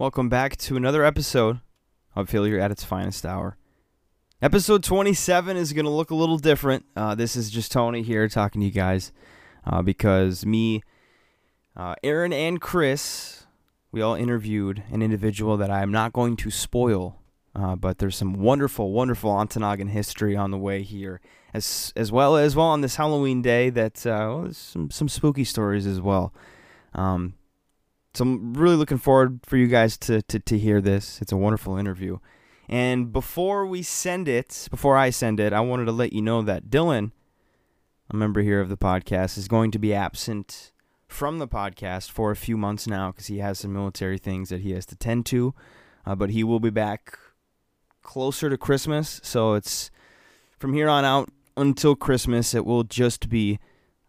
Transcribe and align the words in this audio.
Welcome 0.00 0.28
back 0.28 0.56
to 0.58 0.76
another 0.76 1.04
episode 1.04 1.58
of 2.14 2.28
Failure 2.28 2.60
at 2.60 2.70
its 2.70 2.84
Finest 2.84 3.26
Hour. 3.26 3.56
Episode 4.40 4.84
27 4.84 5.56
is 5.56 5.72
going 5.72 5.86
to 5.86 5.90
look 5.90 6.12
a 6.12 6.14
little 6.14 6.38
different. 6.38 6.84
Uh, 6.94 7.16
this 7.16 7.34
is 7.34 7.50
just 7.50 7.72
Tony 7.72 8.02
here 8.02 8.28
talking 8.28 8.60
to 8.60 8.66
you 8.66 8.72
guys 8.72 9.10
uh, 9.66 9.82
because 9.82 10.46
me, 10.46 10.84
uh, 11.76 11.96
Aaron, 12.04 12.32
and 12.32 12.60
Chris, 12.60 13.48
we 13.90 14.00
all 14.00 14.14
interviewed 14.14 14.84
an 14.92 15.02
individual 15.02 15.56
that 15.56 15.68
I 15.68 15.82
am 15.82 15.90
not 15.90 16.12
going 16.12 16.36
to 16.36 16.50
spoil, 16.52 17.20
uh, 17.56 17.74
but 17.74 17.98
there's 17.98 18.16
some 18.16 18.34
wonderful, 18.34 18.92
wonderful 18.92 19.32
Ontonagon 19.32 19.90
history 19.90 20.36
on 20.36 20.52
the 20.52 20.58
way 20.58 20.84
here, 20.84 21.20
as 21.52 21.92
as 21.96 22.12
well 22.12 22.36
as 22.36 22.54
well 22.54 22.66
on 22.66 22.82
this 22.82 22.94
Halloween 22.94 23.42
day. 23.42 23.68
That 23.68 24.06
uh, 24.06 24.42
well, 24.42 24.52
some 24.52 24.92
some 24.92 25.08
spooky 25.08 25.42
stories 25.42 25.88
as 25.88 26.00
well. 26.00 26.32
Um, 26.94 27.34
so 28.14 28.24
I'm 28.24 28.54
really 28.54 28.76
looking 28.76 28.98
forward 28.98 29.40
for 29.44 29.56
you 29.56 29.66
guys 29.66 29.96
to, 29.98 30.22
to, 30.22 30.38
to 30.38 30.58
hear 30.58 30.80
this. 30.80 31.20
It's 31.20 31.32
a 31.32 31.36
wonderful 31.36 31.76
interview. 31.76 32.18
And 32.68 33.12
before 33.12 33.66
we 33.66 33.82
send 33.82 34.28
it, 34.28 34.68
before 34.70 34.96
I 34.96 35.10
send 35.10 35.40
it, 35.40 35.52
I 35.52 35.60
wanted 35.60 35.86
to 35.86 35.92
let 35.92 36.12
you 36.12 36.20
know 36.20 36.42
that 36.42 36.68
Dylan, 36.68 37.12
a 38.10 38.16
member 38.16 38.42
here 38.42 38.60
of 38.60 38.68
the 38.68 38.76
podcast, 38.76 39.38
is 39.38 39.48
going 39.48 39.70
to 39.70 39.78
be 39.78 39.94
absent 39.94 40.72
from 41.06 41.38
the 41.38 41.48
podcast 41.48 42.10
for 42.10 42.30
a 42.30 42.36
few 42.36 42.56
months 42.56 42.86
now 42.86 43.10
because 43.10 43.28
he 43.28 43.38
has 43.38 43.60
some 43.60 43.72
military 43.72 44.18
things 44.18 44.50
that 44.50 44.60
he 44.60 44.72
has 44.72 44.84
to 44.86 44.96
tend 44.96 45.24
to. 45.26 45.54
Uh, 46.04 46.14
but 46.14 46.30
he 46.30 46.44
will 46.44 46.60
be 46.60 46.70
back 46.70 47.18
closer 48.02 48.50
to 48.50 48.58
Christmas. 48.58 49.20
So 49.22 49.54
it's 49.54 49.90
from 50.58 50.74
here 50.74 50.88
on 50.88 51.04
out 51.04 51.30
until 51.56 51.96
Christmas, 51.96 52.54
it 52.54 52.64
will 52.64 52.84
just 52.84 53.28
be 53.28 53.58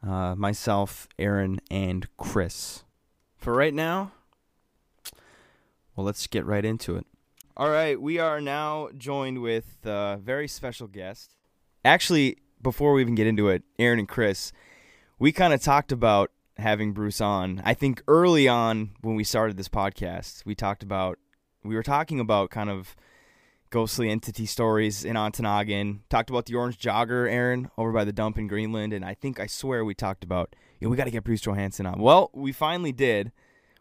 uh, 0.05 0.35
myself, 0.35 1.07
Aaron, 1.17 1.59
and 1.69 2.07
Chris. 2.17 2.83
For 3.39 3.53
right 3.53 3.73
now, 3.73 4.11
well, 5.95 6.05
let's 6.05 6.27
get 6.27 6.45
right 6.45 6.65
into 6.65 6.97
it. 6.97 7.05
All 7.55 7.69
right, 7.69 7.99
we 7.99 8.19
are 8.19 8.41
now 8.41 8.89
joined 8.97 9.41
with 9.41 9.77
a 9.85 10.19
very 10.21 10.47
special 10.49 10.87
guest. 10.87 11.35
Actually, 11.85 12.37
before 12.61 12.91
we 12.91 13.01
even 13.01 13.15
get 13.15 13.27
into 13.27 13.47
it, 13.47 13.63
Aaron 13.79 13.99
and 13.99 14.09
Chris, 14.09 14.51
we 15.19 15.31
kind 15.31 15.53
of 15.53 15.61
talked 15.61 15.93
about 15.93 16.31
having 16.57 16.91
Bruce 16.91 17.21
on. 17.21 17.61
I 17.63 17.73
think 17.73 18.03
early 18.09 18.49
on 18.49 18.91
when 19.01 19.15
we 19.15 19.23
started 19.23 19.55
this 19.55 19.69
podcast, 19.69 20.45
we 20.45 20.53
talked 20.53 20.83
about 20.83 21.17
we 21.63 21.75
were 21.75 21.83
talking 21.83 22.19
about 22.19 22.49
kind 22.49 22.69
of 22.69 22.93
ghostly 23.69 24.09
entity 24.09 24.45
stories 24.45 25.05
in 25.05 25.15
Ontonagon. 25.15 25.99
Talked 26.09 26.29
about 26.29 26.45
the 26.45 26.55
orange 26.55 26.77
jogger, 26.77 27.31
Aaron, 27.31 27.71
over 27.77 27.93
by 27.93 28.03
the 28.03 28.11
dump 28.11 28.37
in 28.37 28.47
Greenland, 28.47 28.91
and 28.91 29.05
I 29.05 29.13
think 29.13 29.39
I 29.39 29.47
swear 29.47 29.85
we 29.85 29.93
talked 29.93 30.25
about 30.25 30.55
know, 30.85 30.91
we 30.91 30.97
got 30.97 31.05
to 31.05 31.11
get 31.11 31.23
Bruce 31.23 31.41
Johanson 31.41 31.85
on. 31.85 31.99
Well, 31.99 32.29
we 32.33 32.51
finally 32.51 32.91
did. 32.91 33.31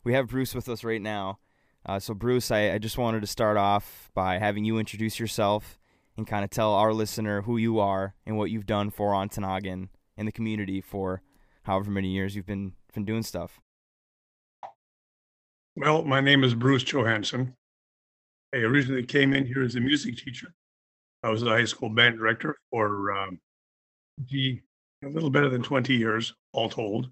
We 0.05 0.15
have 0.15 0.29
Bruce 0.29 0.55
with 0.55 0.69
us 0.69 0.85
right 0.85 1.03
now. 1.03 1.39
Uh, 1.87 1.99
so, 1.99 2.15
Bruce, 2.15 2.51
I, 2.51 2.73
I 2.73 2.79
just 2.79 2.99
wanted 2.99 3.21
to 3.21 3.27
start 3.27 3.57
off 3.57 4.11
by 4.15 4.39
having 4.39 4.65
you 4.65 4.79
introduce 4.79 5.19
yourself 5.19 5.79
and 6.17 6.27
kind 6.27 6.45
of 6.45 6.51
tell 6.51 6.75
our 6.75 6.93
listener 6.93 7.43
who 7.43 7.57
you 7.57 7.79
are 7.79 8.15
and 8.27 8.37
what 8.37 8.51
you've 8.51 8.67
done 8.67 8.91
for 8.91 9.13
Ontonagon 9.13 9.89
and 10.17 10.29
the 10.29 10.33
community 10.33 10.81
for 10.81 11.23
however 11.63 11.91
many 11.91 12.09
years 12.09 12.35
you've 12.35 12.47
been 12.47 12.73
been 12.93 13.05
doing 13.05 13.23
stuff. 13.23 13.61
Well, 15.77 16.03
my 16.03 16.21
name 16.21 16.43
is 16.43 16.55
Bruce 16.55 16.83
Johanson. 16.83 17.55
I 18.53 18.59
originally 18.59 19.05
came 19.05 19.33
in 19.33 19.47
here 19.47 19.63
as 19.63 19.77
a 19.77 19.81
music 19.81 20.17
teacher. 20.17 20.49
I 21.23 21.31
was 21.31 21.43
a 21.43 21.51
high 21.51 21.65
school 21.65 21.91
band 21.91 22.19
director 22.19 22.57
for 22.71 23.13
um, 23.13 23.39
a 24.33 24.61
little 25.03 25.31
better 25.31 25.49
than 25.49 25.63
20 25.63 25.95
years, 25.95 26.35
all 26.53 26.69
told. 26.69 27.11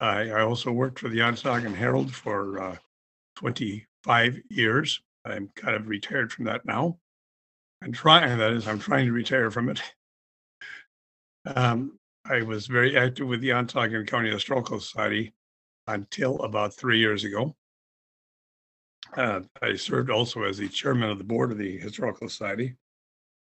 I, 0.00 0.28
I 0.30 0.40
also 0.42 0.72
worked 0.72 0.98
for 0.98 1.08
the 1.08 1.20
Ontonagon 1.20 1.74
Herald 1.74 2.14
for 2.14 2.60
uh, 2.60 2.76
25 3.36 4.40
years. 4.50 5.00
I'm 5.24 5.50
kind 5.54 5.74
of 5.74 5.88
retired 5.88 6.32
from 6.32 6.44
that 6.46 6.64
now. 6.64 6.98
I'm 7.82 7.92
trying, 7.92 8.38
that 8.38 8.52
is, 8.52 8.68
I'm 8.68 8.78
trying 8.78 9.06
to 9.06 9.12
retire 9.12 9.50
from 9.50 9.68
it. 9.70 9.82
Um, 11.46 11.98
I 12.24 12.42
was 12.42 12.66
very 12.66 12.96
active 12.96 13.28
with 13.28 13.40
the 13.40 13.50
Ontonagon 13.50 14.06
County 14.06 14.30
Historical 14.30 14.80
Society 14.80 15.32
until 15.86 16.40
about 16.42 16.74
three 16.74 16.98
years 16.98 17.24
ago. 17.24 17.54
Uh, 19.16 19.40
I 19.62 19.76
served 19.76 20.10
also 20.10 20.42
as 20.42 20.58
the 20.58 20.68
chairman 20.68 21.10
of 21.10 21.18
the 21.18 21.24
board 21.24 21.52
of 21.52 21.58
the 21.58 21.78
Historical 21.78 22.28
Society, 22.28 22.74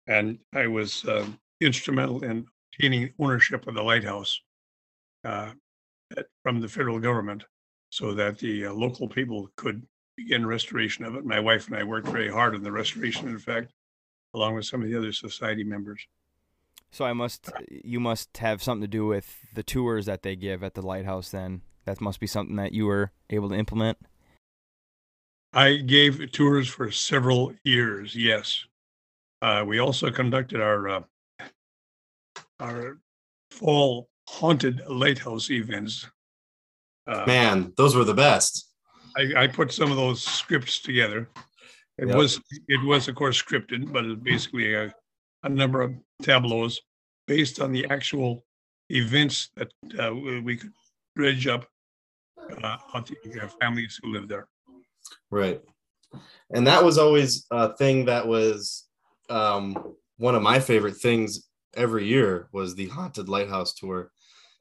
and 0.07 0.39
I 0.53 0.67
was 0.67 1.05
uh, 1.05 1.27
instrumental 1.61 2.23
in 2.23 2.47
obtaining 2.73 3.13
ownership 3.19 3.67
of 3.67 3.75
the 3.75 3.83
lighthouse 3.83 4.41
uh, 5.23 5.51
from 6.43 6.59
the 6.59 6.67
federal 6.67 6.99
government 6.99 7.43
so 7.89 8.13
that 8.13 8.37
the 8.39 8.65
uh, 8.67 8.73
local 8.73 9.07
people 9.07 9.49
could 9.55 9.85
begin 10.17 10.45
restoration 10.45 11.05
of 11.05 11.15
it. 11.15 11.25
My 11.25 11.39
wife 11.39 11.67
and 11.67 11.75
I 11.75 11.83
worked 11.83 12.07
very 12.07 12.29
hard 12.29 12.55
on 12.55 12.63
the 12.63 12.71
restoration, 12.71 13.27
in 13.27 13.39
fact, 13.39 13.71
along 14.33 14.55
with 14.55 14.65
some 14.65 14.81
of 14.81 14.89
the 14.89 14.97
other 14.97 15.11
society 15.11 15.63
members. 15.63 16.05
So 16.91 17.05
I 17.05 17.13
must, 17.13 17.51
you 17.69 17.99
must 17.99 18.37
have 18.37 18.61
something 18.61 18.81
to 18.81 18.87
do 18.87 19.07
with 19.07 19.39
the 19.53 19.63
tours 19.63 20.05
that 20.05 20.21
they 20.21 20.35
give 20.35 20.63
at 20.63 20.75
the 20.75 20.81
lighthouse. 20.81 21.29
Then 21.29 21.61
that 21.85 22.01
must 22.01 22.19
be 22.19 22.27
something 22.27 22.55
that 22.57 22.71
you 22.71 22.85
were 22.85 23.11
able 23.29 23.49
to 23.49 23.55
implement. 23.55 23.97
I 25.53 25.77
gave 25.77 26.31
tours 26.31 26.67
for 26.67 26.91
several 26.91 27.53
years. 27.63 28.15
Yes, 28.15 28.65
uh, 29.41 29.63
we 29.65 29.79
also 29.79 30.09
conducted 30.09 30.61
our 30.61 30.89
uh, 30.89 31.01
our 32.59 32.97
fall 33.51 34.09
haunted 34.27 34.81
lighthouse 34.87 35.49
events. 35.49 36.07
Uh, 37.07 37.23
Man, 37.27 37.73
those 37.77 37.95
were 37.95 38.03
the 38.03 38.13
best. 38.13 38.69
I, 39.17 39.43
I, 39.43 39.47
put 39.47 39.71
some 39.71 39.91
of 39.91 39.97
those 39.97 40.23
scripts 40.23 40.79
together. 40.79 41.29
It 41.97 42.07
yep. 42.07 42.17
was 42.17 42.39
it 42.67 42.83
was 42.83 43.07
of 43.07 43.15
course 43.15 43.41
scripted, 43.41 43.91
but 43.91 44.05
it's 44.05 44.21
basically 44.21 44.73
a, 44.73 44.93
a 45.43 45.49
number 45.49 45.81
of 45.81 45.93
tableaus 46.21 46.79
based 47.27 47.59
on 47.59 47.71
the 47.71 47.85
actual 47.89 48.43
events 48.89 49.49
that 49.55 49.71
uh, 49.99 50.13
we 50.15 50.57
could 50.57 50.71
dredge 51.15 51.45
up 51.45 51.67
uh, 52.63 52.77
on 52.93 53.05
the 53.23 53.51
families 53.61 53.99
who 54.01 54.11
live 54.11 54.27
there. 54.27 54.47
Right, 55.29 55.61
and 56.51 56.65
that 56.65 56.83
was 56.83 56.97
always 56.97 57.45
a 57.51 57.75
thing 57.75 58.05
that 58.05 58.25
was 58.25 58.87
um, 59.29 59.93
one 60.17 60.35
of 60.35 60.41
my 60.41 60.59
favorite 60.59 60.97
things 60.97 61.47
every 61.75 62.05
year 62.05 62.47
was 62.51 62.75
the 62.75 62.87
haunted 62.87 63.29
lighthouse 63.29 63.73
tour. 63.73 64.11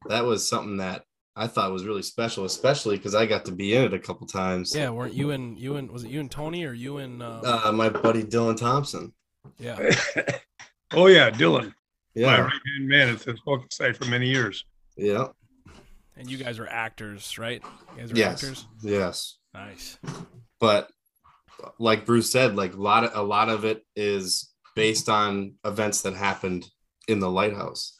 That 0.09 0.25
was 0.25 0.49
something 0.49 0.79
that 0.79 1.05
I 1.35 1.47
thought 1.47 1.73
was 1.73 1.87
really 1.87 2.03
special, 2.03 2.45
especially 2.45 2.97
because 2.97 3.15
I 3.15 3.27
got 3.27 3.45
to 3.47 3.53
be 3.53 3.75
in 3.75 3.85
it 3.85 3.95
a 3.95 3.99
couple 3.99 4.27
times. 4.27 4.75
Yeah, 4.75 4.91
weren't 4.91 5.15
you 5.15 5.31
and 5.31 5.59
you 5.59 5.77
and 5.77 5.91
was 5.91 6.05
it 6.05 6.11
you 6.11 6.21
and 6.21 6.31
Tony 6.31 6.65
or 6.65 6.73
you 6.73 6.99
and 6.99 7.23
um... 7.23 7.43
uh, 7.45 7.73
my 7.73 7.89
buddy 7.89 8.23
Dylan 8.23 8.57
Thompson? 8.57 9.13
Yeah. 9.59 9.79
oh 10.93 11.07
yeah, 11.07 11.31
Dylan. 11.31 11.73
Yeah, 12.15 12.27
my 12.27 12.41
right 12.43 12.53
hand 12.53 12.89
man 12.89 13.09
at 13.09 13.21
the 13.21 13.37
focus 13.45 13.77
site 13.77 13.97
for 13.97 14.05
many 14.05 14.29
years. 14.29 14.65
Yeah. 14.97 15.29
And 16.17 16.31
you 16.31 16.37
guys 16.37 16.59
were 16.59 16.69
actors, 16.69 17.39
right? 17.39 17.63
You 17.95 18.01
guys 18.03 18.13
were 18.13 18.19
yes. 18.19 18.43
actors. 18.45 18.67
Yes. 18.83 19.39
Nice. 19.55 19.99
But 20.61 20.91
like 21.79 22.05
Bruce 22.05 22.31
said, 22.31 22.57
like 22.57 22.75
a 22.75 22.81
lot 22.81 23.05
of 23.05 23.13
a 23.15 23.23
lot 23.23 23.49
of 23.49 23.65
it 23.65 23.83
is 23.97 24.51
based 24.75 25.09
on 25.09 25.55
events 25.65 26.03
that 26.03 26.15
happened 26.15 26.67
in 27.09 27.21
the 27.21 27.31
lighthouse 27.31 27.97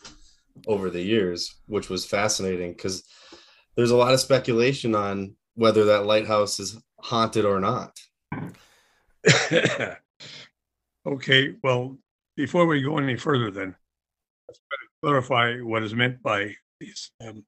over 0.67 0.91
the 0.91 1.03
years, 1.03 1.55
which 1.67 1.89
was 1.89 2.05
fascinating 2.05 2.73
because 2.73 3.05
there's 3.77 3.91
a 3.91 3.97
lot 3.97 4.13
of 4.15 4.21
speculation 4.21 4.95
on 4.95 5.35
whether 5.55 5.85
that 5.87 6.07
lighthouse 6.07 6.61
is 6.61 6.79
haunted 7.01 7.45
or 7.45 7.61
not. 7.61 7.99
okay, 11.07 11.55
well, 11.63 11.97
before 12.37 12.67
we 12.67 12.83
go 12.83 12.99
any 12.99 13.17
further, 13.17 13.51
then 13.51 13.75
let's 14.49 14.61
clarify 15.03 15.59
what 15.59 15.83
is 15.83 15.95
meant 15.95 16.23
by 16.23 16.55
these 16.81 17.11
um, 17.21 17.45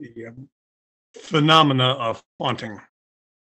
the 0.00 0.26
um, 0.26 0.48
phenomena 1.16 1.92
of 1.92 2.22
haunting. 2.40 2.80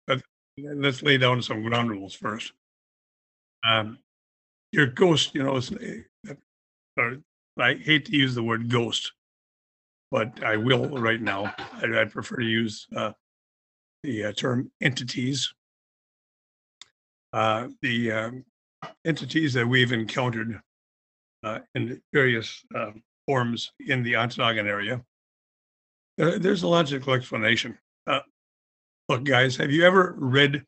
But 0.07 0.21
let's 0.57 1.01
lay 1.03 1.17
down 1.17 1.41
some 1.41 1.63
ground 1.63 1.89
rules 1.89 2.13
first. 2.13 2.53
Um, 3.67 3.99
your 4.71 4.87
ghost, 4.87 5.35
you 5.35 5.43
know, 5.43 5.57
is, 5.57 5.71
uh, 6.29 7.11
I 7.59 7.75
hate 7.75 8.05
to 8.05 8.15
use 8.15 8.35
the 8.35 8.43
word 8.43 8.69
ghost, 8.69 9.11
but 10.09 10.43
I 10.43 10.57
will 10.57 10.87
right 10.89 11.21
now. 11.21 11.53
I'd, 11.81 11.93
I'd 11.95 12.11
prefer 12.11 12.37
to 12.37 12.45
use 12.45 12.87
uh, 12.95 13.11
the 14.03 14.25
uh, 14.25 14.31
term 14.33 14.71
entities. 14.81 15.53
Uh, 17.33 17.69
the 17.81 18.11
um, 18.11 18.45
entities 19.05 19.53
that 19.53 19.65
we've 19.65 19.93
encountered 19.93 20.59
uh, 21.43 21.59
in 21.75 22.01
various 22.13 22.63
um, 22.75 23.01
forms 23.25 23.71
in 23.87 24.03
the 24.03 24.13
Ontonagon 24.13 24.65
area, 24.65 25.01
there's 26.17 26.63
a 26.63 26.67
logical 26.67 27.13
explanation. 27.13 27.77
Uh, 28.05 28.19
look, 29.07 29.23
guys, 29.23 29.55
have 29.55 29.71
you 29.71 29.85
ever 29.85 30.13
read 30.17 30.63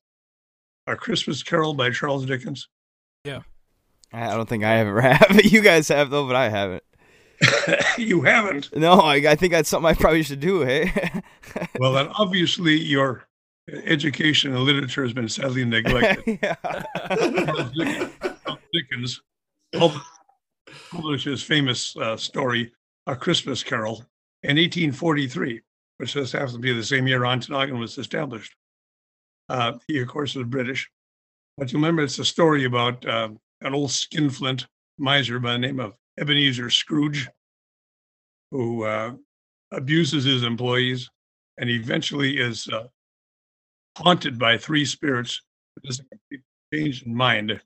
A 0.88 0.96
Christmas 0.96 1.44
Carol 1.44 1.74
by 1.74 1.90
Charles 1.92 2.26
Dickens? 2.26 2.70
Yeah. 3.26 3.42
I 4.14 4.36
don't 4.36 4.48
think 4.48 4.64
I 4.64 4.78
ever 4.78 5.02
have. 5.14 5.44
you 5.44 5.62
guys 5.62 5.88
have 5.88 6.10
though, 6.10 6.28
but 6.28 6.36
I 6.36 6.50
haven't. 6.50 6.84
you 7.98 8.22
haven't? 8.22 8.76
No, 8.76 8.94
I, 8.94 9.16
I 9.16 9.36
think 9.36 9.52
that's 9.52 9.68
something 9.68 9.90
I 9.90 9.94
probably 9.96 10.24
should 10.24 10.40
do. 10.40 10.62
Hey. 10.62 10.94
well, 11.80 11.92
then 11.94 12.08
obviously 12.16 12.76
your 12.80 13.26
education 13.86 14.54
and 14.54 14.64
literature 14.64 15.04
has 15.04 15.14
been 15.14 15.28
sadly 15.28 15.66
neglected. 15.66 16.40
yeah. 16.42 16.56
Dickens 18.72 19.22
pub- 19.74 20.02
published 20.92 21.26
his 21.26 21.44
famous 21.44 21.96
uh, 21.98 22.16
story, 22.18 22.72
A 23.08 23.16
Christmas 23.16 23.64
Carol, 23.64 24.06
in 24.44 24.58
1843, 24.58 25.62
which 25.98 26.14
just 26.14 26.34
happens 26.34 26.54
to 26.54 26.60
be 26.60 26.74
the 26.74 26.84
same 26.84 27.08
year 27.08 27.22
Ontonagon 27.22 27.80
was 27.80 27.98
established. 27.98 28.56
Uh, 29.50 29.74
he, 29.88 30.00
of 30.00 30.08
course, 30.08 30.36
was 30.36 30.48
British. 30.48 30.90
But 31.58 31.72
you 31.72 31.78
remember, 31.78 32.04
it's 32.04 32.20
a 32.20 32.26
story 32.26 32.66
about 32.66 33.06
uh, 33.06 33.30
an 33.64 33.74
old 33.74 33.92
skinflint 33.92 34.68
miser 34.98 35.40
by 35.40 35.54
the 35.54 35.58
name 35.58 35.80
of 35.80 35.94
Ebenezer 36.20 36.70
Scrooge, 36.70 37.28
who 38.52 38.84
uh, 38.84 39.14
abuses 39.72 40.26
his 40.26 40.44
employees 40.44 41.10
and 41.58 41.70
eventually 41.70 42.38
is 42.38 42.68
uh, 42.68 42.88
haunted 43.98 44.38
by 44.38 44.58
three 44.58 44.86
spirits. 44.86 45.42
There's 45.82 46.00
a 46.00 46.04
complete 46.04 46.44
change 46.74 47.04
in 47.04 47.16
mind 47.16 47.60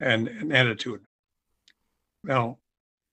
and, 0.00 0.28
and 0.28 0.52
attitude. 0.52 1.00
Now, 2.24 2.58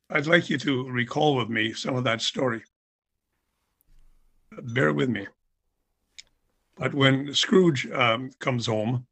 I'd 0.10 0.28
like 0.28 0.50
you 0.50 0.58
to 0.60 0.90
recall 0.90 1.36
with 1.36 1.50
me 1.50 1.74
some 1.74 1.96
of 1.96 2.04
that 2.06 2.22
story. 2.22 2.64
Bear 4.52 4.94
with 4.94 5.10
me. 5.10 5.28
But 6.78 6.94
when 6.94 7.34
Scrooge 7.34 7.90
um, 7.92 8.32
comes 8.40 8.66
home 8.66 9.06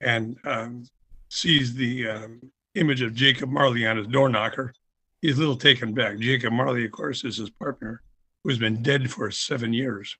and 0.00 0.36
um, 0.44 0.84
sees 1.28 1.74
the 1.74 2.08
um, 2.08 2.52
image 2.78 3.02
of 3.02 3.14
Jacob 3.14 3.50
Marley 3.50 3.86
on 3.86 3.96
his 3.96 4.06
door 4.06 4.28
knocker, 4.28 4.72
he's 5.20 5.36
a 5.36 5.40
little 5.40 5.56
taken 5.56 5.94
back. 5.94 6.18
Jacob 6.18 6.52
Marley, 6.52 6.84
of 6.84 6.92
course, 6.92 7.24
is 7.24 7.36
his 7.36 7.50
partner 7.50 8.02
who's 8.44 8.58
been 8.58 8.82
dead 8.82 9.10
for 9.10 9.30
seven 9.30 9.72
years. 9.72 10.16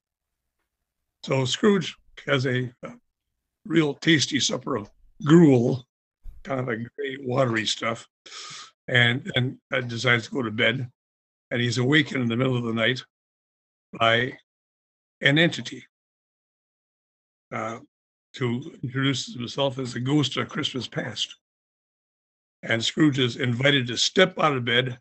So 1.25 1.44
Scrooge 1.44 1.96
has 2.26 2.46
a, 2.46 2.72
a 2.82 2.93
real 3.64 3.94
tasty 3.94 4.40
supper 4.40 4.76
of 4.76 4.90
gruel, 5.25 5.87
kind 6.44 6.60
of 6.60 6.69
a 6.69 6.87
watery 7.20 7.66
stuff, 7.66 8.06
and 8.87 9.31
and 9.34 9.58
uh, 9.72 9.81
decides 9.81 10.26
to 10.26 10.31
go 10.31 10.43
to 10.43 10.50
bed. 10.50 10.88
And 11.50 11.60
he's 11.60 11.78
awakened 11.78 12.22
in 12.22 12.28
the 12.28 12.37
middle 12.37 12.56
of 12.56 12.64
the 12.64 12.75
night 12.75 13.02
by 13.99 14.34
an 15.20 15.38
entity 15.38 15.84
uh, 17.52 17.78
who 18.38 18.72
introduces 18.82 19.34
himself 19.34 19.78
as 19.78 19.94
the 19.94 20.00
ghost 20.00 20.37
of 20.37 20.49
Christmas 20.49 20.87
past. 20.87 21.37
And 22.62 22.84
Scrooge 22.84 23.19
is 23.19 23.37
invited 23.37 23.87
to 23.87 23.96
step 23.96 24.38
out 24.38 24.56
of 24.56 24.64
bed. 24.64 24.99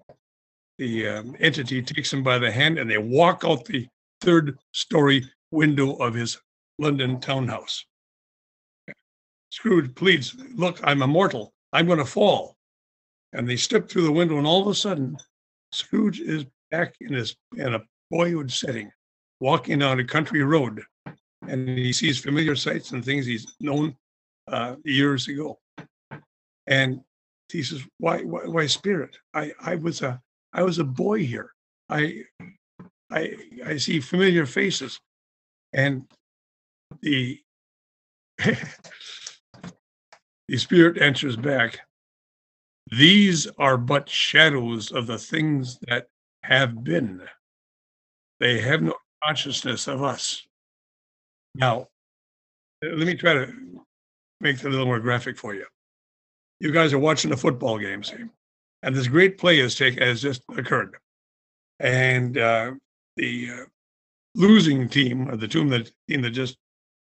The 0.78 1.08
um, 1.08 1.36
entity 1.40 1.82
takes 1.82 2.14
him 2.14 2.24
by 2.24 2.38
the 2.38 2.52
hand 2.52 2.78
and 2.78 2.90
they 2.90 2.98
walk 2.98 3.44
out 3.46 3.66
the 3.66 3.88
third 4.22 4.58
story 4.74 5.28
window 5.52 5.96
of 5.96 6.14
his 6.14 6.40
London 6.80 7.20
townhouse. 7.20 7.86
Scrooge 9.50 9.96
pleads, 9.96 10.36
Look, 10.56 10.80
I'm 10.84 11.02
immortal. 11.02 11.54
I'm 11.74 11.88
going 11.88 11.98
to 12.00 12.06
fall. 12.06 12.56
And 13.34 13.48
they 13.48 13.56
step 13.56 13.90
through 13.90 14.04
the 14.04 14.12
window, 14.12 14.38
and 14.38 14.48
all 14.48 14.62
of 14.62 14.68
a 14.68 14.76
sudden, 14.76 15.18
Scrooge 15.72 16.20
is 16.20 16.46
back 16.72 16.96
in 17.02 17.14
his 17.14 17.36
in 17.58 17.74
a 17.74 17.82
boyhood 18.10 18.52
setting, 18.52 18.92
walking 19.40 19.80
down 19.80 20.00
a 20.00 20.04
country 20.04 20.44
road, 20.44 20.82
and 21.48 21.68
he 21.68 21.92
sees 21.92 22.20
familiar 22.20 22.56
sights 22.56 22.92
and 22.92 23.04
things 23.04 23.26
he's 23.26 23.56
known 23.60 23.96
uh, 24.48 24.76
years 24.86 25.28
ago. 25.28 25.60
And 26.68 27.02
he 27.52 27.64
says, 27.64 27.84
"Why, 28.00 28.22
why, 28.22 28.46
why, 28.46 28.68
spirit? 28.68 29.18
I, 29.34 29.54
I 29.62 29.76
was 29.76 30.02
a, 30.02 30.22
I 30.54 30.64
was 30.64 30.80
a 30.80 30.84
boy 30.84 31.26
here. 31.26 31.54
I, 31.90 32.24
I, 33.10 33.36
I 33.66 33.78
see 33.78 34.00
familiar 34.00 34.46
faces." 34.46 35.00
And 35.74 36.08
the 37.02 37.40
the 40.48 40.58
spirit 40.58 41.02
answers 41.02 41.36
back 41.36 41.80
these 42.92 43.48
are 43.58 43.78
but 43.78 44.08
shadows 44.08 44.92
of 44.92 45.08
the 45.08 45.18
things 45.18 45.78
that 45.88 46.08
have 46.44 46.84
been 46.84 47.22
they 48.40 48.60
have 48.60 48.82
no 48.82 48.94
consciousness 49.24 49.88
of 49.88 50.04
us 50.04 50.46
now 51.56 51.88
let 52.82 53.08
me 53.08 53.16
try 53.16 53.34
to 53.34 53.52
make 54.40 54.58
it 54.58 54.66
a 54.66 54.70
little 54.70 54.86
more 54.86 55.00
graphic 55.00 55.38
for 55.38 55.54
you 55.56 55.66
you 56.60 56.72
guys 56.72 56.94
are 56.94 57.00
watching 57.00 57.30
the 57.30 57.38
football 57.38 57.78
game 57.78 58.04
see 58.04 58.26
and 58.84 58.96
this 58.96 59.08
great 59.08 59.38
play 59.38 59.60
has 59.60 59.76
take 59.76 60.00
has 60.00 60.22
just 60.22 60.44
occurred. 60.56 60.96
And 61.80 62.38
uh, 62.38 62.72
the 63.16 63.50
uh, 63.52 63.66
losing 64.36 64.88
team 64.90 65.30
or 65.30 65.36
the 65.36 65.48
team 65.48 65.70
that 65.70 65.92
team 66.08 66.22
that 66.22 66.32
just 66.32 66.58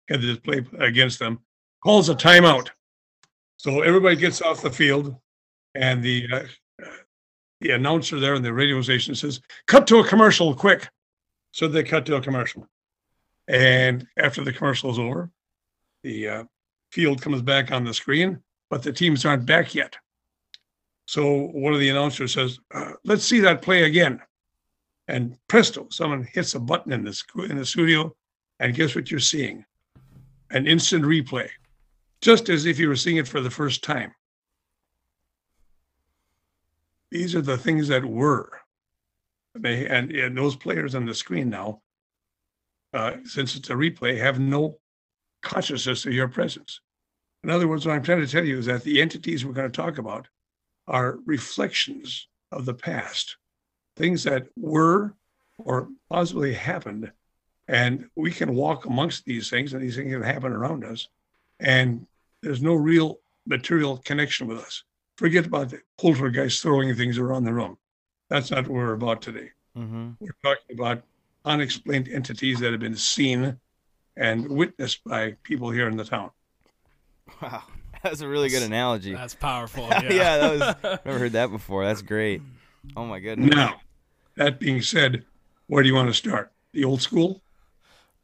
had 0.08 0.22
this 0.22 0.38
play 0.38 0.64
against 0.78 1.18
them 1.18 1.40
calls 1.82 2.08
a 2.08 2.14
timeout. 2.14 2.70
So 3.58 3.82
everybody 3.82 4.16
gets 4.16 4.42
off 4.42 4.62
the 4.62 4.70
field, 4.70 5.14
and 5.74 6.02
the 6.02 6.26
uh, 6.32 6.86
the 7.60 7.70
announcer 7.72 8.20
there 8.20 8.34
in 8.34 8.42
the 8.42 8.52
radio 8.52 8.80
station 8.82 9.14
says, 9.14 9.40
"Cut 9.66 9.86
to 9.88 9.98
a 9.98 10.06
commercial, 10.06 10.54
quick!" 10.54 10.88
So 11.52 11.68
they 11.68 11.82
cut 11.82 12.06
to 12.06 12.16
a 12.16 12.20
commercial, 12.20 12.68
and 13.48 14.06
after 14.18 14.44
the 14.44 14.52
commercial 14.52 14.90
is 14.90 14.98
over, 14.98 15.30
the 16.02 16.28
uh, 16.28 16.44
field 16.92 17.22
comes 17.22 17.42
back 17.42 17.72
on 17.72 17.84
the 17.84 17.94
screen, 17.94 18.42
but 18.70 18.82
the 18.82 18.92
teams 18.92 19.24
aren't 19.24 19.46
back 19.46 19.74
yet. 19.74 19.96
So 21.06 21.48
one 21.52 21.72
of 21.72 21.80
the 21.80 21.88
announcers 21.88 22.34
says, 22.34 22.58
uh, 22.74 22.92
"Let's 23.04 23.24
see 23.24 23.40
that 23.40 23.62
play 23.62 23.84
again." 23.84 24.20
And 25.08 25.38
presto, 25.46 25.86
someone 25.90 26.24
hits 26.32 26.54
a 26.54 26.60
button 26.60 26.92
in 26.92 27.04
the 27.04 27.46
in 27.48 27.56
the 27.56 27.66
studio, 27.66 28.14
and 28.58 28.74
guess 28.74 28.94
what 28.94 29.10
you're 29.10 29.20
seeing? 29.20 29.64
An 30.50 30.66
instant 30.66 31.04
replay 31.04 31.48
just 32.20 32.48
as 32.48 32.66
if 32.66 32.78
you 32.78 32.88
were 32.88 32.96
seeing 32.96 33.16
it 33.16 33.28
for 33.28 33.40
the 33.40 33.50
first 33.50 33.82
time. 33.82 34.14
These 37.10 37.34
are 37.34 37.42
the 37.42 37.58
things 37.58 37.88
that 37.88 38.04
were. 38.04 38.50
They 39.54 39.86
and, 39.86 40.10
and 40.10 40.36
those 40.36 40.56
players 40.56 40.94
on 40.94 41.06
the 41.06 41.14
screen 41.14 41.50
now, 41.50 41.82
uh, 42.92 43.18
since 43.24 43.56
it's 43.56 43.70
a 43.70 43.74
replay, 43.74 44.18
have 44.18 44.38
no 44.38 44.78
consciousness 45.42 46.04
of 46.04 46.12
your 46.12 46.28
presence. 46.28 46.80
In 47.46 47.52
other 47.52 47.68
words, 47.68 47.86
what 47.86 47.94
I'm 47.94 48.02
trying 48.02 48.20
to 48.20 48.26
tell 48.26 48.44
you 48.44 48.58
is 48.58 48.66
that 48.66 48.82
the 48.82 49.00
entities 49.00 49.44
we're 49.44 49.52
going 49.52 49.70
to 49.70 49.76
talk 49.76 49.98
about 49.98 50.26
are 50.88 51.20
reflections 51.26 52.26
of 52.50 52.64
the 52.64 52.74
past, 52.74 53.36
things 53.96 54.24
that 54.24 54.48
were 54.56 55.14
or 55.58 55.88
possibly 56.10 56.52
happened. 56.54 57.12
And 57.68 58.08
we 58.16 58.32
can 58.32 58.54
walk 58.54 58.86
amongst 58.86 59.24
these 59.24 59.48
things, 59.48 59.72
and 59.72 59.82
these 59.82 59.94
things 59.94 60.12
can 60.12 60.22
happen 60.22 60.52
around 60.52 60.84
us 60.84 61.08
and 61.60 62.06
there's 62.42 62.62
no 62.62 62.74
real 62.74 63.18
material 63.46 63.98
connection 63.98 64.46
with 64.46 64.58
us. 64.58 64.82
Forget 65.16 65.46
about 65.46 65.70
the 65.70 65.80
poltergeist 65.98 66.62
throwing 66.62 66.94
things 66.94 67.18
around 67.18 67.44
the 67.44 67.54
room. 67.54 67.78
That's 68.28 68.50
not 68.50 68.64
what 68.64 68.74
we're 68.74 68.92
about 68.92 69.22
today. 69.22 69.50
Mm-hmm. 69.78 70.10
We're 70.20 70.36
talking 70.42 70.78
about 70.78 71.02
unexplained 71.44 72.08
entities 72.08 72.60
that 72.60 72.72
have 72.72 72.80
been 72.80 72.96
seen 72.96 73.58
and 74.16 74.48
witnessed 74.48 75.04
by 75.04 75.36
people 75.42 75.70
here 75.70 75.88
in 75.88 75.96
the 75.96 76.04
town. 76.04 76.30
Wow, 77.42 77.62
that's 78.02 78.20
a 78.20 78.28
really 78.28 78.48
good 78.48 78.62
analogy. 78.62 79.14
That's 79.14 79.34
powerful. 79.34 79.88
Yeah, 79.90 80.12
Yeah, 80.12 80.36
that 80.38 80.50
was 80.82 81.00
never 81.04 81.18
heard 81.18 81.32
that 81.32 81.50
before. 81.50 81.84
That's 81.84 82.02
great. 82.02 82.42
Oh 82.96 83.04
my 83.04 83.18
goodness. 83.20 83.54
Now, 83.54 83.80
that 84.36 84.60
being 84.60 84.80
said, 84.82 85.24
where 85.66 85.82
do 85.82 85.88
you 85.88 85.94
want 85.94 86.08
to 86.08 86.14
start? 86.14 86.52
The 86.72 86.84
old 86.84 87.02
school? 87.02 87.42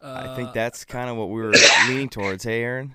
I 0.00 0.35
think 0.37 0.50
Uh, 0.50 0.52
that's 0.52 0.85
kind 0.85 1.09
of 1.11 1.16
what 1.16 1.30
we 1.30 1.40
were 1.40 1.52
leaning 1.88 2.09
towards. 2.09 2.44
Hey, 2.44 2.62
Aaron. 2.62 2.94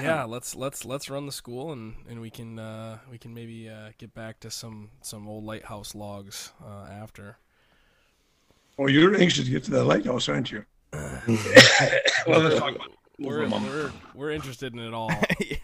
yeah. 0.00 0.24
Let's 0.24 0.54
let's 0.54 0.84
let's 0.84 1.08
run 1.10 1.26
the 1.26 1.32
school 1.32 1.72
and 1.72 1.94
and 2.08 2.20
we 2.20 2.30
can 2.30 2.58
uh, 2.58 2.98
we 3.10 3.18
can 3.18 3.32
maybe 3.34 3.68
uh, 3.68 3.90
get 3.98 4.14
back 4.14 4.40
to 4.40 4.50
some 4.50 4.90
some 5.00 5.28
old 5.28 5.44
lighthouse 5.44 5.94
logs 5.94 6.52
uh, 6.64 6.86
after. 6.90 7.38
Oh, 8.78 8.86
you're 8.88 9.14
anxious 9.16 9.44
to 9.44 9.50
get 9.50 9.64
to 9.64 9.70
the 9.70 9.84
lighthouse, 9.84 10.28
aren't 10.28 10.50
you? 10.52 10.64
well, 10.92 12.40
let's 12.40 12.58
talk 12.58 12.74
about 12.74 12.90
We're 13.20 13.48
we're, 13.48 13.92
we're 14.14 14.30
interested 14.30 14.72
in 14.72 14.78
it 14.78 14.94
all. 14.94 15.10
yeah. 15.40 15.56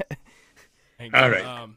Hank. 0.98 1.14
All 1.14 1.30
right. 1.30 1.44
Um, 1.44 1.76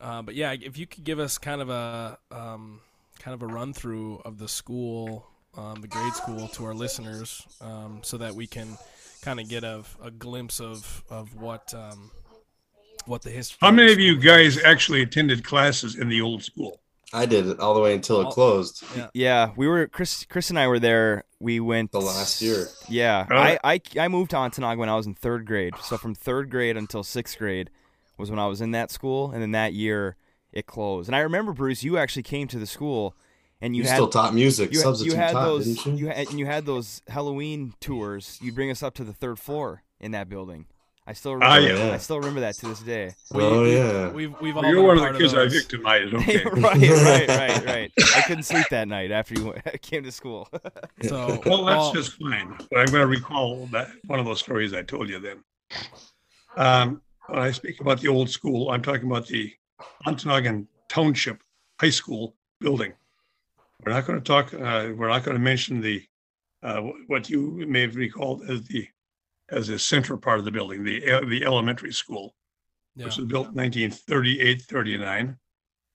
uh, 0.00 0.22
but 0.22 0.34
yeah, 0.34 0.52
if 0.52 0.76
you 0.76 0.86
could 0.86 1.04
give 1.04 1.18
us 1.18 1.38
kind 1.38 1.60
of 1.60 1.70
a 1.70 2.18
um, 2.30 2.80
kind 3.18 3.34
of 3.34 3.42
a 3.42 3.46
run 3.46 3.72
through 3.72 4.20
of 4.24 4.38
the 4.38 4.48
school, 4.48 5.26
um, 5.56 5.80
the 5.80 5.88
grade 5.88 6.12
school, 6.14 6.48
to 6.48 6.64
our 6.64 6.74
listeners, 6.74 7.46
um, 7.60 8.00
so 8.02 8.18
that 8.18 8.34
we 8.34 8.46
can 8.46 8.76
kind 9.22 9.40
of 9.40 9.48
get 9.48 9.64
a, 9.64 9.84
a 10.02 10.10
glimpse 10.10 10.60
of 10.60 11.04
of 11.08 11.34
what 11.40 11.72
um, 11.72 12.10
what 13.06 13.22
the 13.22 13.30
history. 13.30 13.58
How 13.60 13.70
many 13.70 13.92
of 13.92 13.98
you 13.98 14.18
guys 14.18 14.62
actually 14.62 15.02
attended 15.02 15.44
classes 15.44 15.96
in 15.96 16.08
the 16.08 16.20
old 16.20 16.42
school? 16.42 16.80
I 17.14 17.26
did 17.26 17.46
it 17.46 17.60
all 17.60 17.74
the 17.74 17.80
way 17.80 17.94
until 17.94 18.20
it 18.22 18.32
closed 18.32 18.82
Yeah, 19.14 19.52
we 19.56 19.66
were 19.68 19.86
Chris. 19.86 20.26
Chris 20.28 20.50
and 20.50 20.58
I 20.58 20.66
were 20.66 20.78
there. 20.80 21.24
We 21.40 21.60
went 21.60 21.92
the 21.92 22.00
last 22.00 22.42
year. 22.42 22.66
Yeah, 22.88 23.26
Oh. 23.30 23.36
I, 23.36 23.58
I 23.64 23.80
I 23.98 24.08
moved 24.08 24.30
to 24.32 24.36
Ontonagon 24.36 24.78
when 24.78 24.88
I 24.88 24.96
was 24.96 25.06
in 25.06 25.14
third 25.14 25.46
grade. 25.46 25.74
So 25.82 25.96
from 25.96 26.14
third 26.14 26.50
grade 26.50 26.76
until 26.76 27.02
sixth 27.02 27.38
grade 27.38 27.70
was 28.18 28.30
when 28.30 28.38
I 28.38 28.46
was 28.46 28.60
in 28.60 28.72
that 28.72 28.90
school, 28.90 29.30
and 29.30 29.40
then 29.40 29.52
that 29.52 29.72
year 29.74 30.16
it 30.52 30.66
closed. 30.66 31.08
And 31.08 31.16
I 31.16 31.20
remember 31.20 31.52
Bruce, 31.52 31.82
you 31.82 31.98
actually 31.98 32.22
came 32.22 32.46
to 32.48 32.58
the 32.58 32.66
school, 32.66 33.16
and 33.60 33.74
You, 33.76 33.82
you, 33.82 33.88
had 33.88 33.96
still 33.96 34.08
taught 34.08 34.34
music, 34.34 34.72
you, 34.72 34.78
had- 34.78 34.84
substitute 34.84 35.12
you 35.12 35.18
had 35.18 35.32
taught, 35.32 35.44
those 35.44 35.66
didn't 35.66 35.86
you? 35.98 36.06
you 36.06 36.12
had 36.12 36.32
you 36.32 36.46
had 36.46 36.64
those 36.66 37.02
Halloween 37.08 37.74
tours. 37.80 38.38
You'd 38.42 38.54
bring 38.54 38.70
us 38.70 38.82
up 38.82 38.94
to 38.94 39.04
the 39.04 39.12
third 39.12 39.38
floor 39.38 39.82
in 40.00 40.12
that 40.12 40.28
building. 40.28 40.66
I 41.06 41.12
still 41.12 41.38
Ah, 41.42 41.56
remember. 41.56 41.84
yeah. 41.86 41.92
I 41.94 41.98
still 41.98 42.18
remember 42.18 42.40
that 42.40 42.54
to 42.56 42.66
this 42.68 42.80
day. 42.80 43.12
oh 43.34 43.64
yeah. 43.64 44.08
We've 44.10 44.34
we've 44.40 44.56
all 44.56 44.62
Well, 44.62 44.70
you're 44.72 44.80
been 44.94 44.98
a 44.98 45.02
one 45.02 45.08
of 45.08 45.12
the 45.14 45.18
kids 45.20 45.34
I 45.34 45.36
those. 45.38 45.52
victimized. 45.54 46.14
Okay. 46.14 46.42
right, 46.44 46.78
right, 46.80 47.28
right, 47.28 47.64
right. 47.66 47.92
I 48.16 48.22
couldn't 48.22 48.44
sleep 48.44 48.66
that 48.70 48.88
night 48.88 49.10
after 49.10 49.34
you 49.34 49.44
went, 49.46 49.82
came 49.82 50.02
to 50.04 50.12
school. 50.12 50.48
So 51.02 51.40
Well, 51.44 51.64
that's 51.66 51.76
all- 51.78 51.92
just 51.92 52.12
fine. 52.20 52.54
But 52.70 52.78
I'm 52.80 52.86
going 52.86 53.02
to 53.02 53.06
recall 53.06 53.66
that 53.72 53.88
one 54.06 54.18
of 54.18 54.24
those 54.24 54.38
stories 54.40 54.72
I 54.72 54.82
told 54.82 55.08
you 55.10 55.18
then. 55.18 55.44
Um, 56.56 57.02
when 57.28 57.40
I 57.40 57.50
speak 57.50 57.80
about 57.80 58.00
the 58.00 58.08
old 58.08 58.30
school, 58.30 58.70
I'm 58.70 58.82
talking 58.82 59.06
about 59.10 59.26
the 59.26 59.52
Ontonagon 60.06 60.66
Township 60.88 61.42
High 61.80 61.90
School 61.90 62.34
building. 62.60 62.92
We're 63.84 63.92
not 63.92 64.06
going 64.06 64.18
to 64.18 64.24
talk. 64.24 64.54
Uh, 64.54 64.92
we're 64.96 65.08
not 65.08 65.24
going 65.24 65.36
to 65.36 65.42
mention 65.42 65.80
the 65.80 66.02
uh, 66.62 66.80
what 67.08 67.28
you 67.28 67.62
may 67.68 67.82
have 67.82 67.96
recalled 67.96 68.42
as 68.48 68.62
the 68.68 68.86
as 69.50 69.68
the 69.68 69.78
central 69.78 70.18
part 70.18 70.38
of 70.38 70.44
the 70.44 70.50
building, 70.50 70.84
the 70.84 71.10
uh, 71.10 71.20
the 71.28 71.44
elementary 71.44 71.92
school, 71.92 72.34
yeah. 72.96 73.04
which 73.04 73.16
was 73.16 73.26
built 73.26 73.48
in 73.48 73.54
1938, 73.54 74.62
39. 74.62 75.36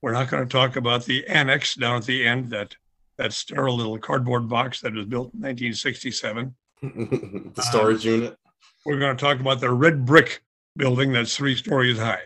We're 0.01 0.13
not 0.13 0.29
going 0.29 0.43
to 0.43 0.49
talk 0.49 0.75
about 0.75 1.05
the 1.05 1.27
annex 1.27 1.75
down 1.75 1.97
at 1.97 2.05
the 2.05 2.25
end 2.25 2.51
that 2.51 2.75
that 3.17 3.33
sterile 3.33 3.75
little 3.75 3.97
cardboard 3.97 4.47
box 4.47 4.79
that 4.81 4.93
was 4.93 5.05
built 5.05 5.33
in 5.33 5.41
1967. 5.41 6.55
the 6.81 7.61
storage 7.61 8.05
unit. 8.05 8.37
We're 8.85 8.99
going 8.99 9.15
to 9.15 9.21
talk 9.21 9.41
about 9.41 9.59
the 9.59 9.69
red 9.71 10.05
brick 10.05 10.41
building 10.77 11.11
that's 11.11 11.35
three 11.35 11.55
stories 11.55 11.99
high. 11.99 12.21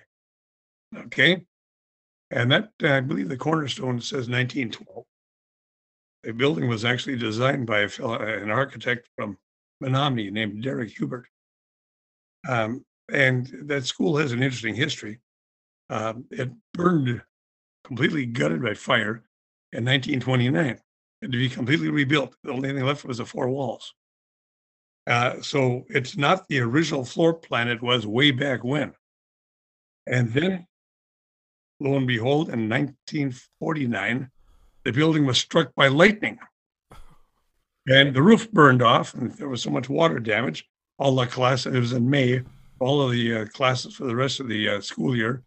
Okay. 0.95 1.45
And 2.29 2.51
that, 2.51 2.69
I 2.83 2.99
believe 2.99 3.29
the 3.29 3.37
cornerstone 3.37 3.99
says 3.99 4.29
1912. 4.29 5.03
The 6.23 6.33
building 6.33 6.67
was 6.67 6.85
actually 6.85 7.17
designed 7.17 7.65
by 7.65 7.81
a 7.81 7.89
fellow, 7.89 8.19
an 8.19 8.49
architect 8.49 9.09
from 9.15 9.37
Menominee 9.83 10.31
named 10.31 10.63
Derek 10.63 10.91
Hubert. 10.97 11.27
Um, 12.47 12.85
and 13.11 13.51
that 13.65 13.85
school 13.85 14.17
has 14.17 14.31
an 14.31 14.41
interesting 14.41 14.75
history. 14.75 15.19
Um, 15.89 16.25
it 16.31 16.49
burned 16.73 17.21
completely 17.83 18.25
gutted 18.25 18.63
by 18.63 18.73
fire 18.73 19.23
in 19.71 19.85
1929 19.85 20.79
and 21.21 21.31
to 21.31 21.37
be 21.37 21.49
completely 21.49 21.89
rebuilt. 21.89 22.35
The 22.43 22.51
only 22.51 22.71
thing 22.71 22.85
left 22.85 23.05
was 23.05 23.17
the 23.17 23.25
four 23.25 23.49
walls. 23.49 23.93
Uh, 25.05 25.41
so 25.41 25.85
it's 25.89 26.15
not 26.15 26.47
the 26.47 26.59
original 26.59 27.03
floor 27.03 27.33
plan 27.33 27.67
it 27.67 27.81
was 27.81 28.07
way 28.07 28.31
back 28.31 28.63
when. 28.63 28.93
And 30.07 30.31
then, 30.31 30.65
lo 31.79 31.97
and 31.97 32.07
behold, 32.07 32.49
in 32.49 32.69
1949, 32.69 34.29
the 34.85 34.91
building 34.91 35.25
was 35.25 35.37
struck 35.37 35.73
by 35.75 35.87
lightning. 35.87 36.39
And 37.87 38.13
the 38.13 38.21
roof 38.21 38.51
burned 38.51 38.81
off, 38.81 39.13
and 39.13 39.31
there 39.33 39.49
was 39.49 39.61
so 39.61 39.69
much 39.69 39.89
water 39.89 40.19
damage. 40.19 40.67
All 40.99 41.15
the 41.15 41.25
classes, 41.25 41.73
it 41.73 41.79
was 41.79 41.93
in 41.93 42.09
May, 42.09 42.41
all 42.79 43.01
of 43.01 43.11
the 43.11 43.35
uh, 43.35 43.45
classes 43.47 43.95
for 43.95 44.05
the 44.05 44.15
rest 44.15 44.39
of 44.39 44.47
the 44.47 44.69
uh, 44.69 44.81
school 44.81 45.15
year 45.15 45.43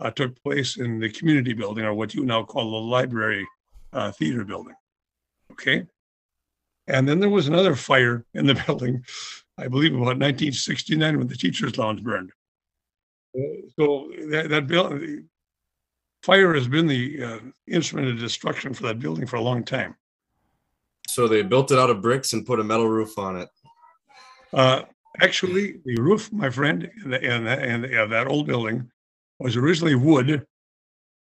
uh, 0.00 0.10
took 0.10 0.40
place 0.42 0.76
in 0.76 0.98
the 0.98 1.10
community 1.10 1.52
building, 1.52 1.84
or 1.84 1.94
what 1.94 2.14
you 2.14 2.24
now 2.24 2.42
call 2.42 2.70
the 2.70 2.76
library 2.76 3.46
uh, 3.92 4.10
theater 4.12 4.44
building. 4.44 4.74
Okay. 5.52 5.86
And 6.88 7.08
then 7.08 7.18
there 7.18 7.30
was 7.30 7.48
another 7.48 7.74
fire 7.74 8.24
in 8.34 8.46
the 8.46 8.54
building, 8.66 9.04
I 9.58 9.68
believe 9.68 9.92
about 9.92 10.18
1969 10.18 11.18
when 11.18 11.26
the 11.26 11.36
teacher's 11.36 11.78
lounge 11.78 12.02
burned. 12.02 12.30
Uh, 13.36 13.68
So 13.78 14.10
that, 14.30 14.48
that 14.50 14.66
building, 14.66 15.28
fire 16.22 16.54
has 16.54 16.68
been 16.68 16.86
the 16.86 17.22
uh, 17.22 17.38
instrument 17.66 18.08
of 18.08 18.18
destruction 18.18 18.74
for 18.74 18.84
that 18.84 18.98
building 18.98 19.26
for 19.26 19.36
a 19.36 19.42
long 19.42 19.64
time. 19.64 19.96
So 21.16 21.26
they 21.26 21.40
built 21.40 21.72
it 21.72 21.78
out 21.78 21.88
of 21.88 22.02
bricks 22.02 22.34
and 22.34 22.44
put 22.44 22.60
a 22.60 22.62
metal 22.62 22.88
roof 22.88 23.18
on 23.18 23.38
it. 23.38 23.48
Uh, 24.52 24.82
actually, 25.22 25.80
the 25.86 25.96
roof, 25.98 26.30
my 26.30 26.50
friend, 26.50 26.90
and 27.04 27.14
and, 27.48 27.86
and 27.86 28.12
that 28.12 28.26
old 28.26 28.46
building 28.46 28.90
was 29.38 29.56
originally 29.56 29.94
wood. 29.94 30.46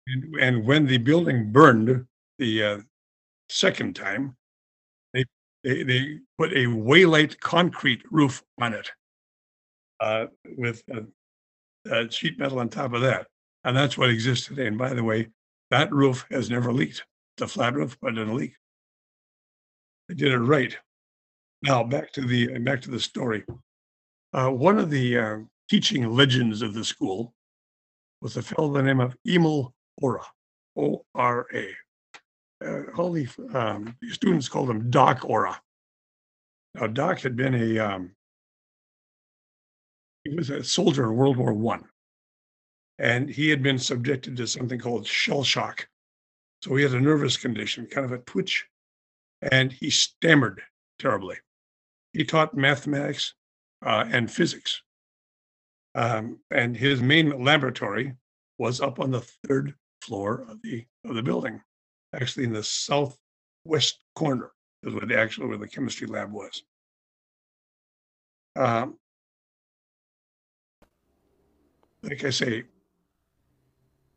And, 0.06 0.34
and 0.40 0.64
when 0.64 0.86
the 0.86 0.98
building 0.98 1.50
burned 1.50 2.06
the 2.38 2.62
uh, 2.62 2.78
second 3.48 3.96
time, 3.96 4.36
they, 5.12 5.24
they, 5.64 5.82
they 5.82 6.18
put 6.38 6.52
a 6.52 6.68
waylight 6.68 7.40
concrete 7.40 8.02
roof 8.12 8.44
on 8.60 8.74
it 8.74 8.92
uh, 9.98 10.26
with 10.56 10.84
sheet 12.10 12.38
metal 12.38 12.60
on 12.60 12.68
top 12.68 12.92
of 12.92 13.00
that. 13.00 13.26
And 13.64 13.76
that's 13.76 13.98
what 13.98 14.10
exists 14.10 14.46
today. 14.46 14.68
And 14.68 14.78
by 14.78 14.94
the 14.94 15.02
way, 15.02 15.30
that 15.72 15.92
roof 15.92 16.26
has 16.30 16.48
never 16.48 16.72
leaked. 16.72 17.04
It's 17.34 17.42
a 17.42 17.48
flat 17.48 17.74
roof, 17.74 17.98
but 18.00 18.12
it 18.12 18.20
didn't 18.20 18.36
leak. 18.36 18.54
They 20.10 20.16
did 20.16 20.32
it 20.32 20.38
right. 20.38 20.76
Now 21.62 21.84
back 21.84 22.10
to 22.14 22.22
the 22.22 22.58
back 22.58 22.82
to 22.82 22.90
the 22.90 22.98
story. 22.98 23.44
Uh, 24.32 24.48
one 24.48 24.76
of 24.76 24.90
the 24.90 25.16
uh, 25.16 25.36
teaching 25.68 26.10
legends 26.10 26.62
of 26.62 26.74
the 26.74 26.84
school 26.84 27.32
was 28.20 28.36
a 28.36 28.42
fellow 28.42 28.72
by 28.72 28.78
the 28.78 28.86
name 28.86 28.98
of 28.98 29.16
Emil 29.24 29.72
Ora, 30.02 30.24
O 30.76 31.04
R 31.14 31.46
A. 31.54 31.68
Uh, 32.60 32.82
all 32.98 33.12
the 33.12 33.28
um, 33.54 33.96
students 34.10 34.48
called 34.48 34.68
him 34.68 34.90
Doc 34.90 35.20
Ora. 35.22 35.62
Now 36.74 36.88
Doc 36.88 37.20
had 37.20 37.36
been 37.36 37.54
a 37.54 37.78
um, 37.78 38.10
he 40.24 40.34
was 40.34 40.50
a 40.50 40.64
soldier 40.64 41.04
in 41.04 41.14
World 41.14 41.36
War 41.36 41.52
One, 41.52 41.84
and 42.98 43.30
he 43.30 43.48
had 43.48 43.62
been 43.62 43.78
subjected 43.78 44.36
to 44.38 44.48
something 44.48 44.80
called 44.80 45.06
shell 45.06 45.44
shock. 45.44 45.86
So 46.64 46.74
he 46.74 46.82
had 46.82 46.94
a 46.94 47.00
nervous 47.00 47.36
condition, 47.36 47.86
kind 47.86 48.04
of 48.04 48.10
a 48.10 48.18
twitch, 48.18 48.66
and 49.42 49.72
he 49.72 49.90
stammered 49.90 50.62
terribly. 50.98 51.36
He 52.12 52.24
taught 52.24 52.56
mathematics 52.56 53.34
uh, 53.84 54.04
and 54.10 54.30
physics. 54.30 54.82
Um, 55.94 56.40
and 56.50 56.76
his 56.76 57.00
main 57.00 57.42
laboratory 57.42 58.14
was 58.58 58.80
up 58.80 59.00
on 59.00 59.10
the 59.10 59.26
third 59.46 59.74
floor 60.02 60.46
of 60.48 60.62
the 60.62 60.84
of 61.04 61.14
the 61.14 61.22
building, 61.22 61.60
actually 62.14 62.44
in 62.44 62.52
the 62.52 62.62
southwest 62.62 63.98
corner 64.14 64.52
is 64.82 64.94
where 64.94 65.06
the 65.06 65.18
actual 65.18 65.48
where 65.48 65.58
the 65.58 65.68
chemistry 65.68 66.06
lab 66.06 66.30
was. 66.32 66.62
Um, 68.56 68.98
like 72.02 72.24
I 72.24 72.30
say, 72.30 72.64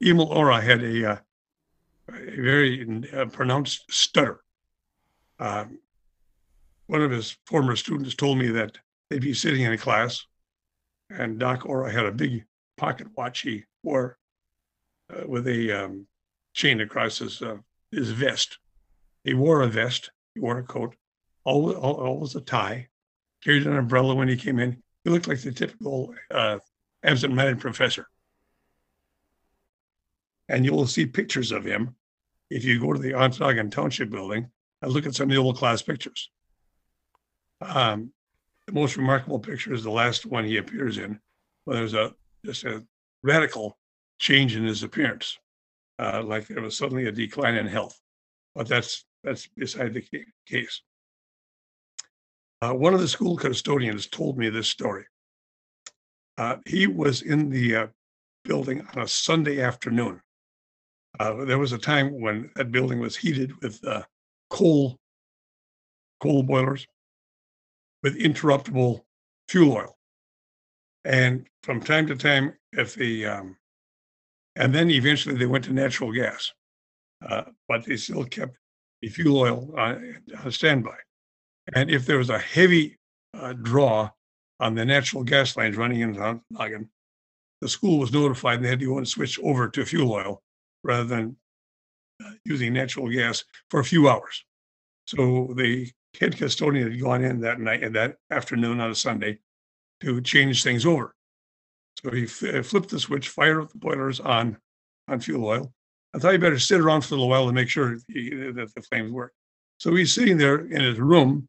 Emil 0.03 0.27
Ora 0.27 0.61
had 0.61 0.83
a, 0.83 1.11
uh, 1.11 1.17
a 2.09 2.41
very 2.41 3.07
uh, 3.13 3.25
pronounced 3.25 3.85
stutter. 3.91 4.42
Um, 5.39 5.79
one 6.87 7.01
of 7.01 7.11
his 7.11 7.37
former 7.45 7.75
students 7.75 8.15
told 8.15 8.37
me 8.37 8.49
that 8.49 8.77
they'd 9.09 9.21
be 9.21 9.33
sitting 9.33 9.61
in 9.61 9.73
a 9.73 9.77
class, 9.77 10.25
and 11.09 11.39
Doc 11.39 11.65
Ora 11.65 11.91
had 11.91 12.05
a 12.05 12.11
big 12.11 12.45
pocket 12.77 13.07
watch 13.15 13.41
he 13.41 13.63
wore 13.83 14.17
uh, 15.09 15.27
with 15.27 15.47
a 15.47 15.71
um, 15.71 16.07
chain 16.53 16.81
across 16.81 17.19
his 17.19 17.41
uh, 17.41 17.57
his 17.91 18.11
vest. 18.11 18.59
He 19.23 19.33
wore 19.33 19.61
a 19.61 19.67
vest. 19.67 20.11
He 20.33 20.39
wore 20.39 20.57
a 20.57 20.63
coat. 20.63 20.95
Always, 21.45 21.75
always 21.77 22.35
a 22.35 22.41
tie. 22.41 22.87
Carried 23.43 23.67
an 23.67 23.77
umbrella 23.77 24.15
when 24.15 24.27
he 24.27 24.35
came 24.35 24.59
in. 24.59 24.81
He 25.03 25.09
looked 25.09 25.27
like 25.27 25.41
the 25.41 25.51
typical 25.51 26.15
uh, 26.31 26.59
absent-minded 27.03 27.59
professor. 27.59 28.07
And 30.49 30.65
you'll 30.65 30.87
see 30.87 31.05
pictures 31.05 31.51
of 31.51 31.65
him 31.65 31.95
if 32.49 32.63
you 32.63 32.79
go 32.79 32.93
to 32.93 32.99
the 32.99 33.11
Ontonagon 33.11 33.71
Township 33.71 34.09
building 34.09 34.49
and 34.83 34.91
look 34.91 35.05
at 35.05 35.15
some 35.15 35.29
of 35.29 35.35
the 35.35 35.41
old 35.41 35.57
class 35.57 35.81
pictures. 35.81 36.29
Um, 37.61 38.11
the 38.67 38.73
most 38.73 38.97
remarkable 38.97 39.39
picture 39.39 39.73
is 39.73 39.83
the 39.83 39.89
last 39.89 40.25
one 40.25 40.43
he 40.43 40.57
appears 40.57 40.97
in, 40.97 41.19
where 41.63 41.77
there's 41.77 41.93
a 41.93 42.13
just 42.45 42.65
a 42.65 42.85
radical 43.23 43.77
change 44.19 44.55
in 44.57 44.65
his 44.65 44.83
appearance, 44.83 45.37
uh, 45.99 46.21
like 46.23 46.47
there 46.47 46.61
was 46.61 46.77
suddenly 46.77 47.07
a 47.07 47.11
decline 47.11 47.55
in 47.55 47.65
health. 47.65 47.97
But 48.53 48.67
that's 48.67 49.05
that's 49.23 49.47
beside 49.47 49.93
the 49.93 50.05
case. 50.45 50.81
Uh, 52.61 52.73
one 52.73 52.93
of 52.93 52.99
the 52.99 53.07
school 53.07 53.37
custodians 53.37 54.07
told 54.07 54.37
me 54.37 54.49
this 54.49 54.67
story. 54.67 55.05
Uh, 56.37 56.57
he 56.65 56.87
was 56.87 57.21
in 57.21 57.49
the 57.49 57.75
uh, 57.75 57.87
building 58.43 58.85
on 58.93 59.03
a 59.03 59.07
Sunday 59.07 59.61
afternoon. 59.61 60.21
Uh, 61.19 61.45
there 61.45 61.59
was 61.59 61.71
a 61.71 61.77
time 61.77 62.19
when 62.19 62.49
that 62.55 62.71
building 62.71 62.99
was 62.99 63.15
heated 63.15 63.53
with 63.61 63.79
uh, 63.85 64.01
coal 64.53 64.99
coal 66.21 66.43
boilers 66.43 66.87
with 68.03 68.19
interruptible 68.19 69.01
fuel 69.49 69.73
oil. 69.73 69.97
And 71.03 71.47
from 71.63 71.81
time 71.81 72.07
to 72.07 72.15
time, 72.15 72.53
if 72.71 72.95
the, 72.95 73.25
um, 73.25 73.57
and 74.55 74.73
then 74.73 74.89
eventually 74.89 75.35
they 75.35 75.47
went 75.47 75.65
to 75.65 75.73
natural 75.73 76.13
gas, 76.13 76.53
uh, 77.27 77.43
but 77.67 77.83
they 77.85 77.97
still 77.97 78.23
kept 78.23 78.55
the 79.01 79.09
fuel 79.09 79.39
oil 79.39 79.73
on, 79.77 80.17
on 80.43 80.51
standby. 80.51 80.95
And 81.73 81.89
if 81.89 82.05
there 82.05 82.19
was 82.19 82.29
a 82.29 82.39
heavy 82.39 82.97
uh, 83.33 83.53
draw 83.53 84.09
on 84.59 84.75
the 84.75 84.85
natural 84.85 85.23
gas 85.23 85.57
lines 85.57 85.75
running 85.75 86.01
into 86.01 86.39
Noggin, 86.51 86.89
the 87.59 87.67
school 87.67 87.99
was 87.99 88.13
notified 88.13 88.57
and 88.57 88.65
they 88.65 88.69
had 88.69 88.79
to 88.79 88.85
go 88.85 88.97
and 88.97 89.07
switch 89.07 89.39
over 89.39 89.67
to 89.69 89.85
fuel 89.85 90.13
oil 90.13 90.41
rather 90.83 91.05
than 91.05 91.35
using 92.45 92.73
natural 92.73 93.09
gas 93.09 93.43
for 93.69 93.79
a 93.79 93.85
few 93.85 94.09
hours. 94.09 94.43
So 95.05 95.53
the 95.55 95.91
head 96.19 96.37
custodian 96.37 96.91
had 96.91 97.01
gone 97.01 97.23
in 97.23 97.41
that 97.41 97.59
night 97.59 97.83
and 97.83 97.95
that 97.95 98.15
afternoon 98.31 98.79
on 98.79 98.91
a 98.91 98.95
Sunday, 98.95 99.39
to 100.01 100.21
change 100.21 100.63
things 100.63 100.85
over. 100.85 101.15
So 102.03 102.11
he 102.11 102.23
f- 102.23 102.43
uh, 102.43 102.63
flipped 102.63 102.89
the 102.89 102.99
switch, 102.99 103.29
fired 103.29 103.61
up 103.61 103.71
the 103.71 103.77
boilers 103.77 104.19
on 104.19 104.57
on 105.07 105.19
fuel 105.19 105.45
oil. 105.45 105.73
I 106.13 106.19
thought 106.19 106.33
he 106.33 106.37
better 106.37 106.59
sit 106.59 106.79
around 106.79 107.01
for 107.01 107.15
a 107.15 107.17
little 107.17 107.29
while 107.29 107.47
to 107.47 107.53
make 107.53 107.69
sure 107.69 107.97
he, 108.07 108.29
that 108.29 108.73
the 108.75 108.81
flames 108.81 109.11
work. 109.11 109.33
So 109.77 109.95
he's 109.95 110.13
sitting 110.13 110.37
there 110.37 110.59
in 110.59 110.81
his 110.81 110.99
room, 110.99 111.47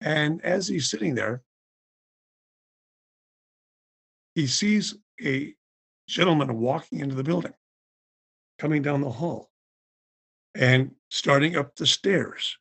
and 0.00 0.44
as 0.44 0.68
he's 0.68 0.90
sitting 0.90 1.14
there, 1.14 1.42
he 4.34 4.46
sees 4.46 4.96
a 5.24 5.54
gentleman 6.08 6.58
walking 6.58 7.00
into 7.00 7.14
the 7.14 7.24
building, 7.24 7.54
coming 8.58 8.82
down 8.82 9.00
the 9.00 9.10
hall, 9.10 9.47
and 10.54 10.90
starting 11.10 11.56
up 11.56 11.74
the 11.76 11.86
stairs. 11.86 12.56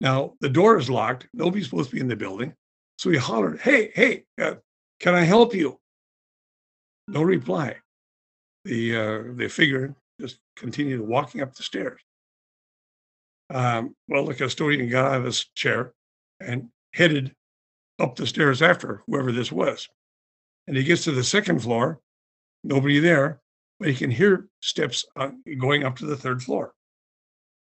Now, 0.00 0.34
the 0.40 0.48
door 0.48 0.78
is 0.78 0.88
locked. 0.88 1.28
Nobody's 1.34 1.66
supposed 1.66 1.90
to 1.90 1.96
be 1.96 2.00
in 2.00 2.08
the 2.08 2.16
building. 2.16 2.54
So 2.98 3.10
he 3.10 3.18
hollered, 3.18 3.60
Hey, 3.60 3.90
hey, 3.94 4.24
uh, 4.40 4.54
can 4.98 5.14
I 5.14 5.22
help 5.22 5.54
you? 5.54 5.78
No 7.08 7.22
reply. 7.22 7.76
The, 8.64 8.96
uh, 8.96 9.22
the 9.34 9.48
figure 9.48 9.94
just 10.20 10.38
continued 10.56 11.00
walking 11.00 11.40
up 11.40 11.54
the 11.54 11.62
stairs. 11.62 12.00
Um, 13.52 13.96
well, 14.08 14.24
the 14.26 14.34
custodian 14.34 14.88
got 14.88 15.12
out 15.12 15.18
of 15.18 15.24
his 15.24 15.46
chair 15.54 15.92
and 16.40 16.68
headed 16.94 17.34
up 17.98 18.16
the 18.16 18.26
stairs 18.26 18.62
after 18.62 19.02
whoever 19.06 19.32
this 19.32 19.50
was. 19.50 19.88
And 20.66 20.76
he 20.76 20.84
gets 20.84 21.04
to 21.04 21.12
the 21.12 21.24
second 21.24 21.60
floor, 21.60 22.00
nobody 22.62 23.00
there, 23.00 23.40
but 23.78 23.88
he 23.88 23.94
can 23.94 24.10
hear 24.10 24.48
steps 24.60 25.04
uh, 25.16 25.30
going 25.58 25.84
up 25.84 25.96
to 25.96 26.06
the 26.06 26.16
third 26.16 26.42
floor. 26.42 26.72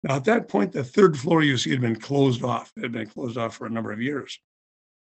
Now, 0.05 0.17
at 0.17 0.25
that 0.25 0.47
point, 0.47 0.71
the 0.71 0.83
third 0.83 1.17
floor 1.17 1.41
you 1.41 1.57
see 1.57 1.71
had 1.71 1.81
been 1.81 1.95
closed 1.95 2.43
off. 2.43 2.71
It 2.77 2.83
had 2.83 2.91
been 2.91 3.07
closed 3.07 3.39
off 3.39 3.55
for 3.55 3.65
a 3.65 3.71
number 3.71 3.91
of 3.91 3.99
years. 3.99 4.39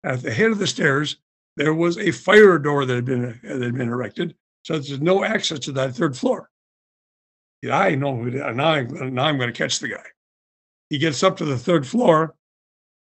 At 0.05 0.23
the 0.23 0.33
head 0.33 0.53
of 0.53 0.59
the 0.59 0.67
stairs, 0.69 1.17
there 1.57 1.75
was 1.75 1.99
a 1.99 2.13
fire 2.13 2.57
door 2.57 2.85
that 2.85 2.95
had 2.95 3.05
been, 3.05 3.41
that 3.43 3.61
had 3.61 3.75
been 3.75 3.89
erected, 3.89 4.37
so 4.63 4.75
there's 4.75 5.01
no 5.01 5.25
access 5.25 5.59
to 5.61 5.73
that 5.73 5.97
third 5.97 6.17
floor. 6.17 6.51
Yeah, 7.63 7.77
I 7.77 7.97
know 7.97 8.15
who 8.17 8.31
did. 8.31 8.43
now. 8.55 8.69
I'm, 8.69 9.13
now 9.13 9.25
I'm 9.25 9.39
going 9.39 9.53
to 9.53 9.59
catch 9.59 9.81
the 9.81 9.89
guy. 9.89 10.05
He 10.89 10.99
gets 10.99 11.25
up 11.25 11.37
to 11.39 11.45
the 11.45 11.59
third 11.59 11.85
floor. 11.85 12.37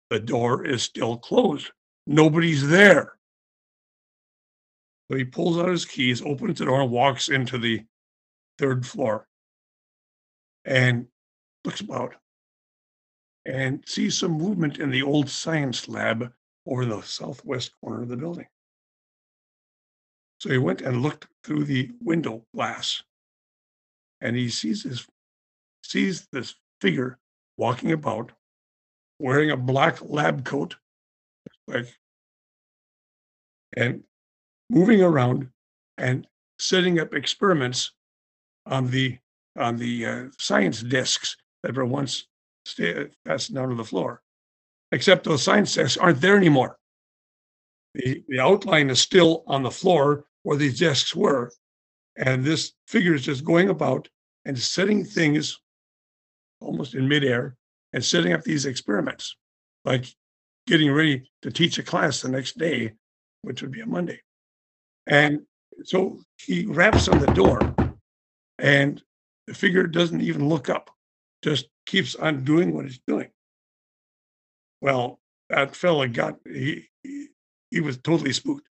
The 0.09 0.19
door 0.19 0.65
is 0.65 0.83
still 0.83 1.17
closed. 1.17 1.69
Nobody's 2.07 2.65
there. 2.65 3.17
So 5.11 5.17
he 5.17 5.25
pulls 5.25 5.57
out 5.57 5.67
his 5.67 5.83
keys, 5.83 6.21
opens 6.21 6.59
the 6.59 6.65
door, 6.65 6.81
and 6.81 6.91
walks 6.91 7.27
into 7.27 7.57
the 7.57 7.83
third 8.57 8.85
floor. 8.85 9.27
And 10.63 11.07
looks 11.65 11.82
about 11.82 12.15
and 13.46 13.84
sees 13.86 14.17
some 14.17 14.32
movement 14.32 14.79
in 14.79 14.89
the 14.89 15.03
old 15.03 15.29
science 15.29 15.88
lab 15.88 16.32
over 16.65 16.86
the 16.86 17.01
southwest 17.01 17.72
corner 17.82 18.01
of 18.01 18.10
the 18.10 18.17
building. 18.17 18.48
So 20.39 20.50
he 20.50 20.58
went 20.58 20.82
and 20.82 21.01
looked 21.01 21.27
through 21.43 21.65
the 21.65 21.89
window 22.01 22.46
glass 22.53 23.01
and 24.22 24.36
he 24.36 24.50
sees 24.50 24.84
this 24.84 25.05
sees 25.84 26.27
this 26.32 26.55
figure 26.82 27.20
walking 27.58 27.91
about 27.91 28.32
wearing 29.20 29.51
a 29.51 29.58
black 29.58 30.01
lab 30.01 30.43
coat 30.43 30.75
like 31.67 31.88
and 33.75 34.03
moving 34.70 35.01
around 35.01 35.50
and 35.98 36.25
setting 36.58 37.00
up 37.00 37.13
experiments 37.13 37.91
on 38.65 38.89
the 38.89 39.17
on 39.58 39.77
the 39.77 40.05
uh, 40.05 40.24
science 40.39 40.82
desks 40.82 41.36
that 41.63 41.75
were 41.75 41.86
once 41.86 42.27
passed 43.25 43.53
down 43.53 43.70
to 43.70 43.75
the 43.75 43.84
floor. 43.84 44.22
Except 44.91 45.24
those 45.24 45.43
science 45.43 45.74
desks 45.74 45.98
aren't 45.98 46.22
there 46.22 46.38
anymore. 46.38 46.77
The, 47.96 48.24
the 48.27 48.39
outline 48.39 48.89
is 48.89 49.01
still 49.01 49.43
on 49.48 49.63
the 49.63 49.72
floor 49.72 50.25
where 50.43 50.58
these 50.58 50.79
desks 50.79 51.15
were. 51.15 51.51
And 52.17 52.43
this 52.43 52.74
figure 52.88 53.15
is 53.15 53.23
just 53.23 53.43
going 53.43 53.69
about 53.69 54.08
and 54.45 54.58
setting 54.58 55.04
things 55.04 55.60
almost 56.60 56.95
in 56.95 57.08
midair 57.08 57.56
and 57.93 58.04
setting 58.04 58.34
up 58.34 58.43
these 58.43 58.65
experiments, 58.65 59.36
like 59.86 60.06
getting 60.67 60.91
ready 60.91 61.30
to 61.41 61.52
teach 61.52 61.78
a 61.80 61.84
class 61.84 62.21
the 62.21 62.30
next 62.30 62.58
day, 62.58 62.93
which 63.41 63.62
would 63.62 63.71
be 63.71 63.82
a 63.82 63.86
Monday. 63.86 64.21
And 65.08 65.41
so 65.84 66.21
he 66.38 66.65
raps 66.65 67.08
on 67.08 67.19
the 67.19 67.28
door, 67.28 67.60
and 68.60 69.02
the 69.47 69.54
figure 69.54 69.88
doesn't 69.88 70.21
even 70.21 70.47
look 70.47 70.69
up 70.69 70.92
just 71.43 71.67
keeps 71.86 72.15
on 72.15 72.43
doing 72.43 72.73
what 72.73 72.86
he's 72.86 73.01
doing. 73.06 73.29
Well, 74.82 75.19
that 75.49 75.75
fella 75.75 76.08
got 76.08 76.39
he, 76.45 76.89
he 77.03 77.27
he 77.71 77.82
was 77.82 77.97
totally 77.97 78.34
spooked. 78.34 78.67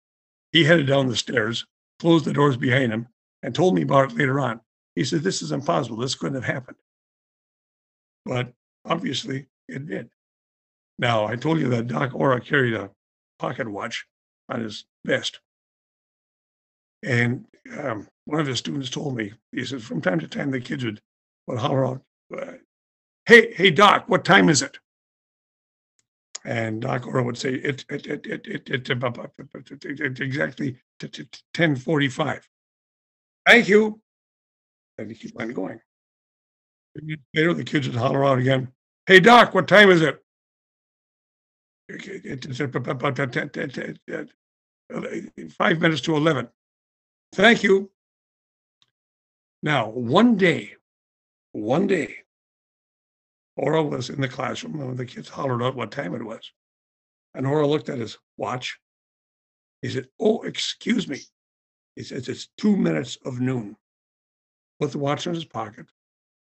He 0.51 0.63
headed 0.63 0.87
down 0.87 1.07
the 1.07 1.15
stairs, 1.15 1.65
closed 1.99 2.25
the 2.25 2.33
doors 2.33 2.57
behind 2.57 2.91
him, 2.91 3.07
and 3.43 3.53
told 3.53 3.75
me 3.75 3.83
about 3.83 4.11
it 4.11 4.17
later 4.17 4.39
on. 4.39 4.61
He 4.95 5.03
said, 5.03 5.23
This 5.23 5.41
is 5.41 5.51
impossible. 5.51 5.97
This 5.97 6.15
couldn't 6.15 6.41
have 6.41 6.53
happened. 6.53 6.77
But 8.25 8.53
obviously 8.85 9.47
it 9.67 9.87
did. 9.87 10.09
Now, 10.99 11.25
I 11.25 11.35
told 11.35 11.59
you 11.59 11.69
that 11.69 11.87
Doc 11.87 12.11
Ora 12.13 12.39
carried 12.39 12.73
a 12.73 12.91
pocket 13.39 13.67
watch 13.67 14.05
on 14.49 14.61
his 14.61 14.85
vest. 15.05 15.39
And 17.03 17.45
um, 17.75 18.07
one 18.25 18.39
of 18.39 18.47
his 18.47 18.59
students 18.59 18.89
told 18.89 19.15
me, 19.15 19.33
he 19.51 19.65
said, 19.65 19.81
from 19.81 20.01
time 20.01 20.19
to 20.19 20.27
time, 20.27 20.51
the 20.51 20.61
kids 20.61 20.85
would, 20.85 21.01
would 21.47 21.57
holler 21.57 21.87
out, 21.87 22.01
hey, 23.25 23.53
hey, 23.53 23.71
Doc, 23.71 24.05
what 24.07 24.25
time 24.25 24.49
is 24.49 24.61
it? 24.61 24.77
And 26.43 26.81
Doc 26.81 27.05
Orr 27.05 27.21
would 27.21 27.37
say, 27.37 27.53
it, 27.53 27.85
it, 27.89 28.07
it, 28.07 28.25
it, 28.25 28.47
it, 28.47 28.69
it, 28.69 30.19
exactly 30.19 30.77
1045. 30.99 32.49
Thank 33.45 33.67
you. 33.67 34.01
And 34.97 35.09
he 35.09 35.15
keep 35.15 35.39
on 35.39 35.53
going. 35.53 35.79
Later, 37.33 37.53
the 37.53 37.63
kids 37.63 37.87
would 37.87 37.95
holler 37.95 38.25
out 38.25 38.39
again, 38.39 38.71
hey, 39.05 39.19
Doc, 39.19 39.53
what 39.53 39.67
time 39.67 39.89
is 39.91 40.01
it? 40.01 40.23
Five 45.57 45.79
minutes 45.79 46.01
to 46.01 46.15
11. 46.15 46.49
Thank 47.33 47.63
you. 47.63 47.91
Now, 49.63 49.89
one 49.89 50.37
day, 50.37 50.73
one 51.51 51.87
day, 51.87 52.20
Ora 53.61 53.83
was 53.83 54.09
in 54.09 54.19
the 54.19 54.27
classroom 54.27 54.81
and 54.81 54.97
the 54.97 55.05
kids 55.05 55.29
hollered 55.29 55.61
out 55.61 55.75
what 55.75 55.91
time 55.91 56.15
it 56.15 56.23
was. 56.23 56.51
And 57.35 57.45
Ora 57.45 57.67
looked 57.67 57.89
at 57.89 57.99
his 57.99 58.17
watch. 58.35 58.79
He 59.83 59.89
said, 59.89 60.07
Oh, 60.19 60.41
excuse 60.41 61.07
me. 61.07 61.19
He 61.95 62.01
says, 62.01 62.27
It's 62.27 62.49
two 62.57 62.75
minutes 62.75 63.19
of 63.23 63.39
noon. 63.39 63.77
Put 64.79 64.91
the 64.91 64.97
watch 64.97 65.27
in 65.27 65.35
his 65.35 65.45
pocket, 65.45 65.85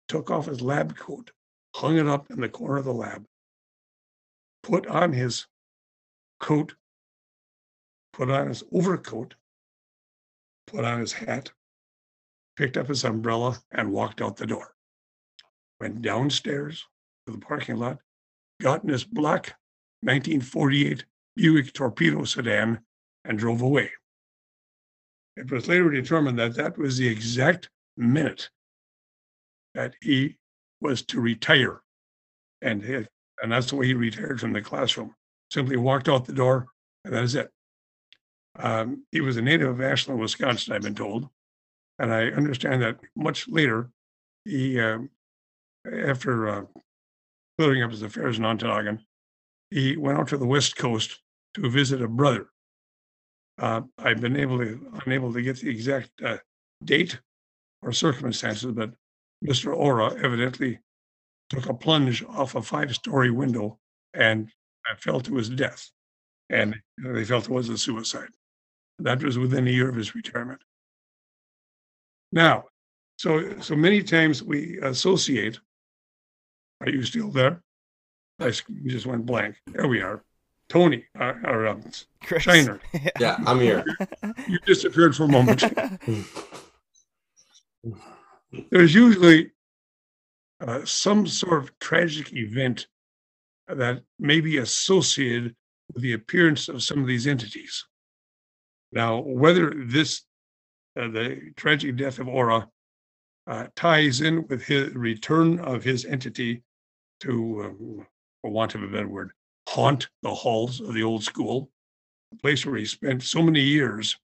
took 0.08 0.32
off 0.32 0.46
his 0.46 0.62
lab 0.62 0.96
coat, 0.96 1.32
hung 1.76 1.98
it 1.98 2.08
up 2.08 2.32
in 2.32 2.40
the 2.40 2.48
corner 2.48 2.78
of 2.78 2.86
the 2.86 2.94
lab, 2.94 3.26
put 4.64 4.88
on 4.88 5.12
his 5.12 5.46
coat, 6.40 6.74
put 8.14 8.30
on 8.30 8.48
his 8.48 8.64
overcoat, 8.72 9.36
put 10.68 10.86
on 10.86 11.02
his 11.02 11.12
hat, 11.12 11.52
picked 12.56 12.78
up 12.78 12.88
his 12.88 13.04
umbrella, 13.04 13.62
and 13.72 13.92
walked 13.92 14.22
out 14.22 14.38
the 14.38 14.48
door. 14.48 14.74
Went 15.82 16.02
downstairs, 16.02 16.86
to 17.32 17.38
the 17.38 17.46
parking 17.46 17.78
lot, 17.78 18.00
got 18.62 18.84
in 18.84 18.89
his 18.89 19.04
black 19.04 19.56
1948 20.02 21.06
Buick 21.36 21.72
torpedo 21.74 22.26
sedan, 22.26 22.80
and 23.24 23.39
drove 23.39 23.62
away. 23.62 23.92
It 25.38 25.50
was 25.50 25.68
later 25.68 25.89
determined 25.89 26.38
that 26.39 26.56
that 26.56 26.78
was 26.78 26.98
the 26.98 27.08
exact 27.08 27.70
minute 27.96 28.50
that 29.74 29.94
he 30.02 30.36
was 30.82 31.02
to 31.04 31.22
retire. 31.22 31.82
And, 32.62 32.84
he, 32.84 33.06
and 33.42 33.52
that's 33.52 33.70
the 33.70 33.78
way 33.78 33.88
he 33.88 33.94
retired 33.94 34.42
from 34.42 34.52
the 34.52 34.62
classroom. 34.62 35.15
Simply 35.52 35.78
walked 35.78 36.10
out 36.10 36.26
the 36.26 36.34
door, 36.34 36.68
and 37.06 37.13
that 37.13 37.24
is 37.24 37.36
it. 37.36 37.50
Um, 38.58 39.06
he 39.12 39.22
was 39.22 39.38
a 39.38 39.42
native 39.42 39.70
of 39.70 39.82
Ashland, 39.82 40.20
Wisconsin, 40.20 40.74
I've 40.74 40.82
been 40.82 40.96
told. 40.96 41.30
And 42.00 42.13
I 42.13 42.28
understand 42.28 42.82
that 42.82 43.00
much 43.15 43.48
later, 43.48 43.92
he, 44.44 44.80
uh, 44.80 45.00
after 45.89 46.50
uh, 46.50 46.62
clearing 47.60 47.84
up 47.84 47.91
his 47.91 48.04
affairs 48.04 48.38
in 48.38 48.45
Ontonagon, 48.45 49.00
he 49.69 49.98
went 49.98 50.17
out 50.17 50.30
to 50.30 50.38
the 50.38 50.45
West 50.45 50.78
Coast 50.78 51.19
to 51.56 51.69
visit 51.69 52.02
a 52.02 52.08
brother. 52.08 52.48
Uh, 53.62 53.82
I've 53.98 54.22
been 54.22 54.38
able 54.38 54.60
to 54.60 54.80
unable 55.06 55.34
to 55.34 55.41
get 55.41 55.58
the 55.58 55.69
exact 55.69 56.10
uh, 56.24 56.38
date 56.86 57.19
or 57.82 57.91
circumstances, 57.91 58.72
but 58.72 58.91
Mr. 59.45 59.76
Ora 59.76 60.13
evidently 60.24 60.80
took 61.50 61.67
a 61.67 61.74
plunge 61.74 62.24
off 62.30 62.56
a 62.56 62.62
five-story 62.62 63.30
window 63.30 63.78
and 64.13 64.50
fell 65.00 65.19
to 65.19 65.36
his 65.36 65.50
death, 65.50 65.89
and 66.50 66.78
they 67.04 67.26
felt 67.26 67.50
it 67.50 67.52
was 67.52 67.67
a 67.67 67.78
suicide. 67.78 68.30
That 69.00 69.22
was 69.22 69.38
within 69.38 69.67
a 69.67 69.72
year 69.72 69.89
of 69.89 69.95
his 69.95 70.15
retirement. 70.15 70.62
Now, 72.32 72.65
so 73.17 73.60
so 73.60 73.76
many 73.76 74.02
times 74.02 74.41
we 74.41 74.80
associate 74.82 75.60
are 76.82 76.89
you 76.89 77.04
still 77.04 77.30
there? 77.32 77.62
I 78.39 78.52
just 78.86 79.06
went 79.06 79.26
blank. 79.26 79.56
There 79.68 79.88
we 79.88 80.02
are. 80.02 80.24
Tony, 80.70 81.06
uh, 81.20 81.34
or 81.46 81.68
um, 81.68 81.84
Chris. 82.24 82.44
Shiner, 82.44 82.80
Yeah, 83.20 83.38
I'm 83.46 83.60
here. 83.60 83.84
you 84.48 84.60
disappeared 84.60 85.15
for 85.15 85.24
a 85.24 85.28
moment. 85.28 85.63
There's 88.72 88.94
usually 88.94 89.52
uh, 90.62 90.86
some 90.86 91.28
sort 91.28 91.63
of 91.63 91.78
tragic 91.80 92.34
event 92.34 92.88
that 93.68 94.04
may 94.20 94.42
be 94.42 94.58
associated 94.58 95.56
with 95.94 96.04
the 96.04 96.13
appearance 96.13 96.70
of 96.70 96.84
some 96.84 97.02
of 97.02 97.08
these 97.08 97.28
entities. 97.28 97.86
Now, 98.92 99.20
whether 99.20 99.74
this, 99.76 100.22
uh, 101.00 101.08
the 101.10 101.52
tragic 101.56 101.96
death 101.96 102.20
of 102.20 102.28
Ora, 102.28 102.68
uh, 103.48 103.68
ties 103.76 104.22
in 104.22 104.48
with 104.48 104.63
his 104.63 104.94
return 104.94 105.60
of 105.60 105.84
his 105.84 106.06
entity 106.06 106.63
to, 107.22 107.64
um, 107.66 108.08
for 108.42 108.52
want 108.52 108.76
of 108.76 108.84
a 108.84 108.88
better 108.88 109.08
word, 109.08 109.32
haunt 109.68 110.10
the 110.24 110.34
halls 110.34 110.80
of 110.82 110.94
the 110.94 111.04
old 111.04 111.24
school, 111.24 111.70
a 112.34 112.38
place 112.38 112.66
where 112.66 112.78
he 112.78 112.86
spent 112.86 113.24
so 113.24 113.42
many 113.42 113.62
years 113.62 114.18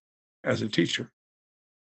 as 0.44 0.62
a 0.62 0.68
teacher, 0.68 1.12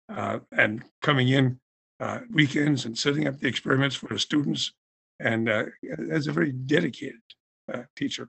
uh, 0.09 0.39
and 0.51 0.83
coming 1.01 1.29
in 1.29 1.59
uh, 1.99 2.19
weekends 2.31 2.85
and 2.85 2.97
setting 2.97 3.27
up 3.27 3.39
the 3.39 3.47
experiments 3.47 3.95
for 3.95 4.07
the 4.07 4.19
students, 4.19 4.73
and 5.19 5.49
uh, 5.49 5.65
as 6.11 6.27
a 6.27 6.31
very 6.31 6.51
dedicated 6.51 7.21
uh, 7.73 7.83
teacher. 7.95 8.27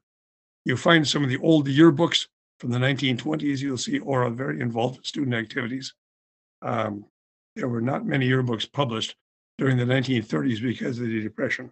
You 0.65 0.77
find 0.77 1.07
some 1.07 1.23
of 1.23 1.29
the 1.29 1.39
old 1.39 1.67
yearbooks 1.67 2.27
from 2.61 2.71
the 2.71 2.79
1920s. 2.79 3.61
You'll 3.61 3.77
see 3.77 3.99
Ora 3.99 4.31
very 4.31 4.61
involved 4.61 4.99
in 4.99 5.05
student 5.05 5.35
activities. 5.35 5.93
Um, 6.63 7.05
there 7.57 7.69
were 7.69 7.81
not 7.81 8.07
many 8.07 8.29
yearbooks 8.29 8.71
published 8.71 9.17
during 9.59 9.77
the 9.77 9.85
1930s 9.85 10.63
because 10.63 10.99
of 10.99 11.07
the 11.07 11.21
Depression. 11.21 11.71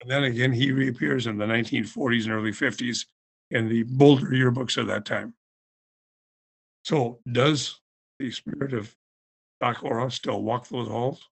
And 0.00 0.10
then 0.10 0.24
again, 0.24 0.52
he 0.52 0.72
reappears 0.72 1.26
in 1.26 1.36
the 1.36 1.44
1940s 1.44 2.24
and 2.24 2.32
early 2.32 2.52
50s 2.52 3.06
in 3.50 3.68
the 3.68 3.82
Boulder 3.82 4.28
yearbooks 4.28 4.76
of 4.76 4.86
that 4.86 5.04
time. 5.04 5.34
So, 6.84 7.18
does 7.30 7.80
the 8.18 8.30
spirit 8.30 8.72
of 8.72 8.94
Doc 9.60 9.82
Ora 9.82 10.10
still 10.10 10.42
walk 10.42 10.68
those 10.68 10.88
halls? 10.88 11.28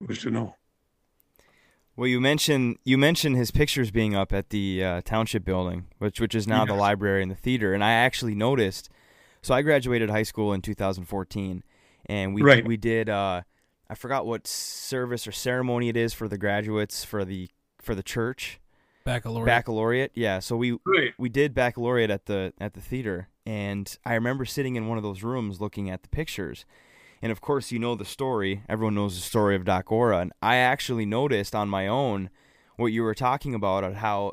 Who's 0.00 0.20
to 0.22 0.30
know? 0.30 0.54
Well, 1.96 2.06
you 2.06 2.20
mentioned 2.20 2.76
you 2.84 2.98
mentioned 2.98 3.36
his 3.36 3.50
pictures 3.50 3.90
being 3.90 4.14
up 4.14 4.32
at 4.32 4.50
the 4.50 4.84
uh, 4.84 5.00
township 5.02 5.44
building, 5.44 5.86
which 5.98 6.20
which 6.20 6.34
is 6.34 6.46
now 6.46 6.66
the 6.66 6.74
library 6.74 7.22
and 7.22 7.30
the 7.30 7.36
theater. 7.36 7.72
And 7.72 7.82
I 7.82 7.92
actually 7.92 8.34
noticed. 8.34 8.90
So 9.42 9.54
I 9.54 9.62
graduated 9.62 10.10
high 10.10 10.24
school 10.24 10.52
in 10.52 10.60
2014, 10.60 11.62
and 12.06 12.34
we 12.34 12.42
Right. 12.42 12.64
we 12.64 12.76
did. 12.76 13.08
Uh, 13.08 13.42
I 13.88 13.94
forgot 13.94 14.26
what 14.26 14.46
service 14.46 15.26
or 15.26 15.32
ceremony 15.32 15.88
it 15.88 15.96
is 15.96 16.12
for 16.12 16.28
the 16.28 16.36
graduates 16.36 17.04
for 17.04 17.24
the 17.24 17.48
for 17.86 17.94
the 17.94 18.02
church 18.02 18.60
Baccalaureate. 19.04 19.46
baccalaureate. 19.46 20.10
Yeah, 20.14 20.40
so 20.40 20.56
we 20.56 20.72
Right. 20.84 21.14
we 21.16 21.28
did 21.28 21.54
baccalaureate 21.54 22.10
at 22.10 22.26
the 22.26 22.52
at 22.60 22.74
the 22.74 22.80
theater, 22.80 23.28
and 23.46 23.96
I 24.04 24.14
remember 24.14 24.44
sitting 24.44 24.74
in 24.76 24.88
one 24.88 24.98
of 24.98 25.04
those 25.04 25.22
rooms 25.22 25.60
looking 25.60 25.88
at 25.88 26.02
the 26.02 26.08
pictures. 26.08 26.66
And 27.22 27.32
of 27.32 27.40
course, 27.40 27.72
you 27.72 27.78
know 27.78 27.94
the 27.94 28.04
story. 28.04 28.62
Everyone 28.68 28.94
knows 28.96 29.14
the 29.14 29.22
story 29.22 29.56
of 29.56 29.64
Doc 29.64 29.90
Ora. 29.90 30.18
And 30.18 30.32
I 30.42 30.56
actually 30.56 31.06
noticed 31.06 31.54
on 31.54 31.68
my 31.68 31.86
own 31.86 32.28
what 32.76 32.88
you 32.88 33.02
were 33.02 33.14
talking 33.14 33.54
about, 33.54 33.84
of 33.84 33.94
how 33.94 34.32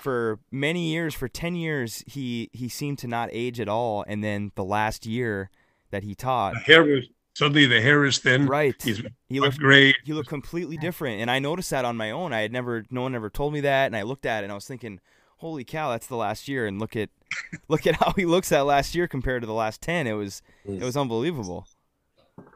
for 0.00 0.40
many 0.50 0.90
years, 0.92 1.14
for 1.14 1.28
ten 1.28 1.54
years, 1.54 2.02
he 2.06 2.50
he 2.52 2.68
seemed 2.68 2.98
to 2.98 3.06
not 3.08 3.28
age 3.32 3.60
at 3.60 3.68
all. 3.68 4.04
And 4.08 4.22
then 4.24 4.52
the 4.54 4.64
last 4.64 5.06
year 5.06 5.50
that 5.92 6.02
he 6.02 6.14
taught, 6.14 6.54
The 6.54 6.60
hair 6.60 6.84
was 6.84 7.04
suddenly 7.34 7.66
the 7.66 7.80
hair 7.80 8.04
is 8.04 8.18
thin. 8.18 8.46
right, 8.46 8.74
He's 8.82 8.98
he 9.28 9.38
butt 9.38 9.46
looked 9.46 9.58
gray. 9.58 9.94
he 10.04 10.12
looked 10.12 10.28
completely 10.28 10.76
different 10.76 11.20
and 11.20 11.30
i 11.30 11.38
noticed 11.38 11.70
that 11.70 11.84
on 11.84 11.96
my 11.96 12.10
own 12.10 12.32
i 12.32 12.40
had 12.40 12.52
never 12.52 12.84
no 12.90 13.02
one 13.02 13.14
ever 13.14 13.30
told 13.30 13.52
me 13.52 13.60
that 13.62 13.86
and 13.86 13.96
i 13.96 14.02
looked 14.02 14.26
at 14.26 14.42
it 14.42 14.44
and 14.44 14.52
i 14.52 14.54
was 14.54 14.66
thinking 14.66 15.00
holy 15.38 15.64
cow 15.64 15.90
that's 15.90 16.06
the 16.06 16.16
last 16.16 16.46
year 16.48 16.66
and 16.66 16.78
look 16.78 16.94
at 16.94 17.08
look 17.68 17.86
at 17.86 17.96
how 17.96 18.12
he 18.12 18.24
looks 18.26 18.50
that 18.50 18.66
last 18.66 18.94
year 18.94 19.08
compared 19.08 19.42
to 19.42 19.46
the 19.46 19.52
last 19.54 19.80
10 19.80 20.06
it 20.06 20.12
was 20.12 20.42
it 20.66 20.82
was 20.82 20.96
unbelievable 20.96 21.66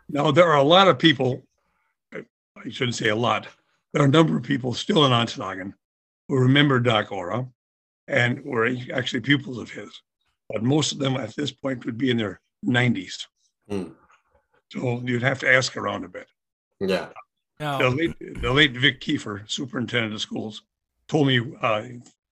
Now 0.08 0.30
there 0.30 0.46
are 0.50 0.56
a 0.58 0.62
lot 0.62 0.86
of 0.88 0.98
people. 0.98 1.42
I 2.14 2.70
shouldn't 2.70 2.94
say 2.94 3.08
a 3.08 3.16
lot. 3.16 3.48
There 3.92 4.02
are 4.02 4.06
a 4.06 4.08
number 4.10 4.36
of 4.36 4.42
people 4.42 4.72
still 4.74 5.04
in 5.04 5.12
Ontonagon 5.12 5.72
who 6.28 6.36
remember 6.38 6.80
Doc 6.80 7.12
Ora, 7.12 7.46
and 8.08 8.42
were 8.44 8.66
actually 8.94 9.20
pupils 9.20 9.58
of 9.58 9.70
his. 9.70 9.90
But 10.50 10.62
most 10.62 10.92
of 10.92 10.98
them 10.98 11.16
at 11.16 11.34
this 11.36 11.50
point 11.52 11.84
would 11.84 11.98
be 11.98 12.10
in 12.10 12.16
their 12.16 12.40
90s. 12.64 13.26
Hmm. 13.68 13.88
So 14.70 15.00
you'd 15.04 15.22
have 15.22 15.38
to 15.40 15.52
ask 15.52 15.76
around 15.76 16.04
a 16.04 16.08
bit. 16.08 16.26
Yeah. 16.80 17.08
Now, 17.58 17.78
The 17.78 17.90
late, 17.90 18.42
the 18.42 18.52
late 18.52 18.76
Vic 18.76 19.00
Kiefer, 19.00 19.48
superintendent 19.50 20.14
of 20.14 20.20
schools, 20.20 20.62
told 21.08 21.26
me 21.28 21.40
uh, 21.62 21.84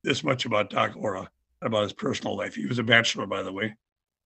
this 0.02 0.22
much 0.22 0.44
about 0.44 0.70
Doc 0.70 0.92
Ora, 0.96 1.30
about 1.62 1.84
his 1.84 1.92
personal 1.92 2.36
life. 2.36 2.54
He 2.54 2.66
was 2.66 2.78
a 2.78 2.82
bachelor, 2.82 3.26
by 3.26 3.42
the 3.42 3.52
way. 3.52 3.74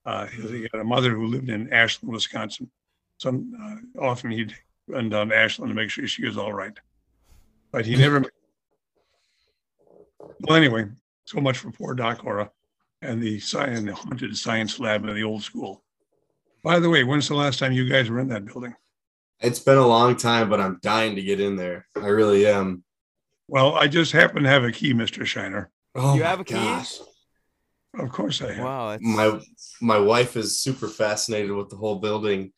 Uh, 0.05 0.27
he 0.27 0.63
had 0.73 0.81
a 0.81 0.85
mother 0.85 1.11
who 1.11 1.27
lived 1.27 1.51
in 1.51 1.73
Ashland, 1.73 2.13
Wisconsin. 2.13 2.71
Some 3.19 3.53
uh, 3.99 4.03
often 4.03 4.31
he'd 4.31 4.57
run 4.89 5.09
down 5.09 5.29
to 5.29 5.37
Ashland 5.37 5.71
to 5.71 5.75
make 5.75 5.91
sure 5.91 6.07
she 6.07 6.25
was 6.25 6.39
all 6.39 6.53
right, 6.53 6.77
but 7.71 7.85
he 7.85 7.95
never. 7.95 8.25
well, 10.41 10.57
anyway, 10.57 10.87
so 11.27 11.41
much 11.41 11.59
for 11.59 11.71
poor 11.71 11.95
Doc 11.95 12.25
Ora 12.25 12.51
and 13.03 13.23
the 13.23 13.39
science, 13.39 13.83
the 13.83 13.95
haunted 13.95 14.37
science 14.37 14.81
lab 14.81 15.05
in 15.05 15.15
the 15.15 15.23
old 15.23 15.43
school. 15.43 15.83
By 16.69 16.81
the 16.81 16.91
way, 16.91 17.03
when's 17.03 17.27
the 17.27 17.35
last 17.35 17.59
time 17.59 17.73
you 17.73 17.89
guys 17.89 18.11
were 18.11 18.21
in 18.21 18.29
that 18.29 18.45
building? 18.45 18.75
It's 19.41 19.59
been 19.59 19.79
a 19.79 19.87
long 19.87 20.17
time, 20.17 20.51
but 20.51 20.61
I'm 20.61 20.79
dying 20.83 21.17
to 21.17 21.23
get 21.23 21.41
in 21.41 21.57
there. 21.57 21.87
I 21.97 22.09
really 22.09 22.47
am. 22.47 22.85
Well, 23.49 23.75
I 23.75 23.89
just 23.89 24.13
happen 24.13 24.43
to 24.43 24.51
have 24.51 24.65
a 24.65 24.71
key, 24.71 24.93
Mr. 24.93 25.25
Shiner. 25.25 25.71
Oh 25.95 26.15
You 26.15 26.25
have 26.25 26.41
a 26.41 26.45
key? 26.45 26.53
gosh. 26.53 26.99
Of 27.99 28.11
course 28.11 28.43
I 28.43 28.53
have. 28.53 28.65
wow 28.67 28.91
that's, 28.91 29.03
My 29.03 29.41
my 29.81 29.99
wife 29.99 30.37
is 30.37 30.61
super 30.61 30.89
fascinated 30.89 31.53
with 31.53 31.71
the 31.71 31.77
whole 31.77 32.01
building. 32.01 32.53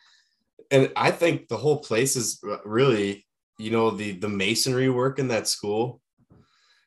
And 0.73 0.91
I 0.97 1.13
think 1.13 1.47
the 1.47 1.57
whole 1.57 1.79
place 1.79 2.17
is 2.17 2.43
really, 2.65 3.25
you 3.59 3.71
know, 3.71 3.93
the 3.93 4.11
the 4.11 4.29
masonry 4.29 4.91
work 4.91 5.21
in 5.21 5.29
that 5.29 5.47
school 5.47 6.01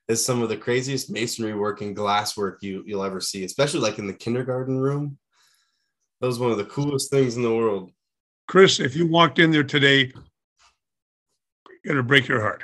is 0.09 0.25
some 0.25 0.41
of 0.41 0.49
the 0.49 0.57
craziest 0.57 1.09
masonry 1.09 1.55
work 1.55 1.79
and 1.79 1.95
glass 1.95 2.35
work 2.35 2.59
you 2.61 2.83
you'll 2.85 3.05
ever 3.05 3.21
see, 3.21 3.45
especially 3.45 3.79
like 3.79 3.97
in 3.97 4.07
the 4.07 4.13
kindergarten 4.13 4.77
room. 4.77 5.17
That 6.23 6.27
was 6.27 6.39
one 6.39 6.51
of 6.51 6.57
the 6.57 6.63
coolest 6.63 7.11
things 7.11 7.35
in 7.35 7.43
the 7.43 7.53
world. 7.53 7.91
Chris, 8.47 8.79
if 8.79 8.95
you 8.95 9.05
walked 9.05 9.39
in 9.39 9.51
there 9.51 9.61
today, 9.61 10.09
it'll 11.83 12.01
break 12.01 12.29
your 12.29 12.39
heart. 12.39 12.63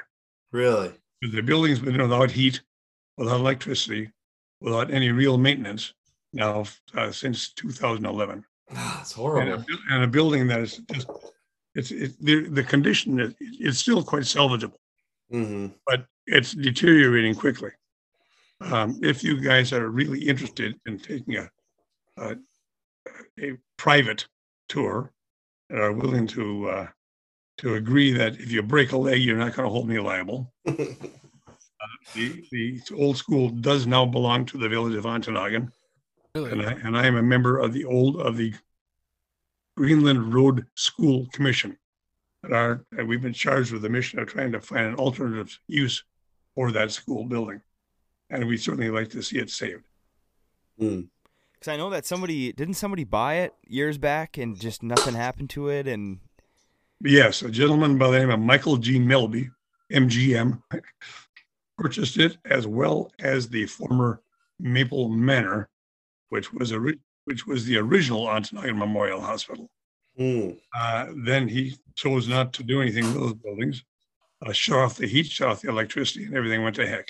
Really. 0.54 0.93
The 1.22 1.41
building's 1.41 1.80
been 1.80 2.02
without 2.02 2.32
heat, 2.32 2.62
without 3.17 3.41
electricity, 3.41 4.13
without 4.62 4.91
any 4.91 5.12
real 5.12 5.38
maintenance 5.38 5.93
now 6.32 6.63
uh, 6.95 7.12
since 7.12 7.52
2011. 7.56 8.45
Ah, 8.72 9.02
it's 9.02 9.12
And 9.17 9.19
a, 9.19 9.22
horrible. 9.24 9.65
and 9.89 10.04
a 10.06 10.08
building 10.08 10.48
that 10.48 10.62
is 10.62 10.78
just, 10.93 11.10
it's, 11.76 11.91
it, 11.91 12.13
the, 12.24 12.48
the 12.48 12.63
condition 12.63 13.19
is 13.19 13.34
it's 13.41 13.80
still 13.80 14.02
quite 14.04 14.24
salvageable, 14.24 14.80
hmm 15.30 15.67
but 15.86 16.06
it's 16.28 16.54
deteriorating 16.54 17.36
quickly. 17.36 17.72
Um, 18.62 19.02
if 19.04 19.22
you 19.22 19.41
guys 19.41 19.74
are 19.74 19.89
really 19.89 20.30
interested 20.30 20.80
in 20.86 20.98
taking 20.98 21.36
a, 21.36 21.50
a, 22.19 22.38
a 23.41 23.58
private 23.78 24.28
tour 24.67 25.12
and 25.69 25.80
are 25.80 25.93
willing 25.93 26.28
to, 26.28 26.69
uh, 26.69 26.88
to 27.58 27.75
agree 27.75 28.12
that 28.12 28.34
if 28.36 28.52
you 28.52 28.62
break 28.62 28.91
a 28.91 28.97
leg, 28.97 29.21
you're 29.21 29.38
not 29.38 29.56
going 29.56 29.67
to 29.67 29.71
hold 29.71 29.88
me 29.88 29.99
liable. 29.99 30.54
The, 32.15 32.43
the 32.52 32.82
old 32.95 33.17
school 33.17 33.49
does 33.49 33.86
now 33.86 34.06
belong 34.06 34.45
to 34.47 34.58
the 34.58 34.69
village 34.69 34.95
of 34.95 35.06
Ontonagon, 35.06 35.71
and 36.34 36.62
I, 36.62 36.71
and 36.71 36.97
I 36.97 37.06
am 37.06 37.15
a 37.15 37.23
member 37.23 37.60
of 37.60 37.71
the 37.71 37.86
old, 37.86 38.19
of 38.19 38.36
the 38.36 38.54
Greenland 39.78 40.34
Road 40.34 40.65
School 40.75 41.28
Commission. 41.32 41.78
And 42.43 42.54
our, 42.54 42.86
and 42.97 43.08
we've 43.08 43.21
been 43.21 43.34
charged 43.34 43.71
with 43.71 43.82
the 43.82 43.89
mission 43.89 44.19
of 44.19 44.28
trying 44.28 44.52
to 44.54 44.62
find 44.62 44.88
an 44.88 44.95
alternative 44.95 45.58
use 45.67 46.04
for 46.56 46.71
that 46.71 46.91
school 46.91 47.25
building. 47.25 47.62
And 48.30 48.47
we 48.47 48.58
certainly 48.58 48.89
like 48.89 49.10
to 49.12 49.21
see 49.21 49.38
it 49.39 49.49
saved. 49.49 49.88
Mm. 50.80 51.08
Because 51.60 51.72
i 51.72 51.78
know 51.78 51.89
that 51.89 52.06
somebody 52.06 52.54
didn't 52.54 52.76
somebody 52.76 53.04
buy 53.04 53.36
it 53.36 53.54
years 53.67 53.98
back 53.98 54.38
and 54.38 54.60
just 54.60 54.82
nothing 54.82 55.15
happened 55.15 55.50
to 55.50 55.67
it 55.67 55.88
and 55.88 56.19
yes, 57.02 57.41
a 57.41 57.50
gentleman 57.50 57.98
by 57.98 58.12
the 58.12 58.19
name 58.19 58.30
of 58.30 58.39
Michael 58.39 58.78
G. 58.78 59.00
Melby, 59.00 59.50
MGM, 59.91 60.62
purchased 61.78 62.17
it 62.17 62.38
as 62.45 62.67
well 62.67 63.12
as 63.19 63.50
the 63.50 63.65
former 63.65 64.22
Maple 64.60 65.10
Manor, 65.10 65.69
which 66.30 66.54
was 66.54 66.72
a 66.72 66.93
which 67.26 67.45
was 67.45 67.65
the 67.65 67.78
original 67.78 68.26
Ontonagon 68.26 68.78
Memorial 68.78 69.22
Hospital. 69.22 69.69
Mm. 70.19 70.58
Uh, 70.76 71.08
then 71.24 71.48
he 71.48 71.78
chose 71.95 72.28
not 72.28 72.52
to 72.54 72.63
do 72.63 72.82
anything 72.82 73.06
with 73.06 73.13
those 73.13 73.34
buildings, 73.36 73.84
uh, 74.45 74.52
shut 74.52 74.80
off 74.80 74.98
the 74.98 75.08
heat, 75.08 75.28
shut 75.28 75.48
off 75.48 75.62
the 75.62 75.69
electricity, 75.69 76.26
and 76.26 76.36
everything 76.36 76.63
went 76.63 76.76
to 76.76 76.88
heck. 76.88 77.08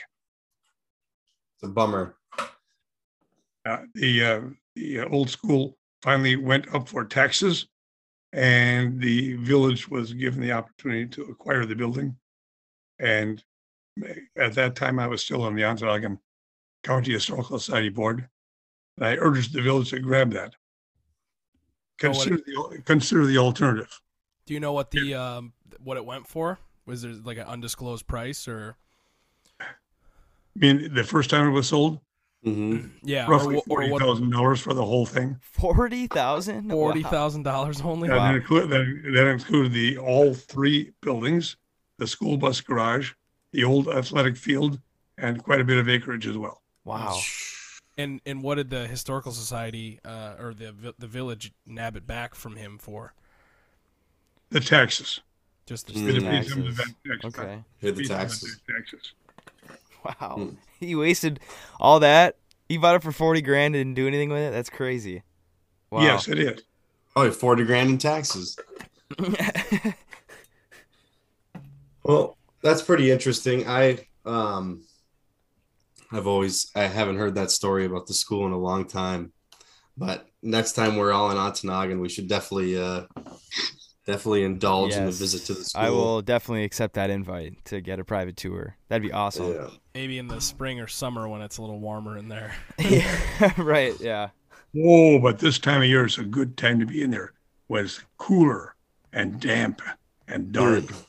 It's 1.55 1.63
a 1.63 1.67
bummer. 1.67 2.15
Uh, 3.65 3.79
the 3.93 4.23
uh, 4.23 4.41
the 4.75 5.01
uh, 5.01 5.09
old 5.09 5.29
school 5.29 5.77
finally 6.01 6.35
went 6.35 6.73
up 6.73 6.87
for 6.87 7.05
taxes, 7.05 7.67
and 8.33 9.01
the 9.01 9.33
village 9.37 9.89
was 9.89 10.13
given 10.13 10.41
the 10.41 10.51
opportunity 10.51 11.07
to 11.07 11.23
acquire 11.23 11.65
the 11.65 11.75
building. 11.75 12.15
And 12.99 13.43
at 14.37 14.53
that 14.53 14.75
time, 14.75 14.99
I 14.99 15.07
was 15.07 15.23
still 15.23 15.43
on 15.43 15.55
the 15.55 15.63
Ontonagon 15.63 16.19
County 16.83 17.11
Historical 17.11 17.59
Society 17.59 17.89
Board. 17.89 18.27
And 18.97 19.05
I 19.05 19.15
urged 19.15 19.53
the 19.53 19.61
village 19.61 19.89
to 19.91 19.99
grab 19.99 20.31
that. 20.33 20.53
Oh, 20.55 21.97
Consider 21.97 22.37
the, 22.37 22.81
consider 22.85 23.25
the 23.25 23.37
alternative. 23.37 23.99
Do 24.45 24.53
you 24.53 24.59
know 24.59 24.71
what 24.73 24.91
the 24.91 25.13
um, 25.15 25.53
what 25.83 25.97
it 25.97 26.05
went 26.05 26.27
for? 26.27 26.59
Was 26.85 27.01
there 27.01 27.11
like 27.11 27.37
an 27.37 27.45
undisclosed 27.45 28.07
price 28.07 28.47
or 28.47 28.77
I 29.59 29.65
mean, 30.55 30.93
the 30.93 31.03
first 31.03 31.29
time 31.29 31.47
it 31.47 31.51
was 31.51 31.67
sold, 31.67 31.99
hmm 32.43 32.87
yeah, 33.03 33.27
roughly 33.29 33.55
wh- 33.55 33.59
or 33.59 33.63
forty 33.67 33.91
what 33.91 34.01
thousand 34.01 34.29
dollars 34.29 34.59
for 34.61 34.73
the 34.73 34.85
whole 34.85 35.05
thing. 35.05 35.37
Forty 35.41 36.07
thousand. 36.07 36.69
forty 36.69 37.03
thousand 37.03 37.43
dollars 37.43 37.81
only? 37.81 38.07
And 38.07 38.17
Wow. 38.17 38.27
that 38.31 38.35
included, 38.37 38.69
that, 38.69 39.11
that 39.13 39.27
included 39.27 39.73
the, 39.73 39.97
all 39.97 40.33
three 40.33 40.91
buildings, 41.01 41.57
the 41.97 42.07
school 42.07 42.37
bus 42.37 42.61
garage, 42.61 43.11
the 43.51 43.63
old 43.63 43.87
athletic 43.89 44.37
field, 44.37 44.79
and 45.17 45.43
quite 45.43 45.59
a 45.59 45.65
bit 45.65 45.77
of 45.77 45.89
acreage 45.89 46.25
as 46.27 46.37
well. 46.37 46.61
Wow. 46.85 47.17
And 47.97 48.21
and 48.25 48.41
what 48.41 48.55
did 48.55 48.69
the 48.69 48.87
historical 48.87 49.33
society 49.33 49.99
uh, 50.05 50.35
or 50.39 50.53
the 50.53 50.93
the 50.97 51.07
village 51.07 51.51
nab 51.65 51.97
it 51.97 52.07
back 52.07 52.33
from 52.35 52.55
him 52.55 52.77
for? 52.77 53.13
The 54.51 54.61
taxes. 54.61 55.19
Just 55.65 55.87
the 55.87 55.93
Mm. 55.93 56.05
The 56.15 56.21
paid 56.21 56.45
some 56.47 56.61
of 56.65 56.77
taxes. 56.77 56.95
tax- 57.05 57.25
Okay. 57.37 57.63
Pay 57.81 57.91
the 57.91 58.01
paid 58.01 58.07
taxes. 58.07 58.59
the 58.65 58.73
Taxes. 58.73 59.13
Wow. 60.05 60.35
Hmm. 60.37 60.49
He 60.85 60.95
wasted 60.95 61.39
all 61.79 61.99
that. 61.99 62.37
He 62.67 62.77
bought 62.77 62.95
it 62.95 63.03
for 63.03 63.11
forty 63.11 63.41
grand 63.41 63.75
and 63.75 63.83
didn't 63.83 63.95
do 63.95 64.07
anything 64.07 64.29
with 64.29 64.41
it. 64.41 64.51
That's 64.51 64.69
crazy. 64.69 65.23
Wow. 65.91 66.03
Yes, 66.03 66.27
it 66.27 66.39
is. 66.39 66.61
Oh, 67.15 67.29
40 67.31 67.65
grand 67.65 67.89
in 67.89 67.97
taxes. 67.97 68.57
Well, 72.03 72.37
that's 72.63 72.81
pretty 72.81 73.11
interesting. 73.11 73.67
I 73.67 73.99
um 74.25 74.83
I've 76.11 76.25
always 76.25 76.71
I 76.75 76.83
haven't 76.83 77.17
heard 77.17 77.35
that 77.35 77.51
story 77.51 77.85
about 77.85 78.07
the 78.07 78.13
school 78.15 78.47
in 78.47 78.51
a 78.51 78.57
long 78.57 78.85
time. 78.85 79.31
But 79.97 80.25
next 80.41 80.73
time 80.73 80.95
we're 80.95 81.11
all 81.11 81.29
in 81.29 81.37
Ontonagon, 81.37 81.99
we 81.99 82.09
should 82.09 82.27
definitely 82.27 82.77
uh 82.79 83.03
definitely 84.09 84.43
indulge 84.43 84.93
in 84.93 85.03
a 85.03 85.11
visit 85.11 85.45
to 85.45 85.53
the 85.53 85.63
school. 85.63 85.81
I 85.81 85.89
will 85.89 86.21
definitely 86.21 86.63
accept 86.63 86.95
that 86.95 87.09
invite 87.09 87.63
to 87.65 87.79
get 87.79 87.99
a 87.99 88.03
private 88.03 88.35
tour. 88.37 88.75
That'd 88.87 89.03
be 89.03 89.11
awesome. 89.11 89.53
Yeah. 89.53 89.67
maybe 89.93 90.17
in 90.17 90.27
the 90.27 90.41
spring 90.41 90.79
or 90.79 90.87
summer 90.87 91.27
when 91.27 91.41
it's 91.41 91.57
a 91.57 91.61
little 91.61 91.79
warmer 91.79 92.17
in 92.17 92.27
there. 92.29 92.55
Yeah. 92.79 93.53
right. 93.57 93.93
Yeah. 93.99 94.29
Oh, 94.75 95.19
but 95.19 95.39
this 95.39 95.59
time 95.59 95.81
of 95.81 95.87
year 95.87 96.05
is 96.05 96.17
a 96.17 96.23
good 96.23 96.57
time 96.57 96.79
to 96.79 96.85
be 96.85 97.01
in 97.03 97.11
there 97.11 97.33
when 97.67 97.85
it's 97.85 98.01
cooler 98.17 98.75
and 99.13 99.39
damp 99.39 99.81
and 100.27 100.51
dark. 100.51 100.83
Mm, 100.83 101.05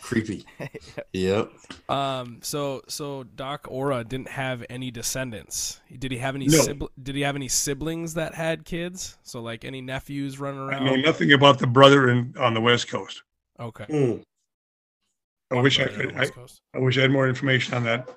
creepy. 0.00 0.44
Yep. 1.12 1.52
Um. 1.88 2.38
So 2.42 2.82
so 2.88 3.24
Doc 3.24 3.66
Ora 3.68 4.02
didn't 4.02 4.28
have 4.28 4.64
any 4.70 4.90
descendants. 4.90 5.80
Did 5.98 6.10
he 6.10 6.18
have 6.18 6.34
any? 6.34 6.46
No. 6.46 6.58
sibli- 6.58 6.88
did 7.02 7.14
he 7.14 7.20
have 7.22 7.36
any 7.36 7.48
siblings 7.48 8.14
that 8.14 8.34
had 8.34 8.64
kids? 8.64 9.18
So 9.22 9.42
like 9.42 9.64
any 9.64 9.80
nephews 9.80 10.38
running 10.38 10.60
around? 10.60 10.82
I 10.82 10.86
know 10.86 10.96
nothing 10.96 11.32
about 11.32 11.58
the 11.58 11.66
brother 11.66 12.08
in, 12.08 12.34
on 12.38 12.54
the 12.54 12.60
West 12.60 12.88
Coast. 12.88 13.22
Okay. 13.60 13.84
Mm. 13.84 14.22
I 15.50 15.60
wish 15.60 15.78
I 15.78 15.84
could, 15.84 16.16
I, 16.16 16.26
I 16.74 16.78
wish 16.78 16.96
I 16.96 17.02
had 17.02 17.10
more 17.10 17.28
information 17.28 17.74
on 17.74 17.84
that. 17.84 18.08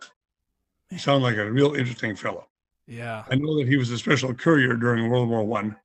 He 0.89 0.97
sounded 0.97 1.23
like 1.23 1.35
a 1.37 1.51
real 1.51 1.75
interesting 1.75 2.15
fellow. 2.15 2.47
Yeah. 2.87 3.25
I 3.29 3.35
know 3.35 3.57
that 3.57 3.67
he 3.67 3.75
was 3.75 3.89
a 3.91 3.97
special 3.97 4.33
courier 4.33 4.75
during 4.75 5.09
World 5.09 5.27
War 5.27 5.43
One, 5.43 5.75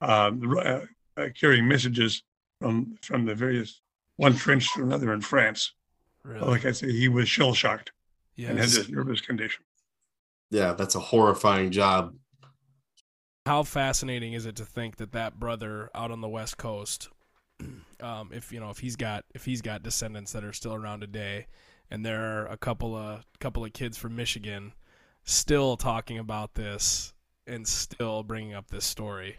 uh, 0.00 0.30
uh, 0.56 0.80
uh, 1.16 1.28
carrying 1.38 1.68
messages 1.68 2.22
from 2.60 2.96
from 3.02 3.26
the 3.26 3.34
various 3.34 3.82
one 4.16 4.34
trench 4.34 4.72
to 4.74 4.82
another 4.82 5.12
in 5.12 5.20
France. 5.20 5.72
Really. 6.22 6.46
Like 6.46 6.64
I 6.64 6.72
say, 6.72 6.90
he 6.90 7.08
was 7.08 7.28
shell 7.28 7.54
shocked 7.54 7.92
and 8.36 8.58
had 8.58 8.68
this 8.68 8.88
nervous 8.88 9.20
condition. 9.20 9.64
Yeah, 10.50 10.72
that's 10.72 10.94
a 10.94 11.00
horrifying 11.00 11.70
job. 11.70 12.14
How 13.46 13.62
fascinating 13.62 14.32
is 14.32 14.44
it 14.44 14.56
to 14.56 14.64
think 14.64 14.96
that 14.96 15.12
that 15.12 15.38
brother 15.38 15.90
out 15.94 16.10
on 16.10 16.20
the 16.20 16.28
West 16.28 16.56
Coast, 16.56 17.08
um, 18.00 18.30
if 18.32 18.52
you 18.52 18.58
know, 18.58 18.70
if 18.70 18.78
he's 18.78 18.96
got 18.96 19.24
if 19.34 19.44
he's 19.44 19.62
got 19.62 19.82
descendants 19.82 20.32
that 20.32 20.44
are 20.44 20.52
still 20.52 20.74
around 20.74 21.00
today, 21.00 21.46
and 21.90 22.04
there 22.04 22.20
are 22.22 22.46
a 22.46 22.56
couple 22.56 22.96
of 22.96 23.24
couple 23.38 23.64
of 23.64 23.72
kids 23.72 23.96
from 23.96 24.16
Michigan 24.16 24.72
still 25.24 25.76
talking 25.76 26.18
about 26.18 26.54
this 26.54 27.12
and 27.46 27.66
still 27.66 28.22
bringing 28.22 28.54
up 28.54 28.68
this 28.70 28.84
story. 28.84 29.38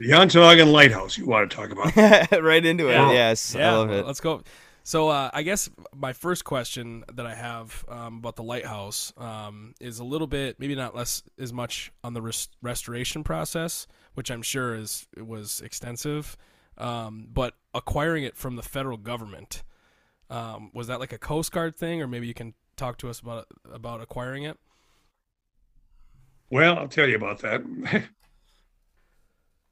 The 0.00 0.10
Ontonagon 0.10 0.72
Lighthouse, 0.72 1.16
you 1.16 1.26
want 1.26 1.50
to 1.50 1.56
talk 1.56 1.70
about? 1.70 1.96
right 2.42 2.64
into 2.64 2.86
Yeah. 2.88 3.10
it. 3.10 3.14
Yes. 3.14 3.54
I 3.54 3.72
love 3.72 3.90
it. 3.90 4.06
Let's 4.06 4.20
go. 4.20 4.42
So 4.82 5.08
uh, 5.08 5.30
I 5.32 5.42
guess 5.42 5.70
my 5.94 6.12
first 6.12 6.44
question 6.44 7.04
that 7.14 7.24
I 7.26 7.34
have 7.34 7.84
um, 7.88 8.18
about 8.18 8.36
the 8.36 8.42
lighthouse 8.42 9.12
um, 9.16 9.74
is 9.80 9.98
a 9.98 10.04
little 10.04 10.26
bit, 10.26 10.60
maybe 10.60 10.74
not 10.74 10.94
less 10.94 11.22
as 11.38 11.52
much 11.54 11.90
on 12.02 12.12
the 12.12 12.20
res- 12.20 12.48
restoration 12.60 13.24
process, 13.24 13.86
which 14.14 14.30
I'm 14.30 14.42
sure 14.42 14.74
is 14.74 15.06
it 15.16 15.26
was 15.26 15.62
extensive, 15.64 16.36
um, 16.76 17.28
but 17.32 17.54
acquiring 17.72 18.24
it 18.24 18.36
from 18.36 18.56
the 18.56 18.62
federal 18.62 18.98
government 18.98 19.62
um, 20.28 20.70
was 20.74 20.88
that 20.88 21.00
like 21.00 21.12
a 21.14 21.18
Coast 21.18 21.52
Guard 21.52 21.76
thing, 21.76 22.02
or 22.02 22.06
maybe 22.06 22.26
you 22.26 22.34
can 22.34 22.52
talk 22.76 22.98
to 22.98 23.08
us 23.08 23.20
about 23.20 23.46
about 23.72 24.00
acquiring 24.02 24.42
it? 24.42 24.58
Well, 26.50 26.76
I'll 26.78 26.88
tell 26.88 27.08
you 27.08 27.16
about 27.16 27.38
that. 27.40 27.62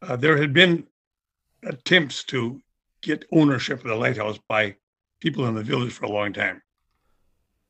uh, 0.02 0.16
there 0.16 0.36
had 0.36 0.52
been 0.52 0.86
attempts 1.64 2.24
to 2.24 2.60
get 3.02 3.24
ownership 3.32 3.80
of 3.80 3.88
the 3.88 3.94
lighthouse 3.94 4.38
by 4.48 4.76
people 5.20 5.46
in 5.46 5.54
the 5.54 5.62
village 5.62 5.92
for 5.92 6.06
a 6.06 6.10
long 6.10 6.32
time. 6.32 6.62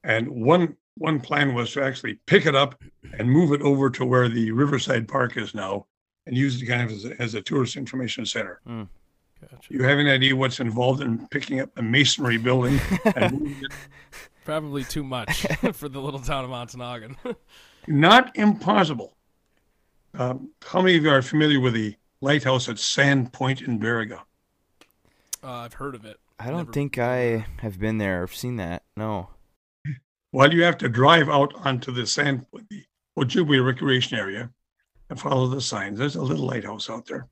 And 0.05 0.29
one 0.29 0.77
one 0.99 1.21
plan 1.21 1.55
was 1.55 1.73
to 1.73 1.83
actually 1.83 2.21
pick 2.27 2.45
it 2.45 2.55
up 2.55 2.83
and 3.19 3.31
move 3.31 3.53
it 3.53 3.63
over 3.63 3.89
to 3.89 4.05
where 4.05 4.29
the 4.29 4.51
Riverside 4.51 5.09
Park 5.09 5.39
is 5.39 5.55
now 5.55 5.87
and 6.27 6.37
use 6.37 6.61
it 6.61 6.67
kind 6.67 6.83
of 6.83 6.91
as 6.91 7.05
a, 7.07 7.23
as 7.23 7.35
a 7.35 7.41
tourist 7.41 7.77
information 7.77 8.27
center. 8.27 8.61
Gotcha. 9.51 9.57
You 9.71 9.83
have 9.83 9.99
any 9.99 10.11
idea 10.11 10.37
what's 10.37 10.61
involved 10.61 11.01
in 11.01 11.27
picking 11.29 11.61
up 11.61 11.71
a 11.77 11.83
masonry 11.83 12.37
building 12.37 12.79
and 13.17 13.41
moving 13.41 13.57
it? 13.63 13.73
Probably 14.45 14.85
too 14.85 15.03
much 15.03 15.47
for 15.73 15.89
the 15.89 16.01
little 16.01 16.21
town 16.21 16.45
of 16.45 16.51
Ontonagon. 16.51 17.17
Not 17.87 18.37
impossible. 18.37 19.17
Um, 20.15 20.51
how 20.65 20.83
many 20.83 20.97
of 20.97 21.05
you 21.05 21.11
are 21.11 21.23
familiar 21.23 21.59
with 21.59 21.75
the 21.75 21.97
lighthouse 22.23 22.69
at 22.69 22.79
Sand 22.79 23.33
Point 23.33 23.61
in 23.61 23.79
Baraga? 23.79 24.21
uh, 25.45 25.51
I've 25.51 25.75
heard 25.75 25.95
of 25.95 26.05
it. 26.07 26.19
I 26.39 26.47
don't 26.47 26.57
Never- 26.59 26.73
think 26.73 26.99
I 26.99 27.47
have 27.59 27.79
been 27.79 27.99
there 27.99 28.23
or 28.23 28.29
seen 28.29 28.57
that. 28.57 28.83
No. 28.97 29.29
Well, 30.33 30.53
you 30.53 30.63
have 30.63 30.79
to 30.79 30.89
drive 30.89 31.29
out 31.29 31.53
onto 31.67 31.93
the 31.93 32.07
sand, 32.07 32.47
the 32.71 32.85
Ojibwe 33.19 33.65
Recreation 33.65 34.17
Area, 34.19 34.51
and 35.11 35.21
follow 35.21 35.47
the 35.47 35.61
signs. 35.61 35.99
There's 35.99 36.17
a 36.17 36.23
little 36.23 36.47
lighthouse 36.47 36.89
out 36.89 37.07
there. 37.07 37.29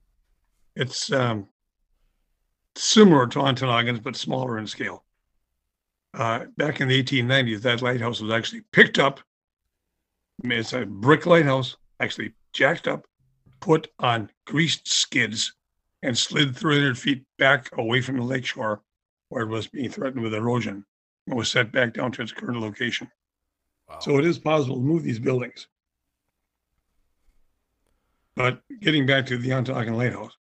It's 0.77 1.11
um, 1.11 1.49
similar 2.77 3.27
to 3.29 3.39
Ontonagon's, 3.39 4.01
but 4.01 4.17
smaller 4.17 4.59
in 4.59 4.67
scale. 4.67 5.05
Uh, 6.13 6.45
back 6.59 6.81
in 6.81 6.89
the 6.89 7.03
1890s, 7.03 7.63
that 7.63 7.81
lighthouse 7.83 8.21
was 8.21 8.33
actually 8.33 8.63
picked 8.73 8.99
up. 8.99 9.21
I 10.45 10.49
mean, 10.49 10.59
It's 10.59 10.73
a 10.75 10.85
brick 10.85 11.25
lighthouse, 11.27 11.77
actually 12.01 12.35
jacked 12.53 12.87
up, 12.89 13.07
put 13.61 13.89
on 13.99 14.31
greased 14.47 14.89
skids, 14.89 15.55
and 16.03 16.17
slid 16.17 16.57
300 16.57 16.99
feet 16.99 17.25
back 17.39 17.69
away 17.77 18.01
from 18.01 18.17
the 18.17 18.25
lakeshore, 18.25 18.83
where 19.29 19.43
it 19.43 19.49
was 19.49 19.67
being 19.69 19.91
threatened 19.91 20.23
with 20.23 20.35
erosion 20.35 20.85
and 21.27 21.37
was 21.37 21.51
set 21.51 21.71
back 21.73 21.95
down 21.95 22.13
to 22.13 22.23
its 22.23 22.33
current 22.33 22.61
location. 22.61 23.11
Wow. 23.89 23.99
So 24.01 24.19
it 24.19 24.25
is 24.25 24.39
possible 24.39 24.77
to 24.77 24.83
move 24.83 25.03
these 25.03 25.19
buildings. 25.19 25.69
But 28.35 28.63
getting 28.81 29.07
back 29.07 29.27
to 29.27 29.37
the 29.37 29.51
Ontonagon 29.51 29.97
Lighthouse, 29.97 30.37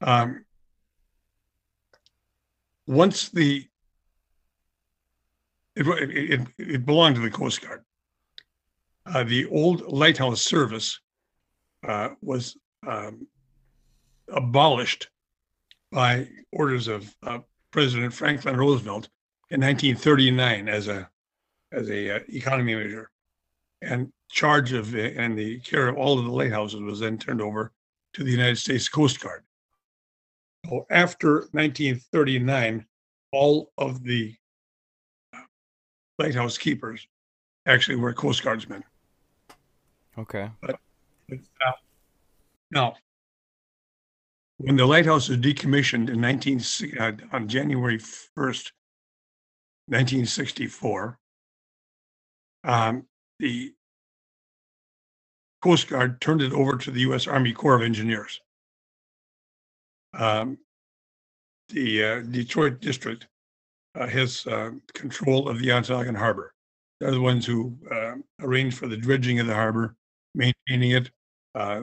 um, 0.00 0.44
once 2.86 3.28
the 3.28 3.68
it, 5.74 5.86
it, 5.86 6.10
it, 6.10 6.48
it 6.58 6.86
belonged 6.86 7.16
to 7.16 7.22
the 7.22 7.30
Coast 7.30 7.62
Guard. 7.62 7.84
Uh, 9.06 9.24
the 9.24 9.46
old 9.46 9.80
lighthouse 9.92 10.42
service 10.42 11.00
uh, 11.86 12.10
was 12.20 12.56
um, 12.86 13.26
abolished 14.28 15.08
by 15.90 16.28
orders 16.52 16.88
of 16.88 17.14
uh, 17.22 17.38
President 17.70 18.12
Franklin 18.12 18.56
Roosevelt 18.56 19.08
in 19.50 19.60
1939 19.60 20.68
as 20.68 20.88
a 20.88 21.08
as 21.72 21.88
a 21.88 22.16
uh, 22.16 22.18
economy 22.28 22.74
measure, 22.74 23.10
and 23.80 24.12
charge 24.30 24.72
of 24.72 24.94
and 24.94 25.38
the 25.38 25.58
care 25.60 25.88
of 25.88 25.96
all 25.96 26.18
of 26.18 26.24
the 26.24 26.30
lighthouses 26.30 26.80
was 26.80 27.00
then 27.00 27.18
turned 27.18 27.40
over 27.40 27.72
to 28.14 28.24
the 28.24 28.30
United 28.30 28.56
States 28.56 28.88
Coast 28.88 29.20
Guard. 29.20 29.42
So 30.66 30.86
after 30.90 31.48
1939, 31.52 32.86
all 33.32 33.72
of 33.78 34.02
the 34.04 34.34
uh, 35.34 35.40
lighthouse 36.18 36.58
keepers 36.58 37.06
actually 37.66 37.96
were 37.96 38.12
Coast 38.12 38.42
Guardsmen. 38.42 38.84
Okay. 40.18 40.50
But, 40.60 40.78
Now, 42.70 42.94
when 44.58 44.76
the 44.76 44.86
lighthouse 44.86 45.28
was 45.28 45.38
decommissioned 45.38 46.08
in 46.08 46.20
19, 46.20 46.60
uh, 46.98 47.12
on 47.32 47.48
January 47.48 47.98
1st, 47.98 48.70
1964, 49.86 51.18
um, 52.64 53.06
the 53.38 53.74
Coast 55.62 55.88
Guard 55.88 56.20
turned 56.20 56.42
it 56.42 56.52
over 56.52 56.76
to 56.76 56.90
the 56.90 57.00
U.S. 57.00 57.26
Army 57.26 57.52
Corps 57.52 57.76
of 57.76 57.82
Engineers. 57.82 58.40
Um, 60.14 60.58
the 61.68 62.04
uh, 62.04 62.20
Detroit 62.20 62.80
district 62.80 63.26
uh, 63.94 64.06
has 64.06 64.46
uh, 64.46 64.70
control 64.94 65.48
of 65.48 65.58
the 65.58 65.68
Ontonagon 65.68 66.16
Harbor. 66.16 66.52
They're 67.00 67.10
the 67.10 67.20
ones 67.20 67.46
who 67.46 67.76
uh, 67.90 68.14
arrange 68.40 68.74
for 68.74 68.86
the 68.86 68.96
dredging 68.96 69.40
of 69.40 69.46
the 69.46 69.54
harbor, 69.54 69.96
maintaining 70.34 70.92
it, 70.92 71.10
uh, 71.54 71.82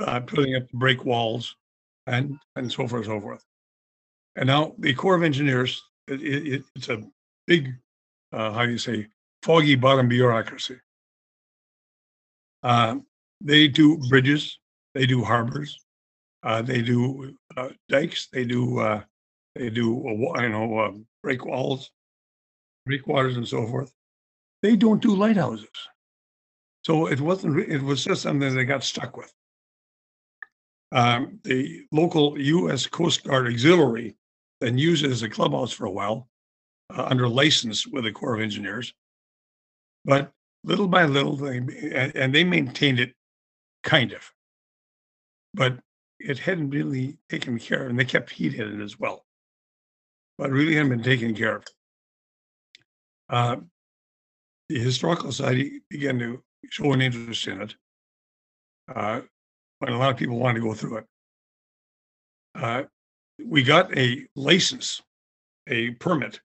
uh, 0.00 0.20
putting 0.20 0.56
up 0.56 0.68
break 0.72 1.04
walls, 1.04 1.56
and 2.06 2.38
and 2.56 2.70
so 2.70 2.88
forth 2.88 3.06
and 3.06 3.12
so 3.12 3.20
forth. 3.20 3.44
And 4.36 4.46
now 4.46 4.74
the 4.78 4.94
Corps 4.94 5.14
of 5.14 5.22
Engineers, 5.22 5.82
it, 6.08 6.22
it, 6.22 6.62
it's 6.74 6.88
a 6.88 7.02
big, 7.46 7.72
uh, 8.32 8.52
how 8.52 8.66
do 8.66 8.72
you 8.72 8.78
say, 8.78 9.06
foggy 9.42 9.76
bottom 9.76 10.08
bureaucracy. 10.08 10.76
Uh, 12.62 12.96
they 13.40 13.68
do 13.68 13.98
bridges, 14.08 14.58
they 14.94 15.06
do 15.06 15.22
harbors, 15.22 15.78
uh, 16.42 16.62
they 16.62 16.82
do 16.82 17.36
uh, 17.56 17.68
dikes, 17.88 18.28
they 18.32 18.44
do 18.44 18.80
uh, 18.80 19.02
they 19.54 19.70
do 19.70 20.02
you 20.04 20.48
know 20.48 21.04
break 21.22 21.44
walls, 21.44 21.90
breakwaters, 22.86 23.36
and 23.36 23.46
so 23.46 23.66
forth. 23.66 23.92
They 24.62 24.76
don't 24.76 25.02
do 25.02 25.14
lighthouses. 25.14 25.68
So 26.84 27.06
it 27.06 27.20
wasn't. 27.20 27.58
It 27.60 27.82
was 27.82 28.04
just 28.04 28.22
something 28.22 28.54
they 28.54 28.64
got 28.64 28.84
stuck 28.84 29.16
with. 29.16 29.32
Um, 30.92 31.40
the 31.42 31.82
local 31.90 32.38
U.S. 32.38 32.86
Coast 32.86 33.24
Guard 33.24 33.48
Auxiliary 33.48 34.14
then 34.60 34.78
used 34.78 35.04
it 35.04 35.10
as 35.10 35.22
a 35.22 35.28
clubhouse 35.28 35.72
for 35.72 35.86
a 35.86 35.90
while, 35.90 36.28
uh, 36.94 37.04
under 37.04 37.28
license 37.28 37.86
with 37.86 38.04
the 38.04 38.12
Corps 38.12 38.34
of 38.34 38.40
Engineers. 38.40 38.92
But 40.04 40.30
little 40.62 40.86
by 40.86 41.06
little, 41.06 41.36
they 41.36 41.58
and, 42.14 42.34
they 42.34 42.44
maintained 42.44 43.00
it, 43.00 43.14
kind 43.82 44.12
of. 44.12 44.30
But 45.54 45.78
it 46.20 46.38
hadn't 46.38 46.70
really 46.70 47.16
taken 47.30 47.58
care 47.58 47.84
of, 47.84 47.90
and 47.90 47.98
they 47.98 48.04
kept 48.04 48.30
heat 48.30 48.54
in 48.54 48.80
it 48.80 48.84
as 48.84 49.00
well. 49.00 49.24
But 50.36 50.50
really 50.50 50.74
hadn't 50.74 50.90
been 50.90 51.02
taken 51.02 51.34
care 51.34 51.56
of. 51.56 51.64
Uh, 53.28 53.56
the 54.68 54.78
historical 54.78 55.32
society 55.32 55.80
began 55.88 56.18
to 56.18 56.42
show 56.70 56.92
an 56.92 57.02
interest 57.02 57.46
in 57.46 57.62
it. 57.62 57.74
Uh, 58.94 59.20
when 59.78 59.92
a 59.92 59.98
lot 59.98 60.10
of 60.10 60.16
people 60.16 60.38
wanted 60.38 60.60
to 60.60 60.66
go 60.66 60.74
through 60.74 60.98
it. 60.98 61.06
Uh, 62.54 62.82
we 63.44 63.62
got 63.62 63.96
a 63.98 64.26
license, 64.36 65.02
a 65.68 65.90
permit 65.92 66.40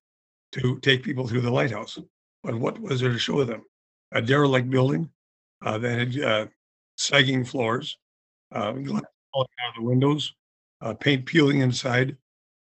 to 0.53 0.79
take 0.79 1.03
people 1.03 1.27
through 1.27 1.41
the 1.41 1.51
lighthouse. 1.51 1.99
But 2.43 2.55
what 2.55 2.79
was 2.79 3.01
there 3.01 3.12
to 3.12 3.19
show 3.19 3.43
them? 3.43 3.63
A 4.12 4.21
derelict 4.21 4.69
building 4.69 5.10
uh, 5.62 5.77
that 5.77 5.99
had 5.99 6.23
uh, 6.23 6.45
sagging 6.97 7.45
floors, 7.45 7.97
uh, 8.53 8.71
glass 8.71 9.03
falling 9.34 9.47
out 9.63 9.77
of 9.77 9.84
the 9.84 9.88
windows, 9.88 10.34
uh, 10.82 10.93
paint 10.93 11.25
peeling 11.25 11.60
inside. 11.60 12.17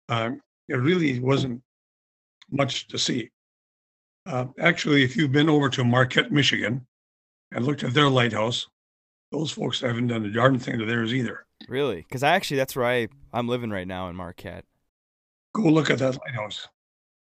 Um, 0.10 0.41
it 0.69 0.75
really 0.75 1.19
wasn't 1.19 1.62
much 2.49 2.88
to 2.88 2.97
see. 2.97 3.29
Uh, 4.25 4.45
actually, 4.60 5.03
if 5.03 5.15
you've 5.15 5.31
been 5.31 5.49
over 5.49 5.69
to 5.69 5.84
Marquette, 5.84 6.31
Michigan, 6.31 6.86
and 7.55 7.65
looked 7.65 7.83
at 7.83 7.93
their 7.93 8.09
lighthouse, 8.09 8.67
those 9.31 9.49
folks 9.49 9.79
haven't 9.79 10.07
done 10.07 10.25
a 10.25 10.31
darn 10.31 10.59
thing 10.59 10.77
to 10.77 10.85
theirs 10.85 11.13
either. 11.13 11.45
Really? 11.67 11.97
Because 12.01 12.21
I 12.21 12.35
actually 12.35 12.57
that's 12.57 12.75
where 12.75 12.85
I 12.85 13.07
I'm 13.33 13.47
living 13.47 13.71
right 13.71 13.87
now 13.87 14.09
in 14.09 14.15
Marquette. 14.15 14.65
Go 15.55 15.63
look 15.63 15.89
at 15.89 15.99
that 15.99 16.19
lighthouse, 16.19 16.67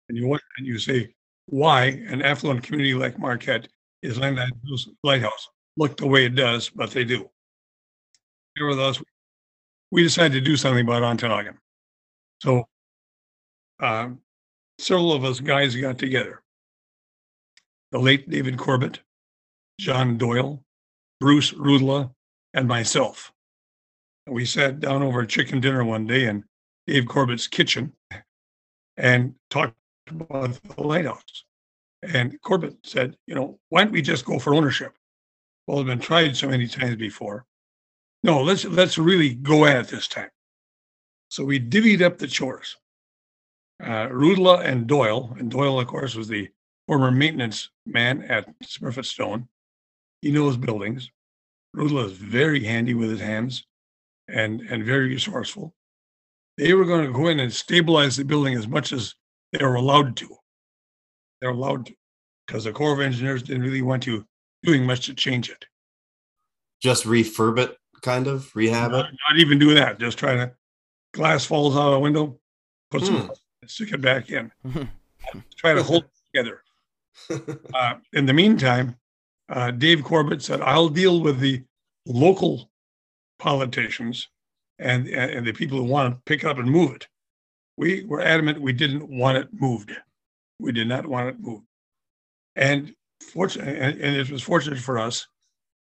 and 0.08 0.16
you 0.16 0.26
want 0.28 0.42
and 0.56 0.66
you 0.66 0.78
say 0.78 1.12
why 1.46 1.86
an 2.08 2.22
affluent 2.22 2.62
community 2.62 2.94
like 2.94 3.18
Marquette 3.18 3.68
is 4.02 4.18
that 4.18 4.52
lighthouse 5.02 5.48
look 5.76 5.96
the 5.96 6.06
way 6.06 6.24
it 6.24 6.36
does, 6.36 6.70
but 6.70 6.90
they 6.92 7.04
do. 7.04 7.28
Here 8.56 8.68
with 8.68 8.78
us, 8.78 9.02
we 9.90 10.02
decided 10.02 10.32
to 10.32 10.40
do 10.40 10.56
something 10.56 10.86
about 10.86 11.02
Ontonagon. 11.02 11.56
So, 12.40 12.68
um, 13.80 14.20
several 14.78 15.12
of 15.12 15.24
us 15.24 15.40
guys 15.40 15.74
got 15.76 15.98
together. 15.98 16.42
The 17.90 17.98
late 17.98 18.30
David 18.30 18.56
Corbett, 18.56 19.00
John 19.80 20.18
Doyle, 20.18 20.62
Bruce 21.20 21.52
Rudla, 21.52 22.12
and 22.52 22.68
myself. 22.68 23.32
We 24.26 24.44
sat 24.44 24.78
down 24.78 25.02
over 25.02 25.20
a 25.20 25.26
chicken 25.26 25.58
dinner 25.58 25.82
one 25.82 26.06
day 26.06 26.26
in 26.26 26.44
Dave 26.86 27.06
Corbett's 27.06 27.46
kitchen 27.48 27.94
and 28.98 29.34
talked 29.48 29.74
about 30.10 30.60
the 30.76 30.82
lighthouse. 30.82 31.44
And 32.02 32.38
Corbett 32.42 32.76
said, 32.84 33.16
you 33.26 33.34
know, 33.34 33.58
why 33.70 33.84
don't 33.84 33.92
we 33.94 34.02
just 34.02 34.26
go 34.26 34.38
for 34.38 34.54
ownership? 34.54 34.92
Well, 35.66 35.80
it's 35.80 35.88
been 35.88 35.98
tried 35.98 36.36
so 36.36 36.48
many 36.48 36.66
times 36.66 36.96
before. 36.96 37.46
No, 38.22 38.42
let's 38.42 38.66
let's 38.66 38.98
really 38.98 39.32
go 39.32 39.64
at 39.64 39.76
it 39.76 39.88
this 39.88 40.08
time. 40.08 40.28
So 41.30 41.42
we 41.42 41.58
divvied 41.58 42.02
up 42.02 42.18
the 42.18 42.26
chores. 42.26 42.76
Uh, 43.82 44.08
Rudla 44.08 44.62
and 44.62 44.86
Doyle, 44.86 45.34
and 45.38 45.50
Doyle, 45.50 45.80
of 45.80 45.86
course, 45.86 46.14
was 46.14 46.28
the 46.28 46.50
former 46.86 47.10
maintenance 47.10 47.70
man 47.86 48.22
at 48.24 48.46
Smurfit 48.62 49.06
Stone. 49.06 49.48
He 50.22 50.30
knows 50.30 50.56
buildings. 50.56 51.10
Rudla 51.76 52.06
is 52.06 52.12
very 52.12 52.64
handy 52.64 52.94
with 52.94 53.10
his 53.10 53.20
hands 53.20 53.64
and, 54.28 54.60
and 54.62 54.84
very 54.84 55.08
resourceful. 55.08 55.74
They 56.58 56.74
were 56.74 56.84
going 56.84 57.06
to 57.06 57.12
go 57.12 57.28
in 57.28 57.40
and 57.40 57.52
stabilize 57.52 58.16
the 58.16 58.24
building 58.24 58.54
as 58.54 58.68
much 58.68 58.92
as 58.92 59.14
they 59.52 59.64
were 59.64 59.76
allowed 59.76 60.16
to. 60.18 60.36
They're 61.40 61.50
allowed 61.50 61.86
to, 61.86 61.94
because 62.46 62.64
the 62.64 62.72
Corps 62.72 62.92
of 62.92 63.00
Engineers 63.00 63.42
didn't 63.42 63.62
really 63.62 63.82
want 63.82 64.02
to 64.02 64.26
doing 64.62 64.84
much 64.84 65.06
to 65.06 65.14
change 65.14 65.48
it. 65.48 65.64
Just 66.82 67.04
refurb 67.04 67.58
it, 67.58 67.76
kind 68.02 68.26
of 68.26 68.54
rehab 68.54 68.90
Not, 68.90 69.06
it. 69.06 69.14
not 69.28 69.38
even 69.38 69.58
do 69.58 69.72
that. 69.74 69.98
Just 69.98 70.18
try 70.18 70.34
to 70.34 70.52
glass 71.14 71.44
falls 71.46 71.76
out 71.76 71.86
of 71.88 71.92
the 71.92 71.98
window, 72.00 72.38
put 72.90 73.04
some 73.04 73.22
Hmm. 73.22 73.28
stick 73.66 73.92
it 73.92 74.00
back 74.02 74.30
in. 74.30 74.50
try 75.56 75.72
to 75.72 75.82
hold 75.82 76.04
it 76.04 76.10
together. 76.34 76.62
Uh, 77.74 77.94
in 78.14 78.24
the 78.26 78.32
meantime, 78.32 78.96
uh, 79.50 79.70
Dave 79.72 80.04
Corbett 80.04 80.42
said, 80.42 80.60
"I'll 80.60 80.88
deal 80.88 81.20
with 81.20 81.40
the 81.40 81.64
local 82.06 82.70
politicians 83.38 84.28
and 84.78 85.08
and 85.08 85.46
the 85.46 85.52
people 85.52 85.78
who 85.78 85.84
want 85.84 86.14
to 86.14 86.20
pick 86.24 86.44
it 86.44 86.46
up 86.46 86.58
and 86.58 86.70
move 86.70 86.94
it." 86.94 87.08
We 87.76 88.04
were 88.04 88.20
adamant 88.20 88.60
we 88.60 88.72
didn't 88.72 89.08
want 89.08 89.38
it 89.38 89.48
moved. 89.52 89.92
We 90.58 90.72
did 90.72 90.88
not 90.88 91.06
want 91.06 91.28
it 91.28 91.40
moved, 91.40 91.66
and 92.54 92.94
and, 93.36 93.58
and 93.58 94.16
it 94.16 94.30
was 94.30 94.42
fortunate 94.42 94.78
for 94.78 94.98
us 94.98 95.26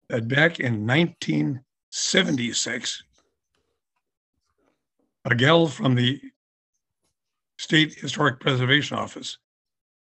that 0.10 0.28
back 0.28 0.60
in 0.60 0.88
1976, 0.88 3.04
a 5.26 5.36
gal 5.36 5.68
from 5.68 5.94
the 5.96 6.20
State 7.58 7.94
Historic 7.94 8.40
Preservation 8.40 8.98
Office 8.98 9.38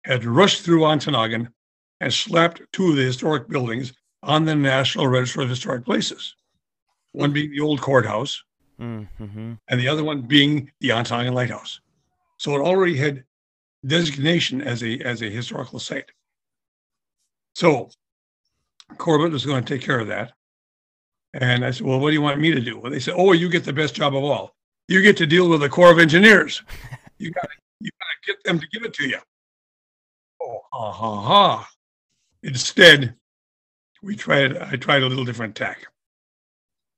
had 0.03 0.25
rushed 0.25 0.63
through 0.63 0.81
Ontonagon 0.81 1.53
and 2.01 2.13
slapped 2.13 2.61
two 2.71 2.89
of 2.89 2.95
the 2.95 3.03
historic 3.03 3.47
buildings 3.47 3.93
on 4.23 4.45
the 4.45 4.55
National 4.55 5.07
Register 5.07 5.41
of 5.41 5.49
Historic 5.49 5.85
Places. 5.85 6.35
One 7.13 7.31
being 7.31 7.51
the 7.51 7.61
old 7.61 7.81
courthouse, 7.81 8.43
mm-hmm. 8.79 9.53
and 9.69 9.79
the 9.79 9.87
other 9.87 10.03
one 10.03 10.21
being 10.21 10.71
the 10.81 10.89
Ontonagon 10.89 11.33
Lighthouse. 11.33 11.79
So 12.37 12.55
it 12.55 12.59
already 12.59 12.97
had 12.97 13.23
designation 13.85 14.61
as 14.61 14.83
a 14.83 14.99
as 14.99 15.21
a 15.21 15.29
historical 15.29 15.79
site. 15.79 16.11
So 17.53 17.89
Corbett 18.97 19.31
was 19.31 19.45
going 19.45 19.63
to 19.63 19.73
take 19.73 19.85
care 19.85 19.99
of 19.99 20.07
that. 20.07 20.33
And 21.33 21.65
I 21.65 21.71
said, 21.71 21.85
Well, 21.85 21.99
what 21.99 22.09
do 22.09 22.13
you 22.13 22.21
want 22.21 22.39
me 22.39 22.51
to 22.51 22.61
do? 22.61 22.79
Well, 22.79 22.91
they 22.91 22.99
said, 22.99 23.15
Oh, 23.17 23.33
you 23.33 23.49
get 23.49 23.63
the 23.63 23.73
best 23.73 23.95
job 23.95 24.15
of 24.15 24.23
all. 24.23 24.55
You 24.87 25.01
get 25.01 25.17
to 25.17 25.25
deal 25.25 25.49
with 25.49 25.61
the 25.61 25.69
Corps 25.69 25.91
of 25.91 25.99
Engineers. 25.99 26.61
You 27.17 27.31
gotta 27.31 27.47
you 27.79 27.89
gotta 27.97 28.27
get 28.27 28.43
them 28.43 28.59
to 28.59 28.67
give 28.73 28.83
it 28.83 28.93
to 28.95 29.07
you. 29.07 29.19
Oh, 30.41 30.59
ha 30.73 30.91
ha 30.91 31.21
ha. 31.21 31.69
Instead, 32.43 33.15
we 34.01 34.15
tried 34.15 34.57
I 34.57 34.75
tried 34.75 35.03
a 35.03 35.07
little 35.07 35.25
different 35.25 35.55
tack. 35.55 35.87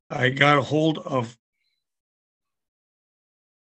I 0.09 0.29
got 0.29 0.57
a 0.57 0.61
hold 0.61 0.99
of 0.99 1.37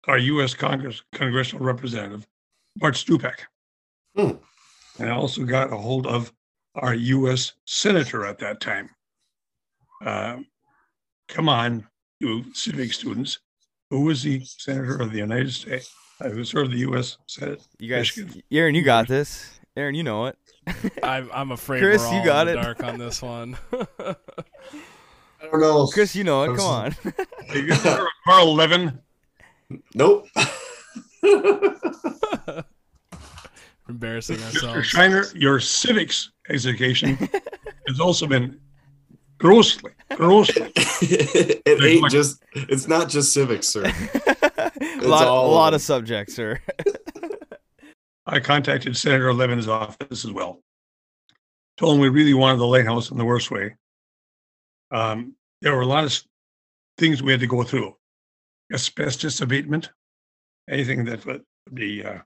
our 0.07 0.17
U.S. 0.17 0.53
Congress 0.53 1.03
congressional 1.13 1.65
representative, 1.65 2.27
Bart 2.77 2.95
Stupak. 2.95 3.41
Hmm. 4.15 4.31
And 4.97 5.09
I 5.09 5.11
also 5.11 5.43
got 5.43 5.71
a 5.71 5.77
hold 5.77 6.07
of 6.07 6.33
our 6.75 6.93
U.S. 6.93 7.53
senator 7.65 8.25
at 8.25 8.39
that 8.39 8.59
time. 8.59 8.89
Uh, 10.03 10.37
come 11.27 11.49
on, 11.49 11.87
you 12.19 12.45
civic 12.53 12.93
students. 12.93 13.39
Who 13.89 14.01
was 14.01 14.23
the 14.23 14.41
senator 14.45 14.97
of 14.97 15.11
the 15.11 15.17
United 15.17 15.51
States 15.51 15.93
uh, 16.21 16.29
who 16.29 16.43
served 16.43 16.71
the 16.71 16.79
U.S. 16.79 17.17
Senate? 17.27 17.61
You 17.79 17.89
guys, 17.89 18.15
Michigan. 18.15 18.43
Aaron, 18.51 18.75
you 18.75 18.83
got 18.83 19.07
this. 19.07 19.59
Aaron, 19.75 19.95
you 19.95 20.03
know 20.03 20.25
it. 20.25 20.37
I'm, 21.03 21.29
I'm 21.33 21.51
afraid 21.51 21.81
Chris, 21.81 22.01
we're 22.03 22.19
you 22.19 22.25
got 22.25 22.47
in 22.47 22.53
the 22.55 22.59
it. 22.59 22.63
dark 22.63 22.83
on 22.83 22.97
this 22.99 23.21
one. 23.21 23.57
I 23.99 24.15
don't 25.51 25.61
know. 25.61 25.87
Chris, 25.87 26.15
you 26.15 26.23
know 26.23 26.43
it. 26.43 26.55
Come 26.57 26.65
on. 26.65 26.95
so- 27.77 28.07
Carl 28.27 28.53
Levin. 28.55 28.99
Nope. 29.95 30.27
Embarrassing 33.87 34.37
Mr. 34.37 34.63
ourselves. 34.65 34.87
Shiner, 34.87 35.25
your 35.35 35.59
civics 35.59 36.31
education 36.49 37.17
has 37.87 37.99
also 37.99 38.27
been 38.27 38.59
grossly, 39.39 39.91
grossly. 40.15 40.71
it 40.75 41.83
ain't 41.83 42.11
just. 42.11 42.43
It's 42.53 42.87
not 42.87 43.09
just 43.09 43.33
civics, 43.33 43.67
sir. 43.67 43.85
a 43.85 45.07
lot, 45.07 45.23
a 45.23 45.27
all 45.29 45.47
of 45.47 45.51
lot 45.53 45.69
them. 45.71 45.75
of 45.75 45.81
subjects, 45.81 46.35
sir. 46.35 46.59
I 48.31 48.39
contacted 48.39 48.95
Senator 48.95 49.33
Levin's 49.33 49.67
office 49.67 50.23
as 50.23 50.31
well. 50.31 50.61
Told 51.77 51.95
him 51.95 52.01
we 52.01 52.09
really 52.09 52.35
wanted 52.35 52.59
the 52.59 52.67
lighthouse 52.67 53.09
in 53.09 53.17
the 53.17 53.25
worst 53.25 53.49
way. 53.49 53.75
Um, 54.91 55.35
there 55.61 55.75
were 55.75 55.81
a 55.81 55.87
lot 55.87 56.03
of 56.03 56.23
things 56.99 57.23
we 57.23 57.31
had 57.31 57.39
to 57.39 57.47
go 57.47 57.63
through. 57.63 57.95
Asbestos 58.71 59.41
abatement, 59.41 59.89
anything 60.69 61.05
that 61.05 61.25
would 61.25 61.43
be, 61.73 62.03
uh, 62.03 62.19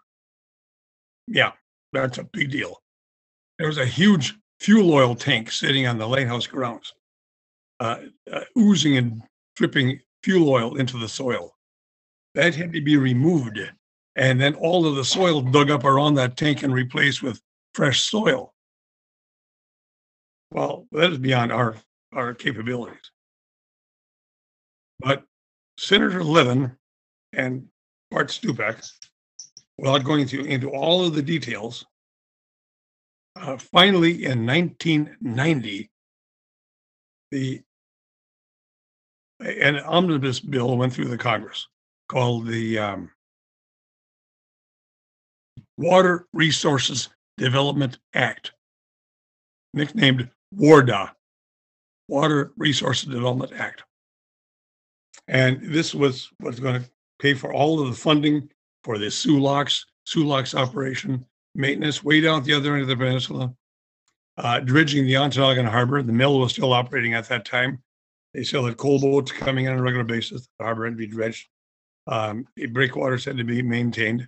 yeah, 1.27 1.51
that's 1.93 2.17
a 2.17 2.25
big 2.25 2.51
deal. 2.51 2.81
There 3.57 3.67
was 3.67 3.77
a 3.77 3.85
huge 3.85 4.33
fuel 4.59 4.93
oil 4.93 5.15
tank 5.15 5.51
sitting 5.51 5.87
on 5.87 5.97
the 5.97 6.07
lighthouse 6.07 6.47
grounds, 6.47 6.93
uh, 7.79 7.99
uh, 8.29 8.41
oozing 8.57 8.97
and 8.97 9.21
dripping 9.55 10.01
fuel 10.21 10.49
oil 10.49 10.75
into 10.75 10.97
the 10.97 11.07
soil. 11.07 11.55
That 12.35 12.55
had 12.55 12.73
to 12.73 12.81
be 12.81 12.97
removed 12.97 13.57
and 14.15 14.39
then 14.39 14.55
all 14.55 14.85
of 14.85 14.95
the 14.95 15.05
soil 15.05 15.41
dug 15.41 15.71
up 15.71 15.83
around 15.83 16.15
that 16.15 16.37
tank 16.37 16.63
and 16.63 16.73
replaced 16.73 17.23
with 17.23 17.41
fresh 17.73 18.01
soil. 18.01 18.53
Well, 20.51 20.87
that 20.91 21.11
is 21.11 21.17
beyond 21.17 21.51
our 21.51 21.75
our 22.13 22.33
capabilities. 22.33 23.11
But 24.99 25.23
Senator 25.79 26.23
Levin 26.23 26.77
and 27.33 27.67
Bart 28.11 28.29
Stupak, 28.29 28.87
without 29.79 30.03
going 30.03 30.27
through 30.27 30.43
into 30.43 30.69
all 30.69 31.03
of 31.03 31.15
the 31.15 31.23
details, 31.23 31.85
uh, 33.35 33.57
finally 33.57 34.25
in 34.25 34.45
1990, 34.45 35.89
the 37.31 37.61
an 39.39 39.77
omnibus 39.79 40.39
bill 40.39 40.77
went 40.77 40.93
through 40.93 41.09
the 41.09 41.17
Congress 41.17 41.67
called 42.07 42.45
the 42.47 42.77
um, 42.77 43.09
Water 45.77 46.27
Resources 46.33 47.09
Development 47.37 47.97
Act, 48.13 48.51
nicknamed 49.73 50.29
WARDA, 50.55 51.11
Water 52.07 52.53
Resources 52.57 53.09
Development 53.09 53.51
Act. 53.53 53.83
And 55.27 55.61
this 55.63 55.95
was 55.95 56.29
what's 56.39 56.59
going 56.59 56.81
to 56.81 56.89
pay 57.19 57.33
for 57.33 57.53
all 57.53 57.81
of 57.81 57.87
the 57.87 57.95
funding 57.95 58.49
for 58.83 58.97
the 58.97 59.09
Soo 59.09 59.39
Locks, 59.39 59.85
Sulaks 60.05 60.53
operation, 60.53 61.25
maintenance 61.55 62.03
way 62.03 62.19
down 62.21 62.39
at 62.39 62.45
the 62.45 62.53
other 62.53 62.73
end 62.73 62.81
of 62.81 62.87
the 62.89 62.97
peninsula, 62.97 63.53
uh, 64.37 64.59
dredging 64.59 65.05
the 65.05 65.13
Ontonagon 65.13 65.69
Harbor. 65.69 66.03
The 66.03 66.11
mill 66.11 66.39
was 66.39 66.51
still 66.51 66.73
operating 66.73 67.13
at 67.13 67.29
that 67.29 67.45
time. 67.45 67.81
They 68.33 68.43
still 68.43 68.65
had 68.65 68.77
coal 68.77 68.99
boats 68.99 69.31
coming 69.31 69.65
in 69.65 69.71
on 69.71 69.79
a 69.79 69.81
regular 69.81 70.03
basis. 70.03 70.47
The 70.57 70.65
harbor 70.65 70.85
had 70.85 70.91
to 70.91 70.97
be 70.97 71.07
dredged. 71.07 71.47
Um, 72.07 72.47
breakwaters 72.71 73.25
had 73.25 73.37
to 73.37 73.43
be 73.43 73.61
maintained 73.61 74.27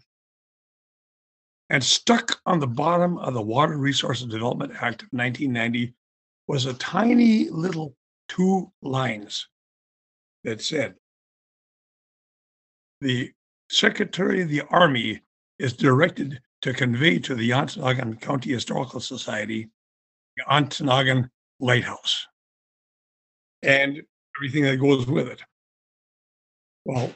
and 1.69 1.83
stuck 1.83 2.39
on 2.45 2.59
the 2.59 2.67
bottom 2.67 3.17
of 3.17 3.33
the 3.33 3.41
Water 3.41 3.77
Resources 3.77 4.27
Development 4.27 4.71
Act 4.73 5.03
of 5.03 5.09
1990 5.11 5.93
was 6.47 6.65
a 6.65 6.73
tiny 6.75 7.49
little 7.49 7.95
two 8.29 8.71
lines 8.81 9.47
that 10.43 10.61
said 10.61 10.95
the 13.01 13.31
Secretary 13.69 14.41
of 14.41 14.49
the 14.49 14.61
Army 14.69 15.21
is 15.57 15.73
directed 15.73 16.39
to 16.61 16.73
convey 16.73 17.19
to 17.19 17.35
the 17.35 17.49
Ontonagon 17.49 18.19
County 18.21 18.51
Historical 18.51 18.99
Society 18.99 19.69
the 20.37 20.43
Ontonagon 20.49 21.29
Lighthouse 21.59 22.27
and 23.63 24.01
everything 24.37 24.63
that 24.63 24.77
goes 24.77 25.07
with 25.07 25.27
it. 25.27 25.41
Well, 26.83 27.13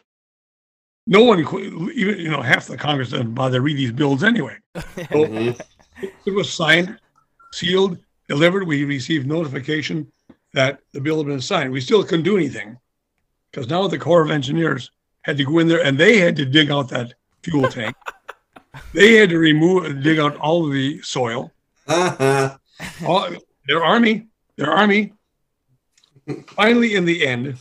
no 1.10 1.24
one, 1.24 1.44
qu- 1.44 1.90
even 1.92 2.20
you 2.20 2.30
know, 2.30 2.42
half 2.42 2.68
the 2.68 2.78
Congress 2.78 3.10
doesn't 3.10 3.34
bother 3.34 3.58
to 3.58 3.62
read 3.62 3.78
these 3.78 3.92
bills 3.92 4.24
anyway. 4.24 4.56
Mhm. 4.76 5.60
It 6.26 6.32
was 6.32 6.54
signed, 6.54 6.98
sealed, 7.52 7.98
delivered. 8.30 8.66
We 8.66 8.86
received 8.86 9.28
notification 9.28 10.10
that 10.54 10.80
the 10.94 11.02
bill 11.02 11.18
had 11.18 11.26
been 11.28 11.42
signed. 11.42 11.74
We 11.74 11.82
still 11.82 12.04
couldn't 12.04 12.24
do 12.24 12.38
anything 12.38 12.78
because 13.52 13.68
now 13.70 13.88
the 13.88 13.98
Corps 13.98 14.22
of 14.24 14.32
Engineers 14.32 14.92
had 15.24 15.36
to 15.38 15.44
go 15.44 15.60
in 15.60 15.68
there 15.68 15.84
and 15.84 15.98
they 15.98 16.20
had 16.20 16.36
to 16.38 16.46
dig 16.46 16.72
out 16.72 16.88
that 16.90 17.16
fuel 17.44 17.68
tank. 17.68 17.96
they 18.94 19.16
had 19.16 19.30
to 19.32 19.40
remove, 19.40 20.02
dig 20.04 20.20
out 20.20 20.38
all 20.38 20.66
of 20.68 20.72
the 20.74 21.02
soil. 21.02 21.52
All, 21.90 23.28
their 23.68 23.84
army, 23.84 24.28
their 24.56 24.72
army. 24.72 25.12
Finally, 26.48 26.96
in 26.96 27.04
the 27.04 27.26
end, 27.28 27.58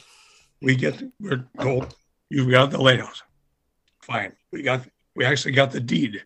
we 0.63 0.77
get 0.77 1.03
we're 1.19 1.45
told 1.61 1.97
you've 2.31 2.51
got 2.51 2.71
the 2.71 2.79
lighthouse. 2.79 3.23
Fine, 4.09 4.33
we 4.53 4.63
got 4.63 4.83
we 5.15 5.25
actually 5.25 5.53
got 5.53 5.71
the 5.71 5.81
deed. 5.81 6.25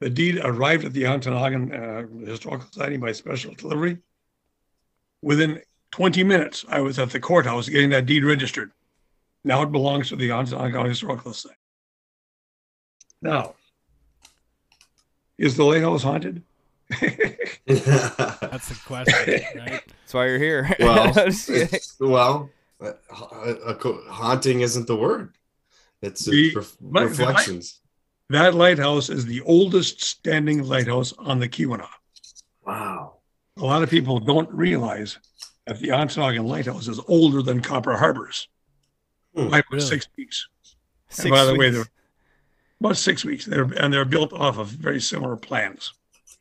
The 0.00 0.10
deed 0.10 0.40
arrived 0.42 0.84
at 0.84 0.92
the 0.92 1.02
Ontonagon 1.04 1.72
uh, 2.24 2.26
Historical 2.30 2.66
Society 2.68 2.96
by 2.96 3.12
special 3.12 3.54
delivery. 3.54 3.98
Within 5.22 5.60
20 5.92 6.22
minutes, 6.24 6.64
I 6.68 6.80
was 6.80 6.98
at 6.98 7.10
the 7.10 7.20
courthouse 7.20 7.68
getting 7.68 7.90
that 7.90 8.06
deed 8.06 8.24
registered. 8.24 8.72
Now 9.44 9.62
it 9.62 9.72
belongs 9.72 10.08
to 10.10 10.16
the 10.16 10.28
Ontonagon 10.30 10.86
Historical 10.88 11.32
Society. 11.32 11.58
Now, 13.22 13.54
is 15.38 15.56
the 15.56 15.64
lighthouse 15.64 16.02
haunted? 16.02 16.42
That's 17.66 18.68
the 18.68 18.78
question, 18.86 19.40
right? 19.58 19.82
That's 19.86 20.14
why 20.14 20.26
you're 20.26 20.38
here. 20.38 20.74
well, 20.78 21.12
Just 21.12 21.46
kidding. 21.48 21.62
it's- 21.62 21.96
well, 21.98 22.50
uh, 22.80 22.92
ha- 23.10 23.40
a 23.66 23.74
co- 23.74 24.02
haunting 24.08 24.60
isn't 24.60 24.86
the 24.86 24.96
word. 24.96 25.34
It's, 26.06 26.24
The- 26.24 26.46
it's 26.48 26.56
ref- 26.56 26.76
but 26.80 27.16
the 27.16 27.24
light- 27.26 27.72
That 28.30 28.54
lighthouse 28.54 29.08
is 29.10 29.24
the 29.26 29.40
oldest 29.42 30.02
standing 30.02 30.64
lighthouse 30.64 31.12
on 31.18 31.38
the 31.38 31.48
Keweenaw. 31.48 31.88
Wow. 32.66 33.18
A 33.56 33.64
lot 33.64 33.82
of 33.82 33.90
people 33.90 34.18
don't 34.18 34.50
realize 34.52 35.18
that 35.66 35.78
the 35.80 35.88
Ontonagon 35.88 36.46
Lighthouse 36.46 36.88
is 36.88 37.00
older 37.08 37.42
than 37.42 37.60
Copper 37.60 37.96
Harbors 37.96 38.48
Hmm, 39.34 39.48
by 39.48 39.58
about 39.58 39.64
really? 39.72 39.86
six 39.86 40.08
weeks. 40.16 40.48
Six 41.08 41.30
by 41.30 41.44
the 41.44 41.54
way, 41.54 41.70
they're- 41.70 41.86
About 42.80 42.96
six 42.98 43.24
weeks. 43.24 43.46
They're 43.46 43.64
and 43.64 43.92
they're 43.92 44.04
built 44.04 44.32
off 44.34 44.58
of 44.58 44.68
very 44.68 45.00
similar 45.00 45.36
plans. 45.36 45.94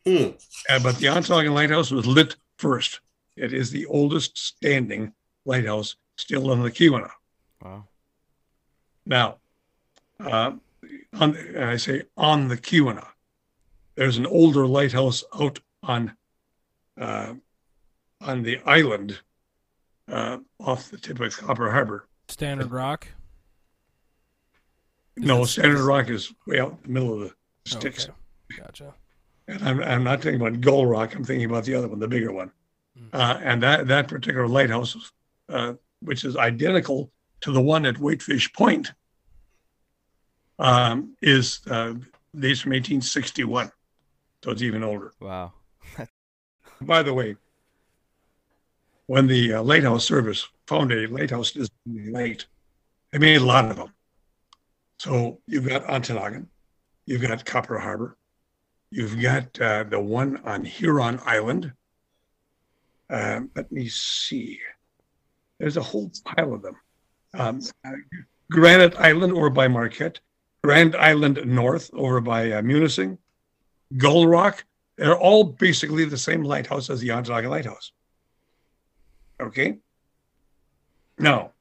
Hmm. 0.05 0.31
Uh, 0.69 0.79
but 0.83 0.97
the 0.97 1.07
Ontonagon 1.07 1.53
Lighthouse 1.53 1.91
was 1.91 2.05
lit 2.05 2.35
first. 2.57 2.99
It 3.37 3.53
is 3.53 3.71
the 3.71 3.85
oldest 3.85 4.37
standing 4.37 5.13
lighthouse 5.45 5.95
still 6.17 6.51
in 6.51 6.61
the 6.61 6.71
Keweenaw. 6.71 7.11
Wow. 7.61 7.85
Now, 9.05 9.37
uh, 10.19 10.53
on, 11.13 11.35
and 11.35 11.65
I 11.65 11.77
say 11.77 12.03
on 12.17 12.47
the 12.47 12.57
Keweenaw, 12.57 13.07
there's 13.95 14.17
an 14.17 14.25
older 14.25 14.67
lighthouse 14.67 15.23
out 15.39 15.59
on 15.83 16.15
uh, 16.99 17.33
on 18.21 18.43
the 18.43 18.59
island 18.65 19.19
uh, 20.09 20.37
off 20.59 20.89
the 20.89 20.97
tip 20.97 21.19
of 21.19 21.35
Copper 21.37 21.71
Harbor. 21.71 22.07
Stannard 22.27 22.71
Rock. 22.71 23.07
No, 25.17 25.43
it- 25.43 25.47
Stannard 25.47 25.85
Rock 25.85 26.09
is 26.09 26.33
way 26.47 26.59
out 26.59 26.71
in 26.71 26.77
the 26.83 26.89
middle 26.89 27.13
of 27.13 27.19
the 27.21 27.33
sticks. 27.65 28.05
Okay. 28.05 28.61
Gotcha. 28.61 28.93
And 29.47 29.61
I'm, 29.63 29.83
I'm 29.83 30.03
not 30.03 30.21
thinking 30.21 30.41
about 30.41 30.61
Gull 30.61 30.85
Rock. 30.85 31.15
I'm 31.15 31.23
thinking 31.23 31.49
about 31.49 31.65
the 31.65 31.75
other 31.75 31.87
one, 31.87 31.99
the 31.99 32.07
bigger 32.07 32.31
one. 32.31 32.51
Mm. 32.99 33.09
Uh, 33.13 33.39
and 33.43 33.61
that, 33.63 33.87
that 33.87 34.07
particular 34.07 34.47
lighthouse, 34.47 35.11
uh, 35.49 35.73
which 36.01 36.23
is 36.23 36.35
identical 36.35 37.11
to 37.41 37.51
the 37.51 37.61
one 37.61 37.85
at 37.85 37.97
Whitefish 37.99 38.51
Point, 38.53 38.91
um, 40.59 41.15
is 41.21 41.61
uh, 41.69 41.93
dates 42.37 42.61
from 42.61 42.71
1861. 42.71 43.71
So 44.43 44.51
it's 44.51 44.61
even 44.61 44.83
older. 44.83 45.13
Wow. 45.19 45.53
By 46.81 47.03
the 47.03 47.13
way, 47.13 47.35
when 49.07 49.27
the 49.27 49.53
uh, 49.53 49.63
lighthouse 49.63 50.05
service 50.05 50.47
found 50.67 50.91
a 50.91 51.07
lighthouse 51.07 51.51
Disney 51.51 52.11
late, 52.11 52.45
they 53.11 53.19
made 53.19 53.41
a 53.41 53.45
lot 53.45 53.69
of 53.69 53.77
them. 53.77 53.93
So 54.97 55.39
you've 55.47 55.67
got 55.67 55.83
Ontonagon, 55.85 56.47
you've 57.05 57.21
got 57.21 57.45
Copper 57.45 57.77
Harbor, 57.77 58.17
you've 58.89 59.21
got 59.21 59.59
uh, 59.59 59.83
the 59.83 59.99
one 59.99 60.37
on 60.45 60.63
Huron 60.63 61.19
Island. 61.25 61.73
Um, 63.09 63.51
let 63.55 63.71
me 63.71 63.87
see. 63.87 64.59
There's 65.59 65.77
a 65.77 65.83
whole 65.83 66.11
pile 66.23 66.53
of 66.53 66.61
them. 66.61 66.75
Um, 67.33 67.61
uh, 67.85 67.91
Granite 68.51 68.95
Island 68.97 69.33
or 69.33 69.49
by 69.49 69.67
Marquette, 69.67 70.19
Grand 70.65 70.95
Island 70.95 71.45
North 71.45 71.91
over 71.93 72.19
by 72.21 72.51
uh, 72.51 72.61
Munising, 72.63 73.19
Gull 73.97 74.27
Rock, 74.27 74.65
they're 74.97 75.15
all 75.17 75.43
basically 75.43 76.05
the 76.05 76.17
same 76.17 76.43
lighthouse 76.43 76.89
as 76.89 76.99
the 77.01 77.09
Ontonagon 77.09 77.51
Lighthouse. 77.51 77.91
Okay. 79.39 79.77
Now, 81.19 81.51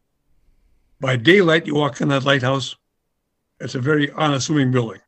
by 1.00 1.16
daylight, 1.16 1.66
you 1.66 1.74
walk 1.74 2.00
in 2.00 2.08
that 2.08 2.24
lighthouse. 2.24 2.76
It's 3.60 3.74
a 3.74 3.80
very 3.80 4.10
unassuming 4.12 4.72
building. 4.72 5.00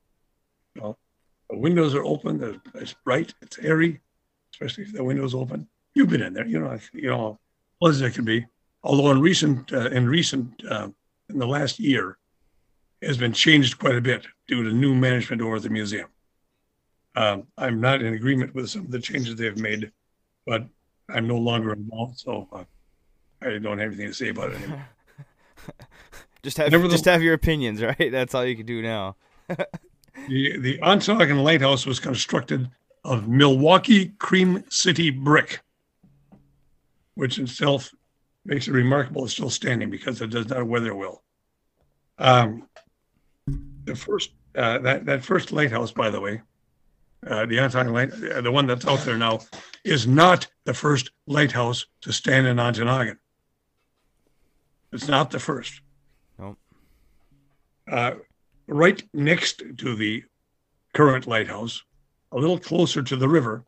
The 0.74 1.57
windows 1.57 1.94
are 1.94 2.05
open. 2.05 2.61
It's 2.74 2.94
bright. 3.05 3.32
It's 3.40 3.59
airy, 3.61 4.01
especially 4.53 4.84
if 4.84 4.92
the 4.92 5.05
windows 5.05 5.34
open. 5.34 5.68
You've 5.94 6.11
been 6.11 6.22
in 6.22 6.34
there. 6.34 6.47
You 6.47 6.61
know. 6.61 6.78
You 6.92 7.11
know. 7.11 7.38
well 7.80 7.90
as 7.90 8.01
it 8.03 8.14
can 8.14 8.24
be. 8.24 8.44
Although 8.82 9.11
in 9.12 9.20
recent, 9.20 9.72
uh, 9.72 9.88
in 9.90 10.09
recent, 10.09 10.62
uh, 10.68 10.88
in 11.30 11.38
the 11.38 11.47
last 11.47 11.78
year, 11.78 12.18
has 13.07 13.16
been 13.18 13.32
changed 13.32 13.78
quite 13.78 13.96
a 13.96 14.00
bit 14.00 14.26
due 14.48 14.62
to 14.64 14.72
new 14.72 14.94
management 14.94 15.42
over 15.42 15.57
at 15.57 15.62
the 15.62 15.70
museum. 15.70 16.09
Um, 17.14 17.46
I'm 17.57 17.80
not 17.80 18.02
in 18.02 18.14
agreement 18.14 18.54
with 18.54 18.68
some 18.70 18.82
of 18.82 18.90
the 18.90 19.00
changes 19.00 19.36
they've 19.36 19.59
made, 19.59 19.90
but 20.46 20.64
I'm 21.09 21.26
no 21.26 21.36
longer 21.38 21.72
involved, 21.72 22.18
so 22.18 22.48
uh, 22.52 22.64
I 23.42 23.59
don't 23.59 23.78
have 23.78 23.88
anything 23.88 24.09
to 24.09 24.14
say 24.14 24.28
about 24.28 24.50
it 24.52 24.57
anymore. 24.59 24.86
just 26.42 26.59
have 26.59 26.70
Nevertheless- 26.70 26.98
just 27.00 27.04
have 27.07 27.22
your 27.22 27.34
opinions, 27.34 27.82
right? 27.90 28.11
That's 28.12 28.34
all 28.34 28.44
you 28.44 28.57
can 28.57 28.66
do 28.66 28.82
now. 28.82 29.16
The 30.28 30.59
the 30.59 30.78
Ontonagon 30.78 31.44
Lighthouse 31.44 31.84
was 31.84 32.00
constructed 32.00 32.70
of 33.04 33.28
Milwaukee 33.28 34.09
Cream 34.18 34.64
City 34.70 35.11
brick, 35.11 35.61
which 37.14 37.38
itself 37.38 37.90
makes 38.46 38.66
it 38.66 38.72
remarkable 38.72 39.24
it's 39.24 39.34
still 39.34 39.50
standing 39.50 39.90
because 39.90 40.22
it 40.22 40.30
does 40.30 40.48
not 40.48 40.66
weather 40.66 40.94
well. 40.94 41.22
Um, 42.18 42.66
the 43.87 43.97
first 43.97 44.32
uh, 44.55 44.78
that 44.78 45.07
that 45.07 45.24
first 45.24 45.53
lighthouse, 45.53 45.93
by 45.93 46.11
the 46.11 46.20
way, 46.20 46.43
uh, 47.26 47.47
the 47.47 47.57
Ontonagon 47.57 47.93
light, 47.93 48.32
uh, 48.32 48.41
the 48.41 48.53
one 48.53 48.66
that's 48.66 48.87
out 48.87 49.01
there 49.01 49.16
now, 49.16 49.41
is 49.84 50.07
not 50.07 50.47
the 50.64 50.74
first 50.74 51.11
lighthouse 51.26 51.87
to 52.03 52.12
stand 52.12 52.47
in 52.47 52.57
Ontonagon. 52.57 53.16
It's 54.93 55.09
not 55.09 55.30
the 55.30 55.39
first. 55.39 55.80
Nope. 56.39 56.59
Uh, 57.91 58.12
right 58.66 59.03
next 59.12 59.62
to 59.78 59.97
the 59.97 60.24
current 60.93 61.26
lighthouse, 61.26 61.82
a 62.32 62.39
little 62.39 62.59
closer 62.59 63.03
to 63.03 63.16
the 63.16 63.28
river, 63.28 63.64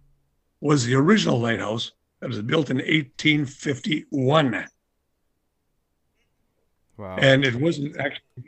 was 0.60 0.84
the 0.84 0.94
original 0.94 1.38
lighthouse 1.38 1.92
that 2.20 2.28
was 2.28 2.42
built 2.42 2.70
in 2.70 2.78
1851. 2.78 4.66
Wow. 6.96 7.16
And 7.16 7.44
it 7.44 7.54
wasn't 7.54 7.96
actually, 7.98 8.44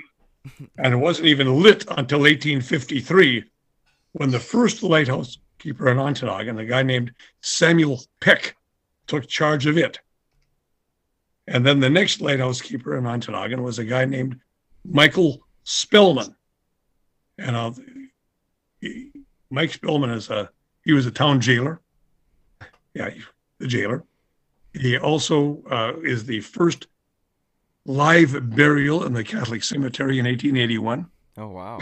and 0.78 0.94
it 0.94 0.96
wasn't 0.96 1.26
even 1.26 1.62
lit 1.62 1.82
until 1.82 2.20
1853 2.20 3.44
when 4.12 4.30
the 4.30 4.40
first 4.40 4.82
lighthouse 4.82 5.38
keeper 5.58 5.88
in 5.88 5.98
Ontonagon, 5.98 6.58
a 6.58 6.64
guy 6.64 6.82
named 6.82 7.12
Samuel 7.42 8.00
Peck, 8.20 8.56
took 9.06 9.26
charge 9.26 9.66
of 9.66 9.76
it. 9.76 10.00
And 11.46 11.66
then 11.66 11.80
the 11.80 11.90
next 11.90 12.20
lighthouse 12.20 12.60
keeper 12.60 12.96
in 12.96 13.04
Ontonagon 13.04 13.62
was 13.62 13.78
a 13.78 13.84
guy 13.84 14.04
named 14.04 14.40
Michael 14.84 15.40
Spellman. 15.64 16.34
And 17.38 17.56
uh, 17.56 17.72
he, 18.80 19.10
Mike 19.50 19.72
Spellman 19.72 20.10
is 20.10 20.30
a 20.30 20.50
he 20.84 20.92
was 20.92 21.06
a 21.06 21.10
town 21.10 21.40
jailer. 21.40 21.80
Yeah, 22.94 23.10
he- 23.10 23.22
the 23.58 23.66
jailer. 23.66 24.04
He 24.72 24.96
also 24.96 25.62
uh, 25.70 25.94
is 26.02 26.24
the 26.24 26.40
first 26.40 26.86
live 27.86 28.54
burial 28.54 29.04
in 29.04 29.12
the 29.12 29.24
Catholic 29.24 29.62
cemetery 29.62 30.18
in 30.18 30.26
1881 30.26 31.06
oh 31.38 31.48
wow. 31.48 31.78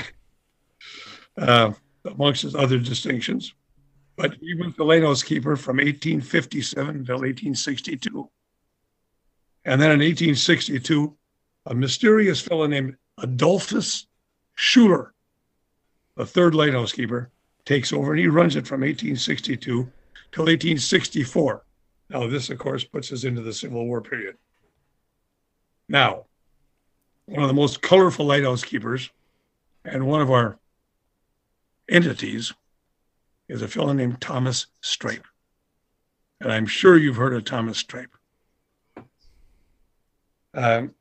uh, 1.37 1.73
amongst 2.05 2.43
his 2.43 2.55
other 2.55 2.79
distinctions. 2.79 3.55
But 4.17 4.35
he 4.41 4.55
was 4.55 4.75
the 4.77 4.85
lighthouse 4.85 5.23
keeper 5.23 5.55
from 5.57 5.77
1857 5.77 6.89
until 6.89 7.17
1862. 7.17 8.31
And 9.65 9.81
then 9.81 9.91
in 9.91 10.01
1862, 10.01 11.17
a 11.67 11.75
mysterious 11.75 12.41
fellow 12.41 12.67
named 12.67 12.97
Adolphus 13.19 14.07
Schuler, 14.55 15.15
the 16.17 16.27
third 16.27 16.55
lighthouse 16.55 16.93
keeper, 16.93 17.31
takes 17.65 17.93
over 17.93 18.13
and 18.13 18.21
he 18.21 18.27
runs 18.27 18.57
it 18.57 18.67
from 18.67 18.81
1862 18.81 19.61
till 20.33 20.45
1864. 20.45 21.65
Now, 22.11 22.27
this, 22.27 22.51
of 22.51 22.59
course, 22.59 22.85
puts 22.85 23.13
us 23.13 23.25
into 23.25 23.43
the 23.43 23.53
Civil 23.53 23.87
War 23.87 24.01
period. 24.01 24.37
Now, 25.89 26.27
one 27.27 27.43
of 27.43 27.49
the 27.49 27.55
most 27.55 27.83
colorful 27.83 28.27
lighthouse 28.27 28.65
keepers 28.65 29.11
and 29.85 30.07
one 30.07 30.21
of 30.21 30.31
our 30.31 30.59
entities 31.89 32.53
is 33.49 33.63
a 33.63 33.69
fellow 33.69 33.93
named 33.93 34.21
Thomas 34.21 34.67
Stripe. 34.81 35.27
And 36.41 36.53
I'm 36.53 36.67
sure 36.67 36.97
you've 36.97 37.17
heard 37.17 37.35
of 37.35 37.45
Thomas 37.45 37.79
Stripe. 37.79 38.15
Um, 40.55 40.95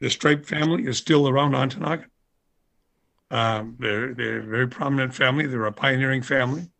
the 0.00 0.10
Stripe 0.10 0.46
family 0.46 0.86
is 0.86 0.98
still 0.98 1.28
around 1.28 1.52
Ontonagon. 1.52 2.06
Um, 3.30 3.76
they're, 3.78 4.14
they're 4.14 4.38
a 4.38 4.42
very 4.42 4.68
prominent 4.68 5.14
family. 5.14 5.46
They're 5.46 5.66
a 5.66 5.72
pioneering 5.72 6.22
family. 6.22 6.70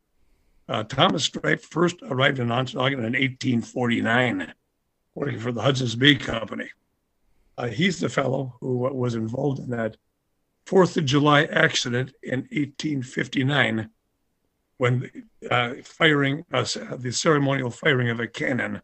Uh, 0.68 0.84
Thomas 0.84 1.24
Stripe 1.24 1.60
first 1.60 1.96
arrived 2.02 2.38
in 2.38 2.48
Ontonagon 2.48 2.98
in 2.98 3.12
1849, 3.12 4.54
working 5.14 5.38
for 5.38 5.52
the 5.52 5.62
Hudson's 5.62 5.94
Bay 5.94 6.14
Company. 6.14 6.70
Uh, 7.56 7.68
he's 7.68 8.00
the 8.00 8.08
fellow 8.08 8.56
who 8.60 8.76
was 8.78 9.14
involved 9.14 9.58
in 9.60 9.70
that 9.70 9.96
Fourth 10.66 10.96
of 10.96 11.04
July 11.04 11.44
accident 11.44 12.12
in 12.22 12.40
1859 12.50 13.90
when 14.78 15.10
uh, 15.50 15.74
firing 15.84 16.44
uh, 16.52 16.64
the 16.96 17.12
ceremonial 17.12 17.70
firing 17.70 18.08
of 18.08 18.18
a 18.18 18.26
cannon 18.26 18.80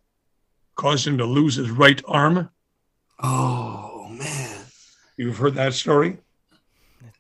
caused 0.77 1.07
him 1.07 1.17
to 1.19 1.25
lose 1.25 1.55
his 1.57 1.71
right 1.71 2.01
arm. 2.07 2.51
Oh 3.23 4.09
man, 4.11 4.61
You've 5.17 5.39
heard 5.39 5.55
that 5.55 5.75
story. 5.75 6.19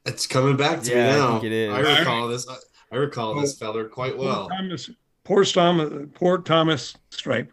it's 0.06 0.26
coming 0.26 0.56
back 0.56 0.82
to 0.82 0.90
Yeah, 0.90 1.12
me 1.12 1.18
now. 1.18 1.32
think 1.32 1.44
it 1.44 1.52
is. 1.52 1.72
I 1.72 1.98
recall 1.98 2.28
this. 2.28 2.48
I, 2.48 2.56
I 2.92 2.96
recall 2.96 3.40
this 3.40 3.58
feller 3.58 3.88
quite 3.88 4.16
well. 4.16 4.48
Poor 4.48 4.56
Thomas, 4.58 4.90
poor 5.24 5.44
Thomas, 5.44 6.08
poor 6.14 6.38
Thomas 6.38 6.94
Stripe, 7.10 7.52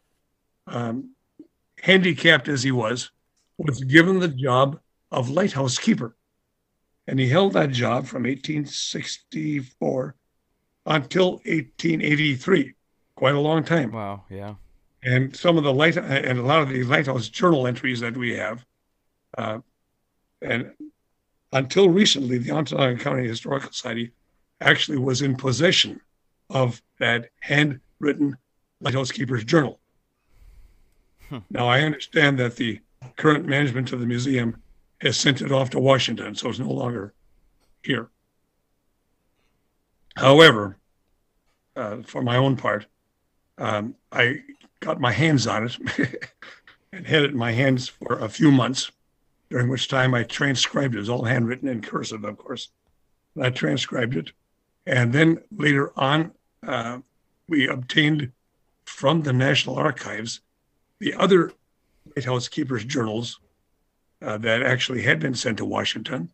um, 0.68 1.12
handicapped 1.82 2.48
as 2.48 2.64
he 2.64 2.72
was, 2.72 3.12
was 3.58 3.84
given 3.84 4.20
the 4.20 4.28
job 4.28 4.80
of 5.12 5.30
lighthouse 5.30 5.78
keeper, 5.78 6.16
and 7.08 7.20
he 7.20 7.28
held 7.30 7.54
that 7.54 7.72
job 7.72 8.06
from 8.06 8.24
1864 8.24 10.16
until 10.86 11.32
1883, 11.46 12.74
quite 13.16 13.36
a 13.36 13.40
long 13.40 13.64
time. 13.64 13.92
Wow. 13.92 14.24
Yeah. 14.30 14.56
and 15.04 15.36
some 15.36 15.58
of 15.58 15.64
the 15.64 15.74
light 15.74 15.96
and 15.98 16.40
a 16.40 16.42
lot 16.42 16.62
of 16.62 16.70
the 16.70 16.84
lighthouse 16.84 17.30
journal 17.30 17.68
entries 17.68 18.00
that 18.00 18.16
we 18.18 18.36
have 18.36 18.66
uh, 19.38 19.60
and 20.42 20.72
until 21.54 21.88
recently 21.90 22.38
the 22.40 22.50
ontonagon 22.50 23.00
county 23.00 23.28
historical 23.28 23.72
society 23.72 24.12
actually 24.60 24.98
was 24.98 25.22
in 25.22 25.36
possession 25.36 26.02
of 26.50 26.82
that 27.00 27.30
handwritten 27.42 28.36
lighthouse 28.82 29.12
keeper's 29.12 29.44
journal 29.44 29.80
Hmm. 31.30 31.40
now 31.50 31.68
i 31.68 31.82
understand 31.82 32.40
that 32.40 32.56
the 32.56 32.80
current 33.18 33.46
management 33.46 33.92
of 33.92 34.00
the 34.00 34.06
museum 34.06 34.62
has 35.02 35.18
sent 35.18 35.42
it 35.42 35.52
off 35.52 35.70
to 35.70 35.80
washington 35.80 36.34
so 36.34 36.50
it's 36.50 36.60
no 36.60 36.72
longer 36.72 37.14
here 37.84 38.10
however 40.16 40.78
uh, 41.76 41.98
for 42.02 42.22
my 42.22 42.38
own 42.38 42.56
part 42.56 42.88
um, 43.58 43.96
I 44.12 44.42
got 44.80 45.00
my 45.00 45.12
hands 45.12 45.48
on 45.48 45.66
it 45.66 45.78
and 46.94 47.08
had 47.08 47.24
it 47.24 47.32
in 47.32 47.38
my 47.38 47.52
hands 47.52 47.88
for 47.88 48.20
a 48.20 48.30
few 48.30 48.52
months, 48.52 48.92
during 49.50 49.70
which 49.70 49.88
time 49.88 50.14
I 50.14 50.24
transcribed 50.24 50.94
it. 50.94 50.98
It 50.98 51.02
was 51.02 51.10
all 51.10 51.24
handwritten 51.24 51.70
in 51.70 51.82
cursive, 51.82 52.24
of 52.24 52.38
course. 52.38 52.70
And 53.36 53.46
I 53.46 53.50
transcribed 53.50 54.16
it. 54.16 54.32
And 54.86 55.12
then 55.12 55.40
later 55.56 55.92
on, 55.98 56.32
uh, 56.66 57.00
we 57.48 57.68
obtained 57.68 58.32
from 58.86 59.22
the 59.22 59.34
National 59.34 59.76
Archives 59.76 60.42
the 61.00 61.14
other 61.14 61.52
lighthouse 62.16 62.48
keepers' 62.48 62.86
journals 62.86 63.40
uh, 64.22 64.38
that 64.40 64.64
actually 64.64 65.02
had 65.02 65.20
been 65.20 65.36
sent 65.36 65.58
to 65.58 65.66
Washington. 65.66 66.30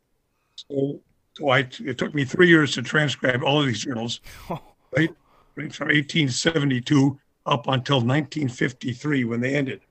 So, 0.56 1.02
so 1.34 1.50
I, 1.50 1.68
it 1.84 1.98
took 1.98 2.14
me 2.14 2.26
three 2.26 2.48
years 2.48 2.74
to 2.76 2.82
transcribe 2.82 3.44
all 3.44 3.60
of 3.60 3.66
these 3.66 3.84
journals 3.84 4.22
right 4.96 5.10
from 5.56 5.88
1872 5.88 7.20
up 7.46 7.68
until 7.68 7.98
1953 7.98 9.26
when 9.26 9.42
they 9.42 9.56
ended. 9.56 9.82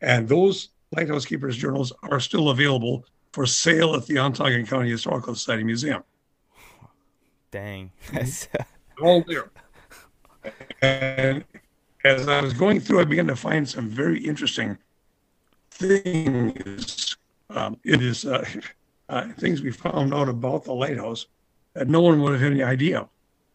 And 0.00 0.28
those 0.28 0.70
Lighthouse 0.94 1.24
Keepers 1.24 1.56
journals 1.56 1.92
are 2.02 2.20
still 2.20 2.50
available 2.50 3.04
for 3.32 3.46
sale 3.46 3.94
at 3.94 4.06
the 4.06 4.14
Ontonagon 4.14 4.68
County 4.68 4.90
Historical 4.90 5.34
Society 5.34 5.64
Museum. 5.64 6.02
Dang. 7.50 7.90
Mm-hmm. 8.06 8.16
That's, 8.16 8.48
all 9.02 9.22
there. 9.26 9.50
And 10.80 11.44
as 12.04 12.28
I 12.28 12.40
was 12.40 12.54
going 12.54 12.80
through, 12.80 13.00
I 13.00 13.04
began 13.04 13.26
to 13.26 13.36
find 13.36 13.68
some 13.68 13.88
very 13.88 14.24
interesting 14.24 14.78
things. 15.76 17.16
Um, 17.50 17.78
it 17.84 18.02
is 18.02 18.24
uh, 18.24 18.44
uh, 19.08 19.28
things 19.38 19.62
we 19.62 19.70
found 19.70 20.12
out 20.12 20.28
about 20.28 20.64
the 20.64 20.72
lighthouse 20.72 21.26
that 21.74 21.88
no 21.88 22.00
one 22.00 22.20
would 22.22 22.40
have 22.40 22.50
any 22.50 22.62
idea. 22.62 23.08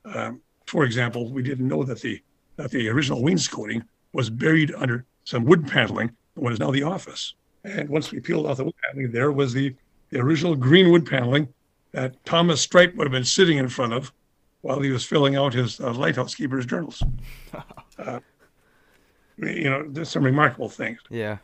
Um, 0.05 0.41
for 0.65 0.83
example, 0.85 1.31
we 1.31 1.43
didn't 1.43 1.67
know 1.67 1.83
that 1.83 2.01
the 2.01 2.21
that 2.57 2.71
the 2.71 2.89
original 2.89 3.23
wainscoting 3.23 3.83
was 4.13 4.29
buried 4.29 4.73
under 4.75 5.05
some 5.23 5.45
wood 5.45 5.67
paneling, 5.67 6.09
in 6.35 6.43
what 6.43 6.53
is 6.53 6.59
now 6.59 6.71
the 6.71 6.83
office. 6.83 7.33
And 7.63 7.89
once 7.89 8.11
we 8.11 8.19
peeled 8.19 8.45
off 8.45 8.57
the 8.57 8.65
wood 8.65 8.75
paneling, 8.83 9.11
there 9.11 9.31
was 9.31 9.53
the, 9.53 9.75
the 10.09 10.19
original 10.19 10.55
green 10.55 10.91
wood 10.91 11.05
paneling 11.05 11.47
that 11.91 12.23
Thomas 12.25 12.61
Stripe 12.61 12.95
would 12.95 13.05
have 13.05 13.11
been 13.11 13.23
sitting 13.23 13.57
in 13.57 13.67
front 13.67 13.93
of 13.93 14.11
while 14.61 14.79
he 14.79 14.91
was 14.91 15.03
filling 15.03 15.35
out 15.35 15.53
his 15.53 15.79
uh, 15.79 15.93
lighthouse 15.93 16.35
keeper's 16.35 16.65
journals. 16.65 17.03
Uh, 17.99 18.19
you 19.37 19.69
know, 19.69 19.85
there's 19.87 20.09
some 20.09 20.23
remarkable 20.23 20.69
things. 20.69 20.99
Yeah. 21.11 21.37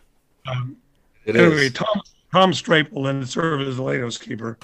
Um, 0.48 0.78
It 1.26 1.36
is. 1.36 1.42
anyway, 1.42 1.70
Tom 1.70 2.02
Tom 2.32 2.54
Stripe 2.54 2.92
will 2.92 3.04
then 3.04 3.26
serve 3.26 3.62
as 3.68 3.78
the 3.78 3.84
lighthouse 3.84 4.18
keeper 4.18 4.58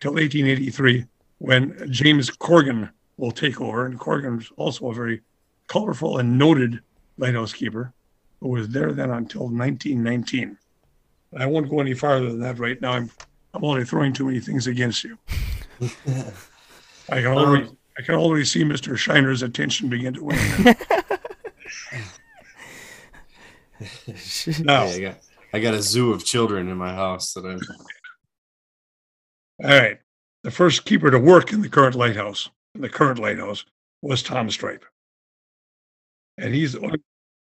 till 0.00 0.12
1883, 0.12 1.04
when 1.38 1.88
James 1.90 2.30
Corgan 2.30 2.90
will 3.16 3.30
take 3.30 3.60
over. 3.60 3.86
And 3.86 3.98
Corgan's 3.98 4.50
also 4.56 4.90
a 4.90 4.94
very 4.94 5.20
colorful 5.68 6.18
and 6.18 6.38
noted 6.38 6.80
lighthouse 7.18 7.52
keeper 7.52 7.92
who 8.40 8.48
was 8.48 8.68
there 8.68 8.92
then 8.92 9.10
until 9.10 9.42
1919. 9.48 10.58
I 11.36 11.46
won't 11.46 11.70
go 11.70 11.80
any 11.80 11.94
farther 11.94 12.26
than 12.28 12.40
that 12.40 12.58
right 12.58 12.80
now. 12.80 12.92
I'm 12.92 13.10
I'm 13.54 13.64
already 13.64 13.84
throwing 13.86 14.12
too 14.12 14.26
many 14.26 14.40
things 14.40 14.66
against 14.66 15.04
you. 15.04 15.16
I 17.08 17.20
can 17.22 17.26
already 17.26 17.68
I 17.98 18.02
can 18.02 18.14
already 18.16 18.44
see 18.44 18.64
Mr. 18.64 18.96
Shiner's 18.96 19.42
attention 19.42 19.88
begin 19.88 20.14
to 20.14 20.24
wane. 20.24 20.38
now, 24.60 24.86
Hey, 24.86 24.96
I 24.96 25.00
got 25.00 25.18
I 25.52 25.60
got 25.60 25.74
a 25.74 25.82
zoo 25.82 26.12
of 26.12 26.24
children 26.24 26.68
in 26.68 26.76
my 26.76 26.92
house 26.92 27.32
that 27.34 27.44
I'm 27.44 27.60
All 29.62 29.70
right. 29.70 29.98
The 30.42 30.50
first 30.50 30.84
keeper 30.84 31.10
to 31.10 31.18
work 31.18 31.52
in 31.52 31.62
the 31.62 31.68
current 31.68 31.94
lighthouse, 31.94 32.50
in 32.74 32.82
the 32.82 32.88
current 32.88 33.18
lighthouse, 33.18 33.64
was 34.02 34.22
Tom 34.22 34.50
Stripe, 34.50 34.84
and 36.36 36.54
he's 36.54 36.76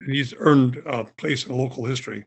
he's 0.05 0.33
earned 0.37 0.81
a 0.85 1.05
place 1.05 1.45
in 1.45 1.57
local 1.57 1.85
history 1.85 2.25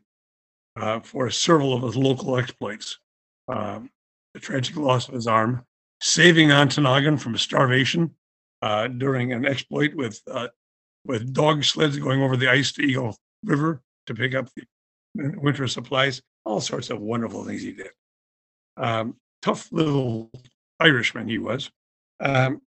uh, 0.75 0.99
for 0.99 1.29
several 1.29 1.73
of 1.73 1.83
his 1.83 1.95
local 1.95 2.37
exploits: 2.37 2.99
um, 3.47 3.89
the 4.33 4.39
tragic 4.39 4.75
loss 4.75 5.07
of 5.07 5.13
his 5.13 5.27
arm, 5.27 5.65
saving 6.01 6.49
Ontonagon 6.49 7.19
from 7.19 7.37
starvation 7.37 8.11
uh, 8.61 8.87
during 8.87 9.31
an 9.31 9.45
exploit 9.45 9.93
with 9.93 10.19
uh, 10.29 10.49
with 11.05 11.33
dog 11.33 11.63
sleds 11.63 11.97
going 11.97 12.21
over 12.21 12.35
the 12.35 12.49
ice 12.49 12.73
to 12.73 12.81
Eagle 12.81 13.15
River 13.43 13.81
to 14.07 14.13
pick 14.15 14.35
up 14.35 14.47
the 14.55 15.33
winter 15.37 15.67
supplies. 15.67 16.21
All 16.45 16.61
sorts 16.61 16.89
of 16.89 16.99
wonderful 17.01 17.43
things 17.43 17.61
he 17.61 17.71
did. 17.73 17.89
Um, 18.77 19.15
tough 19.41 19.67
little 19.71 20.31
Irishman 20.79 21.27
he 21.27 21.37
was. 21.39 21.71
Um, 22.19 22.61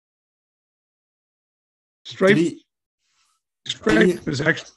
Stripe, 2.05 2.29
did 2.35 2.37
he 2.37 2.65
Stripe 3.67 4.05
he- 4.05 4.19
was 4.29 4.41
actually, 4.41 4.71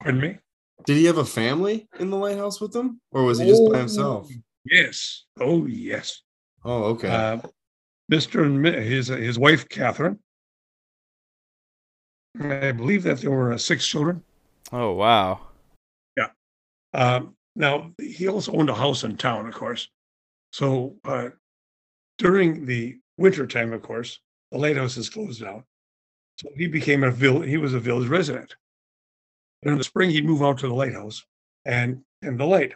pardon 0.00 0.20
me? 0.20 0.38
did 0.86 0.96
he 0.96 1.04
have 1.04 1.18
a 1.18 1.24
family 1.24 1.86
in 2.00 2.10
the 2.10 2.16
lighthouse 2.16 2.60
with 2.60 2.74
him? 2.74 3.00
Or 3.12 3.22
was 3.24 3.38
he 3.38 3.46
just 3.46 3.62
by 3.70 3.78
himself? 3.78 4.28
Oh, 4.30 4.40
Yes. 4.64 5.24
Oh, 5.40 5.66
yes. 5.66 6.22
Oh, 6.64 6.84
okay. 6.84 7.08
Uh, 7.08 7.38
Mr. 8.10 8.44
and 8.44 8.64
his, 8.64 9.08
his 9.08 9.38
wife, 9.38 9.68
Catherine. 9.68 10.18
I 12.40 12.72
believe 12.72 13.02
that 13.02 13.20
there 13.20 13.30
were 13.30 13.52
uh, 13.52 13.58
six 13.58 13.86
children. 13.86 14.22
Oh 14.72 14.92
wow. 14.92 15.40
Um, 16.94 17.36
now, 17.54 17.92
he 17.98 18.28
also 18.28 18.52
owned 18.52 18.70
a 18.70 18.74
house 18.74 19.04
in 19.04 19.16
town, 19.16 19.46
of 19.46 19.54
course. 19.54 19.88
So 20.52 20.96
uh, 21.04 21.30
during 22.18 22.66
the 22.66 22.98
winter 23.16 23.46
time, 23.46 23.72
of 23.72 23.82
course, 23.82 24.20
the 24.50 24.58
lighthouse 24.58 24.96
is 24.96 25.10
closed 25.10 25.42
down. 25.42 25.64
So 26.36 26.48
he 26.56 26.66
became 26.66 27.04
a 27.04 27.10
village. 27.10 27.48
He 27.48 27.56
was 27.56 27.74
a 27.74 27.80
village 27.80 28.08
resident. 28.08 28.54
And 29.62 29.72
in 29.72 29.78
the 29.78 29.84
spring, 29.84 30.10
he'd 30.10 30.24
move 30.24 30.42
out 30.42 30.58
to 30.58 30.68
the 30.68 30.74
lighthouse 30.74 31.24
and 31.64 32.02
and 32.22 32.38
the 32.38 32.46
light. 32.46 32.74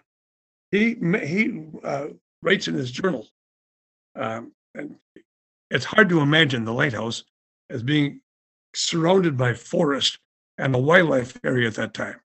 He 0.70 0.96
he 1.24 1.66
uh, 1.82 2.08
writes 2.42 2.68
in 2.68 2.74
his 2.74 2.90
journal, 2.90 3.26
um, 4.14 4.52
and 4.74 4.96
it's 5.70 5.84
hard 5.84 6.08
to 6.10 6.20
imagine 6.20 6.64
the 6.64 6.72
lighthouse 6.72 7.24
as 7.70 7.82
being 7.82 8.20
surrounded 8.74 9.36
by 9.36 9.54
forest 9.54 10.18
and 10.58 10.74
a 10.74 10.78
wildlife 10.78 11.38
area 11.44 11.66
at 11.66 11.74
that 11.74 11.94
time 11.94 12.20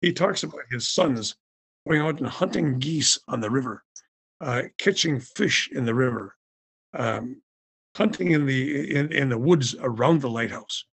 he 0.00 0.12
talks 0.12 0.42
about 0.42 0.60
his 0.70 0.88
sons 0.88 1.36
going 1.86 2.00
out 2.00 2.18
and 2.18 2.28
hunting 2.28 2.78
geese 2.78 3.18
on 3.28 3.40
the 3.40 3.50
river, 3.50 3.82
uh, 4.40 4.62
catching 4.78 5.20
fish 5.20 5.68
in 5.72 5.84
the 5.84 5.94
river, 5.94 6.36
um, 6.94 7.40
hunting 7.96 8.32
in 8.32 8.46
the 8.46 8.94
in, 8.94 9.12
in 9.12 9.28
the 9.28 9.38
woods 9.38 9.74
around 9.80 10.20
the 10.20 10.30
lighthouse, 10.30 10.84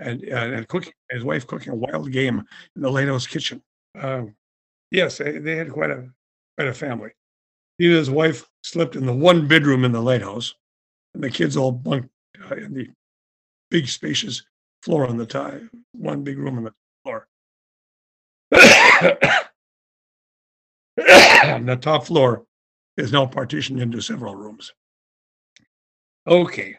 and 0.00 0.22
and, 0.22 0.54
and 0.54 0.68
cooking. 0.68 0.92
His 1.10 1.24
wife 1.24 1.46
cooking 1.46 1.72
a 1.72 1.76
wild 1.76 2.10
game 2.10 2.44
in 2.74 2.82
the 2.82 2.90
lighthouse 2.90 3.26
kitchen. 3.26 3.62
Um, 4.00 4.34
yes, 4.90 5.18
they, 5.18 5.56
had 5.56 5.72
quite 5.72 5.90
a 5.90 6.08
quite 6.56 6.68
a 6.68 6.74
family. 6.74 7.10
He 7.78 7.86
and 7.86 7.94
his 7.94 8.10
wife 8.10 8.48
slept 8.62 8.96
in 8.96 9.06
the 9.06 9.14
one 9.14 9.46
bedroom 9.46 9.84
in 9.84 9.92
the 9.92 10.00
lighthouse, 10.00 10.54
and 11.14 11.22
the 11.22 11.30
kids 11.30 11.56
all 11.56 11.72
bunked 11.72 12.08
uh, 12.50 12.54
in 12.56 12.74
the 12.74 12.88
big 13.70 13.88
spacious 13.88 14.44
floor 14.82 15.06
on 15.06 15.16
the 15.16 15.26
top, 15.26 15.54
one 15.92 16.22
big 16.22 16.38
room 16.38 16.58
on 16.58 16.64
the 16.64 16.72
floor. 18.98 19.18
the 21.60 21.78
top 21.80 22.06
floor 22.06 22.44
is 22.96 23.12
now 23.12 23.26
partitioned 23.26 23.80
into 23.80 24.00
several 24.00 24.34
rooms. 24.34 24.72
Okay. 26.26 26.76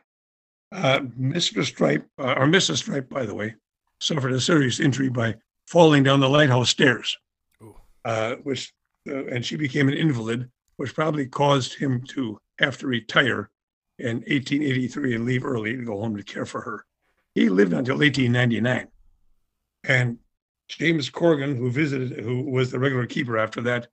Uh, 0.72 1.00
Mr. 1.20 1.64
Stripe, 1.64 2.06
uh, 2.20 2.36
or 2.38 2.46
Mrs. 2.46 2.78
Stripe, 2.78 3.10
by 3.10 3.26
the 3.26 3.36
way, 3.36 3.56
suffered 4.02 4.34
a 4.34 4.42
serious 4.42 4.80
injury 4.80 5.10
by 5.10 5.36
falling 5.66 6.04
down 6.04 6.20
the 6.20 6.30
lighthouse 6.30 6.70
stairs, 6.70 7.18
uh, 8.04 8.36
which, 8.44 8.74
uh, 9.10 9.26
and 9.28 9.46
she 9.46 9.56
became 9.56 9.88
an 9.88 9.94
invalid, 9.94 10.50
which 10.76 10.94
probably 10.94 11.26
caused 11.26 11.74
him 11.76 12.04
to 12.10 12.38
have 12.60 12.78
to 12.78 12.88
retire 12.88 13.50
in 14.00 14.18
1883 14.18 15.16
and 15.16 15.26
leave 15.26 15.46
early 15.46 15.76
to 15.76 15.84
go 15.84 16.00
home 16.00 16.16
to 16.18 16.24
care 16.24 16.46
for 16.46 16.62
her. 16.62 16.86
He 17.34 17.50
lived 17.50 17.74
until 17.74 17.98
1899. 17.98 18.88
And 19.84 20.18
James 20.68 21.10
Corgan, 21.10 21.56
who 21.56 21.72
visited, 21.72 22.20
who 22.20 22.42
was 22.42 22.72
the 22.72 22.80
regular 22.80 23.06
keeper 23.06 23.38
after 23.38 23.62
that, 23.62 23.88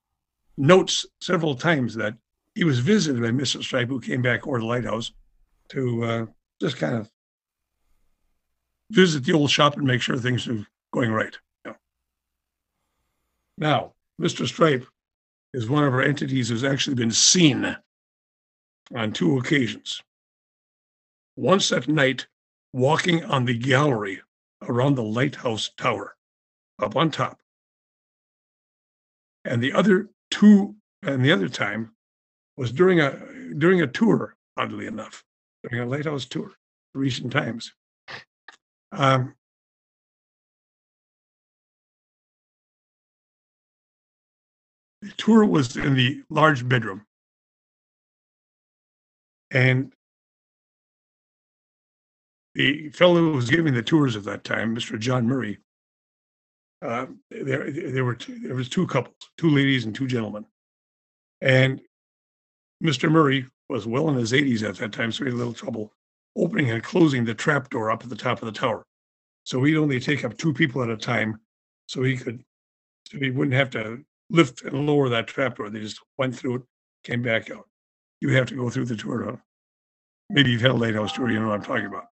notes 0.57 1.07
several 1.21 1.55
times 1.55 1.95
that 1.95 2.15
he 2.55 2.65
was 2.65 2.79
visited 2.79 3.23
by 3.23 3.29
Mrs. 3.29 3.65
Stripe, 3.65 3.89
who 3.89 4.01
came 4.01 4.23
back 4.23 4.47
over 4.47 4.59
the 4.59 4.67
lighthouse 4.67 5.13
to 5.69 6.05
uh, 6.05 6.27
just 6.61 6.77
kind 6.77 6.95
of 6.97 7.11
visit 8.91 9.25
the 9.25 9.33
old 9.33 9.51
shop 9.51 9.77
and 9.77 9.87
make 9.87 10.03
sure 10.03 10.17
things 10.17 10.47
are 10.47 10.67
going 10.93 11.11
right. 11.11 11.37
know. 11.65 11.75
Now, 13.59 13.93
Mr. 14.21 14.47
Stripe 14.47 14.87
is 15.53 15.69
one 15.69 15.85
of 15.85 15.93
our 15.93 16.03
entities 16.03 16.49
who's 16.49 16.65
actually 16.65 16.97
been 16.97 17.11
seen 17.11 17.77
on 18.95 19.13
two 19.13 19.39
occasions. 19.39 20.03
Once 21.37 21.73
at 21.73 21.89
night, 21.89 22.27
walking 22.73 23.25
on 23.25 23.45
the 23.45 23.57
gallery 23.57 24.21
around 24.63 24.95
the 24.95 25.03
lighthouse 25.03 25.71
tower 25.77 26.14
up 26.83 26.97
on 26.97 27.11
top. 27.11 27.39
And 29.45 29.63
the 29.63 29.73
other 29.73 30.09
two, 30.31 30.75
and 31.03 31.25
the 31.25 31.33
other 31.33 31.49
time 31.49 31.95
was 32.57 32.73
during 32.73 33.01
a 33.01 33.19
during 33.59 33.83
a 33.83 33.87
tour, 33.87 34.37
oddly 34.57 34.87
enough, 34.87 35.25
during 35.63 35.87
a 35.87 35.91
lighthouse 35.91 36.25
tour, 36.25 36.53
recent 36.95 37.33
times. 37.33 37.73
Um, 38.93 39.35
the 45.03 45.11
tour 45.17 45.45
was 45.45 45.77
in 45.77 45.95
the 45.95 46.23
large 46.31 46.67
bedroom, 46.67 47.05
and 49.51 49.93
the 52.55 52.89
fellow 52.91 53.17
who 53.17 53.33
was 53.33 53.51
giving 53.51 53.75
the 53.75 53.83
tours 53.83 54.17
at 54.17 54.25
that 54.25 54.45
time, 54.45 54.75
Mr. 54.75 54.99
John 54.99 55.27
Murray, 55.27 55.59
uh, 56.85 57.07
there 57.31 57.71
there 57.71 58.05
were 58.05 58.15
two, 58.15 58.39
there 58.41 58.55
was 58.55 58.69
two 58.69 58.87
couples, 58.87 59.17
two 59.39 59.51
ladies 59.51 59.87
and 59.87 59.95
two 59.95 60.07
gentlemen, 60.07 60.45
and 61.41 61.81
Mr. 62.83 63.11
Murray 63.11 63.47
was 63.69 63.87
well 63.87 64.09
in 64.11 64.17
his 64.17 64.33
80s 64.33 64.63
at 64.63 64.77
that 64.77 64.93
time, 64.93 65.11
so 65.11 65.25
he 65.25 65.31
had 65.31 65.35
a 65.35 65.39
little 65.39 65.55
trouble 65.55 65.93
opening 66.37 66.71
and 66.71 66.83
closing 66.83 67.25
the 67.25 67.35
trap 67.35 67.71
door 67.71 67.91
up 67.91 68.03
at 68.03 68.11
the 68.11 68.17
top 68.17 68.43
of 68.43 68.47
the 68.47 68.59
tower. 68.59 68.85
So 69.45 69.63
he'd 69.63 69.77
only 69.77 70.01
take 70.01 70.25
up 70.25 70.37
two 70.37 70.53
people 70.53 70.83
at 70.83 70.91
a 70.91 70.97
time, 70.97 71.41
so 71.87 72.03
he 72.03 72.17
could 72.17 72.43
so 73.09 73.19
he 73.19 73.31
wouldn't 73.31 73.57
have 73.57 73.71
to 73.71 74.05
lift 74.31 74.63
and 74.63 74.87
lower 74.87 75.09
that 75.09 75.27
trap 75.27 75.57
door. 75.57 75.71
They 75.71 75.81
just 75.81 76.01
went 76.19 76.35
through 76.35 76.57
it, 76.57 76.63
came 77.05 77.23
back 77.23 77.51
out. 77.51 77.69
You 78.21 78.31
have 78.31 78.47
to 78.47 78.57
go 78.57 78.71
through 78.71 78.87
the 78.87 78.97
tour. 78.97 79.23
To, 79.23 79.41
maybe 80.31 80.51
you've 80.51 80.63
had 80.63 80.71
a 80.71 80.75
lighthouse 80.75 81.13
tour, 81.13 81.31
you 81.31 81.39
know 81.39 81.49
what 81.49 81.57
I'm 81.57 81.63
talking 81.63 81.87
about. 81.87 82.07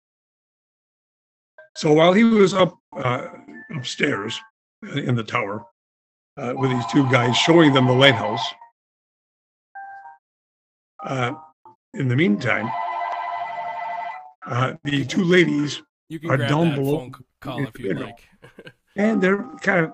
So 1.76 1.92
while 1.92 2.12
he 2.12 2.24
was 2.24 2.54
up 2.54 2.76
uh, 2.92 3.28
upstairs 3.74 4.40
in 4.82 5.14
the 5.14 5.24
tower 5.24 5.64
uh, 6.36 6.54
with 6.56 6.70
these 6.70 6.86
two 6.92 7.08
guys 7.10 7.36
showing 7.36 7.72
them 7.72 7.86
the 7.86 7.92
lighthouse, 7.92 8.44
uh, 11.04 11.32
in 11.94 12.08
the 12.08 12.16
meantime, 12.16 12.70
uh, 14.46 14.74
the 14.84 15.04
two 15.04 15.24
ladies 15.24 15.82
You 16.08 16.18
can 16.18 16.30
Are 16.30 16.36
down 16.36 16.74
below 16.74 16.98
phone 16.98 17.12
call 17.40 17.62
if 17.62 17.78
you'd 17.78 18.00
like. 18.00 18.24
and 18.96 19.20
they're 19.20 19.44
kind 19.62 19.84
of 19.84 19.92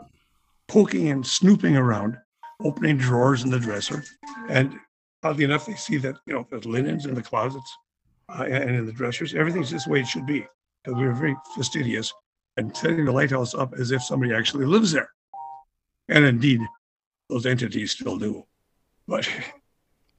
poking 0.69 1.09
and 1.09 1.27
snooping 1.27 1.77
around, 1.77 2.19
opening 2.63 2.97
drawers 2.97 3.43
in 3.43 3.51
the 3.51 3.59
dresser. 3.59 4.05
And 4.49 4.79
oddly 5.23 5.45
enough, 5.45 5.67
they 5.67 5.75
see 5.75 5.97
that, 5.99 6.17
you 6.27 6.35
know, 6.35 6.47
there's 6.51 6.67
linens 6.67 7.07
in 7.07 7.15
the 7.15 7.23
closets 7.23 7.77
uh, 8.29 8.45
and 8.45 8.77
in 8.77 8.87
the 8.87 8.93
dressers. 8.93 9.35
Everything's 9.35 9.71
just 9.71 9.87
the 9.87 9.93
way 9.93 10.01
it 10.01 10.07
should 10.07 10.27
be 10.27 10.47
because 10.83 10.99
we 10.99 11.07
were 11.07 11.15
very 11.15 11.37
fastidious 11.55 12.13
and 12.57 12.77
setting 12.77 13.05
the 13.05 13.13
lighthouse 13.13 13.55
up 13.55 13.75
as 13.75 13.91
if 13.91 14.03
somebody 14.03 14.35
actually 14.35 14.67
lives 14.67 14.93
there. 14.93 15.11
And 16.09 16.25
indeed, 16.25 16.61
those 17.29 17.47
entities 17.47 17.93
still 17.93 18.19
do. 18.19 18.45
But 19.07 19.29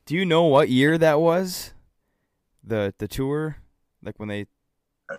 Do 0.06 0.16
you 0.16 0.26
know 0.26 0.44
what 0.44 0.70
year 0.70 0.98
that 0.98 1.20
was? 1.20 1.74
The 2.64 2.94
the 2.98 3.08
tour, 3.08 3.58
like 4.04 4.20
when 4.20 4.30
they. 4.30 4.48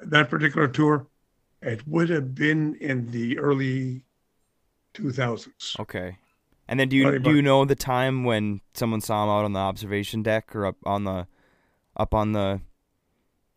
that 0.03 0.29
particular 0.29 0.67
tour, 0.67 1.07
it 1.63 1.87
would 1.87 2.11
have 2.11 2.35
been 2.35 2.75
in 2.77 3.11
the 3.13 3.39
early 3.39 4.05
2000s. 4.95 5.79
Okay. 5.79 6.19
And 6.69 6.81
then 6.81 6.89
do 6.89 6.97
you 6.97 7.19
do 7.21 7.35
you 7.37 7.43
know 7.43 7.65
the 7.65 7.77
time 7.77 8.25
when 8.25 8.61
someone 8.75 9.01
saw 9.01 9.23
him 9.25 9.31
out 9.31 9.45
on 9.45 9.53
the 9.53 9.61
observation 9.61 10.23
deck 10.23 10.55
or 10.55 10.67
up 10.67 10.77
on 10.85 11.05
the 11.05 11.29
up 11.97 12.13
on 12.13 12.33
the 12.33 12.61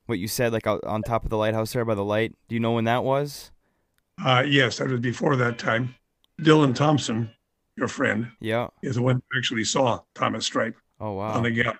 what 0.10 0.20
you 0.20 0.28
said 0.28 0.51
like 0.51 0.68
out 0.68 0.84
on 0.84 1.03
top 1.03 1.24
of 1.24 1.30
the 1.30 1.38
lighthouse 1.38 1.72
there 1.74 1.86
by 1.86 1.95
the 1.95 2.03
light? 2.03 2.34
Do 2.49 2.55
you 2.55 2.60
know 2.60 2.74
when 2.74 2.86
that 2.86 3.03
was? 3.03 3.51
Uh, 4.24 4.43
yes, 4.45 4.78
that 4.80 4.89
was 4.89 4.99
before 4.99 5.36
that 5.38 5.57
time. 5.57 5.95
Dylan 6.41 6.76
Thompson, 6.76 7.30
your 7.78 7.88
friend, 7.88 8.32
Yeah. 8.41 8.68
is 8.82 8.95
the 8.95 9.01
one 9.01 9.16
who 9.32 9.38
actually 9.38 9.64
saw 9.64 10.01
Thomas 10.16 10.45
Stripe 10.45 10.76
Oh 10.99 11.14
wow. 11.14 11.32
on 11.34 11.43
the 11.43 11.51
gap. 11.51 11.78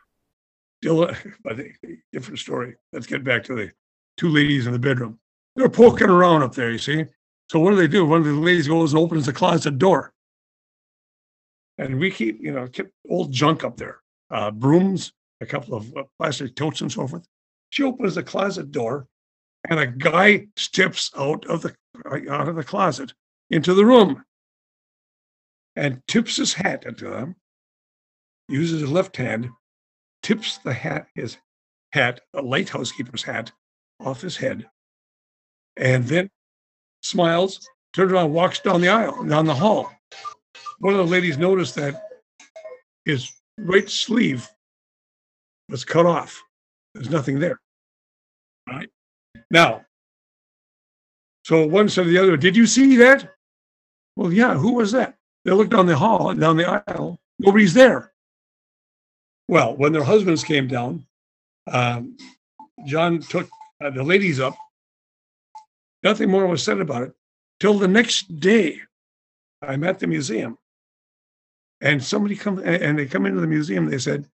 Dylan, 0.84 1.18
but 1.44 1.58
different 2.14 2.40
story. 2.40 2.76
Let's 2.94 3.08
get 3.08 3.24
back 3.24 3.44
to 3.46 3.56
the 3.56 3.72
two 4.18 4.30
ladies 4.30 4.68
in 4.68 4.74
the 4.74 4.80
bedroom. 4.80 5.20
They're 5.56 5.68
poking 5.70 6.10
around 6.10 6.44
up 6.44 6.54
there, 6.56 6.72
you 6.72 6.78
see. 6.78 7.06
So 7.52 7.60
what 7.60 7.72
do 7.72 7.76
they 7.76 7.88
do? 7.88 8.06
One 8.06 8.20
of 8.20 8.26
the 8.26 8.34
ladies 8.34 8.68
goes 8.68 8.94
and 8.94 9.02
opens 9.02 9.26
the 9.26 9.34
closet 9.34 9.78
door. 9.80 10.14
And 11.78 12.00
we 12.00 12.12
keep, 12.12 12.40
you 12.42 12.52
know, 12.52 12.68
keep 12.68 12.88
old 13.10 13.32
junk 13.32 13.64
up 13.64 13.76
there, 13.78 14.00
uh, 14.30 14.52
brooms, 14.52 15.14
a 15.42 15.46
couple 15.46 15.74
of 15.76 15.96
uh, 15.98 16.04
plastic 16.20 16.56
totes 16.56 16.82
and 16.82 16.92
so 16.92 17.08
forth. 17.08 17.26
She 17.70 17.84
opens 17.84 18.16
the 18.16 18.24
closet 18.24 18.72
door, 18.72 19.08
and 19.70 19.80
a 19.80 19.88
guy 19.88 20.48
steps 20.58 21.12
out 21.18 21.46
of 21.46 21.62
the 21.62 21.76
out 22.30 22.48
of 22.48 22.56
the 22.56 22.64
closet 22.64 23.14
into 23.50 23.74
the 23.74 23.86
room, 23.86 24.24
and 25.76 26.02
tips 26.08 26.38
his 26.38 26.54
hat 26.54 26.86
into 26.86 27.10
them. 27.10 27.36
Uses 28.48 28.82
his 28.82 28.90
left 28.90 29.16
hand, 29.18 29.50
tips 30.24 30.58
the 30.58 30.74
hat, 30.74 31.08
his 31.14 31.38
hat, 31.92 32.22
a 32.34 32.42
lighthouse 32.42 32.92
keeper's 32.92 33.24
hat, 33.24 33.52
off 34.00 34.22
his 34.22 34.38
head, 34.38 34.68
and 35.78 36.06
then 36.06 36.30
smiles, 37.04 37.70
turns 37.94 38.12
around, 38.12 38.34
walks 38.34 38.60
down 38.60 38.82
the 38.82 38.90
aisle, 38.90 39.24
down 39.24 39.46
the 39.46 39.54
hall. 39.54 39.92
One 40.80 40.94
of 40.94 41.00
the 41.00 41.12
ladies 41.12 41.38
noticed 41.38 41.76
that 41.76 42.02
his 43.06 43.32
right 43.58 43.90
sleeve 43.90 44.50
was 45.68 45.86
cut 45.86 46.06
off. 46.06 46.42
There's 47.00 47.10
nothing 47.10 47.40
there. 47.40 47.58
Right? 48.68 48.90
Now, 49.50 49.86
so 51.46 51.66
one 51.66 51.88
said 51.88 52.04
to 52.04 52.10
the 52.10 52.18
other, 52.18 52.36
Did 52.36 52.58
you 52.58 52.68
see 52.68 52.98
that? 52.98 53.36
Well, 54.18 54.34
yeah, 54.34 54.56
who 54.56 54.74
was 54.74 54.92
that? 54.92 55.16
They 55.46 55.52
looked 55.52 55.72
down 55.72 55.86
the 55.86 55.96
hall, 55.96 56.30
and 56.30 56.42
down 56.42 56.58
the 56.58 56.84
aisle. 56.90 57.18
Nobody's 57.40 57.74
there. 57.74 58.12
Well, 59.48 59.78
when 59.78 59.94
their 59.94 60.04
husbands 60.04 60.44
came 60.44 60.68
down, 60.68 61.06
um, 61.72 62.18
John 62.86 63.22
took 63.22 63.50
uh, 63.82 63.92
the 63.92 64.04
ladies 64.04 64.42
up. 64.42 64.58
Nothing 66.04 66.30
more 66.30 66.48
was 66.48 66.62
said 66.62 66.82
about 66.82 67.04
it 67.04 67.14
till 67.62 67.80
the 67.80 67.88
next 67.88 68.42
day. 68.42 68.82
I'm 69.62 69.86
at 69.86 70.00
the 70.00 70.08
museum, 70.08 70.58
and 71.80 72.04
somebody 72.04 72.36
come 72.36 72.60
and 72.60 73.00
they 73.00 73.06
come 73.06 73.26
into 73.26 73.40
the 73.40 73.48
museum. 73.48 73.90
They 73.90 74.00
said 74.00 74.28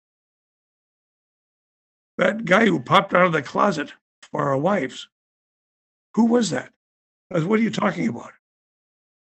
that 2.18 2.46
guy 2.46 2.66
who 2.66 2.80
popped 2.80 3.14
out 3.14 3.26
of 3.26 3.34
the 3.34 3.42
closet 3.42 3.92
for 4.32 4.50
our 4.50 4.58
wives. 4.58 5.08
Who 6.16 6.26
was 6.26 6.50
that? 6.52 6.72
I 7.32 7.40
said, 7.40 7.48
what 7.48 7.60
are 7.60 7.64
you 7.64 7.72
talking 7.72 8.08
about? 8.08 8.32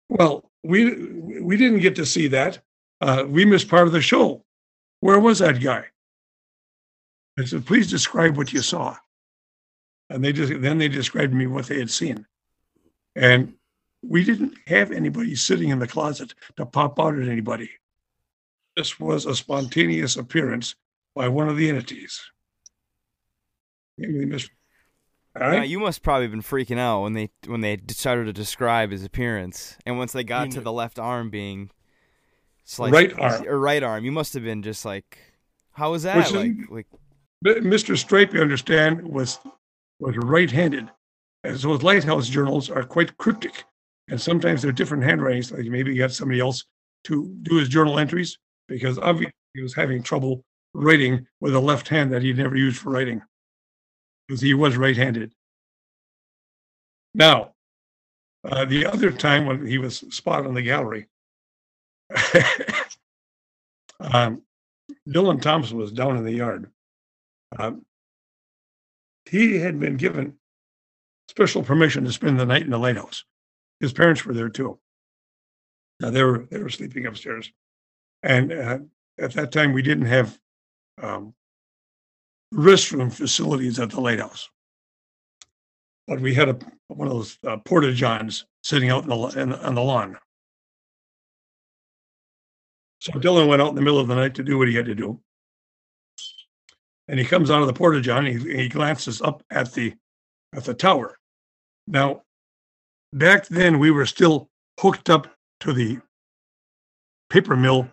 Well, 0.08 0.50
we 0.62 0.94
we 1.40 1.56
didn't 1.56 1.80
get 1.80 1.96
to 1.96 2.06
see 2.06 2.28
that. 2.28 2.60
Uh, 3.00 3.24
we 3.26 3.44
missed 3.44 3.68
part 3.68 3.86
of 3.86 3.92
the 3.92 4.02
show. 4.02 4.44
Where 5.00 5.18
was 5.18 5.38
that 5.38 5.60
guy? 5.60 5.86
I 7.38 7.44
said, 7.44 7.66
please 7.66 7.90
describe 7.90 8.36
what 8.36 8.52
you 8.52 8.60
saw. 8.60 8.96
And 10.10 10.22
they 10.22 10.32
just 10.32 10.52
then 10.60 10.78
they 10.78 10.88
described 10.88 11.32
to 11.32 11.36
me 11.36 11.46
what 11.46 11.66
they 11.66 11.78
had 11.78 11.90
seen. 11.90 12.26
And 13.16 13.54
we 14.02 14.24
didn't 14.24 14.54
have 14.66 14.90
anybody 14.90 15.34
sitting 15.34 15.70
in 15.70 15.78
the 15.78 15.86
closet 15.86 16.34
to 16.56 16.66
pop 16.66 17.00
out 17.00 17.18
at 17.18 17.28
anybody. 17.28 17.70
This 18.76 18.98
was 18.98 19.26
a 19.26 19.34
spontaneous 19.34 20.16
appearance 20.16 20.74
by 21.14 21.28
one 21.28 21.48
of 21.48 21.56
the 21.56 21.68
entities. 21.68 22.20
Maybe 24.02 24.18
they 24.18 24.24
missed. 24.24 24.50
All 25.40 25.50
Now, 25.50 25.62
you 25.62 25.78
must 25.78 26.02
probably 26.02 26.28
been 26.28 26.42
freaking 26.42 26.78
out 26.78 27.02
when 27.02 27.14
they 27.14 27.30
when 27.46 27.60
they 27.62 27.80
started 27.88 28.24
to 28.26 28.32
describe 28.32 28.90
his 28.90 29.04
appearance, 29.04 29.78
and 29.86 29.96
once 29.96 30.12
they 30.12 30.24
got 30.24 30.48
You 30.48 30.52
to 30.54 30.60
the 30.60 30.72
left 30.72 30.98
arm 30.98 31.30
being 31.30 31.70
sliced, 32.64 32.92
Right 32.92 33.18
arm. 33.18 33.46
or 33.48 33.58
right 33.58 33.82
arm, 33.82 34.04
you 34.04 34.12
must 34.12 34.34
have 34.34 34.42
been 34.42 34.62
just 34.62 34.84
like, 34.84 35.18
how 35.72 35.92
was 35.92 36.02
that? 36.02 36.16
Which 36.16 36.26
is- 36.26 36.32
like, 36.34 36.52
like 36.70 36.86
Mr. 37.62 37.96
Stripe, 37.96 38.34
you 38.34 38.40
understand, 38.40 39.02
was 39.02 39.38
was 40.00 40.16
right-handed, 40.16 40.90
and 41.44 41.58
so 41.58 41.72
his 41.72 41.82
lighthouse 41.82 42.28
journals 42.28 42.68
are 42.68 42.82
quite 42.82 43.16
cryptic, 43.16 43.64
and 44.08 44.20
sometimes 44.20 44.62
they're 44.62 44.72
different 44.72 45.04
handwritings. 45.04 45.50
Like 45.52 45.64
maybe 45.66 45.92
he 45.92 45.98
got 45.98 46.12
somebody 46.12 46.40
else 46.40 46.64
to 47.04 47.34
do 47.42 47.56
his 47.56 47.68
journal 47.68 47.98
entries 47.98 48.36
because 48.68 48.98
obviously 48.98 49.32
he 49.54 49.62
was 49.62 49.74
having 49.74 50.02
trouble 50.02 50.44
writing 50.74 51.26
with 51.40 51.54
a 51.54 51.60
left 51.60 51.88
hand 51.88 52.12
that 52.12 52.22
he 52.22 52.32
never 52.32 52.56
used 52.56 52.78
for 52.78 52.90
writing 52.90 53.22
because 54.32 54.40
he 54.40 54.54
was 54.54 54.78
right-handed. 54.78 55.30
Now, 57.14 57.52
uh, 58.42 58.64
the 58.64 58.86
other 58.86 59.12
time 59.12 59.44
when 59.44 59.66
he 59.66 59.76
was 59.76 59.98
spotted 60.08 60.48
in 60.48 60.54
the 60.54 60.62
gallery, 60.62 61.08
um, 64.00 64.40
Dylan 65.06 65.42
Thompson 65.42 65.76
was 65.76 65.92
down 65.92 66.16
in 66.16 66.24
the 66.24 66.32
yard. 66.32 66.70
Um, 67.58 67.84
he 69.26 69.58
had 69.58 69.78
been 69.78 69.98
given 69.98 70.38
special 71.28 71.62
permission 71.62 72.06
to 72.06 72.12
spend 72.12 72.40
the 72.40 72.46
night 72.46 72.62
in 72.62 72.70
the 72.70 72.78
lighthouse. 72.78 73.24
His 73.80 73.92
parents 73.92 74.24
were 74.24 74.32
there 74.32 74.48
too. 74.48 74.78
Now 76.00 76.08
they 76.08 76.22
were 76.22 76.46
they 76.50 76.62
were 76.62 76.70
sleeping 76.70 77.04
upstairs, 77.04 77.52
and 78.22 78.50
uh, 78.50 78.78
at 79.18 79.34
that 79.34 79.52
time 79.52 79.74
we 79.74 79.82
didn't 79.82 80.06
have 80.06 80.38
um, 81.02 81.34
restroom 82.52 83.12
facilities 83.12 83.78
at 83.78 83.90
the 83.90 84.00
lighthouse, 84.00 84.48
but 86.06 86.20
we 86.20 86.34
had 86.34 86.48
a 86.48 86.58
one 86.88 87.08
of 87.08 87.14
those 87.14 87.38
uh, 87.46 87.56
porta 87.58 87.92
johns 87.92 88.44
sitting 88.62 88.90
out 88.90 89.04
in 89.04 89.08
the, 89.08 89.16
in 89.40 89.52
on 89.52 89.74
the 89.74 89.82
lawn. 89.82 90.16
So 93.00 93.12
Dylan 93.12 93.48
went 93.48 93.62
out 93.62 93.70
in 93.70 93.74
the 93.74 93.82
middle 93.82 93.98
of 93.98 94.08
the 94.08 94.14
night 94.14 94.34
to 94.36 94.44
do 94.44 94.58
what 94.58 94.68
he 94.68 94.74
had 94.74 94.86
to 94.86 94.94
do. 94.94 95.20
And 97.08 97.18
he 97.18 97.24
comes 97.24 97.50
out 97.50 97.60
of 97.60 97.66
the 97.66 97.72
porta 97.72 98.00
john. 98.00 98.26
He, 98.26 98.38
he 98.38 98.68
glances 98.68 99.20
up 99.22 99.42
at 99.50 99.72
the 99.72 99.94
at 100.54 100.64
the 100.64 100.74
tower. 100.74 101.18
Now, 101.86 102.22
back 103.12 103.48
then 103.48 103.78
we 103.78 103.90
were 103.90 104.06
still 104.06 104.48
hooked 104.78 105.10
up 105.10 105.34
to 105.60 105.72
the 105.72 105.98
paper 107.30 107.56
mill 107.56 107.88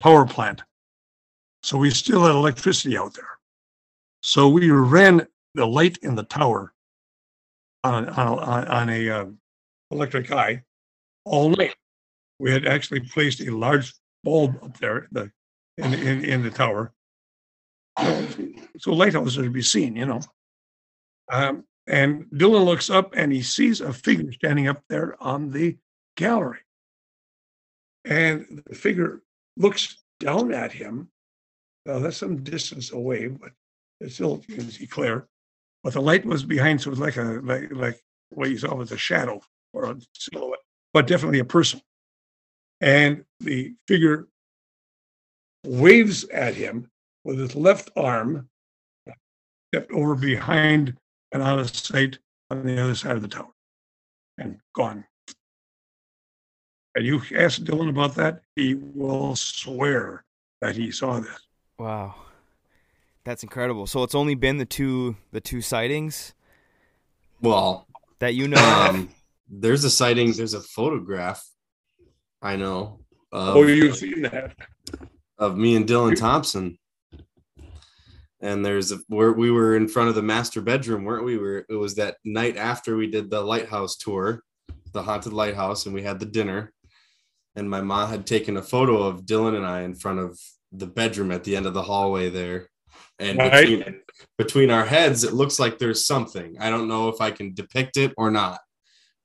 power 0.00 0.24
plant, 0.24 0.62
so 1.62 1.78
we 1.78 1.90
still 1.90 2.22
had 2.22 2.34
electricity 2.34 2.96
out 2.96 3.14
there. 3.14 3.38
So 4.24 4.48
we 4.48 4.70
ran 4.70 5.26
the 5.54 5.66
light 5.66 5.98
in 6.00 6.14
the 6.14 6.22
tower 6.22 6.72
on 7.84 8.08
on 8.08 8.38
a, 8.38 8.70
on 8.70 8.88
a 8.88 9.10
uh, 9.10 9.26
electric 9.90 10.32
eye 10.32 10.62
all 11.26 11.50
night. 11.50 11.76
We 12.38 12.50
had 12.50 12.66
actually 12.66 13.00
placed 13.00 13.42
a 13.42 13.54
large 13.54 13.92
bulb 14.24 14.58
up 14.62 14.78
there 14.78 15.08
the, 15.12 15.30
in, 15.76 15.92
in, 15.92 16.24
in 16.24 16.42
the 16.42 16.50
tower. 16.50 16.94
So 18.78 18.94
lighthouses 18.94 19.34
to 19.36 19.50
be 19.50 19.60
seen, 19.60 19.94
you 19.94 20.06
know. 20.06 20.20
Um, 21.30 21.64
and 21.86 22.24
Dylan 22.32 22.64
looks 22.64 22.88
up 22.88 23.12
and 23.14 23.30
he 23.30 23.42
sees 23.42 23.82
a 23.82 23.92
figure 23.92 24.32
standing 24.32 24.68
up 24.68 24.82
there 24.88 25.22
on 25.22 25.50
the 25.50 25.76
gallery. 26.16 26.60
And 28.06 28.62
the 28.64 28.74
figure 28.74 29.20
looks 29.58 29.98
down 30.18 30.54
at 30.54 30.72
him. 30.72 31.10
Now 31.84 31.98
that's 31.98 32.16
some 32.16 32.42
distance 32.42 32.90
away, 32.90 33.26
but 33.26 33.50
still 34.08 34.42
you 34.48 34.56
can 34.56 34.70
see 34.70 34.86
clear. 34.86 35.28
But 35.82 35.92
the 35.92 36.00
light 36.00 36.24
was 36.24 36.44
behind, 36.44 36.80
so 36.80 36.88
it 36.88 36.90
was 36.90 37.00
like 37.00 37.16
a 37.16 37.40
like 37.42 37.70
like 37.72 38.02
what 38.30 38.50
you 38.50 38.58
saw 38.58 38.74
was 38.74 38.92
a 38.92 38.96
shadow 38.96 39.40
or 39.72 39.90
a 39.90 39.96
silhouette, 40.14 40.60
but 40.92 41.06
definitely 41.06 41.40
a 41.40 41.44
person. 41.44 41.80
And 42.80 43.24
the 43.40 43.74
figure 43.86 44.28
waves 45.64 46.24
at 46.24 46.54
him 46.54 46.90
with 47.24 47.38
his 47.38 47.54
left 47.54 47.90
arm, 47.96 48.48
stepped 49.72 49.90
over 49.92 50.14
behind 50.14 50.96
and 51.32 51.42
out 51.42 51.58
of 51.58 51.74
sight 51.74 52.18
on 52.50 52.64
the 52.64 52.82
other 52.82 52.94
side 52.94 53.16
of 53.16 53.22
the 53.22 53.28
tower, 53.28 53.52
and 54.38 54.58
gone. 54.74 55.04
And 56.94 57.04
you 57.04 57.20
ask 57.36 57.60
Dylan 57.60 57.88
about 57.88 58.14
that, 58.14 58.42
he 58.54 58.74
will 58.74 59.34
swear 59.34 60.24
that 60.60 60.76
he 60.76 60.90
saw 60.90 61.18
this. 61.18 61.40
wow, 61.78 62.14
that's 63.24 63.42
incredible. 63.42 63.86
So 63.86 64.02
it's 64.02 64.14
only 64.14 64.34
been 64.34 64.58
the 64.58 64.64
two 64.66 65.16
the 65.32 65.40
two 65.40 65.60
sightings 65.60 66.34
Well, 67.40 67.86
that 68.20 68.34
you 68.34 68.48
know. 68.48 68.62
um, 68.90 69.08
there's 69.48 69.84
a 69.84 69.90
sighting. 69.90 70.32
There's 70.32 70.54
a 70.54 70.60
photograph. 70.60 71.44
I 72.42 72.56
know. 72.56 73.00
Of, 73.32 73.56
Oh, 73.56 73.62
you've 73.62 73.96
seen 73.96 74.22
that. 74.22 74.54
of 75.38 75.56
me 75.56 75.76
and 75.76 75.86
Dylan 75.86 76.16
Thompson. 76.18 76.78
And 78.40 78.64
there's 78.64 78.92
a, 78.92 78.98
where 79.08 79.32
we 79.32 79.50
were 79.50 79.74
in 79.76 79.88
front 79.88 80.10
of 80.10 80.14
the 80.14 80.22
master 80.22 80.60
bedroom, 80.60 81.04
weren't 81.04 81.24
we? 81.24 81.36
we 81.38 81.42
were 81.42 81.66
it 81.68 81.74
was 81.74 81.94
that 81.94 82.16
night 82.24 82.56
after 82.58 82.96
we 82.96 83.06
did 83.06 83.30
the 83.30 83.40
lighthouse 83.40 83.96
tour, 83.96 84.42
the 84.92 85.02
haunted 85.02 85.32
lighthouse, 85.32 85.86
and 85.86 85.94
we 85.94 86.02
had 86.02 86.20
the 86.20 86.26
dinner. 86.26 86.72
And 87.56 87.70
my 87.70 87.80
mom 87.80 88.10
had 88.10 88.26
taken 88.26 88.56
a 88.56 88.62
photo 88.62 89.02
of 89.02 89.22
Dylan 89.22 89.56
and 89.56 89.64
I 89.64 89.82
in 89.82 89.94
front 89.94 90.18
of 90.18 90.38
the 90.72 90.86
bedroom 90.86 91.30
at 91.30 91.44
the 91.44 91.56
end 91.56 91.66
of 91.66 91.72
the 91.74 91.82
hallway 91.82 92.28
there. 92.28 92.68
And 93.18 93.38
Right. 93.38 93.66
between, 93.66 94.00
between 94.38 94.70
our 94.70 94.84
heads, 94.84 95.24
it 95.24 95.32
looks 95.32 95.58
like 95.58 95.78
there's 95.78 96.06
something. 96.06 96.56
I 96.58 96.70
don't 96.70 96.88
know 96.88 97.08
if 97.08 97.20
I 97.20 97.30
can 97.30 97.54
depict 97.54 97.96
it 97.96 98.12
or 98.16 98.30
not, 98.30 98.60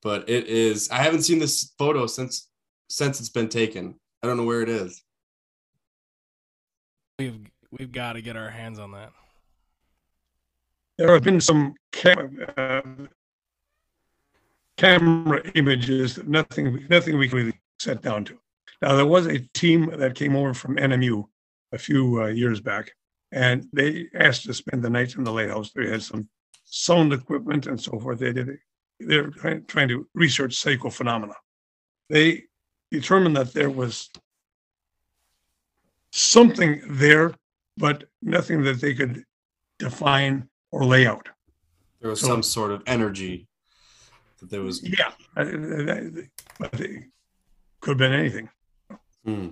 but 0.01 0.29
it 0.29 0.47
is. 0.47 0.89
I 0.89 0.97
haven't 0.97 1.23
seen 1.23 1.39
this 1.39 1.73
photo 1.77 2.05
since 2.07 2.49
since 2.91 3.19
it's 3.19 3.29
been 3.29 3.49
taken. 3.49 3.99
I 4.23 4.27
don't 4.27 4.37
know 4.37 4.43
where 4.43 4.61
it 4.61 4.69
is. 4.69 5.03
We've 7.17 7.39
we've 7.71 7.91
got 7.91 8.13
to 8.13 8.21
get 8.21 8.35
our 8.35 8.49
hands 8.49 8.79
on 8.79 8.91
that. 8.91 9.11
There 10.97 11.13
have 11.13 11.23
been 11.23 11.39
some 11.41 11.75
cam- 11.91 12.45
uh, 12.57 12.81
camera 14.77 15.41
images, 15.55 16.15
that 16.15 16.27
nothing, 16.27 16.85
nothing 16.89 17.17
we 17.17 17.29
can 17.29 17.37
really 17.37 17.59
set 17.79 18.01
down 18.01 18.25
to. 18.25 18.37
Now, 18.81 18.95
there 18.95 19.05
was 19.05 19.27
a 19.27 19.39
team 19.53 19.91
that 19.97 20.15
came 20.15 20.35
over 20.35 20.53
from 20.53 20.75
NMU 20.77 21.23
a 21.71 21.77
few 21.77 22.23
uh, 22.23 22.27
years 22.27 22.59
back, 22.59 22.91
and 23.32 23.67
they 23.73 24.07
asked 24.15 24.43
to 24.45 24.53
spend 24.53 24.84
the 24.84 24.89
night 24.89 25.15
in 25.15 25.23
the 25.23 25.32
lighthouse. 25.32 25.71
They 25.71 25.89
had 25.89 26.01
some 26.03 26.27
sound 26.65 27.13
equipment 27.13 27.67
and 27.67 27.80
so 27.80 27.99
forth. 27.99 28.19
They 28.19 28.34
did. 28.34 28.57
They're 28.99 29.30
trying, 29.30 29.88
to 29.89 30.07
research 30.13 30.55
psycho 30.55 30.89
phenomena. 30.89 31.34
They 32.09 32.43
determined 32.91 33.38
that 33.38 33.53
there 33.53 33.69
was 33.69 34.09
something 36.11 36.82
there, 36.86 37.34
but 37.77 38.05
nothing 38.21 38.63
that 38.63 38.82
they 38.82 38.93
could 38.93 39.23
define 39.77 40.49
or 40.71 40.84
lay 40.86 41.07
out. 41.07 41.30
There 42.01 42.09
was 42.09 42.21
So- 42.21 42.27
some 42.27 42.43
sort 42.43 42.71
of 42.71 42.84
energy 42.88 43.47
that 44.39 44.49
there 44.49 44.61
was. 44.61 44.82
Yeah, 44.84 45.13
but 45.36 45.47
it 46.80 47.03
could 47.80 47.91
have 47.91 47.97
been 47.97 48.13
anything. 48.13 48.49
Hmm. 49.23 49.49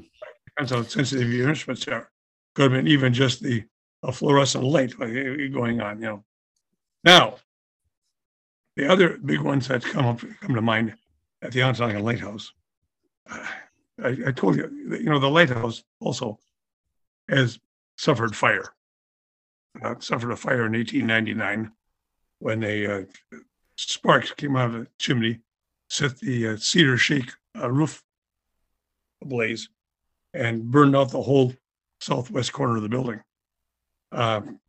Depends 0.47 0.71
how 0.71 0.81
sensitive 0.83 1.31
your 1.31 1.49
instruments 1.49 1.87
are. 1.87 2.09
Could 2.57 2.71
have 2.71 2.83
been 2.83 2.87
even 2.87 3.13
just 3.13 3.43
the 3.43 3.65
a 4.01 4.11
fluorescent 4.11 4.63
light 4.63 4.91
eh, 4.99 5.45
going 5.53 5.79
on, 5.79 5.99
you 5.99 6.05
know. 6.07 6.23
Now, 7.03 7.35
the 8.75 8.91
other 8.91 9.19
big 9.23 9.41
ones 9.41 9.67
that 9.67 9.83
come 9.83 10.07
up 10.07 10.21
come 10.41 10.55
to 10.55 10.61
mind 10.61 10.95
at 11.43 11.51
the 11.51 11.59
Ontonagon 11.59 12.01
Lighthouse. 12.01 12.51
I, 13.29 14.17
I 14.25 14.31
told 14.31 14.55
you, 14.55 14.71
you 14.89 15.03
know, 15.03 15.19
the 15.19 15.29
lighthouse 15.29 15.83
also 15.99 16.39
has 17.29 17.59
suffered 17.95 18.35
fire. 18.35 18.73
Uh, 19.83 19.93
suffered 19.99 20.31
a 20.31 20.35
fire 20.35 20.65
in 20.65 20.73
1899 20.73 21.71
when 22.39 22.63
a 22.63 22.87
uh, 22.87 23.01
sparks 23.75 24.31
came 24.31 24.55
out 24.55 24.73
of 24.73 24.81
the 24.81 24.87
chimney, 24.97 25.41
set 25.89 26.17
the 26.21 26.47
uh, 26.47 26.57
cedar 26.57 26.97
shake 26.97 27.29
uh, 27.55 27.69
roof 27.69 28.03
ablaze, 29.21 29.69
and 30.33 30.71
burned 30.71 30.95
out 30.95 31.11
the 31.11 31.21
whole 31.21 31.53
southwest 31.99 32.53
corner 32.53 32.77
of 32.77 32.83
the 32.83 32.89
building. 32.89 33.21
Um, 34.11 34.59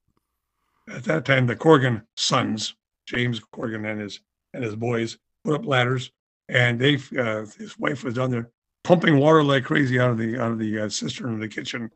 at 0.88 1.04
that 1.04 1.24
time, 1.24 1.46
the 1.46 1.56
Corgan 1.56 2.02
sons, 2.16 2.74
James 3.06 3.40
Corgan 3.40 3.90
and 3.90 4.00
his 4.00 4.20
and 4.54 4.64
his 4.64 4.74
boys, 4.74 5.18
put 5.44 5.54
up 5.54 5.66
ladders, 5.66 6.10
and 6.48 6.78
they 6.78 6.94
uh, 7.18 7.44
his 7.58 7.78
wife 7.78 8.04
was 8.04 8.14
down 8.14 8.30
there 8.30 8.50
pumping 8.84 9.18
water 9.18 9.42
like 9.42 9.64
crazy 9.64 10.00
out 10.00 10.10
of 10.10 10.18
the 10.18 10.40
out 10.40 10.52
of 10.52 10.58
the 10.58 10.80
uh, 10.80 10.88
cistern 10.88 11.34
in 11.34 11.40
the 11.40 11.48
kitchen, 11.48 11.90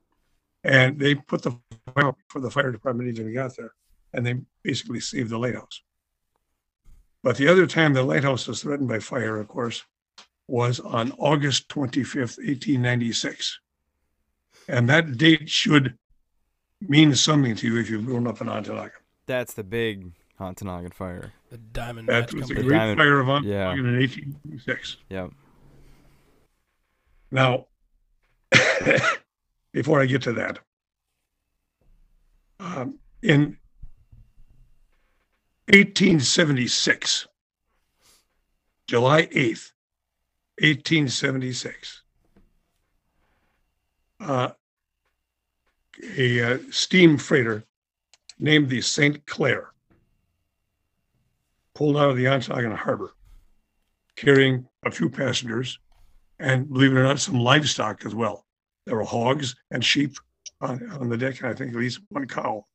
and 0.65 0.99
they 0.99 1.15
put 1.15 1.43
the 1.43 1.53
fire 1.95 2.13
before 2.13 2.43
the 2.43 2.51
fire 2.51 2.71
department 2.71 3.09
even 3.09 3.33
got 3.33 3.57
there, 3.57 3.73
and 4.13 4.27
they 4.27 4.37
basically 4.63 5.01
saved 5.01 5.31
the 5.31 5.39
lighthouse. 5.39 5.83
But 7.23 7.37
the 7.37 7.49
other 7.49 7.67
time 7.67 7.93
the 7.93 8.03
lighthouse 8.03 8.47
was 8.47 8.63
threatened 8.63 8.89
by 8.89 8.99
fire, 8.99 9.39
of 9.39 9.49
course, 9.49 9.85
was 10.49 10.81
on 10.81 11.13
August 11.13 11.69
25th, 11.69 12.39
1896. 12.39 13.61
And 14.69 14.89
that 14.89 15.17
date 15.19 15.49
should 15.49 15.97
mean 16.81 17.15
something 17.15 17.55
to 17.57 17.67
you 17.67 17.81
if 17.81 17.91
you've 17.91 18.07
grown 18.07 18.27
up 18.27 18.41
in 18.41 18.47
Ontonagon. 18.47 18.91
That's 19.27 19.55
the 19.55 19.65
big 19.65 20.13
Ontonagon 20.41 20.93
fire. 20.93 21.33
The 21.51 21.59
Diamond 21.59 22.09
That 22.09 22.33
was 22.33 22.49
the 22.49 22.55
Great 22.55 22.79
Diamond- 22.79 22.99
Fire 22.99 23.21
of 23.21 23.45
yeah. 23.45 23.73
Ontonagon 23.73 23.79
in 23.79 23.99
1896. 24.01 24.97
Yep. 25.11 25.31
Now, 27.31 27.67
before 29.73 30.01
I 30.01 30.07
get 30.07 30.23
to 30.23 30.33
that, 30.35 30.59
um, 32.61 32.99
in 33.23 33.57
1876, 35.69 37.27
July 38.87 39.23
8th, 39.27 39.73
1876, 40.59 42.02
uh, 44.23 44.53
a 46.17 46.41
uh, 46.55 46.59
steam 46.71 47.19
freighter 47.19 47.65
named 48.39 48.69
the 48.69 48.81
St. 48.81 49.25
Clair 49.27 49.73
pulled 51.75 51.97
out 51.97 52.11
of 52.11 52.17
the 52.17 52.25
Ontonagon 52.25 52.77
Harbor 52.77 53.15
carrying 54.17 54.67
a 54.85 54.91
few 54.91 55.09
passengers 55.09 55.79
and 56.39 56.69
believe 56.73 56.93
it 56.93 56.99
or 56.99 57.05
not, 57.05 57.21
some 57.21 57.39
livestock 57.39 58.05
as 58.05 58.15
well. 58.15 58.45
There 58.85 58.97
were 58.97 59.05
hogs 59.05 59.55
and 59.71 59.85
sheep 59.85 60.17
on, 60.61 60.89
on 60.91 61.09
the 61.09 61.17
deck, 61.17 61.41
and 61.41 61.49
I 61.51 61.55
think 61.55 61.71
at 61.73 61.79
least 61.79 62.01
one 62.09 62.27
cow. 62.27 62.67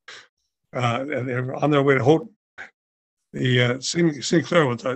Uh, 0.73 1.05
and 1.11 1.27
they 1.27 1.35
were 1.35 1.55
on 1.55 1.69
their 1.69 1.83
way 1.83 1.95
to 1.95 2.03
Houghton. 2.03 2.29
The 3.33 3.61
uh, 3.61 3.79
St. 3.79 4.23
St. 4.23 4.45
Clair 4.45 4.65
was 4.65 4.85
a, 4.85 4.91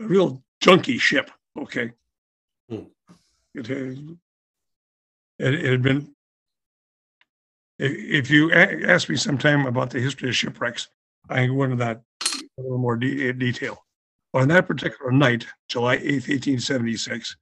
a 0.00 0.06
real 0.06 0.42
junky 0.62 1.00
ship. 1.00 1.30
Okay, 1.58 1.92
Hmm. 2.68 2.84
it, 3.54 3.98
it, 5.38 5.54
it 5.54 5.64
had 5.64 5.82
been. 5.82 6.14
If, 7.78 8.28
you 8.28 8.52
ask 8.52 9.08
me 9.08 9.14
sometime 9.14 9.66
about 9.66 9.90
the 9.90 10.00
history 10.00 10.28
of 10.28 10.34
shipwrecks, 10.34 10.88
I 11.28 11.46
can 11.46 11.56
go 11.56 11.62
into 11.62 11.76
that 11.76 12.02
a 12.24 12.60
little 12.60 12.78
more 12.78 12.96
de- 12.96 13.32
detail. 13.32 13.84
On 14.34 14.48
that 14.48 14.66
particular 14.66 15.12
night, 15.12 15.46
July 15.68 15.98
8th, 15.98 16.28
1876, 16.28 17.36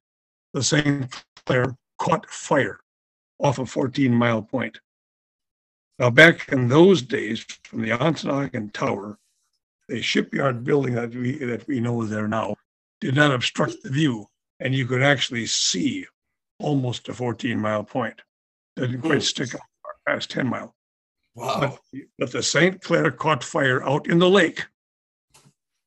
the 0.53 0.63
St. 0.63 1.25
Clair 1.47 1.75
caught 1.99 2.29
fire 2.29 2.81
off 3.41 3.59
a 3.59 3.67
14 3.67 4.13
mile 4.13 4.43
point. 4.43 4.79
Now, 5.99 6.11
back 6.11 6.53
in 6.53 6.69
those 6.69 7.01
days, 7.01 7.45
from 7.65 7.81
the 7.81 7.91
Ontonagon 7.91 8.73
Tower, 8.73 9.19
the 9.89 10.03
shipyard 10.03 10.65
building 10.65 10.95
that 10.95 11.15
we, 11.15 11.39
that 11.39 11.67
we 11.67 11.81
know 11.81 12.05
there 12.05 12.29
now 12.29 12.57
did 13.01 13.15
not 13.15 13.33
obstruct 13.33 13.83
the 13.83 13.91
view, 13.91 14.27
and 14.61 14.75
you 14.75 14.87
could 14.87 15.03
actually 15.03 15.47
see 15.47 16.07
almost 16.59 17.09
a 17.09 17.15
14 17.15 17.59
mile 17.59 17.85
point. 17.85 18.21
Didn't 18.77 19.03
quite 19.03 19.23
stick 19.23 19.55
up 19.55 19.61
past 20.07 20.31
10 20.31 20.47
mile. 20.47 20.75
Wow. 21.35 21.61
But, 21.93 22.03
but 22.19 22.33
the 22.33 22.43
St. 22.43 22.81
Clair 22.81 23.11
caught 23.11 23.45
fire 23.45 23.85
out 23.85 24.09
in 24.09 24.19
the 24.19 24.31
lake, 24.31 24.65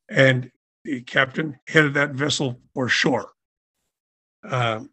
and 0.10 0.52
the 0.84 1.02
captain 1.02 1.60
headed 1.68 1.94
that 1.96 2.12
vessel 2.12 2.60
for 2.74 2.88
shore. 2.88 3.32
Um, 4.44 4.92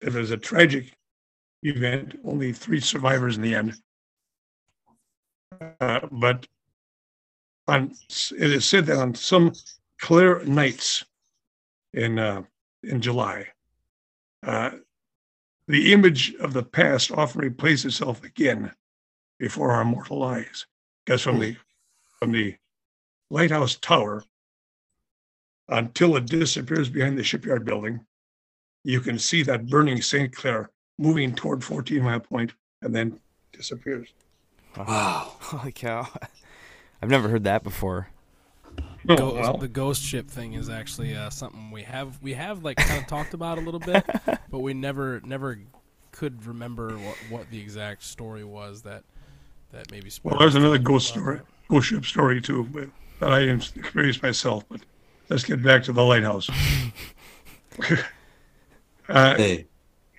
it 0.00 0.12
was 0.14 0.30
a 0.30 0.36
tragic 0.36 0.96
event. 1.62 2.18
Only 2.24 2.52
three 2.52 2.80
survivors 2.80 3.36
in 3.36 3.42
the 3.42 3.54
end. 3.54 3.74
Uh, 5.80 6.00
but 6.12 6.46
on 7.66 7.92
it 8.30 8.50
is 8.52 8.64
said 8.64 8.86
that 8.86 8.98
on 8.98 9.14
some 9.14 9.52
clear 10.00 10.44
nights 10.44 11.04
in 11.92 12.18
uh, 12.18 12.42
in 12.84 13.00
July, 13.00 13.48
uh, 14.42 14.70
the 15.66 15.92
image 15.92 16.34
of 16.36 16.52
the 16.52 16.62
past 16.62 17.10
often 17.10 17.40
replaces 17.42 17.86
itself 17.86 18.24
again 18.24 18.72
before 19.38 19.72
our 19.72 19.84
mortal 19.84 20.22
eyes. 20.22 20.66
Because 21.04 21.22
from 21.22 21.38
the 21.38 21.56
from 22.18 22.32
the 22.32 22.56
lighthouse 23.30 23.76
tower 23.76 24.24
until 25.68 26.16
it 26.16 26.26
disappears 26.26 26.88
behind 26.88 27.18
the 27.18 27.22
shipyard 27.22 27.64
building, 27.64 28.00
you 28.84 29.00
can 29.00 29.18
see 29.18 29.42
that 29.42 29.68
burning 29.68 30.00
St. 30.02 30.34
Clair 30.34 30.70
moving 30.98 31.34
toward 31.34 31.62
14 31.62 32.02
Mile 32.02 32.20
Point 32.20 32.54
and 32.82 32.94
then 32.94 33.20
disappears. 33.52 34.08
Wow. 34.76 35.34
Holy 35.40 35.72
cow. 35.72 36.08
I've 37.02 37.10
never 37.10 37.28
heard 37.28 37.44
that 37.44 37.62
before. 37.62 38.08
Oh, 39.10 39.16
Ghost, 39.16 39.34
well, 39.36 39.56
the 39.56 39.68
ghost 39.68 40.02
ship 40.02 40.28
thing 40.28 40.52
is 40.52 40.68
actually 40.68 41.16
uh, 41.16 41.30
something 41.30 41.70
we 41.70 41.82
have 41.82 42.20
we 42.22 42.34
have 42.34 42.62
like 42.62 42.76
kind 42.76 43.00
of 43.00 43.06
talked 43.06 43.32
about 43.32 43.56
a 43.56 43.62
little 43.62 43.80
bit, 43.80 44.04
but 44.50 44.58
we 44.58 44.74
never 44.74 45.20
never 45.24 45.58
could 46.12 46.44
remember 46.44 46.90
what, 46.98 47.16
what 47.30 47.50
the 47.50 47.60
exact 47.60 48.02
story 48.02 48.44
was 48.44 48.82
that 48.82 49.04
that 49.72 49.90
maybe. 49.90 50.10
well, 50.22 50.38
there's 50.38 50.52
spurred 50.52 50.62
another 50.62 50.78
ghost 50.78 51.10
about 51.16 51.22
story, 51.22 51.36
that. 51.38 51.46
ghost 51.70 51.88
ship 51.88 52.04
story 52.04 52.40
too. 52.42 52.64
But 52.64 52.90
that 53.20 53.32
I 53.32 53.40
experienced 53.40 54.22
myself, 54.22 54.64
but 54.68 54.80
let's 55.30 55.44
get 55.44 55.62
back 55.62 55.82
to 55.84 55.92
the 55.92 56.04
lighthouse. 56.04 56.50
uh, 59.08 59.36
Hey, 59.36 59.66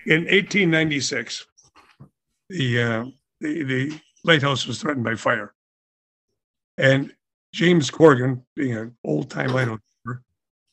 in 0.06 0.22
1896, 0.22 1.46
the, 2.48 2.82
uh, 2.82 3.04
the 3.40 3.62
the 3.62 4.00
lighthouse 4.24 4.66
was 4.66 4.80
threatened 4.80 5.04
by 5.04 5.14
fire, 5.14 5.54
and 6.76 7.12
James 7.52 7.90
Corgan, 7.90 8.42
being 8.54 8.76
an 8.76 8.96
old 9.04 9.30
time 9.30 9.52
lighthouse, 9.52 9.80
keeper, 10.04 10.22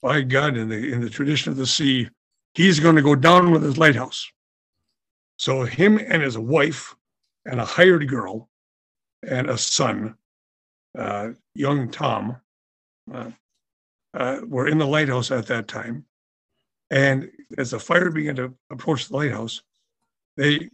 by 0.01 0.21
God, 0.21 0.57
in 0.57 0.69
the 0.69 0.91
in 0.91 1.01
the 1.01 1.09
tradition 1.09 1.51
of 1.51 1.57
the 1.57 1.65
sea, 1.65 2.09
he's 2.53 2.79
going 2.79 2.95
to 2.95 3.01
go 3.01 3.15
down 3.15 3.51
with 3.51 3.63
his 3.63 3.77
lighthouse. 3.77 4.29
So 5.37 5.63
him 5.63 5.99
and 5.99 6.21
his 6.21 6.37
wife 6.37 6.95
and 7.45 7.59
a 7.59 7.65
hired 7.65 8.07
girl 8.07 8.49
and 9.27 9.49
a 9.49 9.57
son, 9.57 10.15
uh, 10.97 11.29
young 11.53 11.89
Tom, 11.89 12.37
uh, 13.13 13.31
uh, 14.13 14.39
were 14.47 14.67
in 14.67 14.77
the 14.77 14.87
lighthouse 14.87 15.31
at 15.31 15.47
that 15.47 15.67
time. 15.67 16.05
And 16.89 17.29
as 17.57 17.71
the 17.71 17.79
fire 17.79 18.09
began 18.09 18.35
to 18.37 18.53
approach 18.71 19.07
the 19.07 19.15
lighthouse, 19.15 19.61
they 20.37 20.69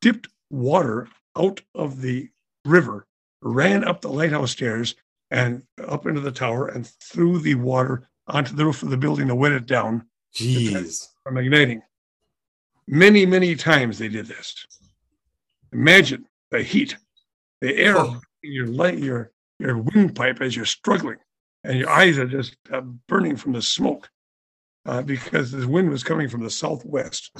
dipped 0.00 0.28
water 0.50 1.08
out 1.36 1.60
of 1.74 2.00
the 2.00 2.28
river, 2.64 3.06
ran 3.44 3.84
up 3.84 4.00
the 4.00 4.08
lighthouse 4.08 4.50
stairs 4.52 4.94
and 5.30 5.62
up 5.86 6.06
into 6.06 6.20
the 6.20 6.32
tower 6.32 6.68
and 6.68 6.86
threw 6.86 7.38
the 7.38 7.54
water 7.54 8.08
onto 8.26 8.54
the 8.56 8.64
roof 8.64 8.82
of 8.82 8.90
the 8.90 8.96
building 8.96 9.28
to 9.28 9.34
wet 9.34 9.52
it 9.52 9.66
down 9.66 10.06
jeez. 10.34 11.08
from 11.22 11.36
igniting. 11.36 11.82
Many, 12.88 13.26
many 13.26 13.54
times 13.54 13.98
they 13.98 14.08
did 14.08 14.26
this. 14.26 14.66
Imagine 15.72 16.26
the 16.50 16.62
heat, 16.62 16.96
the 17.60 17.76
air 17.76 17.96
Oh. 17.98 18.20
in 18.42 18.52
your 18.52 18.66
light, 18.66 18.98
your 18.98 19.30
your 19.60 19.78
windpipe 19.78 20.40
as 20.40 20.56
you're 20.56 20.64
struggling, 20.64 21.18
and 21.62 21.78
your 21.78 21.88
eyes 21.88 22.18
are 22.18 22.26
just 22.26 22.56
uh, 22.72 22.80
burning 23.08 23.36
from 23.36 23.52
the 23.52 23.62
smoke 23.62 24.10
uh, 24.84 25.00
because 25.02 25.52
the 25.52 25.66
wind 25.68 25.88
was 25.90 26.02
coming 26.02 26.28
from 26.28 26.42
the 26.42 26.50
southwest, 26.50 27.30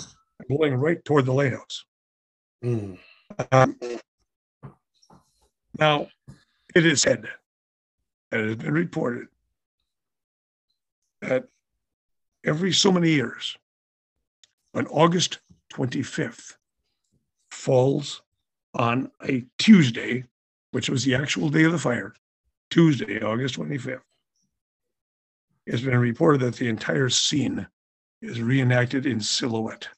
blowing 0.49 0.75
right 0.75 1.05
toward 1.05 1.27
the 1.27 1.33
lighthouse. 1.33 1.85
Mm. 2.65 2.99
Um, 3.51 3.77
now, 5.79 6.09
it 6.75 6.87
is 6.87 7.03
said, 7.03 7.29
and 8.33 8.41
it 8.41 8.47
has 8.47 8.57
been 8.57 8.75
reported, 8.75 9.29
that 11.20 11.49
every 12.45 12.72
so 12.72 12.93
many 12.93 13.11
years, 13.11 13.57
on 14.75 14.87
August 14.89 15.39
25th, 15.72 16.57
falls 17.51 18.22
on 18.75 19.11
a 19.27 19.45
Tuesday, 19.59 20.25
which 20.72 20.91
was 20.91 21.05
the 21.05 21.14
actual 21.14 21.49
day 21.49 21.64
of 21.64 21.72
the 21.72 21.79
fire, 21.79 22.14
Tuesday, 22.70 23.22
August 23.22 23.57
25th. 23.57 24.01
It's 25.66 25.83
been 25.83 25.99
reported 25.99 26.41
that 26.41 26.57
the 26.57 26.68
entire 26.68 27.09
scene 27.09 27.66
is 28.20 28.41
reenacted 28.41 29.07
in 29.07 29.20
silhouette. 29.20 29.89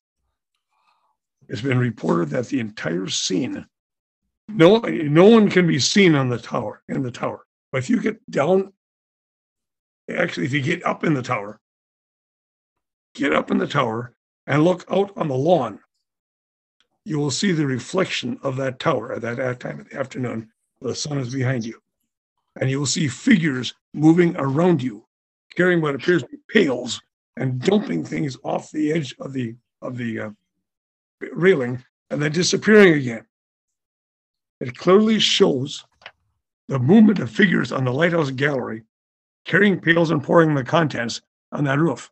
It's 1.49 1.61
been 1.61 1.79
reported 1.79 2.31
that 2.31 2.49
the 2.49 2.61
entire 2.61 3.09
scene, 3.09 3.67
no, 4.49 4.79
no 4.79 5.29
one 5.29 5.51
can 5.51 5.67
be 5.67 5.79
seen 5.79 6.15
on 6.15 6.29
the 6.29 6.39
tower, 6.39 6.83
in 6.89 7.03
the 7.03 7.11
tower. 7.11 7.47
But 7.73 7.79
if 7.79 7.91
you 7.91 8.01
get 8.01 8.31
down, 8.31 8.73
actually, 10.11 10.47
if 10.47 10.53
you 10.53 10.63
get 10.63 10.85
up 10.87 11.05
in 11.05 11.15
the 11.15 11.23
tower, 11.23 11.61
get 13.15 13.33
up 13.33 13.51
in 13.51 13.59
the 13.59 13.67
tower 13.67 14.15
and 14.47 14.65
look 14.65 14.85
out 14.91 15.13
on 15.17 15.29
the 15.29 15.35
lawn, 15.35 15.81
you 17.05 17.19
will 17.19 17.31
see 17.31 17.53
the 17.53 17.67
reflection 17.67 18.39
of 18.43 18.57
that 18.57 18.79
tower 18.79 19.13
at 19.13 19.23
that 19.23 19.61
time 19.61 19.81
of 19.81 19.89
the 19.89 19.99
afternoon. 19.99 20.51
The 20.81 20.95
sun 20.95 21.19
is 21.19 21.33
behind 21.33 21.65
you. 21.65 21.81
And 22.61 22.71
you 22.71 22.79
will 22.79 22.87
see 22.87 23.09
figures 23.09 23.75
moving 23.95 24.37
around 24.37 24.83
you, 24.83 25.07
carrying 25.55 25.81
what 25.81 25.95
appears 25.95 26.23
to 26.23 26.29
be 26.29 26.39
pails 26.49 27.01
and 27.37 27.61
dumping 27.61 28.05
things 28.05 28.37
off 28.45 28.71
the 28.71 28.93
edge 28.93 29.15
of 29.21 29.33
the 29.33 29.55
of 29.83 29.97
the 29.97 30.21
uh, 30.21 30.31
railing 31.33 31.85
and 32.11 32.23
then 32.23 32.33
disappearing 32.33 32.95
again. 32.95 33.27
It 34.61 34.77
clearly 34.77 35.19
shows 35.19 35.85
the 36.69 36.79
movement 36.79 37.19
of 37.19 37.31
figures 37.31 37.73
on 37.73 37.85
the 37.85 37.93
lighthouse 37.93 38.31
gallery 38.31 38.83
carrying 39.45 39.81
pails 39.81 40.11
and 40.11 40.23
pouring 40.23 40.55
the 40.55 40.65
contents 40.65 41.21
on 41.53 41.65
that 41.65 41.79
roof. 41.79 42.11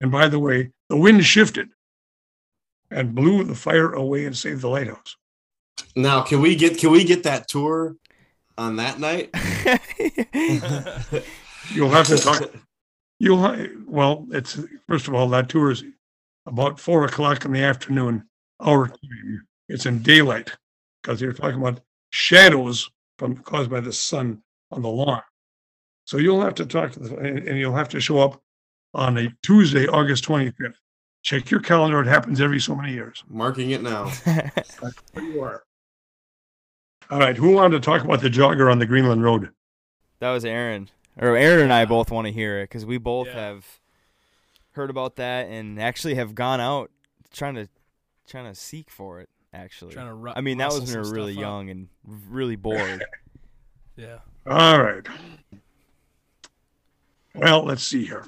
And 0.00 0.10
by 0.10 0.28
the 0.28 0.38
way, 0.38 0.70
the 0.88 0.96
wind 0.96 1.24
shifted 1.24 1.68
and 2.90 3.14
blew 3.14 3.44
the 3.44 3.54
fire 3.54 3.92
away 3.92 4.24
and 4.24 4.36
saved 4.36 4.62
the 4.62 4.68
lighthouse. 4.68 5.16
Now, 5.94 6.22
can 6.22 6.40
we 6.40 6.54
get 6.56 6.78
can 6.78 6.90
we 6.90 7.04
get 7.04 7.24
that 7.24 7.48
tour 7.48 7.96
on 8.56 8.76
that 8.76 8.98
night? 9.00 9.30
You'll 11.72 11.90
have 11.90 12.06
to 12.06 12.18
talk. 12.18 12.42
You'll 13.18 13.38
ha- 13.38 13.66
well, 13.86 14.26
it's 14.30 14.58
first 14.86 15.08
of 15.08 15.14
all 15.14 15.28
that 15.30 15.48
tour 15.48 15.70
is 15.70 15.84
about 16.46 16.78
four 16.78 17.04
o'clock 17.04 17.44
in 17.44 17.52
the 17.52 17.62
afternoon, 17.62 18.24
our 18.60 18.88
time. 18.88 19.46
It's 19.68 19.86
in 19.86 20.02
daylight 20.02 20.52
because 21.02 21.20
you're 21.20 21.32
talking 21.32 21.60
about 21.60 21.80
shadows 22.10 22.90
from 23.18 23.36
caused 23.38 23.70
by 23.70 23.80
the 23.80 23.92
sun 23.92 24.42
on 24.70 24.82
the 24.82 24.88
lawn. 24.88 25.22
So 26.04 26.18
you'll 26.18 26.40
have 26.42 26.54
to 26.56 26.66
talk 26.66 26.92
to 26.92 27.00
the 27.00 27.16
and, 27.16 27.38
and 27.48 27.58
you'll 27.58 27.74
have 27.74 27.88
to 27.90 28.00
show 28.00 28.18
up 28.20 28.40
on 28.94 29.18
a 29.18 29.28
Tuesday, 29.42 29.86
August 29.86 30.24
25th. 30.24 30.74
Check 31.22 31.50
your 31.50 31.60
calendar. 31.60 32.00
It 32.00 32.06
happens 32.06 32.40
every 32.40 32.60
so 32.60 32.74
many 32.76 32.92
years. 32.92 33.24
Marking 33.28 33.70
it 33.70 33.82
now. 33.82 34.10
There 35.14 35.22
you 35.24 35.42
are. 35.42 35.64
All 37.10 37.18
right. 37.18 37.36
Who 37.36 37.52
wanted 37.52 37.80
to 37.80 37.84
talk 37.84 38.04
about 38.04 38.20
the 38.20 38.28
jogger 38.30 38.70
on 38.70 38.78
the 38.78 38.86
Greenland 38.86 39.22
Road? 39.22 39.50
That 40.20 40.30
was 40.30 40.44
Aaron. 40.44 40.88
Or 41.18 41.36
Aaron 41.36 41.64
and 41.64 41.72
I 41.72 41.84
both 41.84 42.10
want 42.10 42.26
to 42.26 42.32
hear 42.32 42.58
it 42.60 42.64
because 42.64 42.84
we 42.86 42.98
both 42.98 43.26
Yeah. 43.28 43.34
have 43.34 43.80
heard 44.72 44.90
about 44.90 45.16
that 45.16 45.48
and 45.48 45.80
actually 45.80 46.14
have 46.16 46.34
gone 46.34 46.60
out 46.60 46.90
trying 47.32 47.54
to 47.54 47.68
trying 48.28 48.44
to 48.44 48.54
seek 48.54 48.90
for 48.90 49.20
it. 49.20 49.28
Actually, 49.56 49.94
Trying 49.94 50.08
to 50.08 50.14
ru- 50.14 50.32
I 50.36 50.42
mean 50.42 50.58
that 50.58 50.66
was 50.66 50.80
when 50.80 50.86
we 50.86 50.92
some 50.92 51.02
were 51.02 51.10
really 51.12 51.32
up. 51.34 51.38
young 51.40 51.70
and 51.70 51.88
really 52.28 52.56
bored. 52.66 53.04
Yeah. 53.96 54.18
All 54.46 54.82
right. 54.82 55.06
Well, 57.34 57.64
let's 57.64 57.82
see 57.82 58.04
here. 58.06 58.24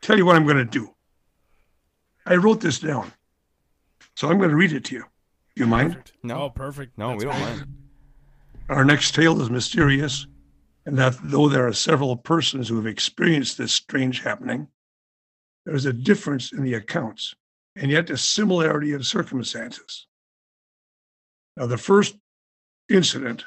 Tell 0.00 0.16
you 0.16 0.24
what 0.24 0.36
I'm 0.36 0.44
going 0.44 0.56
to 0.56 0.64
do. 0.64 0.94
I 2.26 2.36
wrote 2.36 2.60
this 2.60 2.78
down, 2.78 3.12
so 4.16 4.28
I'm 4.28 4.38
going 4.38 4.50
to 4.50 4.56
read 4.56 4.72
it 4.72 4.84
to 4.86 4.94
you. 4.96 5.04
You 5.54 5.66
mind? 5.66 5.92
Perfect. 5.94 6.12
No. 6.22 6.42
Oh, 6.42 6.50
perfect. 6.50 6.96
no, 6.98 7.08
That's 7.10 7.24
we 7.24 7.30
don't 7.30 7.40
great. 7.42 7.56
mind. 7.58 7.74
Our 8.68 8.84
next 8.84 9.14
tale 9.14 9.40
is 9.42 9.50
mysterious, 9.50 10.26
and 10.86 10.96
that 10.98 11.16
though 11.24 11.48
there 11.48 11.66
are 11.66 11.72
several 11.72 12.16
persons 12.16 12.68
who 12.68 12.76
have 12.76 12.86
experienced 12.86 13.58
this 13.58 13.72
strange 13.72 14.22
happening, 14.22 14.68
there 15.64 15.74
is 15.74 15.86
a 15.86 15.92
difference 15.92 16.52
in 16.52 16.62
the 16.62 16.74
accounts, 16.74 17.34
and 17.76 17.90
yet 17.90 18.10
a 18.10 18.16
similarity 18.16 18.92
of 18.92 19.06
circumstances. 19.06 20.06
Now, 21.58 21.66
the 21.66 21.76
first 21.76 22.16
incident 22.88 23.44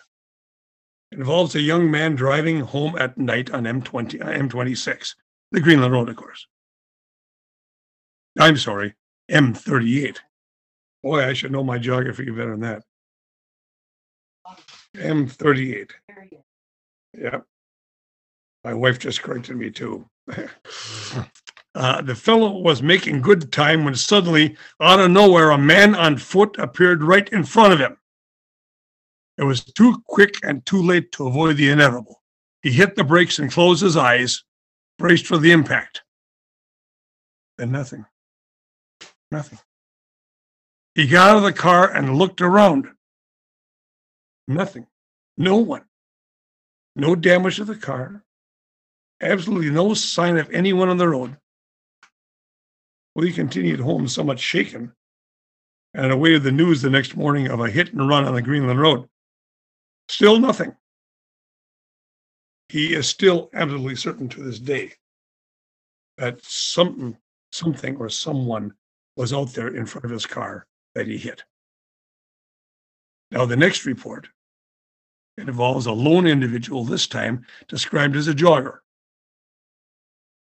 involves 1.14 1.56
a 1.56 1.62
young 1.62 1.90
man 1.90 2.16
driving 2.16 2.60
home 2.60 2.98
at 2.98 3.18
night 3.18 3.52
on 3.52 3.64
M20, 3.64 4.22
uh, 4.22 4.26
M26, 4.26 5.16
the 5.52 5.62
Greenland 5.62 5.94
Road, 5.94 6.10
of 6.10 6.18
course. 6.18 6.46
I'm 8.38 8.58
sorry, 8.58 8.96
M38. 9.32 10.18
Boy, 11.02 11.24
I 11.24 11.32
should 11.32 11.54
know 11.54 11.64
my 11.64 11.78
geography 11.78 12.30
better 12.30 12.52
than 12.52 12.60
that. 12.62 12.84
M38. 14.98 15.92
Yeah. 17.18 17.40
My 18.66 18.74
wife 18.74 19.00
just 19.00 19.22
corrected 19.22 19.56
me 19.56 19.72
too. 19.72 20.06
uh, 21.76 22.02
the 22.02 22.16
fellow 22.16 22.60
was 22.60 22.84
making 22.84 23.22
good 23.22 23.54
time 23.54 23.86
when 23.86 23.96
suddenly, 23.96 24.58
out 24.82 25.00
of 25.00 25.12
nowhere, 25.12 25.52
a 25.52 25.58
man 25.58 25.96
on 25.96 26.18
foot 26.18 26.58
appeared 26.60 27.04
right 27.04 27.28
in 27.30 27.46
front 27.46 27.72
of 27.72 27.80
him. 27.80 27.98
It 29.42 29.46
was 29.46 29.64
too 29.64 30.04
quick 30.08 30.36
and 30.44 30.64
too 30.68 30.84
late 30.84 31.12
to 31.14 31.26
avoid 31.26 31.58
the 31.58 31.70
inevitable. 31.70 32.22
He 32.62 32.72
hit 32.72 32.96
the 32.96 33.04
brakes 33.04 33.40
and 33.40 33.52
closed 33.52 33.82
his 33.82 33.98
eyes, 33.98 34.44
braced 35.00 35.26
for 35.26 35.40
the 35.40 35.52
impact. 35.52 36.04
Then 37.58 37.72
nothing. 37.72 38.06
Nothing. 39.32 39.58
He 40.94 41.08
got 41.08 41.32
out 41.32 41.38
of 41.38 41.44
the 41.44 41.54
car 41.54 41.92
and 41.92 42.18
looked 42.18 42.40
around. 42.40 42.88
Nothing. 44.48 44.86
No 45.38 45.58
one. 45.58 45.86
No 46.96 47.16
damage 47.16 47.56
to 47.56 47.66
the 47.66 47.76
car. 47.76 48.24
Absolutely 49.22 49.72
no 49.72 49.96
sign 49.96 50.38
of 50.38 50.52
anyone 50.52 50.90
on 50.90 50.98
the 50.98 51.10
road. 51.10 51.36
Well, 53.16 53.26
he 53.26 53.34
continued 53.34 53.80
home 53.80 54.08
somewhat 54.08 54.40
shaken 54.40 54.94
and 55.96 56.12
awaited 56.12 56.44
the 56.44 56.52
news 56.52 56.84
the 56.84 56.92
next 56.92 57.16
morning 57.16 57.48
of 57.48 57.60
a 57.60 57.72
hit 57.72 57.92
and 57.92 58.08
run 58.08 58.26
on 58.26 58.36
the 58.36 58.42
Greenland 58.44 58.80
Road. 58.80 59.08
Still 60.12 60.42
nothing. 60.42 60.76
He 62.68 62.94
is 62.94 63.08
still 63.08 63.50
absolutely 63.54 63.96
certain 63.96 64.28
to 64.28 64.44
this 64.44 64.60
day 64.60 64.92
that 66.18 66.44
something, 66.44 67.18
something 67.54 67.96
or 67.96 68.10
someone 68.10 68.74
was 69.16 69.32
out 69.32 69.54
there 69.54 69.74
in 69.74 69.86
front 69.86 70.04
of 70.04 70.12
his 70.12 70.26
car 70.26 70.68
that 70.96 71.08
he 71.08 71.18
hit. 71.18 71.44
Now, 73.32 73.46
the 73.46 73.56
next 73.56 73.86
report 73.86 74.28
It 75.38 75.48
involves 75.48 75.86
a 75.86 75.94
lone 75.94 76.28
individual, 76.28 76.84
this 76.84 77.08
time 77.08 77.46
described 77.70 78.18
as 78.18 78.28
a 78.28 78.34
jogger. 78.34 78.80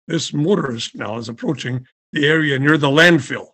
This 0.06 0.32
motorist 0.32 0.94
now 0.94 1.18
is 1.18 1.28
approaching 1.28 1.86
the 2.14 2.26
area 2.26 2.58
near 2.58 2.78
the 2.78 2.88
landfill. 2.88 3.48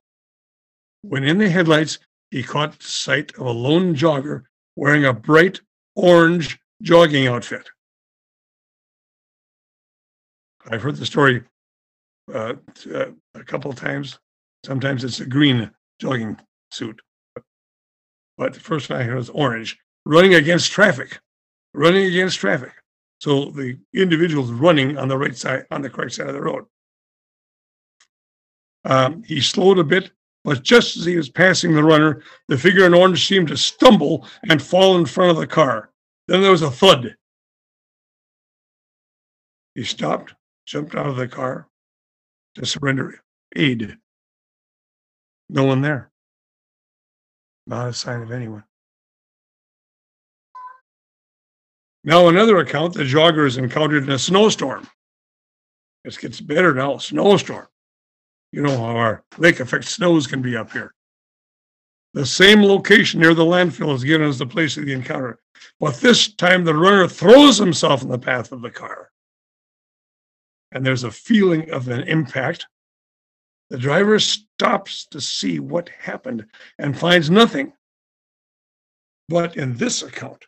When 1.02 1.24
in 1.24 1.38
the 1.38 1.50
headlights, 1.50 1.98
he 2.30 2.44
caught 2.44 2.80
sight 2.80 3.34
of 3.34 3.46
a 3.46 3.50
lone 3.50 3.96
jogger 3.96 4.44
wearing 4.76 5.04
a 5.04 5.12
bright 5.12 5.60
orange 5.96 6.58
jogging 6.82 7.26
outfit. 7.26 7.68
I've 10.68 10.82
heard 10.82 10.96
the 10.96 11.06
story 11.06 11.44
uh, 12.32 12.54
uh, 12.92 13.06
a 13.34 13.44
couple 13.44 13.70
of 13.70 13.76
times. 13.76 14.18
Sometimes 14.64 15.04
it's 15.04 15.20
a 15.20 15.26
green 15.26 15.70
jogging 16.00 16.38
suit. 16.70 17.00
But 18.38 18.54
the 18.54 18.60
first 18.60 18.90
I 18.90 19.02
heard 19.02 19.16
was 19.16 19.30
orange, 19.30 19.78
running 20.06 20.34
against 20.34 20.72
traffic, 20.72 21.20
running 21.74 22.06
against 22.06 22.38
traffic. 22.38 22.72
So 23.20 23.50
the 23.50 23.78
individual's 23.94 24.50
running 24.50 24.98
on 24.98 25.08
the 25.08 25.16
right 25.16 25.36
side, 25.36 25.66
on 25.70 25.82
the 25.82 25.90
correct 25.90 26.14
side 26.14 26.28
of 26.28 26.34
the 26.34 26.42
road. 26.42 26.64
Um, 28.84 29.22
he 29.22 29.40
slowed 29.40 29.78
a 29.78 29.84
bit, 29.84 30.10
but 30.44 30.62
just 30.62 30.96
as 30.96 31.04
he 31.06 31.16
was 31.16 31.30
passing 31.30 31.74
the 31.74 31.82
runner, 31.82 32.22
the 32.48 32.58
figure 32.58 32.84
in 32.84 32.94
orange 32.94 33.26
seemed 33.26 33.48
to 33.48 33.56
stumble 33.56 34.26
and 34.50 34.62
fall 34.62 34.96
in 34.98 35.06
front 35.06 35.30
of 35.30 35.38
the 35.38 35.46
car. 35.46 35.90
Then 36.28 36.42
there 36.42 36.50
was 36.50 36.62
a 36.62 36.70
thud. 36.70 37.16
He 39.74 39.84
stopped, 39.84 40.34
jumped 40.66 40.94
out 40.94 41.06
of 41.06 41.16
the 41.16 41.26
car 41.26 41.66
to 42.56 42.66
surrender 42.66 43.22
aid. 43.56 43.96
No 45.48 45.64
one 45.64 45.80
there. 45.80 46.10
Not 47.66 47.88
a 47.88 47.92
sign 47.92 48.22
of 48.22 48.30
anyone. 48.30 48.64
Now, 52.04 52.28
another 52.28 52.58
account 52.58 52.92
the 52.92 53.02
jogger 53.02 53.46
is 53.46 53.56
encountered 53.56 54.04
in 54.04 54.10
a 54.10 54.18
snowstorm. 54.18 54.86
This 56.04 56.18
gets 56.18 56.38
better 56.38 56.74
now, 56.74 56.98
snowstorm. 56.98 57.66
You 58.54 58.62
know 58.62 58.76
how 58.76 58.96
our 58.96 59.24
lake 59.36 59.58
effect 59.58 59.84
snows 59.84 60.28
can 60.28 60.40
be 60.40 60.56
up 60.56 60.70
here. 60.70 60.94
The 62.12 62.24
same 62.24 62.62
location 62.62 63.18
near 63.18 63.34
the 63.34 63.44
landfill 63.44 63.92
is 63.92 64.04
given 64.04 64.28
as 64.28 64.38
the 64.38 64.46
place 64.46 64.76
of 64.76 64.86
the 64.86 64.92
encounter, 64.92 65.40
but 65.80 65.96
this 65.96 66.32
time 66.32 66.62
the 66.62 66.72
runner 66.72 67.08
throws 67.08 67.58
himself 67.58 68.02
in 68.02 68.08
the 68.10 68.16
path 68.16 68.52
of 68.52 68.62
the 68.62 68.70
car. 68.70 69.10
And 70.70 70.86
there's 70.86 71.02
a 71.02 71.10
feeling 71.10 71.68
of 71.72 71.88
an 71.88 72.02
impact. 72.02 72.68
The 73.70 73.76
driver 73.76 74.20
stops 74.20 75.06
to 75.06 75.20
see 75.20 75.58
what 75.58 75.88
happened 75.88 76.46
and 76.78 76.96
finds 76.96 77.30
nothing. 77.30 77.72
But 79.28 79.56
in 79.56 79.74
this 79.78 80.00
account, 80.00 80.44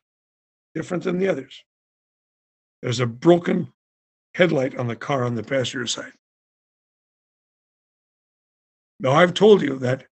different 0.77 1.03
than 1.03 1.19
the 1.19 1.27
others, 1.27 1.65
there's 2.83 3.01
a 3.01 3.07
broken 3.07 3.73
headlight 4.35 4.77
on 4.77 4.87
the 4.87 4.95
car 4.95 5.25
on 5.25 5.35
the 5.35 5.43
passenger 5.43 5.89
side. 5.89 6.13
Now, 9.01 9.13
I've 9.13 9.35
told 9.35 9.63
you 9.63 9.79
that 9.81 10.07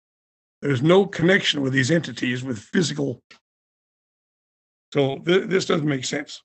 there's 0.63 0.83
no 0.83 1.07
connection 1.07 1.61
with 1.61 1.73
these 1.73 1.91
entities 1.91 2.43
with 2.43 2.59
physical. 2.59 3.23
So 4.93 5.19
th- 5.19 5.49
this 5.49 5.67
doesn't 5.67 5.89
make 5.89 6.05
sense, 6.05 6.43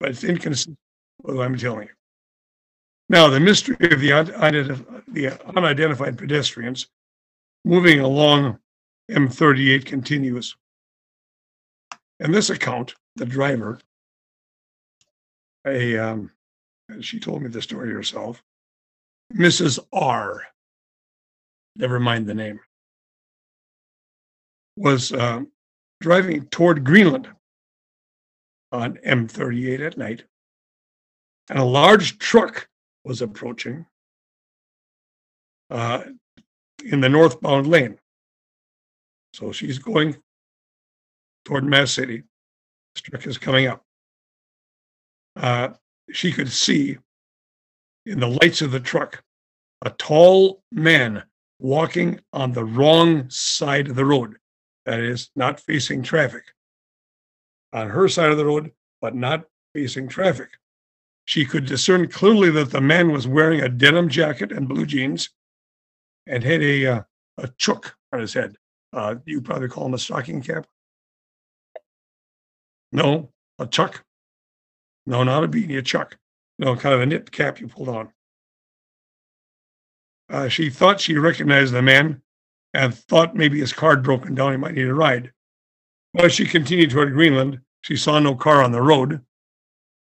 but 0.00 0.10
it's 0.10 0.24
inconsistent 0.24 0.78
with 1.22 1.36
what 1.36 1.46
I'm 1.46 1.56
telling 1.56 1.88
you. 1.88 1.94
Now, 3.08 3.28
the 3.28 3.40
mystery 3.40 3.76
of 3.90 4.00
the, 4.00 4.12
un- 4.12 5.04
the 5.08 5.38
unidentified 5.56 6.16
pedestrians 6.16 6.88
moving 7.64 8.00
along 8.00 8.58
M38 9.10 9.84
continues. 9.84 10.56
In 12.20 12.32
this 12.32 12.50
account, 12.50 12.94
the 13.16 13.26
driver, 13.26 13.78
a 15.66 15.98
um, 15.98 16.30
she 17.00 17.20
told 17.20 17.42
me 17.42 17.48
the 17.48 17.62
story 17.62 17.92
herself, 17.92 18.42
Mrs. 19.34 19.78
R. 19.92 20.42
Never 21.76 21.98
mind 21.98 22.26
the 22.26 22.34
name 22.34 22.60
was 24.76 25.12
uh, 25.12 25.42
driving 26.00 26.46
toward 26.46 26.84
Greenland 26.84 27.28
on 28.70 28.98
M38 29.06 29.86
at 29.86 29.98
night, 29.98 30.24
and 31.50 31.58
a 31.58 31.64
large 31.64 32.18
truck 32.18 32.68
was 33.04 33.20
approaching 33.20 33.84
uh, 35.70 36.04
in 36.84 37.00
the 37.00 37.08
northbound 37.08 37.66
lane. 37.66 37.98
So 39.34 39.52
she's 39.52 39.78
going 39.78 40.16
toward 41.44 41.64
Mass 41.64 41.92
City. 41.92 42.22
This 42.94 43.02
truck 43.02 43.26
is 43.26 43.38
coming 43.38 43.66
up. 43.66 43.82
Uh, 45.36 45.70
she 46.12 46.32
could 46.32 46.50
see 46.50 46.98
in 48.06 48.20
the 48.20 48.28
lights 48.28 48.62
of 48.62 48.70
the 48.70 48.80
truck 48.80 49.22
a 49.84 49.90
tall 49.90 50.62
man 50.70 51.22
walking 51.62 52.18
on 52.32 52.52
the 52.52 52.64
wrong 52.64 53.30
side 53.30 53.88
of 53.88 53.94
the 53.94 54.04
road 54.04 54.36
that 54.84 54.98
is 54.98 55.30
not 55.36 55.60
facing 55.60 56.02
traffic 56.02 56.42
on 57.72 57.88
her 57.88 58.08
side 58.08 58.30
of 58.30 58.36
the 58.36 58.44
road, 58.44 58.72
but 59.00 59.14
not 59.14 59.44
facing 59.72 60.08
traffic. 60.08 60.48
She 61.24 61.44
could 61.44 61.64
discern 61.64 62.08
clearly 62.08 62.50
that 62.50 62.72
the 62.72 62.80
man 62.80 63.12
was 63.12 63.28
wearing 63.28 63.60
a 63.60 63.68
denim 63.68 64.08
jacket 64.08 64.50
and 64.50 64.68
blue 64.68 64.84
jeans 64.84 65.30
and 66.26 66.42
had 66.42 66.62
a, 66.62 66.86
uh, 66.86 67.02
a 67.38 67.48
chook 67.58 67.94
on 68.12 68.20
his 68.20 68.34
head. 68.34 68.56
Uh, 68.92 69.14
you 69.24 69.40
probably 69.40 69.68
call 69.68 69.86
him 69.86 69.94
a 69.94 69.98
stocking 69.98 70.42
cap. 70.42 70.66
No, 72.90 73.30
a 73.60 73.68
chuck. 73.68 74.04
No, 75.06 75.22
not 75.22 75.44
a 75.44 75.48
beanie, 75.48 75.78
a 75.78 75.82
chuck. 75.82 76.18
No, 76.58 76.74
kind 76.74 76.94
of 76.94 77.00
a 77.00 77.06
knit 77.06 77.30
cap 77.30 77.60
you 77.60 77.68
pulled 77.68 77.88
on. 77.88 78.12
Uh, 80.28 80.48
she 80.48 80.70
thought 80.70 81.00
she 81.00 81.16
recognized 81.16 81.72
the 81.72 81.82
man 81.82 82.22
and 82.74 82.94
thought 82.94 83.36
maybe 83.36 83.60
his 83.60 83.72
car 83.72 83.90
had 83.90 84.02
broken 84.02 84.34
down. 84.34 84.52
He 84.52 84.58
might 84.58 84.74
need 84.74 84.88
a 84.88 84.94
ride. 84.94 85.32
But 86.14 86.32
she 86.32 86.46
continued 86.46 86.90
toward 86.90 87.12
Greenland, 87.12 87.60
she 87.82 87.96
saw 87.96 88.18
no 88.18 88.34
car 88.34 88.62
on 88.62 88.72
the 88.72 88.82
road. 88.82 89.20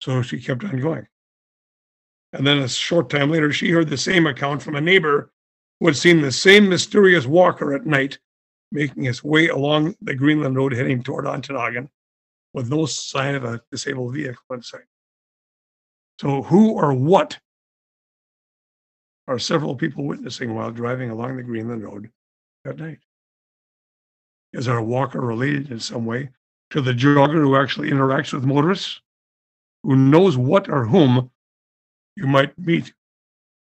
So 0.01 0.21
she 0.21 0.39
kept 0.39 0.63
on 0.63 0.79
going. 0.79 1.07
And 2.33 2.45
then 2.45 2.59
a 2.59 2.67
short 2.67 3.09
time 3.09 3.31
later, 3.31 3.51
she 3.51 3.71
heard 3.71 3.89
the 3.89 3.97
same 3.97 4.27
account 4.27 4.61
from 4.61 4.75
a 4.75 4.81
neighbor 4.81 5.31
who 5.79 5.87
had 5.87 5.95
seen 5.95 6.21
the 6.21 6.31
same 6.31 6.69
mysterious 6.69 7.25
walker 7.25 7.73
at 7.73 7.85
night 7.85 8.19
making 8.71 9.03
his 9.03 9.23
way 9.23 9.47
along 9.47 9.95
the 10.01 10.15
Greenland 10.15 10.55
Road 10.55 10.73
heading 10.73 11.01
toward 11.01 11.25
Ontonagon 11.25 11.89
with 12.53 12.69
no 12.69 12.85
sign 12.85 13.35
of 13.35 13.43
a 13.45 13.61
disabled 13.71 14.13
vehicle 14.13 14.43
in 14.51 14.61
sight. 14.61 14.81
So, 16.19 16.43
who 16.43 16.71
or 16.71 16.93
what 16.93 17.37
are 19.27 19.39
several 19.39 19.75
people 19.75 20.05
witnessing 20.05 20.53
while 20.53 20.71
driving 20.71 21.09
along 21.09 21.37
the 21.37 21.43
Greenland 21.43 21.83
Road 21.83 22.09
at 22.65 22.77
night? 22.77 22.99
Is 24.53 24.67
our 24.67 24.81
walker 24.81 25.19
related 25.19 25.71
in 25.71 25.79
some 25.79 26.05
way 26.05 26.29
to 26.69 26.81
the 26.81 26.93
jogger 26.93 27.41
who 27.41 27.55
actually 27.55 27.89
interacts 27.89 28.33
with 28.33 28.45
motorists? 28.45 29.01
Who 29.83 29.95
knows 29.95 30.37
what 30.37 30.69
or 30.69 30.85
whom 30.85 31.31
you 32.15 32.27
might 32.27 32.57
meet 32.57 32.93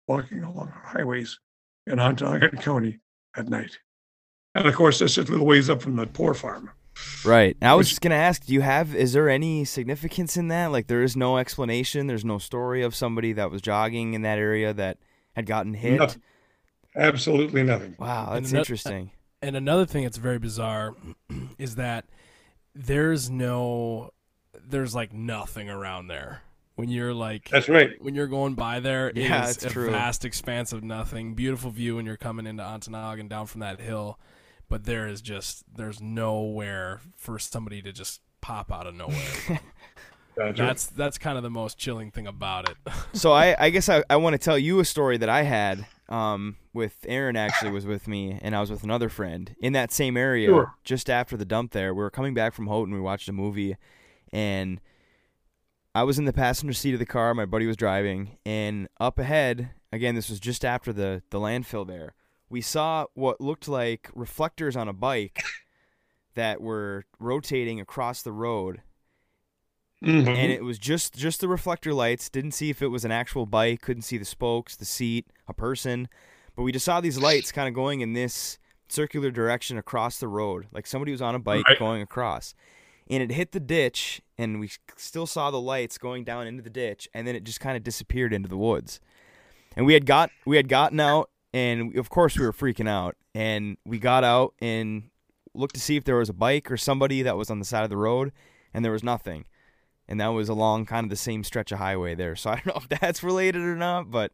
walking 0.07 0.43
along 0.43 0.69
our 0.69 0.83
highways 0.85 1.39
in 1.87 1.95
Ontonagon 1.97 2.61
County 2.61 2.99
at 3.35 3.49
night? 3.49 3.77
And 4.55 4.67
of 4.67 4.75
course, 4.75 4.99
that's 4.99 5.15
just 5.15 5.29
a 5.29 5.31
little 5.31 5.47
ways 5.47 5.69
up 5.69 5.81
from 5.81 5.95
the 5.95 6.05
poor 6.05 6.33
farm. 6.33 6.69
Right. 7.25 7.57
I 7.61 7.73
was 7.73 7.89
just 7.89 8.01
gonna 8.01 8.15
ask, 8.15 8.45
do 8.45 8.53
you 8.53 8.61
have? 8.61 8.95
Is 8.95 9.13
there 9.13 9.27
any 9.27 9.65
significance 9.65 10.37
in 10.37 10.49
that? 10.49 10.67
Like, 10.67 10.87
there 10.87 11.01
is 11.01 11.17
no 11.17 11.37
explanation. 11.37 12.05
There's 12.05 12.23
no 12.23 12.37
story 12.37 12.83
of 12.83 12.95
somebody 12.95 13.33
that 13.33 13.49
was 13.49 13.63
jogging 13.63 14.13
in 14.13 14.21
that 14.21 14.37
area 14.37 14.73
that 14.73 14.99
had 15.35 15.45
gotten 15.45 15.73
hit. 15.73 15.99
Nothing. 15.99 16.21
Absolutely 16.95 17.63
nothing. 17.63 17.95
Wow, 17.99 18.31
that's 18.33 18.51
ano- 18.51 18.59
interesting. 18.59 19.11
And 19.41 19.55
another 19.55 19.85
thing 19.85 20.03
that's 20.03 20.17
very 20.17 20.39
bizarre 20.39 20.95
is 21.57 21.75
that 21.75 22.05
there's 22.75 23.29
no, 23.29 24.11
there's 24.65 24.95
like 24.95 25.11
nothing 25.13 25.69
around 25.69 26.07
there. 26.07 26.41
When 26.75 26.89
you're 26.89 27.13
like, 27.13 27.49
That's 27.49 27.69
right. 27.69 27.91
when 28.01 28.15
you're 28.15 28.25
going 28.27 28.55
by 28.55 28.79
there, 28.79 29.09
it 29.09 29.17
is 29.17 29.29
Yeah, 29.29 29.47
it's 29.47 29.63
a 29.63 29.69
true. 29.69 29.91
vast 29.91 30.25
expanse 30.25 30.73
of 30.73 30.83
nothing. 30.83 31.35
Beautiful 31.35 31.69
view 31.69 31.97
when 31.97 32.05
you're 32.07 32.17
coming 32.17 32.47
into 32.47 32.63
Ontonagon 32.63 33.29
down 33.29 33.45
from 33.45 33.61
that 33.61 33.79
hill, 33.79 34.17
but 34.69 34.85
there 34.85 35.05
is 35.07 35.21
just 35.21 35.63
there's 35.71 36.01
nowhere 36.01 36.99
for 37.15 37.37
somebody 37.37 37.83
to 37.83 37.91
just 37.91 38.21
pop 38.41 38.71
out 38.71 38.87
of 38.87 38.95
nowhere. 38.95 39.17
That's 40.35 40.57
that's 40.57 40.85
that's 40.87 41.17
kind 41.17 41.37
of 41.37 41.43
the 41.43 41.49
most 41.49 41.77
chilling 41.77 42.11
thing 42.11 42.27
about 42.27 42.69
it. 42.69 42.77
so 43.13 43.31
I, 43.31 43.55
I 43.57 43.69
guess 43.69 43.89
I, 43.89 44.03
I 44.09 44.15
want 44.17 44.33
to 44.33 44.37
tell 44.37 44.57
you 44.57 44.79
a 44.79 44.85
story 44.85 45.17
that 45.17 45.29
I 45.29 45.43
had 45.43 45.85
um, 46.09 46.57
with 46.73 46.97
Aaron 47.07 47.35
actually 47.35 47.71
was 47.71 47.85
with 47.85 48.07
me 48.07 48.37
and 48.41 48.55
I 48.55 48.59
was 48.61 48.69
with 48.71 48.83
another 48.83 49.09
friend 49.09 49.55
in 49.59 49.73
that 49.73 49.91
same 49.91 50.17
area 50.17 50.47
Sure. 50.47 50.73
just 50.83 51.09
after 51.09 51.37
the 51.37 51.45
dump 51.45 51.71
there. 51.71 51.93
We 51.93 52.01
were 52.03 52.09
coming 52.09 52.33
back 52.33 52.53
from 52.53 52.67
Houghton. 52.67 52.93
We 52.93 52.99
watched 52.99 53.29
a 53.29 53.33
movie 53.33 53.77
and 54.31 54.79
I 55.95 56.03
was 56.03 56.17
in 56.17 56.25
the 56.25 56.33
passenger 56.33 56.73
seat 56.73 56.93
of 56.93 56.99
the 56.99 57.05
car. 57.05 57.33
My 57.33 57.45
buddy 57.45 57.65
was 57.67 57.77
driving 57.77 58.37
and 58.45 58.87
up 58.99 59.19
ahead, 59.19 59.71
again, 59.91 60.15
this 60.15 60.29
was 60.29 60.39
just 60.39 60.65
after 60.65 60.91
the, 60.91 61.21
the 61.29 61.39
landfill 61.39 61.87
there. 61.87 62.15
We 62.49 62.61
saw 62.61 63.05
what 63.13 63.39
looked 63.41 63.67
like 63.67 64.09
reflectors 64.13 64.75
on 64.75 64.87
a 64.87 64.93
bike 64.93 65.41
that 66.35 66.61
were 66.61 67.05
rotating 67.19 67.79
across 67.79 68.21
the 68.21 68.31
road 68.31 68.81
Mhm. 70.03 70.27
and 70.27 70.51
it 70.51 70.63
was 70.63 70.77
just 70.77 71.15
just 71.15 71.39
the 71.41 71.47
reflector 71.47 71.93
lights. 71.93 72.29
Didn't 72.29 72.51
see 72.51 72.69
if 72.69 72.81
it 72.81 72.87
was 72.87 73.05
an 73.05 73.11
actual 73.11 73.45
bike. 73.45 73.81
Couldn't 73.81 74.01
see 74.03 74.17
the 74.17 74.25
spokes, 74.25 74.75
the 74.75 74.85
seat, 74.85 75.27
a 75.47 75.53
person. 75.53 76.07
But 76.55 76.63
we 76.63 76.71
just 76.71 76.85
saw 76.85 76.99
these 77.01 77.17
lights 77.17 77.51
kind 77.51 77.67
of 77.67 77.73
going 77.73 78.01
in 78.01 78.13
this 78.13 78.59
circular 78.89 79.31
direction 79.31 79.77
across 79.77 80.19
the 80.19 80.27
road, 80.27 80.67
like 80.71 80.85
somebody 80.85 81.11
was 81.11 81.21
on 81.21 81.33
a 81.35 81.39
bike 81.39 81.65
Right. 81.67 81.79
going 81.79 82.01
across. 82.01 82.53
And 83.09 83.23
it 83.23 83.31
hit 83.31 83.51
the 83.53 83.59
ditch, 83.59 84.21
and 84.37 84.59
we 84.59 84.69
still 84.97 85.25
saw 85.25 85.49
the 85.51 85.59
lights 85.59 85.97
going 85.97 86.23
down 86.23 86.47
into 86.47 86.61
the 86.61 86.69
ditch, 86.69 87.09
and 87.13 87.25
then 87.27 87.35
it 87.35 87.43
just 87.43 87.59
kind 87.59 87.75
of 87.75 87.83
disappeared 87.83 88.33
into 88.33 88.47
the 88.47 88.57
woods. 88.57 88.99
And 89.75 89.85
we 89.85 89.93
had 89.93 90.05
got 90.05 90.29
we 90.45 90.57
had 90.57 90.67
gotten 90.69 90.99
out, 90.99 91.29
and 91.53 91.95
of 91.97 92.09
course 92.09 92.37
we 92.37 92.45
were 92.45 92.53
freaking 92.53 92.87
out. 92.89 93.15
And 93.33 93.77
we 93.85 93.97
got 93.99 94.23
out 94.23 94.53
and 94.59 95.09
looked 95.55 95.73
to 95.75 95.81
see 95.81 95.95
if 95.95 96.03
there 96.03 96.17
was 96.17 96.29
a 96.29 96.33
bike 96.33 96.69
or 96.71 96.77
somebody 96.77 97.21
that 97.23 97.35
was 97.37 97.49
on 97.49 97.57
the 97.59 97.65
side 97.65 97.83
of 97.83 97.89
the 97.89 97.97
road, 97.97 98.31
and 98.73 98.83
there 98.85 98.91
was 98.91 99.03
nothing 99.03 99.45
and 100.07 100.19
that 100.19 100.27
was 100.27 100.49
along 100.49 100.85
kind 100.85 101.05
of 101.05 101.09
the 101.09 101.15
same 101.15 101.43
stretch 101.43 101.71
of 101.71 101.79
highway 101.79 102.15
there. 102.15 102.35
So 102.35 102.49
I 102.51 102.55
don't 102.55 102.67
know 102.67 102.81
if 102.89 102.99
that's 102.99 103.23
related 103.23 103.61
or 103.61 103.75
not, 103.75 104.11
but 104.11 104.31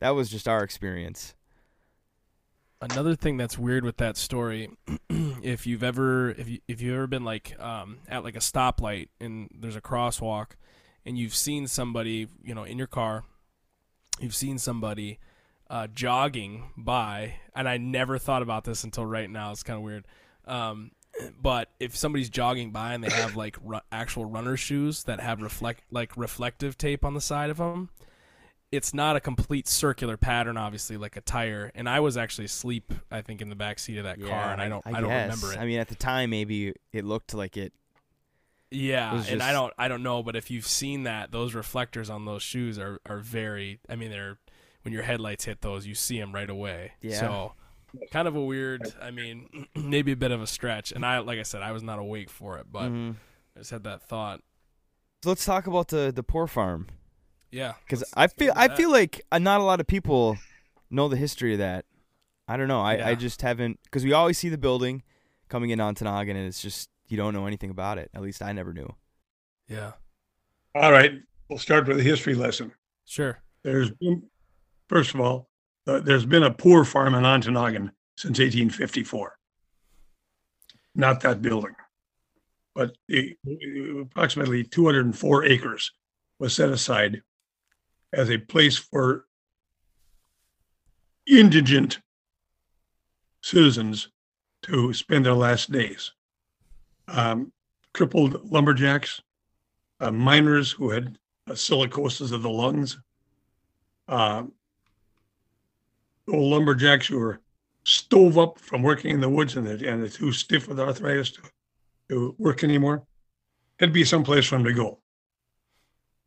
that 0.00 0.10
was 0.10 0.30
just 0.30 0.48
our 0.48 0.62
experience. 0.62 1.34
Another 2.80 3.16
thing 3.16 3.36
that's 3.36 3.58
weird 3.58 3.84
with 3.84 3.96
that 3.96 4.16
story, 4.16 4.70
if 5.10 5.66
you've 5.66 5.82
ever 5.82 6.30
if 6.30 6.48
you 6.48 6.60
if 6.68 6.80
you've 6.80 6.94
ever 6.94 7.08
been 7.08 7.24
like 7.24 7.58
um, 7.60 7.98
at 8.08 8.22
like 8.22 8.36
a 8.36 8.40
stoplight 8.40 9.08
and 9.20 9.48
there's 9.52 9.74
a 9.74 9.80
crosswalk, 9.80 10.52
and 11.04 11.18
you've 11.18 11.34
seen 11.34 11.66
somebody 11.66 12.28
you 12.44 12.54
know 12.54 12.62
in 12.62 12.78
your 12.78 12.86
car, 12.86 13.24
you've 14.20 14.36
seen 14.36 14.58
somebody 14.58 15.18
uh, 15.68 15.88
jogging 15.88 16.70
by, 16.76 17.34
and 17.52 17.68
I 17.68 17.78
never 17.78 18.16
thought 18.16 18.42
about 18.42 18.62
this 18.62 18.84
until 18.84 19.04
right 19.04 19.28
now. 19.28 19.50
It's 19.50 19.64
kind 19.64 19.78
of 19.78 19.82
weird. 19.82 20.06
Um, 20.46 20.92
but 21.40 21.70
if 21.80 21.96
somebody's 21.96 22.30
jogging 22.30 22.70
by 22.70 22.94
and 22.94 23.02
they 23.02 23.10
have 23.10 23.36
like 23.36 23.56
ru- 23.62 23.80
actual 23.90 24.24
runner 24.24 24.56
shoes 24.56 25.04
that 25.04 25.20
have 25.20 25.40
reflect 25.42 25.82
like 25.90 26.16
reflective 26.16 26.78
tape 26.78 27.04
on 27.04 27.14
the 27.14 27.20
side 27.20 27.50
of 27.50 27.56
them, 27.56 27.90
it's 28.70 28.92
not 28.92 29.16
a 29.16 29.20
complete 29.20 29.66
circular 29.66 30.16
pattern, 30.16 30.56
obviously, 30.56 30.96
like 30.96 31.16
a 31.16 31.20
tire. 31.20 31.72
And 31.74 31.88
I 31.88 32.00
was 32.00 32.16
actually 32.16 32.44
asleep, 32.46 32.92
I 33.10 33.22
think, 33.22 33.40
in 33.40 33.48
the 33.48 33.56
back 33.56 33.78
seat 33.78 33.98
of 33.98 34.04
that 34.04 34.20
car, 34.20 34.52
and 34.52 34.60
I 34.60 34.68
don't, 34.68 34.86
I, 34.86 35.00
don't 35.00 35.08
guess. 35.08 35.30
remember 35.30 35.52
it. 35.54 35.58
I 35.58 35.66
mean, 35.66 35.78
at 35.78 35.88
the 35.88 35.94
time, 35.94 36.30
maybe 36.30 36.74
it 36.92 37.04
looked 37.04 37.32
like 37.34 37.56
it. 37.56 37.72
yeah, 38.70 39.18
it 39.20 39.30
and 39.30 39.42
I 39.42 39.52
don't, 39.52 39.72
I 39.78 39.88
don't 39.88 40.02
know, 40.02 40.22
but 40.22 40.36
if 40.36 40.50
you've 40.50 40.66
seen 40.66 41.04
that, 41.04 41.32
those 41.32 41.54
reflectors 41.54 42.10
on 42.10 42.26
those 42.26 42.42
shoes 42.42 42.78
are 42.78 43.00
are 43.06 43.18
very. 43.18 43.80
I 43.88 43.96
mean, 43.96 44.10
they're 44.10 44.38
when 44.82 44.92
your 44.92 45.02
headlights 45.02 45.44
hit 45.44 45.60
those, 45.60 45.86
you 45.86 45.94
see 45.94 46.18
them 46.18 46.34
right 46.34 46.48
away. 46.48 46.92
Yeah. 47.00 47.20
So, 47.20 47.52
kind 48.10 48.28
of 48.28 48.36
a 48.36 48.42
weird. 48.42 48.82
I 49.00 49.10
mean, 49.10 49.66
maybe 49.76 50.12
a 50.12 50.16
bit 50.16 50.30
of 50.30 50.40
a 50.42 50.46
stretch. 50.46 50.92
And 50.92 51.04
I, 51.04 51.18
like 51.20 51.38
I 51.38 51.42
said, 51.42 51.62
I 51.62 51.72
was 51.72 51.82
not 51.82 51.98
awake 51.98 52.30
for 52.30 52.58
it, 52.58 52.66
but 52.70 52.90
Mhm. 52.90 53.16
I 53.56 53.60
just 53.60 53.70
had 53.70 53.84
that 53.84 54.02
thought. 54.02 54.40
So 55.22 55.30
let's 55.30 55.44
talk 55.44 55.66
about 55.66 55.88
the 55.88 56.12
the 56.14 56.22
poor 56.22 56.46
farm 56.46 56.86
Yeah, 57.50 57.74
because 57.84 58.04
I 58.14 58.28
feel 58.28 58.52
I 58.54 58.68
that. 58.68 58.76
feel 58.76 58.90
like 58.90 59.20
uh, 59.32 59.38
not 59.38 59.60
a 59.60 59.64
lot 59.64 59.80
of 59.80 59.86
people 59.86 60.38
know 60.90 61.08
the 61.08 61.16
history 61.16 61.52
of 61.54 61.58
that. 61.58 61.84
I 62.46 62.56
don't 62.56 62.68
know. 62.68 62.80
I, 62.80 63.10
I 63.10 63.14
just 63.14 63.42
haven't 63.42 63.80
because 63.84 64.04
we 64.04 64.12
always 64.12 64.38
see 64.38 64.48
the 64.48 64.56
building 64.58 65.02
coming 65.48 65.70
in 65.70 65.78
Ontonagon, 65.80 66.30
and 66.30 66.46
it's 66.46 66.62
just 66.62 66.88
you 67.08 67.16
don't 67.16 67.34
know 67.34 67.46
anything 67.46 67.70
about 67.70 67.98
it. 67.98 68.10
At 68.14 68.22
least 68.22 68.42
I 68.42 68.52
never 68.52 68.72
knew. 68.72 68.94
Yeah, 69.68 69.92
All 70.74 70.92
right, 70.92 71.12
we'll 71.50 71.58
start 71.58 71.86
with 71.88 71.98
a 71.98 72.02
history 72.02 72.34
lesson. 72.34 72.72
sure. 73.04 73.42
There's 73.64 73.90
been, 73.90 74.22
first 74.88 75.12
of 75.14 75.20
all, 75.20 75.50
uh, 75.88 76.00
there's 76.00 76.26
been 76.26 76.42
a 76.42 76.52
poor 76.52 76.84
farm 76.84 77.14
in 77.14 77.24
Ontonagon 77.24 77.90
since 78.16 78.38
1854. 78.38 79.38
Not 80.94 81.20
that 81.22 81.40
building, 81.40 81.74
but 82.74 82.96
the, 83.08 83.36
approximately 84.02 84.64
204 84.64 85.44
acres 85.44 85.92
was 86.38 86.54
set 86.54 86.68
aside 86.68 87.22
as 88.12 88.30
a 88.30 88.38
place 88.38 88.76
for 88.76 89.26
indigent 91.26 92.00
citizens 93.42 94.10
to 94.62 94.92
spend 94.92 95.24
their 95.24 95.34
last 95.34 95.70
days. 95.70 96.12
Um, 97.06 97.52
crippled 97.94 98.50
lumberjacks, 98.50 99.22
uh, 100.00 100.10
miners 100.10 100.70
who 100.70 100.90
had 100.90 101.18
uh, 101.46 101.52
silicosis 101.52 102.32
of 102.32 102.42
the 102.42 102.50
lungs, 102.50 102.98
uh, 104.08 104.42
old 106.32 106.52
lumberjacks 106.52 107.06
who 107.06 107.18
were 107.18 107.40
stove 107.84 108.38
up 108.38 108.58
from 108.58 108.82
working 108.82 109.12
in 109.12 109.20
the 109.20 109.28
woods 109.28 109.56
and, 109.56 109.66
they're- 109.66 109.88
and 109.88 110.10
too 110.12 110.32
stiff 110.32 110.68
with 110.68 110.80
arthritis 110.80 111.30
to, 111.32 111.42
to 112.10 112.34
work 112.38 112.62
anymore. 112.64 113.06
It'd 113.78 113.94
be 113.94 114.04
someplace 114.04 114.46
for 114.46 114.56
them 114.56 114.64
to 114.64 114.72
go. 114.72 115.00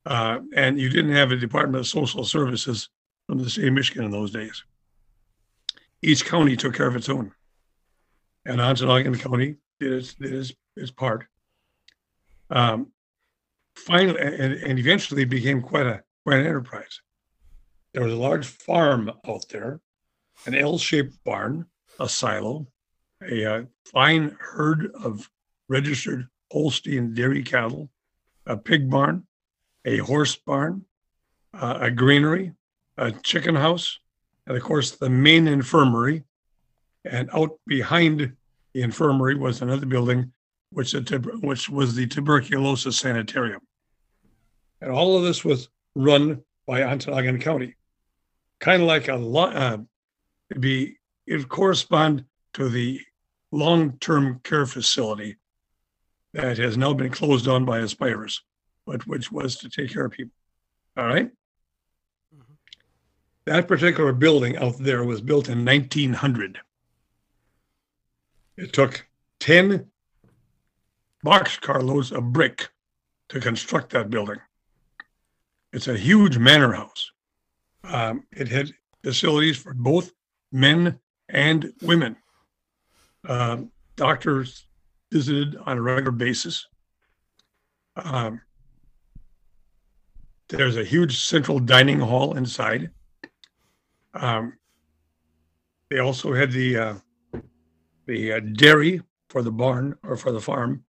Uh, 0.05 0.39
and 0.55 0.79
you 0.79 0.89
didn't 0.89 1.13
have 1.13 1.31
a 1.31 1.35
Department 1.35 1.79
of 1.79 1.87
Social 1.87 2.23
Services 2.23 2.89
from 3.27 3.37
the 3.37 3.49
state 3.49 3.67
of 3.67 3.73
Michigan 3.73 4.05
in 4.05 4.11
those 4.11 4.31
days. 4.31 4.63
Each 6.01 6.25
county 6.25 6.55
took 6.55 6.73
care 6.73 6.87
of 6.87 6.95
its 6.95 7.09
own. 7.09 7.31
And 8.45 8.59
Ontonagon 8.59 9.19
County 9.19 9.57
did 9.79 9.93
its, 9.93 10.15
did 10.15 10.33
its, 10.33 10.53
its 10.75 10.89
part. 10.89 11.27
Um, 12.49 12.91
finally, 13.75 14.19
and, 14.19 14.53
and 14.53 14.79
eventually 14.79 15.25
became 15.25 15.61
quite 15.61 15.85
a 15.85 16.03
quite 16.23 16.39
an 16.39 16.45
enterprise. 16.45 17.01
There 17.93 18.03
was 18.03 18.13
a 18.13 18.17
large 18.17 18.45
farm 18.47 19.11
out 19.27 19.45
there, 19.49 19.79
an 20.45 20.55
L-shaped 20.55 21.23
barn, 21.23 21.65
a 21.99 22.09
silo, 22.09 22.67
a 23.29 23.45
uh, 23.45 23.63
fine 23.85 24.35
herd 24.39 24.91
of 25.03 25.29
registered 25.69 26.27
Holstein 26.51 27.13
dairy 27.13 27.43
cattle, 27.43 27.89
a 28.45 28.57
pig 28.57 28.89
barn, 28.89 29.25
a 29.85 29.97
horse 29.97 30.35
barn, 30.35 30.83
uh, 31.53 31.77
a 31.81 31.91
granary, 31.91 32.53
a 32.97 33.11
chicken 33.11 33.55
house, 33.55 33.99
and 34.47 34.57
of 34.57 34.63
course 34.63 34.91
the 34.91 35.09
main 35.09 35.47
infirmary. 35.47 36.23
And 37.05 37.29
out 37.33 37.51
behind 37.65 38.33
the 38.73 38.81
infirmary 38.81 39.35
was 39.35 39.61
another 39.61 39.85
building, 39.85 40.31
which, 40.71 40.91
the 40.91 41.39
which 41.41 41.69
was 41.69 41.95
the 41.95 42.07
tuberculosis 42.07 42.97
sanitarium. 42.97 43.61
And 44.81 44.91
all 44.91 45.17
of 45.17 45.23
this 45.23 45.43
was 45.43 45.69
run 45.95 46.41
by 46.67 46.81
Ontonagon 46.81 47.41
County. 47.41 47.75
Kind 48.59 48.81
of 48.81 48.87
like 48.87 49.07
a 49.07 49.15
uh, 49.15 49.77
be, 50.59 50.97
it 51.25 51.47
correspond 51.49 52.25
to 52.53 52.69
the 52.69 53.01
long-term 53.51 54.39
care 54.43 54.65
facility 54.65 55.37
that 56.33 56.57
has 56.57 56.77
now 56.77 56.93
been 56.93 57.11
closed 57.11 57.45
down 57.45 57.65
by 57.65 57.79
Aspirus, 57.79 58.41
but 58.85 59.05
which 59.07 59.31
was 59.31 59.57
to 59.57 59.69
take 59.69 59.91
care 59.91 60.05
of 60.05 60.11
people. 60.11 60.33
All 60.97 61.07
right? 61.07 61.31
Mhm. 62.35 62.57
That 63.45 63.67
particular 63.67 64.13
building 64.13 64.57
out 64.57 64.77
there 64.77 65.03
was 65.03 65.21
built 65.21 65.49
in 65.49 65.65
1900. 65.65 66.59
It 68.57 68.73
took 68.73 69.07
10 69.39 69.91
boxcar 71.25 71.83
loads 71.83 72.11
of 72.11 72.31
brick 72.31 72.69
to 73.29 73.39
construct 73.39 73.91
that 73.91 74.09
building. 74.09 74.39
It's 75.73 75.87
a 75.87 75.97
huge 75.97 76.37
manor 76.37 76.73
house. 76.73 77.11
Um, 77.83 78.27
it 78.31 78.47
had 78.49 78.73
facilities 79.03 79.57
for 79.57 79.73
both 79.73 80.11
men 80.51 80.99
and 81.29 81.73
women. 81.81 82.15
Um, 83.27 83.71
doctors 83.95 84.67
visited 85.11 85.55
on 85.65 85.77
a 85.77 85.81
regular 85.81 86.11
basis. 86.11 86.67
Um, 87.95 88.41
there's 90.49 90.77
a 90.77 90.83
huge 90.83 91.19
central 91.19 91.59
dining 91.59 91.99
hall 91.99 92.35
inside. 92.35 92.89
Um, 94.13 94.57
they 95.89 95.99
also 95.99 96.33
had 96.33 96.51
the 96.51 96.77
uh, 96.77 96.95
the 98.05 98.33
uh, 98.33 98.39
dairy 98.39 99.01
for 99.29 99.41
the 99.41 99.51
barn 99.51 99.97
or 100.03 100.17
for 100.17 100.31
the 100.31 100.41
farm 100.41 100.83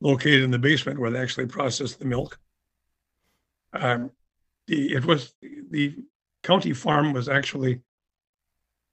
located 0.00 0.42
in 0.42 0.50
the 0.50 0.58
basement 0.58 0.98
where 0.98 1.10
they 1.10 1.20
actually 1.20 1.46
processed 1.46 1.98
the 1.98 2.04
milk. 2.04 2.38
Um, 3.72 4.10
the 4.66 4.94
it 4.94 5.04
was 5.04 5.34
the 5.70 5.96
county 6.42 6.72
farm 6.72 7.12
was 7.12 7.28
actually 7.28 7.80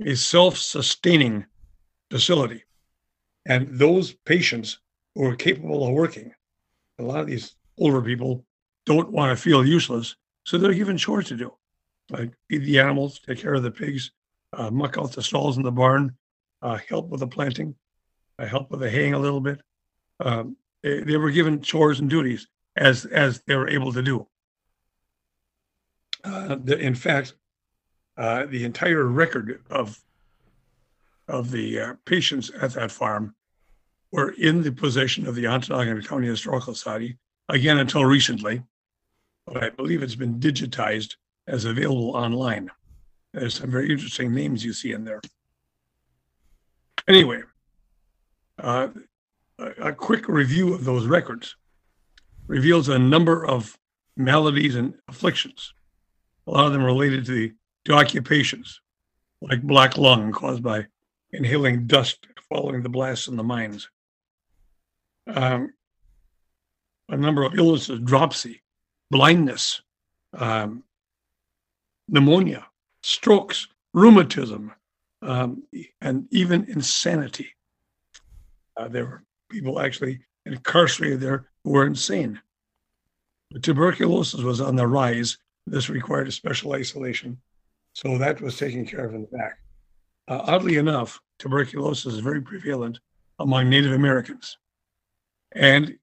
a 0.05 0.15
self-sustaining 0.15 1.45
facility, 2.09 2.63
and 3.45 3.67
those 3.71 4.13
patients 4.13 4.79
who 5.15 5.25
are 5.25 5.35
capable 5.35 5.87
of 5.87 5.93
working, 5.93 6.33
a 6.99 7.03
lot 7.03 7.19
of 7.19 7.27
these 7.27 7.55
older 7.77 8.01
people 8.01 8.45
don't 8.85 9.11
want 9.11 9.35
to 9.35 9.41
feel 9.41 9.65
useless, 9.65 10.15
so 10.43 10.57
they're 10.57 10.73
given 10.73 10.97
chores 10.97 11.27
to 11.27 11.35
do, 11.35 11.53
like 12.09 12.31
feed 12.49 12.63
the 12.65 12.79
animals, 12.79 13.19
take 13.19 13.39
care 13.39 13.53
of 13.53 13.63
the 13.63 13.71
pigs, 13.71 14.11
uh, 14.53 14.69
muck 14.69 14.97
out 14.97 15.11
the 15.11 15.21
stalls 15.21 15.57
in 15.57 15.63
the 15.63 15.71
barn, 15.71 16.15
uh, 16.61 16.77
help 16.89 17.09
with 17.09 17.19
the 17.19 17.27
planting, 17.27 17.75
uh, 18.39 18.45
help 18.45 18.69
with 18.71 18.79
the 18.79 18.89
haying 18.89 19.13
a 19.13 19.19
little 19.19 19.41
bit. 19.41 19.61
Um, 20.19 20.55
they, 20.83 21.01
they 21.01 21.17
were 21.17 21.31
given 21.31 21.61
chores 21.61 21.99
and 21.99 22.09
duties 22.09 22.47
as 22.75 23.05
as 23.05 23.41
they 23.47 23.55
were 23.55 23.69
able 23.69 23.93
to 23.93 24.01
do. 24.01 24.27
Uh, 26.23 26.57
the, 26.63 26.77
in 26.77 26.95
fact, 26.95 27.33
uh, 28.21 28.45
the 28.45 28.63
entire 28.63 29.05
record 29.05 29.63
of 29.71 29.99
of 31.27 31.49
the 31.49 31.79
uh, 31.79 31.93
patients 32.05 32.51
at 32.61 32.73
that 32.73 32.91
farm 32.91 33.33
were 34.11 34.31
in 34.37 34.61
the 34.61 34.71
possession 34.71 35.25
of 35.25 35.33
the 35.33 35.45
Ontonagon 35.45 36.05
County 36.05 36.27
Historical 36.27 36.75
Society 36.75 37.17
again 37.49 37.79
until 37.79 38.05
recently, 38.05 38.61
but 39.47 39.63
I 39.63 39.69
believe 39.71 40.03
it's 40.03 40.13
been 40.13 40.39
digitized 40.39 41.15
as 41.47 41.65
available 41.65 42.11
online. 42.11 42.69
There's 43.33 43.55
some 43.55 43.71
very 43.71 43.89
interesting 43.89 44.35
names 44.35 44.63
you 44.63 44.73
see 44.73 44.91
in 44.91 45.03
there. 45.03 45.21
Anyway, 47.07 47.41
uh, 48.59 48.89
a, 49.57 49.65
a 49.87 49.93
quick 49.93 50.27
review 50.27 50.75
of 50.75 50.85
those 50.85 51.07
records 51.07 51.55
reveals 52.45 52.87
a 52.87 52.99
number 52.99 53.43
of 53.43 53.79
maladies 54.15 54.75
and 54.75 54.93
afflictions. 55.07 55.73
A 56.45 56.51
lot 56.51 56.67
of 56.67 56.73
them 56.73 56.83
related 56.83 57.25
to 57.25 57.31
the 57.31 57.53
to 57.85 57.93
occupations, 57.93 58.81
like 59.41 59.61
black 59.61 59.97
lung 59.97 60.31
caused 60.31 60.63
by 60.63 60.85
inhaling 61.31 61.87
dust 61.87 62.27
following 62.49 62.83
the 62.83 62.89
blasts 62.89 63.27
in 63.27 63.37
the 63.37 63.43
mines. 63.43 63.89
Um, 65.27 65.73
a 67.09 67.17
number 67.17 67.43
of 67.43 67.57
illnesses, 67.57 67.99
dropsy, 68.03 68.61
blindness, 69.09 69.81
um, 70.33 70.83
pneumonia, 72.07 72.67
strokes, 73.03 73.67
rheumatism, 73.93 74.73
um, 75.21 75.63
and 76.01 76.27
even 76.31 76.69
insanity. 76.69 77.49
Uh, 78.75 78.87
there 78.87 79.05
were 79.05 79.23
people 79.49 79.79
actually 79.79 80.19
incarcerated 80.45 81.19
there 81.19 81.47
who 81.63 81.71
were 81.71 81.85
insane. 81.85 82.39
But 83.51 83.63
tuberculosis 83.63 84.41
was 84.41 84.61
on 84.61 84.75
the 84.75 84.87
rise. 84.87 85.37
This 85.67 85.89
required 85.89 86.27
a 86.27 86.31
special 86.31 86.73
isolation. 86.73 87.39
So 87.93 88.17
that 88.17 88.41
was 88.41 88.57
taken 88.57 88.85
care 88.85 89.05
of 89.05 89.13
in 89.13 89.21
the 89.21 89.37
back. 89.37 89.59
Uh, 90.27 90.41
oddly 90.45 90.77
enough, 90.77 91.19
tuberculosis 91.39 92.13
is 92.13 92.19
very 92.19 92.41
prevalent 92.41 92.99
among 93.39 93.69
Native 93.69 93.91
Americans. 93.93 94.57
And, 95.51 95.97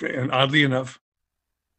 and 0.00 0.32
oddly 0.32 0.64
enough, 0.64 0.98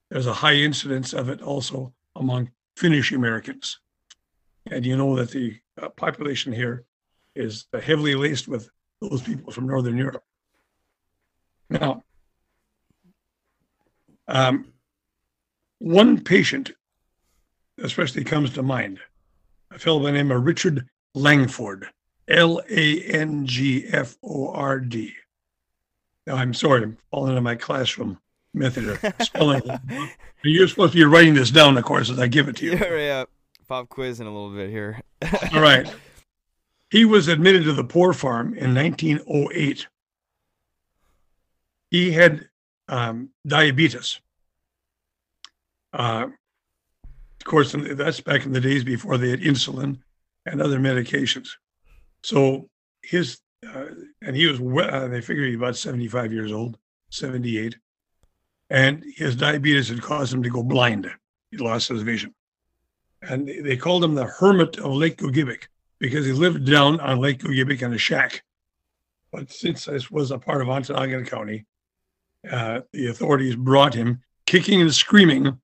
there's 0.09 0.27
a 0.27 0.33
high 0.33 0.55
incidence 0.55 1.13
of 1.13 1.29
it 1.29 1.41
also 1.41 1.93
among 2.15 2.51
Finnish 2.77 3.11
Americans. 3.11 3.79
And 4.71 4.85
you 4.85 4.95
know 4.95 5.15
that 5.17 5.31
the 5.31 5.59
uh, 5.81 5.89
population 5.89 6.53
here 6.53 6.85
is 7.35 7.65
heavily 7.83 8.15
laced 8.15 8.47
with 8.47 8.69
those 9.01 9.21
people 9.21 9.51
from 9.51 9.67
Northern 9.67 9.97
Europe. 9.97 10.23
Now, 11.69 12.03
um, 14.27 14.73
one 15.79 16.21
patient 16.23 16.71
especially 17.77 18.23
comes 18.23 18.51
to 18.53 18.63
mind, 18.63 18.99
a 19.71 19.79
fellow 19.79 19.99
by 19.99 20.05
the 20.07 20.11
name 20.13 20.31
of 20.31 20.45
Richard 20.45 20.87
Langford, 21.13 21.87
L 22.27 22.61
A 22.69 23.01
N 23.03 23.45
G 23.45 23.85
F 23.87 24.17
O 24.23 24.51
R 24.51 24.79
D. 24.79 25.13
Now, 26.25 26.35
I'm 26.35 26.53
sorry, 26.53 26.83
I'm 26.83 26.97
falling 27.11 27.31
into 27.31 27.41
my 27.41 27.55
classroom 27.55 28.19
method 28.53 28.87
of 28.89 29.13
spelling. 29.21 29.61
You're 30.43 30.67
supposed 30.67 30.93
to 30.93 30.99
be 30.99 31.03
writing 31.03 31.33
this 31.33 31.51
down, 31.51 31.77
of 31.77 31.83
course, 31.83 32.09
as 32.09 32.19
I 32.19 32.27
give 32.27 32.47
it 32.47 32.57
to 32.57 32.65
you. 32.65 32.71
Yeah, 32.73 32.95
yeah. 32.95 33.25
Pop 33.67 33.89
quiz 33.89 34.19
in 34.19 34.27
a 34.27 34.33
little 34.33 34.55
bit 34.55 34.69
here. 34.69 35.01
All 35.53 35.61
right. 35.61 35.91
He 36.89 37.05
was 37.05 37.27
admitted 37.27 37.65
to 37.65 37.73
the 37.73 37.83
poor 37.83 38.13
farm 38.13 38.55
in 38.55 38.73
1908. 38.73 39.87
He 41.91 42.11
had 42.11 42.47
um, 42.87 43.29
diabetes. 43.45 44.21
Uh, 45.93 46.27
of 47.41 47.45
course, 47.45 47.73
that's 47.73 48.21
back 48.21 48.45
in 48.45 48.51
the 48.51 48.61
days 48.61 48.83
before 48.83 49.17
they 49.17 49.29
had 49.29 49.41
insulin 49.41 49.99
and 50.45 50.61
other 50.61 50.79
medications. 50.79 51.49
So 52.23 52.69
his, 53.01 53.39
uh, 53.65 53.85
and 54.21 54.35
he 54.35 54.45
was, 54.45 54.59
uh, 54.59 55.07
they 55.07 55.21
figured 55.21 55.49
he 55.49 55.55
was 55.55 55.61
about 55.63 55.77
75 55.77 56.33
years 56.33 56.51
old, 56.51 56.77
78. 57.11 57.77
And 58.69 59.03
his 59.15 59.35
diabetes 59.35 59.89
had 59.89 60.01
caused 60.01 60.33
him 60.33 60.43
to 60.43 60.49
go 60.49 60.63
blind. 60.63 61.09
He 61.51 61.57
lost 61.57 61.89
his 61.89 62.03
vision. 62.03 62.35
And 63.21 63.47
they 63.47 63.77
called 63.77 64.03
him 64.03 64.15
the 64.15 64.25
hermit 64.25 64.77
of 64.77 64.93
Lake 64.93 65.17
Gogebic 65.17 65.67
because 65.99 66.25
he 66.25 66.31
lived 66.31 66.65
down 66.65 66.99
on 66.99 67.19
Lake 67.19 67.39
Gogebic 67.39 67.81
in 67.81 67.93
a 67.93 67.97
shack. 67.97 68.43
But 69.31 69.51
since 69.51 69.85
this 69.85 70.09
was 70.09 70.31
a 70.31 70.37
part 70.37 70.61
of 70.61 70.67
Ontonagon 70.67 71.27
County, 71.27 71.65
uh, 72.49 72.81
the 72.93 73.07
authorities 73.07 73.55
brought 73.55 73.93
him 73.93 74.21
kicking 74.45 74.81
and 74.81 74.93
screaming 74.93 75.59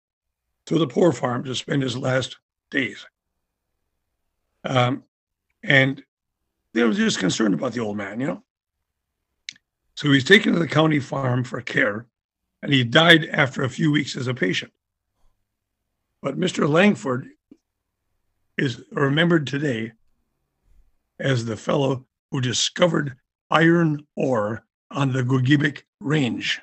to 0.66 0.80
the 0.80 0.88
poor 0.88 1.12
farm 1.12 1.44
to 1.44 1.56
spend 1.56 1.84
his 1.84 1.98
last 1.98 2.38
days. 2.72 3.06
Um, 4.64 5.04
and 5.64 6.04
they 6.74 6.84
were 6.84 6.94
just 6.94 7.20
concerned 7.20 7.54
about 7.54 7.74
the 7.74 7.80
old 7.80 7.98
man, 7.98 8.20
you 8.20 8.28
know. 8.28 8.44
So 9.96 10.12
he's 10.12 10.24
taken 10.24 10.54
to 10.54 10.60
the 10.60 10.68
county 10.68 11.00
farm 11.00 11.44
for 11.44 11.62
care, 11.62 12.08
and 12.62 12.74
he 12.74 12.84
died 12.84 13.26
after 13.32 13.64
a 13.64 13.70
few 13.70 13.92
weeks 13.92 14.18
as 14.18 14.28
a 14.28 14.34
patient. 14.34 14.74
But 16.22 16.38
Mr. 16.38 16.68
Langford 16.68 17.30
is 18.58 18.84
remembered 18.92 19.48
today 19.48 19.94
as 21.20 21.46
the 21.46 21.56
fellow 21.56 22.06
who 22.32 22.42
discovered 22.42 23.16
iron 23.50 24.06
ore 24.16 24.66
on 24.92 25.14
the 25.14 25.24
Gogebic 25.24 25.84
Range. 26.00 26.62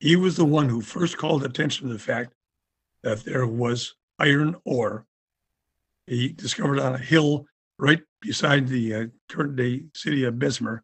He 0.00 0.16
was 0.16 0.36
the 0.36 0.44
one 0.44 0.68
who 0.68 0.80
first 0.80 1.16
called 1.16 1.44
attention 1.44 1.86
to 1.86 1.92
the 1.92 1.98
fact 1.98 2.32
that 3.02 3.24
there 3.24 3.46
was 3.46 3.94
iron 4.18 4.56
ore. 4.64 5.06
He 6.06 6.28
discovered 6.28 6.78
on 6.80 6.94
a 6.94 6.98
hill 6.98 7.46
right 7.78 8.00
beside 8.20 8.66
the 8.68 8.94
uh, 8.94 9.06
current 9.28 9.56
day 9.56 9.84
city 9.94 10.24
of 10.24 10.38
Bessemer, 10.38 10.82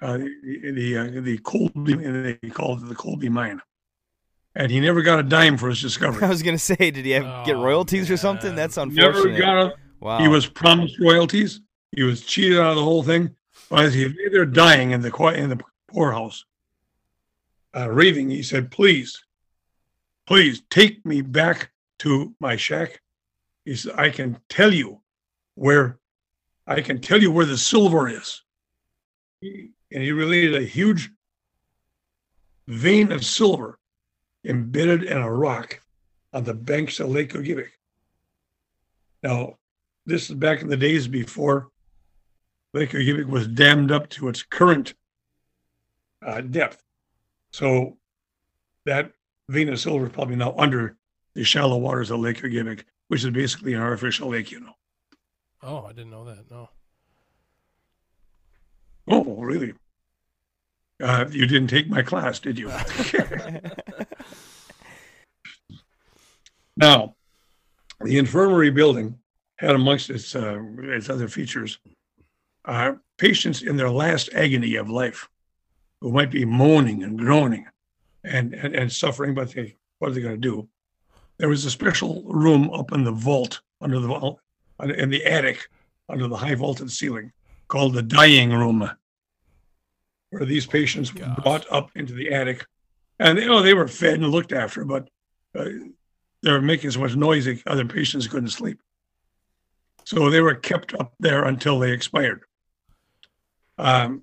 uh, 0.00 0.16
the 0.18 0.72
the, 0.72 0.96
uh, 0.96 1.20
the 1.20 1.38
Colby, 1.38 1.94
they 1.94 2.48
called 2.50 2.82
it 2.82 2.88
the 2.88 2.94
Colby 2.94 3.28
mine. 3.28 3.60
And 4.54 4.70
he 4.72 4.80
never 4.80 5.02
got 5.02 5.18
a 5.20 5.22
dime 5.22 5.56
for 5.56 5.68
his 5.68 5.80
discovery. 5.88 6.24
I 6.24 6.28
was 6.30 6.42
gonna 6.42 6.58
say, 6.58 6.76
did 6.76 7.04
he 7.04 7.10
have, 7.10 7.44
get 7.46 7.56
Oh, 7.56 7.62
royalties 7.62 8.10
or 8.10 8.16
something? 8.16 8.50
man. 8.50 8.56
That's 8.56 8.76
Never 8.76 9.36
got 9.38 9.66
a. 9.66 9.74
wow. 10.00 10.18
He 10.18 10.28
was 10.28 10.46
promised 10.46 10.98
royalties. 10.98 11.60
He 11.92 12.02
was 12.04 12.22
cheated 12.22 12.58
out 12.58 12.70
of 12.70 12.76
the 12.76 12.84
whole 12.84 13.02
thing. 13.02 13.34
But 13.68 13.84
as 13.84 13.94
he 13.94 14.06
lay 14.06 14.28
there 14.32 14.46
dying 14.46 14.92
in 14.92 15.02
the 15.02 15.14
in 15.36 15.50
the 15.50 15.60
poorhouse, 15.88 16.44
uh, 17.76 17.90
raving, 17.90 18.30
he 18.30 18.42
said, 18.42 18.70
"Please, 18.70 19.22
please 20.30 20.62
take 20.70 21.04
me 21.04 21.20
back 21.22 21.72
to 21.98 22.32
my 22.38 22.54
shack." 22.54 23.02
He 23.64 23.74
said, 23.74 23.98
"I 23.98 24.10
can 24.10 24.40
tell 24.48 24.72
you 24.72 25.00
where, 25.56 25.98
I 26.68 26.80
can 26.82 27.00
tell 27.00 27.20
you 27.20 27.32
where 27.32 27.44
the 27.44 27.58
silver 27.58 28.08
is." 28.08 28.42
He, 29.40 29.72
and 29.90 30.04
he 30.04 30.12
related 30.12 30.54
a 30.54 30.64
huge 30.64 31.10
vein 32.68 33.10
of 33.10 33.24
silver 33.24 33.80
embedded 34.44 35.02
in 35.02 35.16
a 35.16 35.32
rock 35.32 35.80
on 36.32 36.44
the 36.44 36.54
banks 36.54 37.00
of 37.00 37.08
Lake 37.08 37.32
Gogebic. 37.32 37.72
Now, 39.24 39.58
this 40.06 40.30
is 40.30 40.36
back 40.36 40.62
in 40.62 40.68
the 40.68 40.76
days 40.76 41.08
before 41.08 41.70
Lake 42.72 42.90
Gogebic 42.90 43.26
was 43.26 43.48
dammed 43.48 43.90
up 43.90 44.08
to 44.10 44.28
its 44.28 44.44
current 44.44 44.94
uh, 46.24 46.40
depth. 46.40 46.84
So 47.50 47.98
that 48.86 49.12
vein 49.50 49.68
of 49.68 49.80
silver 49.80 50.06
is 50.06 50.12
probably 50.12 50.36
now 50.36 50.54
under 50.56 50.96
the 51.34 51.44
shallow 51.44 51.76
waters 51.78 52.10
of 52.10 52.20
Lake 52.20 52.40
Gogebic, 52.40 52.84
which 53.08 53.24
is 53.24 53.30
basically 53.30 53.74
an 53.74 53.80
artificial 53.80 54.28
lake, 54.28 54.50
you 54.50 54.60
know. 54.60 54.74
Oh, 55.62 55.84
I 55.84 55.92
didn't 55.92 56.10
know 56.10 56.24
that. 56.24 56.50
No. 56.50 56.70
Oh, 59.08 59.42
really? 59.42 59.74
Uh, 61.02 61.26
you 61.30 61.46
didn't 61.46 61.68
take 61.68 61.88
my 61.88 62.02
class, 62.02 62.38
did 62.38 62.58
you? 62.58 62.70
Now, 66.80 67.14
the 68.00 68.16
infirmary 68.16 68.70
building 68.70 69.18
had 69.56 69.74
amongst 69.74 70.08
its, 70.08 70.34
uh, 70.34 70.58
its 70.78 71.10
other 71.10 71.28
features 71.28 71.78
uh, 72.64 72.92
patients 73.18 73.60
in 73.60 73.76
their 73.76 73.90
last 73.90 74.30
agony 74.32 74.76
of 74.76 74.88
life 74.88 75.28
who 76.00 76.10
might 76.10 76.30
be 76.30 76.46
moaning 76.46 77.02
and 77.02 77.18
groaning 77.18 77.66
and, 78.24 78.54
and, 78.54 78.74
and 78.74 78.92
suffering, 78.92 79.34
but 79.34 79.50
they, 79.52 79.76
what 79.98 80.10
are 80.10 80.14
they 80.14 80.20
going 80.20 80.40
to 80.40 80.40
do? 80.40 80.68
There 81.38 81.48
was 81.48 81.64
a 81.64 81.70
special 81.70 82.22
room 82.24 82.70
up 82.70 82.92
in 82.92 83.04
the 83.04 83.12
vault 83.12 83.60
under 83.80 83.98
the 83.98 84.08
vault, 84.08 84.40
in 84.82 85.10
the 85.10 85.24
attic 85.24 85.68
under 86.08 86.28
the 86.28 86.36
high 86.36 86.54
vaulted 86.54 86.90
ceiling 86.90 87.32
called 87.68 87.94
the 87.94 88.02
dying 88.02 88.52
room, 88.52 88.90
where 90.30 90.44
these 90.44 90.66
patients 90.66 91.14
were 91.14 91.34
brought 91.42 91.66
up 91.70 91.90
into 91.94 92.12
the 92.12 92.32
attic. 92.32 92.66
And 93.18 93.38
you 93.38 93.46
know, 93.46 93.62
they 93.62 93.74
were 93.74 93.88
fed 93.88 94.14
and 94.14 94.28
looked 94.28 94.52
after, 94.52 94.84
but 94.84 95.08
uh, 95.54 95.68
they 96.42 96.52
were 96.52 96.60
making 96.60 96.90
so 96.90 97.00
much 97.00 97.16
noise 97.16 97.44
that 97.44 97.62
other 97.66 97.84
patients 97.84 98.26
couldn't 98.26 98.48
sleep. 98.50 98.80
So 100.04 100.30
they 100.30 100.40
were 100.40 100.54
kept 100.54 100.94
up 100.94 101.14
there 101.20 101.44
until 101.44 101.78
they 101.78 101.92
expired. 101.92 102.42
Um, 103.78 104.22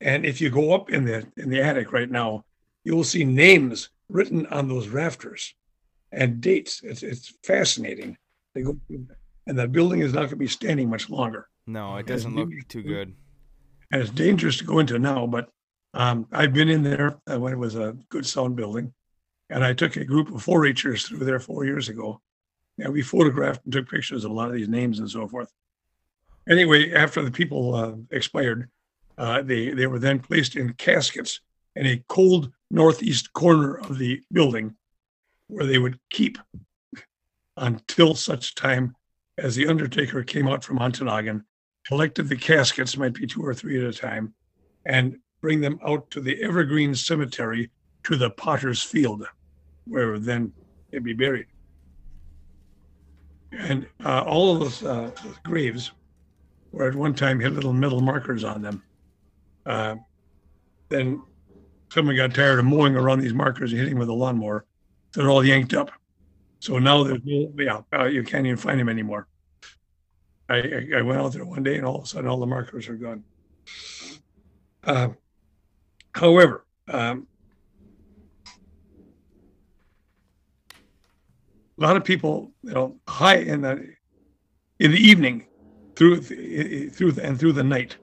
and 0.00 0.26
if 0.26 0.40
you 0.40 0.50
go 0.50 0.74
up 0.74 0.90
in 0.90 1.04
the 1.04 1.26
in 1.36 1.48
the 1.48 1.62
attic 1.62 1.92
right 1.92 2.10
now, 2.10 2.44
you 2.84 2.96
will 2.96 3.04
see 3.04 3.24
names 3.24 3.90
written 4.08 4.46
on 4.46 4.68
those 4.68 4.88
rafters 4.88 5.54
and 6.10 6.40
dates. 6.40 6.82
It's 6.82 7.02
it's 7.02 7.32
fascinating. 7.44 8.16
They 8.54 8.62
go, 8.62 8.76
and 9.46 9.58
that 9.58 9.72
building 9.72 10.00
is 10.00 10.12
not 10.12 10.20
going 10.20 10.30
to 10.30 10.36
be 10.36 10.46
standing 10.48 10.90
much 10.90 11.08
longer. 11.10 11.48
no, 11.66 11.96
it 11.96 12.06
doesn't 12.06 12.34
look 12.34 12.50
too 12.68 12.82
good. 12.82 13.14
And 13.90 14.00
it's 14.02 14.10
dangerous 14.10 14.58
to 14.58 14.64
go 14.64 14.78
into 14.78 14.98
now, 14.98 15.26
but 15.26 15.48
Um, 15.94 16.26
I've 16.32 16.54
been 16.54 16.70
in 16.70 16.82
there 16.82 17.18
uh, 17.30 17.38
when 17.38 17.52
it 17.52 17.58
was 17.58 17.74
a 17.76 17.94
good 18.08 18.24
sound 18.24 18.56
building, 18.56 18.94
and 19.50 19.62
I 19.62 19.74
took 19.74 19.96
a 19.96 20.04
group 20.06 20.28
of 20.34 20.42
4-Hers 20.42 21.02
through 21.06 21.24
there 21.26 21.38
four 21.38 21.66
years 21.66 21.90
ago. 21.90 22.20
And 22.78 22.90
we 22.94 23.02
photographed 23.02 23.64
and 23.64 23.72
took 23.72 23.90
pictures 23.90 24.24
of 24.24 24.30
a 24.30 24.34
lot 24.34 24.48
of 24.48 24.54
these 24.54 24.68
names 24.68 24.98
and 25.00 25.10
so 25.10 25.28
forth. 25.28 25.52
Anyway, 26.48 26.92
after 26.94 27.20
the 27.22 27.30
people 27.30 27.74
uh, 27.74 27.94
expired, 28.10 28.70
uh, 29.18 29.42
they 29.42 29.70
they 29.70 29.86
were 29.86 29.98
then 29.98 30.18
placed 30.18 30.56
in 30.56 30.72
caskets 30.74 31.40
in 31.76 31.86
a 31.86 32.02
cold 32.08 32.50
northeast 32.72 33.32
corner 33.34 33.76
of 33.76 33.98
the 33.98 34.20
building, 34.32 34.74
where 35.46 35.66
they 35.66 35.78
would 35.78 35.98
keep 36.10 36.38
until 37.58 38.14
such 38.14 38.54
time 38.54 38.96
as 39.38 39.54
the 39.54 39.68
undertaker 39.68 40.24
came 40.24 40.48
out 40.48 40.64
from 40.64 40.78
Ontonagon, 40.78 41.42
collected 41.86 42.28
the 42.28 42.36
caskets, 42.36 42.96
might 42.96 43.14
be 43.14 43.26
two 43.26 43.44
or 43.44 43.54
three 43.54 43.78
at 43.78 43.94
a 43.94 43.96
time, 43.96 44.34
and 44.86 45.18
bring 45.40 45.60
them 45.60 45.78
out 45.86 46.10
to 46.10 46.20
the 46.20 46.42
Evergreen 46.42 46.94
Cemetery 46.94 47.70
to 48.04 48.16
the 48.16 48.30
Potter's 48.30 48.82
Field, 48.82 49.26
where 49.84 50.18
then 50.18 50.52
they'd 50.90 51.04
be 51.04 51.12
buried. 51.12 51.46
And 53.52 53.86
uh, 54.02 54.22
all 54.22 54.54
of 54.54 54.60
those, 54.60 54.82
uh, 54.82 55.10
graves 55.44 55.92
were 56.70 56.88
at 56.88 56.94
one 56.94 57.14
time 57.14 57.38
had 57.38 57.52
little 57.52 57.74
metal 57.74 58.00
markers 58.00 58.44
on 58.44 58.62
them. 58.62 58.82
Uh, 59.66 59.96
then 60.88 61.22
someone 61.92 62.16
got 62.16 62.34
tired 62.34 62.58
of 62.58 62.64
mowing 62.64 62.96
around 62.96 63.20
these 63.20 63.34
markers 63.34 63.70
and 63.70 63.80
hitting 63.80 63.98
with 63.98 64.08
a 64.08 64.14
lawnmower. 64.14 64.64
They're 65.12 65.28
all 65.28 65.44
yanked 65.44 65.74
up. 65.74 65.90
So 66.60 66.78
now 66.78 67.02
there's 67.02 67.20
no, 67.22 67.52
yeah, 67.58 67.82
uh, 67.92 68.04
you 68.04 68.22
can't 68.22 68.46
even 68.46 68.56
find 68.56 68.80
them 68.80 68.88
anymore. 68.88 69.28
I, 70.48 70.56
I, 70.56 70.86
I 70.98 71.02
went 71.02 71.20
out 71.20 71.34
there 71.34 71.44
one 71.44 71.62
day 71.62 71.76
and 71.76 71.84
all 71.84 71.96
of 71.96 72.04
a 72.04 72.06
sudden 72.06 72.30
all 72.30 72.40
the 72.40 72.46
markers 72.46 72.88
are 72.88 72.94
gone. 72.94 73.24
Uh, 74.84 75.08
however, 76.14 76.64
um, 76.88 77.26
a 81.78 81.82
lot 81.82 81.96
of 81.96 82.04
people, 82.04 82.52
you 82.62 82.72
know, 82.72 82.96
high 83.06 83.36
in 83.36 83.60
the 83.60 83.86
in 84.78 84.92
the 84.92 84.98
evening, 84.98 85.46
through 85.94 86.20
through 86.22 87.12
the, 87.12 87.24
and 87.24 87.38
through 87.38 87.52
the 87.52 87.62
night. 87.62 87.96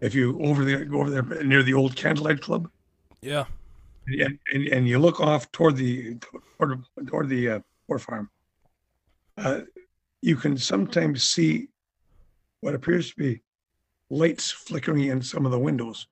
If 0.00 0.14
you 0.14 0.38
over 0.42 0.64
there 0.64 0.84
go 0.84 1.00
over 1.00 1.10
there 1.10 1.42
near 1.42 1.62
the 1.62 1.74
old 1.74 1.96
Candlelight 1.96 2.40
Club, 2.40 2.70
Yeah. 3.26 3.44
and, 4.06 4.38
and, 4.52 4.68
and 4.68 4.88
you 4.88 4.98
look 4.98 5.20
off 5.20 5.50
toward 5.50 5.76
the 5.76 6.16
toward, 6.58 6.84
toward 7.08 7.28
the 7.28 7.50
uh, 7.50 7.60
poor 7.88 7.98
farm, 7.98 8.30
uh, 9.36 9.62
you 10.22 10.36
can 10.36 10.56
sometimes 10.56 11.24
see 11.24 11.68
what 12.60 12.74
appears 12.74 13.10
to 13.10 13.16
be 13.16 13.42
lights 14.10 14.50
flickering 14.50 15.04
in 15.04 15.20
some 15.22 15.44
of 15.44 15.52
the 15.52 15.58
windows. 15.58 16.06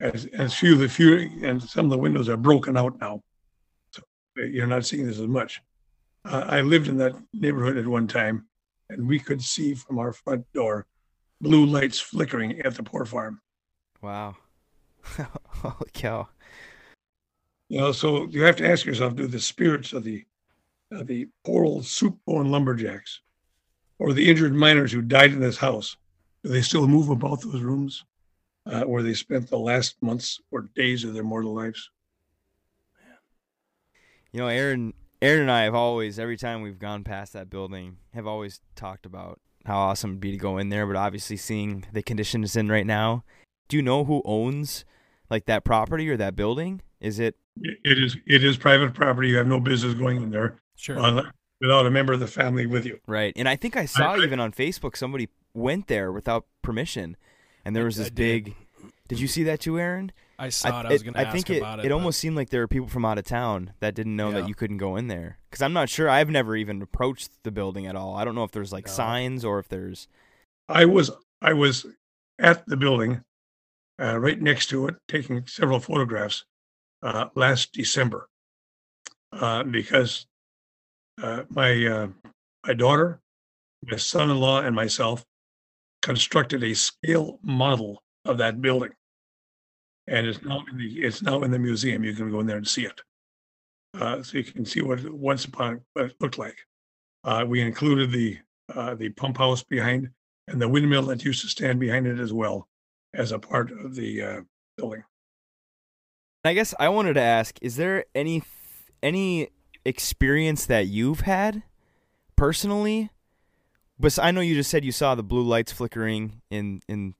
As 0.00 0.24
as 0.32 0.54
few 0.54 0.72
of 0.72 0.78
the 0.78 0.88
few 0.88 1.30
and 1.42 1.62
some 1.62 1.84
of 1.84 1.90
the 1.90 1.98
windows 1.98 2.30
are 2.30 2.38
broken 2.38 2.76
out 2.78 2.98
now, 3.00 3.22
so 3.90 4.02
you're 4.36 4.66
not 4.66 4.86
seeing 4.86 5.06
this 5.06 5.18
as 5.18 5.26
much. 5.26 5.60
Uh, 6.24 6.44
I 6.48 6.62
lived 6.62 6.88
in 6.88 6.96
that 6.98 7.14
neighborhood 7.34 7.76
at 7.76 7.86
one 7.86 8.06
time, 8.06 8.46
and 8.88 9.06
we 9.06 9.18
could 9.18 9.42
see 9.42 9.74
from 9.74 9.98
our 9.98 10.14
front 10.14 10.50
door 10.54 10.86
blue 11.42 11.66
lights 11.66 12.00
flickering 12.00 12.60
at 12.60 12.74
the 12.74 12.82
poor 12.82 13.04
farm. 13.04 13.40
Wow. 14.00 14.36
Holy 15.48 15.90
cow. 15.92 16.28
You 17.68 17.78
know, 17.78 17.92
so 17.92 18.26
you 18.26 18.42
have 18.42 18.56
to 18.56 18.68
ask 18.68 18.84
yourself: 18.84 19.14
Do 19.14 19.26
the 19.26 19.40
spirits 19.40 19.92
of 19.92 20.04
the 20.04 20.24
of 20.92 21.06
the 21.06 21.28
poor 21.44 21.64
old 21.64 21.86
soup 21.86 22.18
bone 22.26 22.50
lumberjacks, 22.50 23.20
or 23.98 24.12
the 24.12 24.28
injured 24.28 24.54
miners 24.54 24.92
who 24.92 25.02
died 25.02 25.32
in 25.32 25.40
this 25.40 25.56
house, 25.56 25.96
do 26.42 26.50
they 26.50 26.62
still 26.62 26.86
move 26.86 27.10
about 27.10 27.42
those 27.42 27.60
rooms 27.60 28.04
uh, 28.66 28.82
where 28.82 29.02
they 29.02 29.14
spent 29.14 29.48
the 29.48 29.58
last 29.58 29.96
months 30.02 30.40
or 30.50 30.68
days 30.74 31.04
of 31.04 31.14
their 31.14 31.22
mortal 31.22 31.54
lives? 31.54 31.90
You 34.32 34.40
know, 34.40 34.48
Aaron 34.48 34.94
Aaron 35.22 35.42
and 35.42 35.50
I 35.50 35.64
have 35.64 35.74
always 35.74 36.18
every 36.18 36.36
time 36.36 36.62
we've 36.62 36.78
gone 36.78 37.04
past 37.04 37.34
that 37.34 37.50
building 37.50 37.98
have 38.14 38.26
always 38.26 38.60
talked 38.74 39.04
about 39.04 39.40
how 39.66 39.78
awesome 39.78 40.10
it'd 40.10 40.20
be 40.20 40.32
to 40.32 40.38
go 40.38 40.58
in 40.58 40.70
there, 40.70 40.86
but 40.86 40.96
obviously 40.96 41.36
seeing 41.36 41.84
the 41.92 42.02
condition 42.02 42.42
it's 42.42 42.56
in 42.56 42.68
right 42.68 42.86
now. 42.86 43.24
Do 43.70 43.76
you 43.76 43.82
know 43.82 44.04
who 44.04 44.20
owns 44.24 44.84
like 45.30 45.46
that 45.46 45.64
property 45.64 46.08
or 46.10 46.16
that 46.16 46.34
building? 46.36 46.82
Is 47.00 47.18
it 47.18 47.36
It 47.56 47.78
it 47.84 47.98
is 48.02 48.16
it 48.26 48.44
is 48.44 48.56
private 48.56 48.92
property. 48.94 49.28
You 49.28 49.36
have 49.38 49.46
no 49.46 49.60
business 49.60 49.94
going 49.94 50.16
in 50.18 50.30
there 50.30 50.56
Sure. 50.76 50.98
uh, 50.98 51.22
without 51.60 51.86
a 51.86 51.90
member 51.90 52.12
of 52.12 52.20
the 52.20 52.26
family 52.26 52.66
with 52.66 52.84
you. 52.84 52.98
right? 53.06 53.32
And 53.36 53.48
I 53.48 53.54
think 53.56 53.76
I 53.76 53.86
saw 53.86 54.14
I- 54.14 54.18
even 54.24 54.40
on 54.40 54.52
Facebook 54.52 54.96
somebody 54.96 55.28
went 55.54 55.86
there 55.86 56.10
without 56.12 56.46
permission 56.62 57.16
and 57.64 57.74
there 57.76 57.84
was 57.84 57.96
this 57.96 58.10
big 58.10 58.54
Did 59.08 59.20
you 59.20 59.28
see 59.28 59.44
that 59.44 59.60
too, 59.60 59.78
Aaron? 59.78 60.12
I 60.38 60.48
saw 60.48 60.80
it. 60.80 60.86
I 60.86 60.92
was 60.92 61.02
going 61.02 61.14
to 61.14 61.20
ask 61.20 61.32
think 61.32 61.50
it, 61.50 61.58
about 61.58 61.78
it. 61.80 61.84
it 61.84 61.88
but- 61.90 61.94
almost 61.94 62.18
seemed 62.18 62.34
like 62.36 62.50
there 62.50 62.60
were 62.60 62.68
people 62.68 62.88
from 62.88 63.04
out 63.04 63.18
of 63.18 63.24
town 63.24 63.72
that 63.80 63.94
didn't 63.94 64.16
know 64.16 64.30
Yeah. 64.30 64.40
that 64.40 64.48
you 64.48 64.54
couldn't 64.54 64.78
go 64.78 64.96
in 64.96 65.06
there. 65.08 65.38
Because 65.50 65.62
I'm 65.62 65.72
not 65.72 65.88
sure. 65.88 66.08
I've 66.08 66.30
never 66.30 66.56
even 66.56 66.80
approached 66.82 67.30
the 67.44 67.50
building 67.50 67.86
at 67.86 67.94
all. 67.94 68.14
I 68.16 68.24
don't 68.24 68.34
know 68.34 68.44
if 68.44 68.50
there's 68.52 68.72
like 68.72 68.86
No. 68.86 68.92
signs 68.92 69.44
or 69.44 69.58
if 69.58 69.68
there's. 69.68 70.08
I 70.68 70.84
was 70.86 71.10
I 71.42 71.52
was 71.52 71.86
at 72.38 72.64
the 72.66 72.76
building, 72.76 73.22
uh, 74.00 74.18
right 74.18 74.40
next 74.40 74.66
to 74.70 74.86
it, 74.86 74.96
taking 75.08 75.46
several 75.46 75.78
photographs 75.78 76.44
uh, 77.02 77.26
last 77.34 77.72
December, 77.72 78.28
uh, 79.32 79.62
because 79.62 80.26
uh, 81.22 81.42
my 81.50 81.86
uh, 81.86 82.08
my 82.66 82.74
daughter, 82.74 83.20
my 83.82 83.96
son-in-law, 83.96 84.62
and 84.62 84.74
myself 84.74 85.24
constructed 86.02 86.64
a 86.64 86.74
scale 86.74 87.38
model 87.42 88.02
of 88.24 88.38
that 88.38 88.60
building, 88.62 88.92
and 90.06 90.26
it's 90.26 90.42
now 90.42 90.64
in 90.70 90.78
the 90.78 91.02
it's 91.02 91.22
now 91.22 91.42
in 91.42 91.50
the 91.50 91.58
museum. 91.58 92.02
You 92.02 92.14
can 92.14 92.30
go 92.30 92.40
in 92.40 92.46
there 92.46 92.56
and 92.56 92.68
see 92.68 92.86
it, 92.86 93.00
so 94.24 94.38
you 94.38 94.44
can 94.44 94.64
see 94.64 94.80
what 94.80 95.02
once 95.10 95.44
upon 95.44 95.82
what 95.92 96.06
it 96.06 96.16
looked 96.20 96.38
like. 96.38 96.56
We 97.46 97.60
included 97.60 98.12
the 98.12 98.38
the 98.96 99.10
pump 99.10 99.36
house 99.36 99.62
behind 99.62 100.08
and 100.48 100.60
the 100.60 100.68
windmill 100.68 101.02
that 101.02 101.24
used 101.24 101.42
to 101.42 101.48
stand 101.48 101.78
behind 101.78 102.06
it 102.06 102.18
as 102.18 102.32
well 102.32 102.66
as 103.14 103.32
a 103.32 103.38
part 103.38 103.70
of 103.70 103.94
the 103.94 104.22
uh, 104.22 104.40
building. 104.76 105.04
I 106.44 106.54
guess 106.54 106.74
I 106.78 106.88
wanted 106.88 107.14
to 107.14 107.20
ask: 107.20 107.58
Is 107.60 107.76
there 107.76 108.04
any 108.14 108.42
any 109.02 109.48
experience 109.84 110.66
that 110.66 110.86
you've 110.86 111.20
had 111.20 111.62
personally? 112.36 113.10
But 113.98 114.18
I 114.18 114.30
know 114.30 114.40
you 114.40 114.54
just 114.54 114.70
said 114.70 114.84
you 114.84 114.92
saw 114.92 115.14
the 115.14 115.22
blue 115.22 115.42
lights 115.42 115.72
flickering 115.72 116.40
in 116.50 116.80
in 116.88 117.14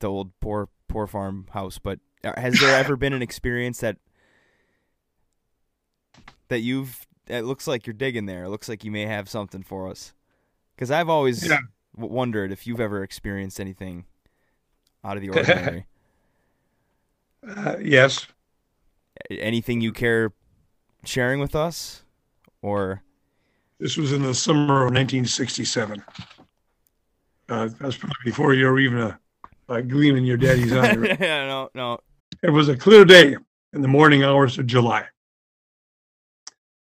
the 0.00 0.08
old 0.08 0.32
poor 0.40 0.68
poor 0.88 1.06
farm 1.06 1.46
house. 1.52 1.78
But 1.78 2.00
uh, 2.24 2.40
has 2.40 2.58
there 2.58 2.76
ever 2.76 2.96
been 2.96 3.12
an 3.12 3.22
experience 3.22 3.78
that 3.80 3.98
that 6.48 6.60
you've? 6.60 7.06
It 7.28 7.42
looks 7.44 7.66
like 7.66 7.86
you're 7.86 7.94
digging 7.94 8.26
there. 8.26 8.44
It 8.44 8.50
looks 8.50 8.68
like 8.68 8.84
you 8.84 8.90
may 8.92 9.06
have 9.06 9.28
something 9.28 9.62
for 9.62 9.88
us. 9.88 10.12
Because 10.74 10.90
I've 10.92 11.08
always 11.08 11.46
Yeah. 11.48 11.58
wondered 11.96 12.52
if 12.52 12.66
you've 12.68 12.80
ever 12.80 13.02
experienced 13.02 13.58
anything 13.58 14.04
out 15.06 15.16
of 15.16 15.22
the 15.22 15.28
ordinary. 15.36 15.86
Uh, 17.48 17.76
yes, 17.80 18.26
anything 19.30 19.80
you 19.80 19.92
care 19.92 20.32
sharing 21.04 21.38
with 21.38 21.54
us 21.54 22.02
or 22.62 23.02
this 23.78 23.96
was 23.96 24.12
in 24.12 24.22
the 24.22 24.34
summer 24.34 24.86
of 24.86 24.92
1967. 24.92 26.02
Uh, 27.48 27.68
that 27.68 27.80
was 27.80 27.96
probably 27.96 28.16
before 28.24 28.54
you 28.54 28.66
were 28.66 28.80
even 28.80 28.98
a, 28.98 29.18
a 29.68 29.82
gleam 29.82 30.16
in 30.16 30.24
your 30.24 30.36
daddy's 30.36 30.72
eye. 30.72 30.94
right? 30.96 31.20
yeah, 31.20 31.46
no 31.46 31.70
no 31.74 31.98
It 32.42 32.50
was 32.50 32.68
a 32.68 32.76
clear 32.76 33.04
day 33.04 33.36
in 33.72 33.82
the 33.82 33.88
morning 33.88 34.24
hours 34.24 34.58
of 34.58 34.66
July. 34.66 35.04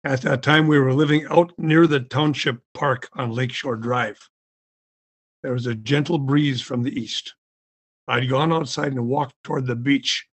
At 0.03 0.21
that 0.23 0.41
time, 0.41 0.67
we 0.67 0.79
were 0.79 0.93
living 0.93 1.27
out 1.29 1.53
near 1.59 1.85
the 1.85 1.99
township 1.99 2.59
park 2.73 3.07
on 3.13 3.31
Lakeshore 3.31 3.77
Drive. 3.77 4.29
There 5.43 5.53
was 5.53 5.67
a 5.67 5.75
gentle 5.75 6.17
breeze 6.17 6.59
from 6.61 6.81
the 6.81 6.99
east. 6.99 7.35
I'd 8.07 8.29
gone 8.29 8.51
outside 8.51 8.93
and 8.93 9.07
walked 9.07 9.35
toward 9.43 9.67
the 9.67 9.75
beach 9.75 10.27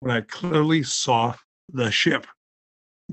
when 0.00 0.14
I 0.14 0.20
clearly 0.22 0.82
saw 0.82 1.34
the 1.72 1.90
ship. 1.90 2.26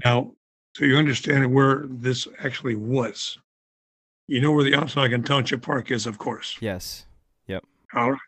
Now, 0.04 0.34
so 0.76 0.86
you 0.86 0.98
understand 0.98 1.54
where 1.54 1.86
this 1.90 2.28
actually 2.44 2.76
was. 2.76 3.38
You 4.28 4.42
know 4.42 4.52
where 4.52 4.64
the 4.64 4.74
Ontonagon 4.74 5.26
Township 5.26 5.62
Park 5.62 5.92
is, 5.92 6.08
of 6.08 6.18
course. 6.18 6.58
yes 6.62 7.06
Yep. 7.48 7.64
All 7.96 8.12
right. 8.12 8.20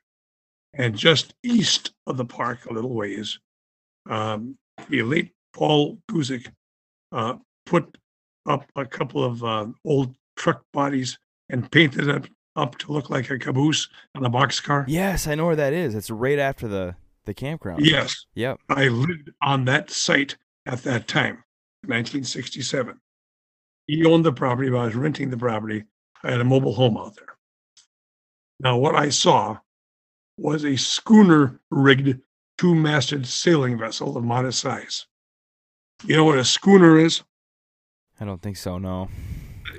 And 0.73 0.97
just 0.97 1.35
east 1.43 1.93
of 2.07 2.17
the 2.17 2.25
park, 2.25 2.65
a 2.65 2.73
little 2.73 2.93
ways, 2.93 3.39
um, 4.09 4.57
the 4.89 5.03
late 5.03 5.31
Paul 5.53 5.99
Guzik 6.11 6.51
uh, 7.11 7.35
put 7.65 7.97
up 8.47 8.65
a 8.75 8.85
couple 8.85 9.23
of 9.23 9.43
uh, 9.43 9.67
old 9.85 10.15
truck 10.35 10.63
bodies 10.73 11.17
and 11.49 11.71
painted 11.71 12.07
it 12.07 12.27
up 12.55 12.77
to 12.77 12.91
look 12.91 13.09
like 13.09 13.29
a 13.29 13.39
caboose 13.39 13.89
on 14.15 14.25
a 14.25 14.29
boxcar. 14.29 14.85
yes 14.87 15.27
i 15.27 15.35
know 15.35 15.45
where 15.45 15.55
that 15.55 15.73
is 15.73 15.95
it's 15.95 16.09
right 16.09 16.39
after 16.39 16.67
the 16.67 16.95
the 17.25 17.33
campground 17.33 17.85
Yes, 17.85 18.25
yep 18.35 18.59
I 18.69 18.89
lived 18.89 19.31
on 19.41 19.63
that 19.65 19.89
site 19.89 20.35
at 20.65 20.83
that 20.83 21.07
time, 21.07 21.43
1967. 21.85 22.99
He 23.87 24.05
owned 24.05 24.25
the 24.25 24.31
property, 24.33 24.69
but 24.69 24.77
I 24.77 24.85
was 24.85 24.95
renting 24.95 25.29
the 25.29 25.37
property. 25.37 25.83
I 26.23 26.31
had 26.31 26.41
a 26.41 26.45
mobile 26.45 26.73
home 26.73 26.97
out 26.97 27.15
there. 27.15 27.37
Now, 28.59 28.77
what 28.77 28.95
I 28.95 29.09
saw 29.09 29.57
was 30.37 30.63
a 30.65 30.75
schooner 30.77 31.59
rigged 31.69 32.19
two-masted 32.57 33.25
sailing 33.27 33.77
vessel 33.77 34.15
of 34.17 34.23
modest 34.23 34.59
size. 34.59 35.05
You 36.05 36.15
know 36.17 36.23
what 36.25 36.39
a 36.39 36.45
schooner 36.45 36.97
is? 36.97 37.23
I 38.19 38.25
don't 38.25 38.41
think 38.41 38.57
so. 38.57 38.77
No. 38.77 39.09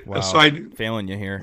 Wow. 0.05 0.17
Aside, 0.17 0.75
Failing 0.75 1.07
you 1.07 1.17
here. 1.17 1.41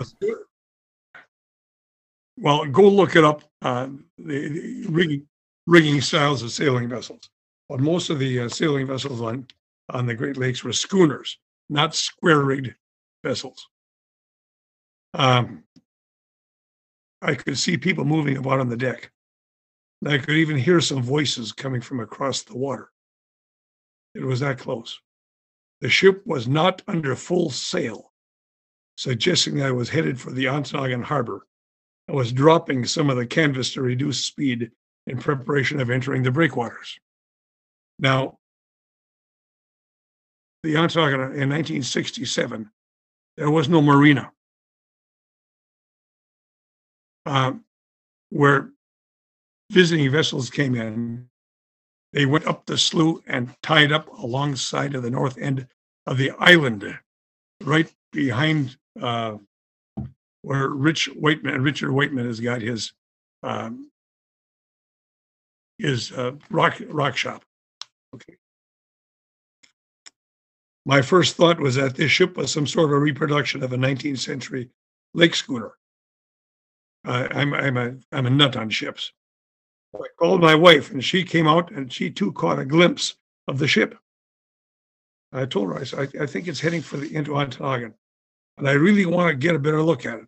Well, 2.38 2.64
go 2.66 2.88
look 2.88 3.16
it 3.16 3.24
up. 3.24 3.42
Uh, 3.60 3.88
the, 4.18 4.48
the 4.48 4.86
rigging, 4.88 5.26
rigging 5.66 6.00
styles 6.00 6.42
of 6.42 6.50
sailing 6.50 6.88
vessels. 6.88 7.30
But 7.68 7.80
most 7.80 8.10
of 8.10 8.18
the 8.18 8.40
uh, 8.40 8.48
sailing 8.48 8.86
vessels 8.86 9.20
on 9.20 9.46
on 9.90 10.06
the 10.06 10.14
Great 10.14 10.36
Lakes 10.36 10.64
were 10.64 10.72
schooners, 10.72 11.38
not 11.68 11.94
square-rigged 11.94 12.74
vessels. 13.24 13.68
Um, 15.14 15.64
I 17.20 17.34
could 17.34 17.58
see 17.58 17.76
people 17.76 18.04
moving 18.04 18.36
about 18.36 18.60
on 18.60 18.68
the 18.68 18.76
deck. 18.76 19.10
And 20.00 20.12
I 20.12 20.18
could 20.18 20.34
even 20.34 20.56
hear 20.56 20.80
some 20.80 21.02
voices 21.02 21.52
coming 21.52 21.80
from 21.80 22.00
across 22.00 22.42
the 22.42 22.56
water. 22.56 22.90
It 24.14 24.24
was 24.24 24.40
that 24.40 24.58
close. 24.58 25.00
The 25.80 25.88
ship 25.88 26.22
was 26.26 26.48
not 26.48 26.82
under 26.88 27.14
full 27.14 27.50
sail, 27.50 28.12
suggesting 28.96 29.56
that 29.56 29.66
I 29.66 29.72
was 29.72 29.88
headed 29.88 30.20
for 30.20 30.30
the 30.30 30.46
Ontonagon 30.46 31.02
harbor. 31.02 31.46
I 32.08 32.12
was 32.12 32.32
dropping 32.32 32.84
some 32.84 33.10
of 33.10 33.16
the 33.16 33.26
canvas 33.26 33.72
to 33.74 33.82
reduce 33.82 34.24
speed 34.24 34.70
in 35.06 35.18
preparation 35.18 35.80
of 35.80 35.90
entering 35.90 36.22
the 36.22 36.30
breakwaters. 36.30 36.98
Now, 37.98 38.38
the 40.62 40.74
Ontonagon 40.74 41.34
in 41.34 41.48
1967, 41.50 42.70
there 43.36 43.50
was 43.50 43.68
no 43.68 43.80
marina. 43.80 44.30
Um, 47.24 47.64
where 48.30 48.70
visiting 49.70 50.10
vessels 50.10 50.50
came 50.50 50.74
in, 50.74 51.28
they 52.12 52.26
went 52.26 52.46
up 52.46 52.66
the 52.66 52.76
slough 52.76 53.20
and 53.26 53.54
tied 53.62 53.92
up 53.92 54.08
alongside 54.08 54.94
of 54.94 55.02
the 55.02 55.10
north 55.10 55.38
end 55.38 55.66
of 56.06 56.18
the 56.18 56.30
island, 56.32 56.98
right 57.62 57.92
behind 58.12 58.76
uh, 59.00 59.36
where 60.42 60.68
Rich 60.68 61.06
Whiteman, 61.14 61.62
Richard 61.62 61.92
Whiteman 61.92 62.26
has 62.26 62.40
got 62.40 62.60
his 62.60 62.92
um, 63.42 63.90
his 65.78 66.12
uh, 66.12 66.32
rock 66.50 66.80
rock 66.88 67.16
shop. 67.16 67.44
Okay. 68.14 68.36
My 70.84 71.00
first 71.00 71.36
thought 71.36 71.60
was 71.60 71.76
that 71.76 71.94
this 71.94 72.10
ship 72.10 72.36
was 72.36 72.52
some 72.52 72.66
sort 72.66 72.86
of 72.86 72.92
a 72.92 72.98
reproduction 72.98 73.62
of 73.62 73.72
a 73.72 73.76
19th 73.76 74.18
century 74.18 74.68
lake 75.14 75.34
schooner. 75.34 75.72
Uh, 77.04 77.28
I'm 77.30 77.54
I'm 77.54 77.76
a 77.76 77.94
I'm 78.12 78.26
a 78.26 78.30
nut 78.30 78.56
on 78.56 78.70
ships. 78.70 79.12
I 79.94 80.06
called 80.18 80.40
my 80.40 80.54
wife, 80.54 80.90
and 80.90 81.04
she 81.04 81.22
came 81.22 81.46
out, 81.46 81.70
and 81.70 81.92
she 81.92 82.10
too 82.10 82.32
caught 82.32 82.58
a 82.58 82.64
glimpse 82.64 83.16
of 83.46 83.58
the 83.58 83.68
ship. 83.68 83.98
I 85.32 85.46
told 85.46 85.68
her, 85.68 85.78
I 85.78 86.22
I, 86.22 86.26
think 86.26 86.48
it's 86.48 86.60
heading 86.60 86.82
for 86.82 86.96
the 86.96 87.14
into 87.14 87.32
Ontonagon, 87.32 87.94
and 88.58 88.68
I 88.68 88.72
really 88.72 89.06
want 89.06 89.30
to 89.30 89.34
get 89.34 89.54
a 89.54 89.58
better 89.58 89.82
look 89.82 90.06
at 90.06 90.18
it. 90.20 90.26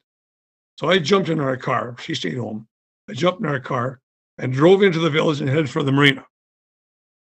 So 0.76 0.88
I 0.88 0.98
jumped 0.98 1.28
in 1.28 1.40
our 1.40 1.56
car. 1.56 1.96
She 2.00 2.14
stayed 2.14 2.36
home. 2.36 2.66
I 3.08 3.12
jumped 3.12 3.40
in 3.40 3.46
our 3.46 3.60
car 3.60 4.00
and 4.38 4.52
drove 4.52 4.82
into 4.82 4.98
the 4.98 5.10
village 5.10 5.40
and 5.40 5.48
headed 5.48 5.70
for 5.70 5.82
the 5.82 5.92
marina. 5.92 6.24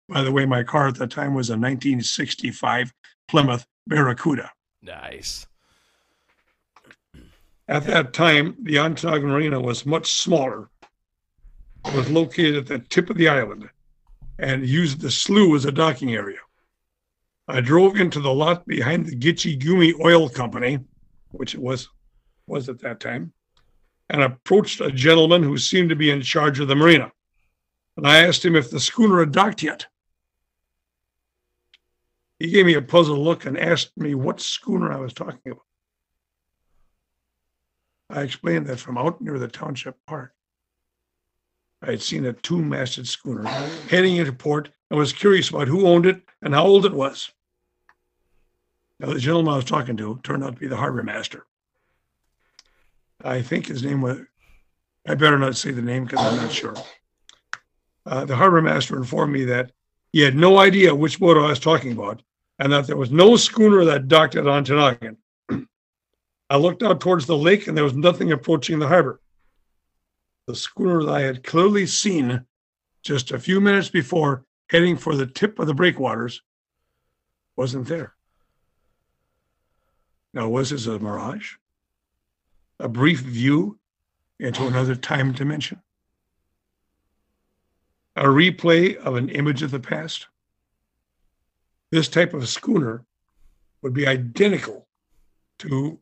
By 0.08 0.22
the 0.22 0.32
way, 0.32 0.46
my 0.46 0.62
car 0.62 0.88
at 0.88 0.96
that 0.96 1.10
time 1.10 1.34
was 1.34 1.50
a 1.50 1.52
1965 1.52 2.92
Plymouth 3.28 3.66
Barracuda. 3.86 4.50
Nice. 4.82 5.46
At 7.68 7.84
that 7.84 8.14
time, 8.14 8.56
the 8.62 8.76
Ontonagon 8.76 9.24
Marina 9.24 9.60
was 9.60 9.84
much 9.84 10.12
smaller. 10.12 10.70
It 11.84 11.94
was 11.94 12.10
located 12.10 12.56
at 12.56 12.66
the 12.66 12.78
tip 12.78 13.10
of 13.10 13.18
the 13.18 13.28
island 13.28 13.68
and 14.38 14.66
used 14.66 15.00
the 15.00 15.10
slough 15.10 15.54
as 15.54 15.64
a 15.66 15.72
docking 15.72 16.14
area. 16.14 16.38
I 17.46 17.60
drove 17.60 17.96
into 17.96 18.20
the 18.20 18.32
lot 18.32 18.66
behind 18.66 19.06
the 19.06 19.16
Gitche 19.16 19.58
Gumee 19.58 19.98
Oil 20.02 20.28
Company, 20.28 20.78
which 21.30 21.54
it 21.54 21.60
was 21.60 21.88
was 22.46 22.68
at 22.70 22.80
that 22.80 23.00
time, 23.00 23.32
and 24.10 24.22
approached 24.22 24.80
a 24.80 24.90
gentleman 24.90 25.42
who 25.42 25.58
seemed 25.58 25.90
to 25.90 25.96
be 25.96 26.10
in 26.10 26.22
charge 26.22 26.60
of 26.60 26.68
the 26.68 26.76
marina. 26.76 27.12
And 27.96 28.06
I 28.06 28.24
asked 28.24 28.44
him 28.44 28.56
if 28.56 28.70
the 28.70 28.80
schooner 28.80 29.20
had 29.20 29.32
docked 29.32 29.62
yet. 29.62 29.86
He 32.38 32.50
gave 32.50 32.66
me 32.66 32.74
a 32.74 32.82
puzzled 32.82 33.18
look 33.18 33.44
and 33.44 33.58
asked 33.58 33.96
me 33.96 34.14
what 34.14 34.40
schooner 34.40 34.92
I 34.92 34.98
was 34.98 35.12
talking 35.12 35.40
about. 35.52 35.64
I 38.10 38.22
explained 38.22 38.66
that 38.66 38.78
from 38.78 38.96
out 38.96 39.20
near 39.20 39.38
the 39.38 39.48
township 39.48 39.96
park. 40.06 40.32
I 41.82 41.90
had 41.90 42.02
seen 42.02 42.24
a 42.24 42.32
two 42.32 42.62
masted 42.62 43.06
schooner 43.06 43.46
heading 43.90 44.16
into 44.16 44.32
port 44.32 44.70
and 44.90 44.98
was 44.98 45.12
curious 45.12 45.50
about 45.50 45.68
who 45.68 45.86
owned 45.86 46.06
it 46.06 46.22
and 46.42 46.54
how 46.54 46.64
old 46.64 46.86
it 46.86 46.94
was. 46.94 47.30
Now, 48.98 49.12
the 49.12 49.20
gentleman 49.20 49.52
I 49.52 49.56
was 49.56 49.64
talking 49.64 49.96
to 49.98 50.18
turned 50.22 50.42
out 50.42 50.54
to 50.54 50.60
be 50.60 50.66
the 50.66 50.76
harbor 50.76 51.02
master. 51.02 51.46
I 53.22 53.42
think 53.42 53.66
his 53.66 53.82
name 53.82 54.00
was, 54.00 54.18
I 55.06 55.14
better 55.14 55.38
not 55.38 55.56
say 55.56 55.72
the 55.72 55.82
name 55.82 56.04
because 56.04 56.24
I'm 56.24 56.36
not 56.36 56.52
sure. 56.52 56.74
Uh, 58.06 58.24
the 58.24 58.36
harbor 58.36 58.62
master 58.62 58.96
informed 58.96 59.32
me 59.32 59.44
that 59.46 59.72
he 60.12 60.20
had 60.20 60.36
no 60.36 60.58
idea 60.58 60.94
which 60.94 61.18
boat 61.18 61.36
I 61.36 61.48
was 61.48 61.58
talking 61.58 61.92
about 61.92 62.22
and 62.58 62.72
that 62.72 62.86
there 62.86 62.96
was 62.96 63.10
no 63.10 63.36
schooner 63.36 63.84
that 63.84 64.08
docked 64.08 64.36
at 64.36 64.44
Ontonagon. 64.44 65.16
I 66.50 66.56
looked 66.56 66.82
out 66.82 67.00
towards 67.00 67.26
the 67.26 67.36
lake 67.36 67.66
and 67.66 67.76
there 67.76 67.84
was 67.84 67.94
nothing 67.94 68.32
approaching 68.32 68.78
the 68.78 68.88
harbor. 68.88 69.20
The 70.46 70.54
schooner 70.54 71.04
that 71.04 71.12
I 71.12 71.20
had 71.20 71.44
clearly 71.44 71.86
seen 71.86 72.44
just 73.02 73.32
a 73.32 73.38
few 73.38 73.60
minutes 73.60 73.90
before 73.90 74.44
heading 74.70 74.96
for 74.96 75.14
the 75.14 75.26
tip 75.26 75.58
of 75.58 75.66
the 75.66 75.74
breakwaters 75.74 76.42
wasn't 77.56 77.86
there. 77.88 78.14
Now, 80.32 80.48
was 80.48 80.70
this 80.70 80.86
a 80.86 80.98
mirage? 80.98 81.54
A 82.80 82.88
brief 82.88 83.20
view 83.20 83.78
into 84.38 84.66
another 84.66 84.94
time 84.94 85.32
dimension? 85.32 85.82
A 88.16 88.24
replay 88.24 88.96
of 88.96 89.16
an 89.16 89.28
image 89.28 89.62
of 89.62 89.70
the 89.70 89.80
past? 89.80 90.28
This 91.90 92.08
type 92.08 92.34
of 92.34 92.48
schooner 92.48 93.04
would 93.82 93.94
be 93.94 94.06
identical 94.06 94.86
to 95.60 95.98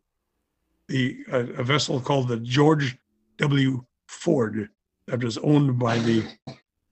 the 0.89 1.25
uh, 1.33 1.47
a 1.57 1.63
vessel 1.63 2.01
called 2.01 2.29
the 2.29 2.39
George 2.39 2.97
W. 3.39 3.85
Ford 4.07 4.69
that 5.07 5.23
was 5.23 5.39
owned 5.39 5.79
by 5.79 5.99
the 5.99 6.25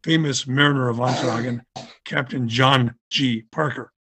famous 0.03 0.47
mariner 0.47 0.89
of 0.89 0.99
Ontonagon, 0.99 1.63
Captain 2.05 2.49
John 2.49 2.95
G. 3.11 3.43
Parker. 3.51 3.93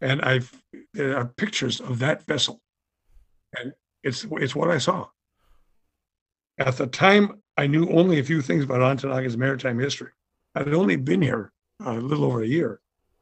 And 0.00 0.22
I've 0.22 0.50
there 0.94 1.16
are 1.16 1.26
pictures 1.26 1.80
of 1.80 1.98
that 1.98 2.26
vessel, 2.26 2.60
and 3.58 3.72
it's 4.02 4.26
it's 4.32 4.54
what 4.54 4.70
I 4.70 4.78
saw. 4.78 5.06
At 6.58 6.76
the 6.76 6.86
time, 6.86 7.42
I 7.56 7.66
knew 7.66 7.88
only 7.88 8.18
a 8.18 8.24
few 8.24 8.42
things 8.42 8.64
about 8.64 8.80
Ontonagon's 8.80 9.36
maritime 9.36 9.78
history. 9.78 10.10
I'd 10.54 10.74
only 10.74 10.96
been 10.96 11.22
here 11.22 11.52
a 11.84 11.94
little 11.94 12.24
over 12.24 12.42
a 12.42 12.46
year. 12.46 12.80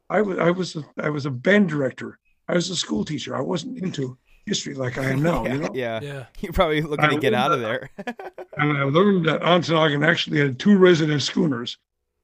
I 0.09 0.21
was 0.21 0.39
I 0.39 0.51
was 0.51 0.75
a, 0.75 0.83
I 1.01 1.09
was 1.09 1.25
a 1.25 1.31
band 1.31 1.69
director. 1.69 2.19
I 2.47 2.55
was 2.55 2.69
a 2.69 2.75
school 2.75 3.05
teacher. 3.05 3.35
I 3.35 3.41
wasn't 3.41 3.77
into 3.77 4.17
history 4.45 4.73
like 4.73 4.97
I 4.97 5.11
am 5.11 5.21
now. 5.21 5.45
yeah, 5.45 5.53
you 5.53 5.59
know? 5.59 5.71
yeah. 5.73 5.99
Yeah. 6.01 6.25
You're 6.39 6.53
probably 6.53 6.81
looking 6.81 7.05
I 7.05 7.09
to 7.09 7.19
get 7.19 7.33
learned 7.33 7.43
out 7.43 7.51
of 7.51 7.61
there. 7.61 7.89
And 8.57 8.77
I 8.77 8.83
learned 8.83 9.25
that 9.25 9.39
Ontonagon 9.39 10.05
actually 10.05 10.39
had 10.39 10.59
two 10.59 10.77
resident 10.77 11.21
schooners, 11.21 11.77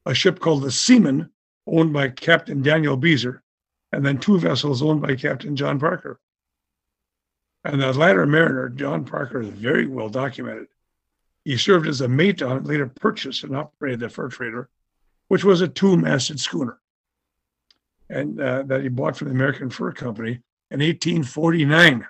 a 0.06 0.14
ship 0.14 0.40
called 0.40 0.64
the 0.64 0.72
Seaman, 0.72 1.30
owned 1.66 1.94
by 1.94 2.10
Captain 2.10 2.62
Daniel 2.62 2.98
Beezer, 2.98 3.42
and 3.94 4.06
then 4.06 4.18
two 4.18 4.38
vessels 4.38 4.82
owned 4.82 5.02
by 5.02 5.16
Captain 5.16 5.56
John 5.56 5.80
Parker. 5.80 6.20
And 7.66 7.82
the 7.82 7.92
latter 7.94 8.28
mariner, 8.28 8.70
John 8.70 9.04
Parker, 9.06 9.42
is 9.42 9.50
very 9.50 9.88
well 9.88 10.08
documented. 10.08 10.68
He 11.44 11.58
served 11.58 11.88
as 11.88 12.02
a 12.02 12.08
mate 12.08 12.44
on 12.44 12.58
and 12.58 12.68
later 12.68 12.88
purchased 12.88 13.44
and 13.44 13.56
operated 13.56 14.00
the 14.00 14.10
fur 14.10 14.30
trader, 14.30 14.70
which 15.30 15.44
was 15.44 15.62
a 15.62 15.68
two-masted 15.68 16.40
schooner, 16.40 16.80
and 18.08 18.40
uh, 18.40 18.62
that 18.64 18.84
he 18.84 18.88
bought 18.90 19.18
from 19.18 19.30
the 19.30 19.34
American 19.34 19.72
Fur 19.72 19.92
Company 19.92 20.42
in 20.70 20.80
1849. 20.80 22.08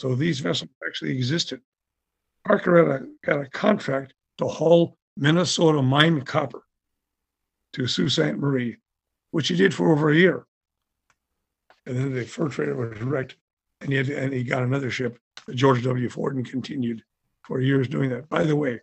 So 0.00 0.14
these 0.14 0.40
vessels 0.40 0.70
actually 0.86 1.12
existed. 1.12 1.60
Parker 2.46 2.78
had 2.78 3.02
a, 3.02 3.06
got 3.22 3.44
a 3.44 3.50
contract 3.50 4.14
to 4.38 4.46
haul 4.46 4.96
Minnesota 5.14 5.82
mine 5.82 6.22
copper 6.22 6.62
to 7.74 7.86
Sault 7.86 8.12
Ste. 8.12 8.38
Marie, 8.38 8.78
which 9.30 9.48
he 9.48 9.56
did 9.56 9.74
for 9.74 9.92
over 9.92 10.10
a 10.10 10.16
year. 10.16 10.46
And 11.84 11.96
then 11.96 12.14
the 12.14 12.24
fur 12.24 12.48
trader 12.48 12.74
was 12.74 12.98
wrecked, 13.02 13.36
and 13.80 13.90
he, 13.90 13.96
had, 13.96 14.08
and 14.08 14.32
he 14.32 14.44
got 14.44 14.62
another 14.62 14.90
ship, 14.90 15.18
the 15.46 15.54
George 15.54 15.82
W. 15.84 16.08
Ford, 16.08 16.36
and 16.36 16.48
continued 16.48 17.02
for 17.42 17.60
years 17.60 17.88
doing 17.88 18.10
that. 18.10 18.28
By 18.28 18.44
the 18.44 18.56
way, 18.56 18.80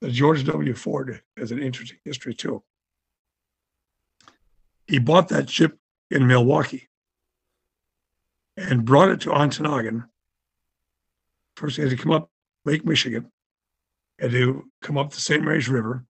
the 0.00 0.10
George 0.10 0.44
W. 0.44 0.74
Ford 0.74 1.22
has 1.36 1.50
an 1.50 1.62
interesting 1.62 1.98
history 2.04 2.34
too. 2.34 2.62
He 4.86 4.98
bought 4.98 5.28
that 5.28 5.48
ship 5.50 5.78
in 6.10 6.26
Milwaukee 6.26 6.88
and 8.56 8.84
brought 8.84 9.08
it 9.08 9.20
to 9.22 9.30
Ontonagon. 9.30 10.04
First, 11.56 11.76
he 11.76 11.82
had 11.82 11.90
to 11.90 11.96
come 11.96 12.12
up 12.12 12.30
Lake 12.64 12.84
Michigan, 12.84 13.30
had 14.18 14.30
to 14.32 14.64
come 14.82 14.98
up 14.98 15.10
the 15.12 15.20
St. 15.20 15.42
Mary's 15.42 15.68
River, 15.68 16.06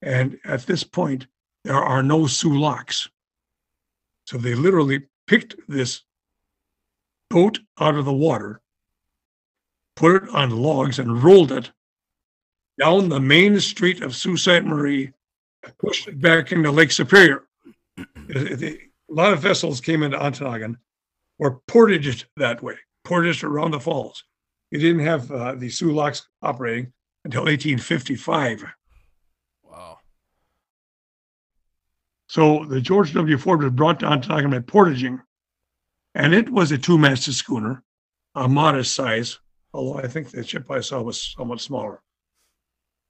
And 0.00 0.38
at 0.44 0.66
this 0.66 0.84
point, 0.84 1.26
there 1.64 1.82
are 1.82 2.02
no 2.02 2.26
Soo 2.26 2.56
locks. 2.58 3.08
So 4.26 4.38
they 4.38 4.54
literally 4.54 5.06
picked 5.26 5.56
this 5.68 6.02
boat 7.30 7.58
out 7.78 7.94
of 7.94 8.04
the 8.04 8.12
water, 8.12 8.60
put 9.96 10.24
it 10.24 10.28
on 10.30 10.50
logs, 10.50 10.98
and 10.98 11.22
rolled 11.22 11.52
it 11.52 11.70
down 12.78 13.08
the 13.08 13.20
main 13.20 13.58
street 13.60 14.02
of 14.02 14.14
Sault 14.14 14.38
Ste. 14.38 14.64
Marie, 14.64 15.12
pushed 15.78 16.08
it 16.08 16.20
back 16.20 16.52
into 16.52 16.70
Lake 16.70 16.92
Superior. 16.92 17.44
A 18.34 18.78
lot 19.08 19.32
of 19.32 19.40
vessels 19.40 19.80
came 19.80 20.02
into 20.02 20.18
Ontonagon, 20.18 20.76
were 21.38 21.60
portaged 21.66 22.26
that 22.36 22.62
way, 22.62 22.74
portaged 23.04 23.42
around 23.42 23.70
the 23.70 23.80
falls. 23.80 24.22
You 24.70 24.78
didn't 24.78 25.04
have 25.04 25.30
uh, 25.30 25.54
the 25.54 25.70
Soo 25.70 25.92
locks 25.92 26.28
operating 26.42 26.92
until 27.24 27.42
1855. 27.42 28.64
Wow. 29.64 29.98
So 32.28 32.66
the 32.66 32.80
George 32.80 33.14
W. 33.14 33.38
Ford 33.38 33.62
was 33.62 33.72
brought 33.72 34.00
to 34.00 34.06
Ontonagon 34.06 34.50
by 34.50 34.60
portaging, 34.60 35.20
and 36.14 36.34
it 36.34 36.48
was 36.50 36.72
a 36.72 36.78
two-masted 36.78 37.34
schooner, 37.34 37.82
a 38.34 38.48
modest 38.48 38.94
size, 38.94 39.38
although 39.72 40.00
I 40.00 40.06
think 40.08 40.30
the 40.30 40.44
ship 40.44 40.70
I 40.70 40.80
saw 40.80 41.02
was 41.02 41.34
somewhat 41.36 41.60
smaller. 41.60 42.02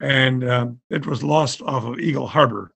And 0.00 0.48
um, 0.48 0.80
it 0.90 1.06
was 1.06 1.22
lost 1.24 1.60
off 1.62 1.84
of 1.84 1.98
Eagle 1.98 2.26
Harbor 2.28 2.72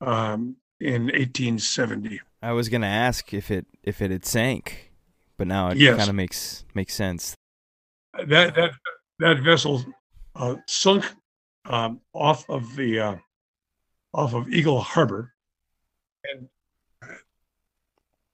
um, 0.00 0.56
in 0.80 1.04
1870. 1.04 2.20
I 2.42 2.52
was 2.52 2.68
gonna 2.68 2.86
ask 2.86 3.32
if 3.34 3.50
it 3.50 3.66
if 3.82 4.00
it 4.00 4.10
had 4.10 4.24
sank, 4.24 4.92
but 5.36 5.46
now 5.46 5.70
it 5.70 5.76
Yes. 5.78 5.96
kind 5.96 6.08
of 6.08 6.14
makes 6.16 6.64
makes 6.74 6.94
sense. 6.94 7.34
That 8.26 8.54
that 8.54 8.72
that 9.18 9.40
vessel 9.40 9.84
uh, 10.36 10.56
sunk 10.66 11.04
um, 11.64 12.00
off 12.12 12.48
of 12.48 12.74
the 12.76 13.00
uh, 13.00 13.16
off 14.14 14.34
of 14.34 14.48
Eagle 14.48 14.80
Harbor, 14.80 15.32
and 16.32 16.48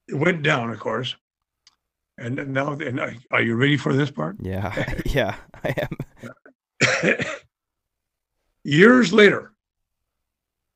it 0.08 0.14
went 0.14 0.42
down, 0.42 0.70
of 0.70 0.78
course. 0.78 1.16
And 2.16 2.52
now, 2.52 2.72
and 2.72 3.00
uh, 3.00 3.10
are 3.30 3.42
you 3.42 3.56
ready 3.56 3.76
for 3.76 3.92
this 3.92 4.10
part? 4.10 4.36
Yeah, 4.40 4.72
yeah, 5.06 5.34
I 5.64 5.74
am. 7.02 7.18
years 8.64 9.12
later, 9.12 9.52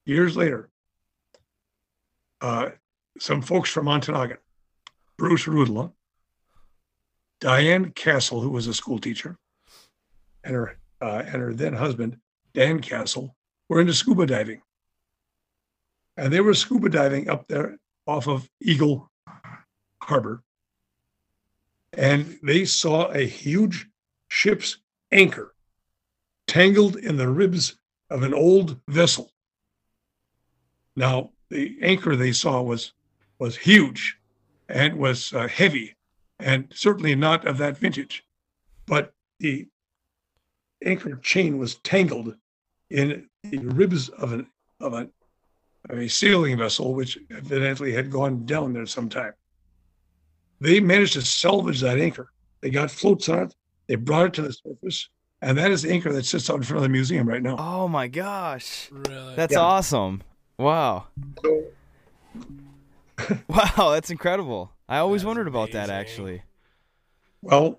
years 0.04 0.36
later, 0.36 0.68
uh, 2.40 2.70
some 3.20 3.40
folks 3.40 3.70
from 3.70 3.86
Ontonagon, 3.86 4.38
Bruce 5.16 5.46
Rudla, 5.46 5.92
Diane 7.40 7.92
Castle, 7.92 8.40
who 8.40 8.50
was 8.50 8.66
a 8.66 8.74
school 8.74 8.98
teacher, 8.98 9.36
and 10.42 10.54
her 10.54 10.76
uh, 11.00 11.22
and 11.24 11.40
her 11.40 11.54
then 11.54 11.72
husband 11.72 12.18
Dan 12.52 12.80
Castle 12.80 13.36
were 13.68 13.80
into 13.80 13.94
scuba 13.94 14.26
diving, 14.26 14.60
and 16.16 16.32
they 16.32 16.40
were 16.40 16.54
scuba 16.54 16.88
diving 16.88 17.28
up 17.28 17.46
there 17.46 17.78
off 18.08 18.26
of 18.26 18.48
Eagle 18.60 19.08
Harbor, 20.08 20.42
and 21.92 22.38
they 22.42 22.64
saw 22.64 23.10
a 23.10 23.26
huge 23.26 23.86
ship's 24.28 24.78
anchor 25.12 25.54
tangled 26.46 26.96
in 26.96 27.18
the 27.18 27.28
ribs 27.28 27.76
of 28.08 28.22
an 28.22 28.32
old 28.32 28.80
vessel. 28.88 29.30
Now, 30.96 31.32
the 31.50 31.76
anchor 31.82 32.16
they 32.16 32.32
saw 32.32 32.62
was 32.62 32.92
was 33.38 33.58
huge 33.58 34.18
and 34.68 34.98
was 34.98 35.34
uh, 35.34 35.46
heavy 35.46 35.94
and 36.38 36.72
certainly 36.74 37.14
not 37.14 37.46
of 37.46 37.58
that 37.58 37.76
vintage, 37.76 38.24
but 38.86 39.12
the 39.40 39.68
anchor 40.82 41.16
chain 41.16 41.58
was 41.58 41.74
tangled 41.76 42.34
in 42.88 43.28
the 43.42 43.58
ribs 43.58 44.08
of 44.08 44.32
an 44.32 44.46
of 44.80 44.94
a 44.94 45.10
of 45.90 45.98
a 45.98 46.08
sailing 46.08 46.56
vessel, 46.56 46.94
which 46.94 47.18
evidently 47.30 47.92
had 47.92 48.10
gone 48.10 48.46
down 48.46 48.72
there 48.72 48.86
sometime. 48.86 49.34
They 50.60 50.80
managed 50.80 51.12
to 51.14 51.22
salvage 51.22 51.80
that 51.80 51.98
anchor. 51.98 52.32
They 52.60 52.70
got 52.70 52.90
floats 52.90 53.28
on 53.28 53.44
it. 53.44 53.54
They 53.86 53.94
brought 53.94 54.26
it 54.26 54.34
to 54.34 54.42
the 54.42 54.52
surface, 54.52 55.08
and 55.40 55.56
that 55.56 55.70
is 55.70 55.82
the 55.82 55.90
anchor 55.92 56.12
that 56.12 56.26
sits 56.26 56.50
out 56.50 56.56
in 56.56 56.62
front 56.62 56.78
of 56.78 56.82
the 56.82 56.88
museum 56.88 57.28
right 57.28 57.42
now. 57.42 57.56
Oh 57.58 57.88
my 57.88 58.08
gosh, 58.08 58.88
Really? 58.90 59.34
that's 59.36 59.52
Yeah. 59.52 59.60
awesome! 59.60 60.22
Wow, 60.58 61.06
So, 61.44 61.64
wow, 63.48 63.90
that's 63.92 64.10
incredible. 64.10 64.72
I 64.88 64.98
always 64.98 65.22
That 65.22 65.24
is 65.24 65.26
wondered 65.28 65.48
about 65.48 65.72
that 65.72 65.88
actually. 65.90 66.42
well, 67.42 67.78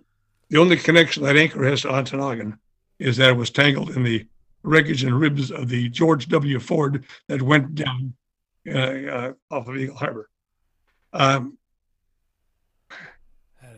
the 0.49 0.57
only 0.57 0.77
connection 0.77 1.23
that 1.23 1.37
anchor 1.37 1.63
has 1.65 1.81
to 1.81 1.89
Ontonagon 1.89 2.57
is 2.97 3.17
that 3.17 3.29
it 3.29 3.37
was 3.37 3.49
tangled 3.51 3.91
in 3.91 4.03
the 4.03 4.25
wreckage 4.63 5.03
and 5.03 5.19
ribs 5.19 5.51
of 5.51 5.69
the 5.69 5.89
George 5.89 6.27
W. 6.29 6.59
Ford 6.59 7.05
that 7.27 7.41
went 7.41 7.75
down 7.75 8.13
uh, 8.67 8.77
uh, 8.77 9.33
off 9.51 9.67
of 9.67 9.77
Eagle 9.77 9.95
Harbor. 9.95 10.29
Um, 11.13 11.21
That 11.29 11.43
is 11.45 11.58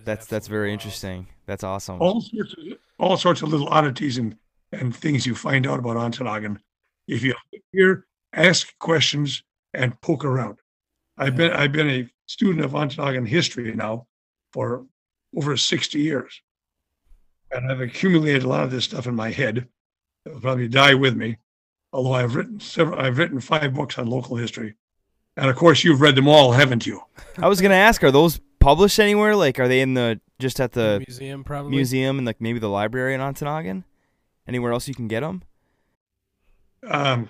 That's 0.03 0.25
that's 0.25 0.47
very 0.47 0.69
wild. 0.69 0.73
interesting. 0.73 1.27
That's 1.45 1.63
awesome. 1.63 2.01
all 2.01 2.21
sorts 2.21 2.53
of 2.53 2.59
all 2.99 3.17
sorts 3.17 3.41
of 3.41 3.49
little 3.49 3.67
oddities 3.69 4.17
and 4.17 4.35
and 4.71 4.95
things 4.95 5.25
you 5.25 5.35
find 5.35 5.67
out 5.67 5.79
about 5.79 5.97
Ontonagon 5.97 6.57
if 7.07 7.23
you 7.23 7.33
here 7.71 8.05
ask 8.33 8.77
questions 8.79 9.43
and 9.73 9.99
poke 10.01 10.25
around. 10.25 10.59
I've 11.17 11.35
been 11.35 11.51
I've 11.51 11.71
been 11.71 11.89
a 11.89 12.09
student 12.25 12.63
of 12.63 12.71
Ontonagon 12.71 13.27
history 13.27 13.73
now 13.75 14.07
for 14.53 14.85
over 15.35 15.55
60 15.57 15.99
years. 15.99 16.41
And 17.51 17.69
I've 17.69 17.81
accumulated 17.81 18.43
a 18.43 18.47
lot 18.47 18.63
of 18.63 18.71
this 18.71 18.85
stuff 18.85 19.07
in 19.07 19.15
my 19.15 19.31
head 19.31 19.67
will 20.25 20.39
probably 20.39 20.67
die 20.67 20.93
with 20.93 21.15
me. 21.15 21.37
Although 21.93 22.13
I've 22.13 22.35
written 22.35 22.59
several 22.59 22.99
I've 22.99 23.17
written 23.17 23.39
five 23.39 23.73
books 23.73 23.97
on 23.97 24.07
local 24.07 24.37
history. 24.37 24.75
And 25.37 25.49
of 25.49 25.55
course 25.55 25.83
you've 25.83 26.01
read 26.01 26.15
them 26.15 26.27
all, 26.27 26.51
haven't 26.51 26.85
you? 26.85 27.01
I 27.37 27.47
was 27.47 27.61
gonna 27.61 27.75
ask, 27.75 28.03
are 28.03 28.11
those 28.11 28.39
published 28.61 28.99
anywhere? 28.99 29.35
Like, 29.35 29.59
are 29.59 29.67
they 29.67 29.81
in 29.81 29.93
the 29.95 30.21
just 30.39 30.59
at 30.59 30.71
the 30.71 31.03
museum 31.07 31.43
probably. 31.43 31.71
museum 31.71 32.17
and 32.17 32.25
like 32.25 32.39
maybe 32.39 32.59
the 32.59 32.69
library 32.69 33.13
in 33.13 33.19
Ontonagon? 33.19 33.83
Anywhere 34.47 34.71
else 34.71 34.87
you 34.87 34.95
can 34.95 35.07
get 35.07 35.19
them? 35.19 35.43
um, 36.87 37.29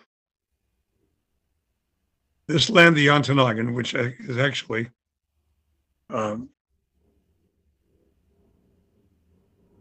this 2.47 2.69
land, 2.69 2.95
the 2.95 3.07
Ontonagon, 3.07 3.73
which 3.73 3.95
uh, 3.95 4.09
is 4.19 4.37
actually 4.37 4.89
um, 6.09 6.49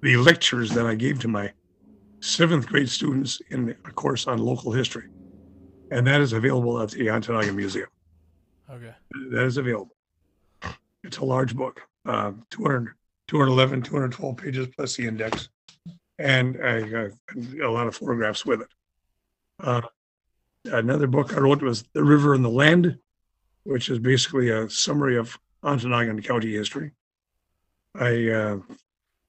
the 0.02 0.16
lectures 0.16 0.70
that 0.70 0.86
I 0.86 0.94
gave 0.94 1.18
to 1.20 1.28
my 1.28 1.52
seventh 2.20 2.66
grade 2.66 2.88
students 2.88 3.40
in 3.50 3.70
a 3.70 3.90
course 3.92 4.26
on 4.26 4.38
local 4.38 4.72
history. 4.72 5.08
And 5.90 6.06
that 6.06 6.20
is 6.20 6.32
available 6.32 6.80
at 6.80 6.90
the 6.90 7.06
Ontonagon 7.06 7.54
Museum. 7.56 7.88
Okay. 8.70 8.94
That 9.32 9.44
is 9.44 9.56
available. 9.56 9.96
It's 11.02 11.18
a 11.18 11.24
large 11.24 11.56
book, 11.56 11.80
uh, 12.04 12.32
200, 12.50 12.94
211, 13.28 13.82
212 13.82 14.36
pages 14.36 14.68
plus 14.76 14.96
the 14.96 15.06
index, 15.06 15.48
and 16.18 16.56
a, 16.56 17.10
a 17.62 17.68
lot 17.68 17.86
of 17.86 17.96
photographs 17.96 18.44
with 18.44 18.62
it. 18.62 18.68
Uh, 19.58 19.82
another 20.64 21.06
book 21.06 21.34
I 21.34 21.40
wrote 21.40 21.62
was 21.62 21.84
The 21.94 22.04
River 22.04 22.34
and 22.34 22.44
the 22.44 22.50
Land, 22.50 22.98
which 23.64 23.88
is 23.88 23.98
basically 23.98 24.50
a 24.50 24.68
summary 24.68 25.16
of 25.16 25.38
Ontonagon 25.62 26.22
County 26.24 26.52
history. 26.52 26.92
I 27.94 28.28
uh, 28.28 28.58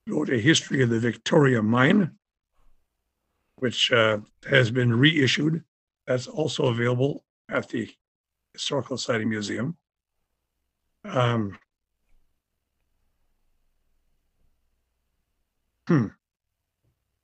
wrote 0.07 0.29
a 0.29 0.37
history 0.37 0.81
of 0.81 0.89
the 0.89 0.99
Victoria 0.99 1.61
Mine, 1.61 2.11
which 3.55 3.91
uh, 3.91 4.19
has 4.49 4.71
been 4.71 4.93
reissued. 4.93 5.63
That's 6.07 6.27
also 6.27 6.65
available 6.65 7.23
at 7.49 7.69
the 7.69 7.89
Historical 8.53 8.97
Society 8.97 9.25
Museum. 9.25 9.77
Um, 11.03 11.57
hmm. 15.87 16.07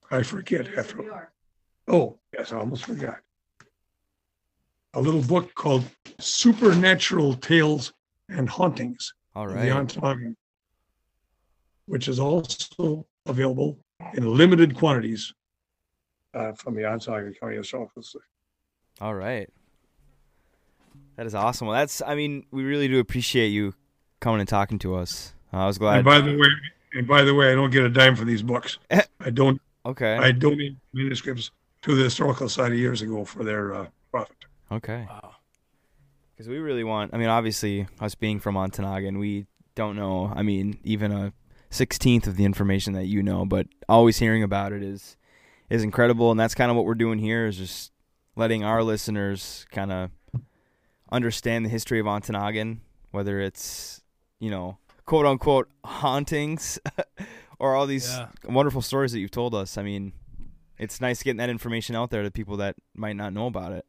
I 0.09 0.23
forget 0.23 0.67
after. 0.77 1.29
Oh, 1.87 2.17
yes, 2.33 2.51
I 2.51 2.57
almost 2.57 2.85
forgot. 2.85 3.19
A 4.93 5.01
little 5.01 5.21
book 5.21 5.53
called 5.53 5.83
Supernatural 6.19 7.35
Tales 7.35 7.93
and 8.29 8.49
Hauntings 8.49 9.13
All 9.35 9.45
of 9.45 9.51
the 9.51 9.55
right. 9.55 9.69
Ontonagon, 9.69 10.35
which 11.85 12.07
is 12.07 12.19
also 12.19 13.05
available 13.25 13.77
in 14.15 14.25
limited 14.25 14.75
quantities 14.75 15.33
uh, 16.33 16.53
from 16.53 16.75
the 16.75 16.81
Ontonagon 16.81 17.39
County 17.39 17.57
Historical 17.57 18.01
Society. 18.01 18.25
All 19.01 19.13
right. 19.13 19.49
That 21.17 21.25
is 21.25 21.35
awesome. 21.35 21.67
Well, 21.67 21.75
that's. 21.75 22.01
I 22.05 22.15
mean, 22.15 22.45
we 22.51 22.63
really 22.63 22.87
do 22.87 22.99
appreciate 22.99 23.47
you 23.47 23.73
coming 24.19 24.39
and 24.39 24.47
talking 24.47 24.79
to 24.79 24.95
us. 24.95 25.33
Uh, 25.51 25.57
I 25.57 25.65
was 25.65 25.79
glad. 25.79 25.97
And 25.97 26.05
by 26.05 26.21
the 26.21 26.37
way, 26.37 26.47
and 26.93 27.07
by 27.07 27.23
the 27.23 27.33
way, 27.33 27.51
I 27.51 27.55
don't 27.55 27.71
get 27.71 27.83
a 27.83 27.89
dime 27.89 28.15
for 28.15 28.23
these 28.23 28.43
books. 28.43 28.77
I 28.91 29.31
don't. 29.31 29.59
okay. 29.85 30.15
I 30.15 30.31
donated 30.31 30.77
manuscripts 30.93 31.49
to 31.81 31.95
the 31.95 32.03
Historical 32.03 32.47
Society 32.47 32.77
years 32.77 33.01
ago 33.01 33.25
for 33.25 33.43
their 33.43 33.73
uh, 33.73 33.87
profit. 34.11 34.37
okay. 34.71 35.07
Wow. 35.09 35.31
Because 36.35 36.47
we 36.47 36.59
really 36.59 36.83
want. 36.83 37.15
I 37.15 37.17
mean, 37.17 37.29
obviously, 37.29 37.87
us 37.99 38.13
being 38.13 38.39
from 38.39 38.53
Ontonagon, 38.53 39.19
we 39.19 39.47
don't 39.73 39.95
know. 39.95 40.31
I 40.35 40.43
mean, 40.43 40.77
even 40.83 41.11
a 41.11 41.33
sixteenth 41.71 42.27
of 42.27 42.37
the 42.37 42.45
information 42.45 42.93
that 42.93 43.05
you 43.05 43.23
know, 43.23 43.43
but 43.43 43.65
always 43.89 44.17
hearing 44.19 44.43
about 44.43 44.71
it 44.71 44.83
is 44.83 45.17
is 45.71 45.81
incredible, 45.81 46.29
and 46.29 46.39
that's 46.39 46.53
kind 46.53 46.69
of 46.69 46.77
what 46.77 46.85
we're 46.85 46.93
doing 46.93 47.17
here. 47.17 47.47
Is 47.47 47.57
just 47.57 47.91
letting 48.35 48.63
our 48.63 48.83
listeners 48.83 49.65
kind 49.71 49.91
of 49.91 50.11
understand 51.11 51.65
the 51.65 51.69
history 51.69 51.99
of 51.99 52.05
Ontonagon, 52.05 52.79
whether 53.11 53.39
it's, 53.39 54.01
you 54.39 54.49
know, 54.51 54.77
quote 55.05 55.25
unquote 55.25 55.69
hauntings 55.85 56.79
or 57.59 57.75
all 57.75 57.85
these 57.87 58.09
Yeah. 58.09 58.27
wonderful 58.45 58.81
stories 58.81 59.11
that 59.13 59.19
you've 59.19 59.31
told 59.31 59.55
us. 59.55 59.77
I 59.77 59.83
mean, 59.83 60.13
it's 60.77 61.01
nice 61.01 61.23
getting 61.23 61.37
that 61.37 61.49
information 61.49 61.95
out 61.95 62.09
there 62.11 62.23
to 62.23 62.31
people 62.31 62.57
that 62.57 62.75
might 62.95 63.15
not 63.15 63.33
know 63.33 63.47
about 63.47 63.71
it. 63.71 63.85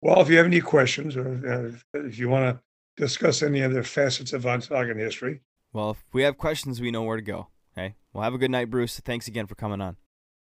Well, 0.00 0.20
if 0.20 0.28
you 0.28 0.36
have 0.38 0.46
any 0.46 0.60
questions 0.60 1.16
or 1.16 1.74
uh, 1.94 1.98
if 2.06 2.18
you 2.18 2.28
want 2.28 2.56
to 2.56 2.62
discuss 2.96 3.42
any 3.42 3.62
other 3.62 3.82
facets 3.82 4.32
of 4.32 4.42
Ontonagon 4.44 4.98
history, 4.98 5.40
Well, 5.72 5.90
if 5.92 6.02
we 6.12 6.22
have 6.22 6.36
questions, 6.38 6.80
we 6.80 6.90
know 6.90 7.02
where 7.02 7.16
to 7.16 7.22
go. 7.22 7.48
Okay. 7.76 7.94
Well, 8.12 8.24
have 8.24 8.34
a 8.34 8.38
good 8.38 8.50
night, 8.50 8.68
Bruce. 8.70 9.00
Thanks 9.00 9.26
again 9.28 9.46
for 9.46 9.54
coming 9.54 9.80
on. 9.80 9.96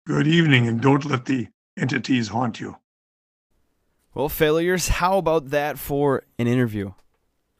good 0.06 0.26
evening 0.26 0.66
and 0.68 0.80
don't 0.80 1.04
let 1.04 1.24
the 1.26 1.48
entities 1.76 2.28
haunt 2.28 2.60
you. 2.60 2.76
Well, 4.16 4.30
failures, 4.30 4.88
how 4.88 5.18
about 5.18 5.50
that 5.50 5.78
for 5.78 6.22
an 6.38 6.46
interview? 6.46 6.92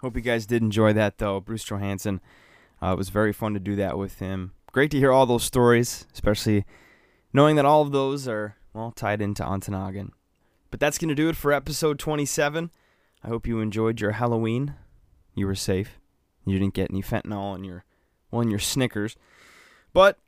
Hope 0.01 0.17
you 0.17 0.23
guys 0.23 0.47
did 0.47 0.63
enjoy 0.63 0.95
that, 0.95 1.19
though. 1.19 1.39
Bruce 1.39 1.65
Johanson. 1.65 2.19
Uh, 2.83 2.93
it 2.93 2.97
was 2.97 3.11
very 3.11 3.35
fun 3.35 3.53
to 3.53 3.61
do 3.61 3.77
that 3.77 3.99
with 3.99 4.21
him. 4.21 4.53
Great 4.73 4.91
to 4.93 4.97
hear 4.97 5.13
all 5.13 5.27
those 5.27 5.45
stories, 5.45 6.07
especially 6.15 6.65
knowing 7.31 7.57
that 7.57 7.67
all 7.67 7.83
of 7.83 7.93
those 7.93 8.27
are, 8.27 8.57
well, 8.73 8.91
tied 8.91 9.21
into 9.21 9.43
Ontonagon. 9.43 10.13
But 10.71 10.81
that's 10.81 10.97
going 10.97 11.11
to 11.11 11.15
do 11.15 11.29
it 11.29 11.37
for 11.37 11.53
episode 11.53 11.99
27. 11.99 12.71
I 13.23 13.29
hope 13.29 13.47
you 13.47 13.61
enjoyed 13.61 14.01
your 14.01 14.13
Halloween. 14.13 14.77
You 15.35 15.49
were 15.49 15.55
safe. 15.55 15.99
You 16.47 16.59
didn't 16.59 16.73
get 16.73 16.91
any 16.91 17.03
fentanyl 17.03 17.55
in 17.55 17.65
your, 17.65 17.85
well, 18.31 18.41
in 18.41 18.49
your 18.49 18.61
Snickers. 18.61 19.15
But 19.93 20.19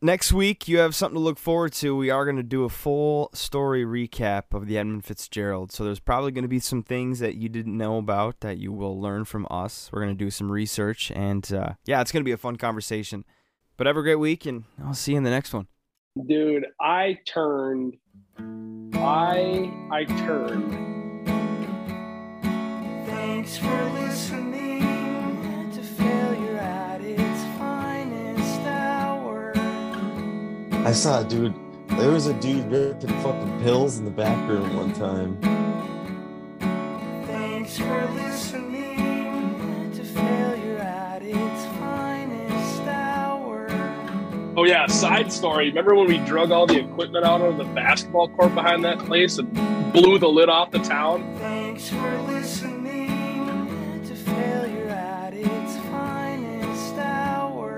next 0.00 0.32
week 0.32 0.68
you 0.68 0.78
have 0.78 0.94
something 0.94 1.16
to 1.16 1.20
look 1.20 1.38
forward 1.38 1.72
to. 1.74 1.96
We 1.96 2.10
are 2.10 2.24
going 2.24 2.36
to 2.36 2.42
do 2.42 2.64
a 2.64 2.68
full 2.68 3.30
story 3.32 3.84
recap 3.84 4.52
of 4.52 4.66
the 4.66 4.78
Edmund 4.78 5.04
Fitzgerald. 5.04 5.72
So 5.72 5.84
there's 5.84 6.00
probably 6.00 6.32
going 6.32 6.42
to 6.42 6.48
be 6.48 6.60
some 6.60 6.82
things 6.82 7.18
that 7.20 7.36
you 7.36 7.48
didn't 7.48 7.76
know 7.76 7.98
about 7.98 8.40
that 8.40 8.58
you 8.58 8.72
will 8.72 9.00
learn 9.00 9.24
from 9.24 9.46
us. 9.50 9.90
We're 9.92 10.02
going 10.02 10.16
to 10.16 10.24
do 10.24 10.30
some 10.30 10.50
research, 10.50 11.10
and 11.12 11.52
uh, 11.52 11.74
yeah, 11.84 12.00
it's 12.00 12.12
going 12.12 12.22
to 12.22 12.28
be 12.28 12.32
a 12.32 12.36
fun 12.36 12.56
conversation. 12.56 13.24
But 13.76 13.86
have 13.86 13.96
a 13.96 14.02
great 14.02 14.16
week, 14.16 14.46
and 14.46 14.64
I'll 14.82 14.94
see 14.94 15.12
you 15.12 15.18
in 15.18 15.24
the 15.24 15.30
next 15.30 15.52
one. 15.52 15.66
Dude, 16.26 16.66
I 16.80 17.18
turned. 17.26 17.98
I 18.94 19.70
I 19.90 20.04
turned. 20.04 21.26
Thanks 23.06 23.58
for 23.58 23.90
listening 23.90 25.70
to 25.74 25.82
failure 25.82 26.45
I 30.86 30.92
saw 30.92 31.20
a 31.20 31.24
dude. 31.24 31.52
There 31.98 32.12
was 32.12 32.28
a 32.28 32.34
dude 32.34 32.70
ripping 32.70 33.10
fucking 33.20 33.60
pills 33.62 33.98
in 33.98 34.04
the 34.04 34.10
back 34.12 34.48
room 34.48 34.76
one 34.76 34.92
time. 34.92 35.36
Thanks 37.26 37.76
for 37.76 38.06
listening 38.14 39.90
to 39.96 40.04
failure 40.04 40.78
at 40.78 41.24
its 41.24 41.64
finest 41.80 42.82
hour. 42.82 43.66
Oh 44.56 44.62
yeah, 44.62 44.86
side 44.86 45.32
story. 45.32 45.70
Remember 45.70 45.96
when 45.96 46.06
we 46.06 46.18
drug 46.18 46.52
all 46.52 46.68
the 46.68 46.78
equipment 46.78 47.24
out 47.24 47.40
of 47.40 47.56
the 47.56 47.64
basketball 47.64 48.28
court 48.28 48.54
behind 48.54 48.84
that 48.84 49.00
place 49.00 49.38
and 49.38 49.52
blew 49.92 50.20
the 50.20 50.28
lid 50.28 50.48
off 50.48 50.70
the 50.70 50.78
town? 50.78 51.24
Thanks 51.38 51.88
for 51.88 52.22
listening 52.28 54.04
to 54.06 54.14
failure 54.14 54.86
at 54.86 55.34
its 55.34 55.76
finest 55.90 56.94
hour. 56.94 57.76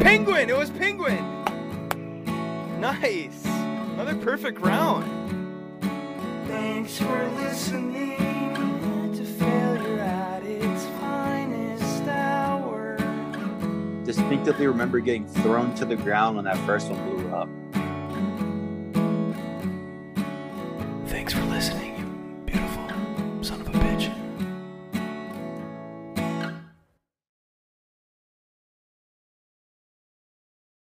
Penguin! 0.00 0.50
It 0.50 0.56
was 0.56 0.70
Penguin! 0.70 1.38
Nice! 2.78 3.44
Another 3.44 4.14
perfect 4.14 4.60
round. 4.60 5.04
Thanks 6.46 6.96
for 6.96 7.28
listening 7.30 8.54
to 9.14 9.24
failure 9.24 9.98
at 9.98 10.44
its 10.44 10.86
finest 11.00 12.04
hour. 12.04 12.96
distinctively 14.04 14.68
remember 14.68 15.00
getting 15.00 15.26
thrown 15.26 15.74
to 15.74 15.84
the 15.84 15.96
ground 15.96 16.36
when 16.36 16.44
that 16.44 16.56
first 16.58 16.88
one 16.88 17.02
blew 17.10 17.28
up. 17.34 17.48
Thanks 21.08 21.32
for 21.32 21.42
listening. 21.46 21.97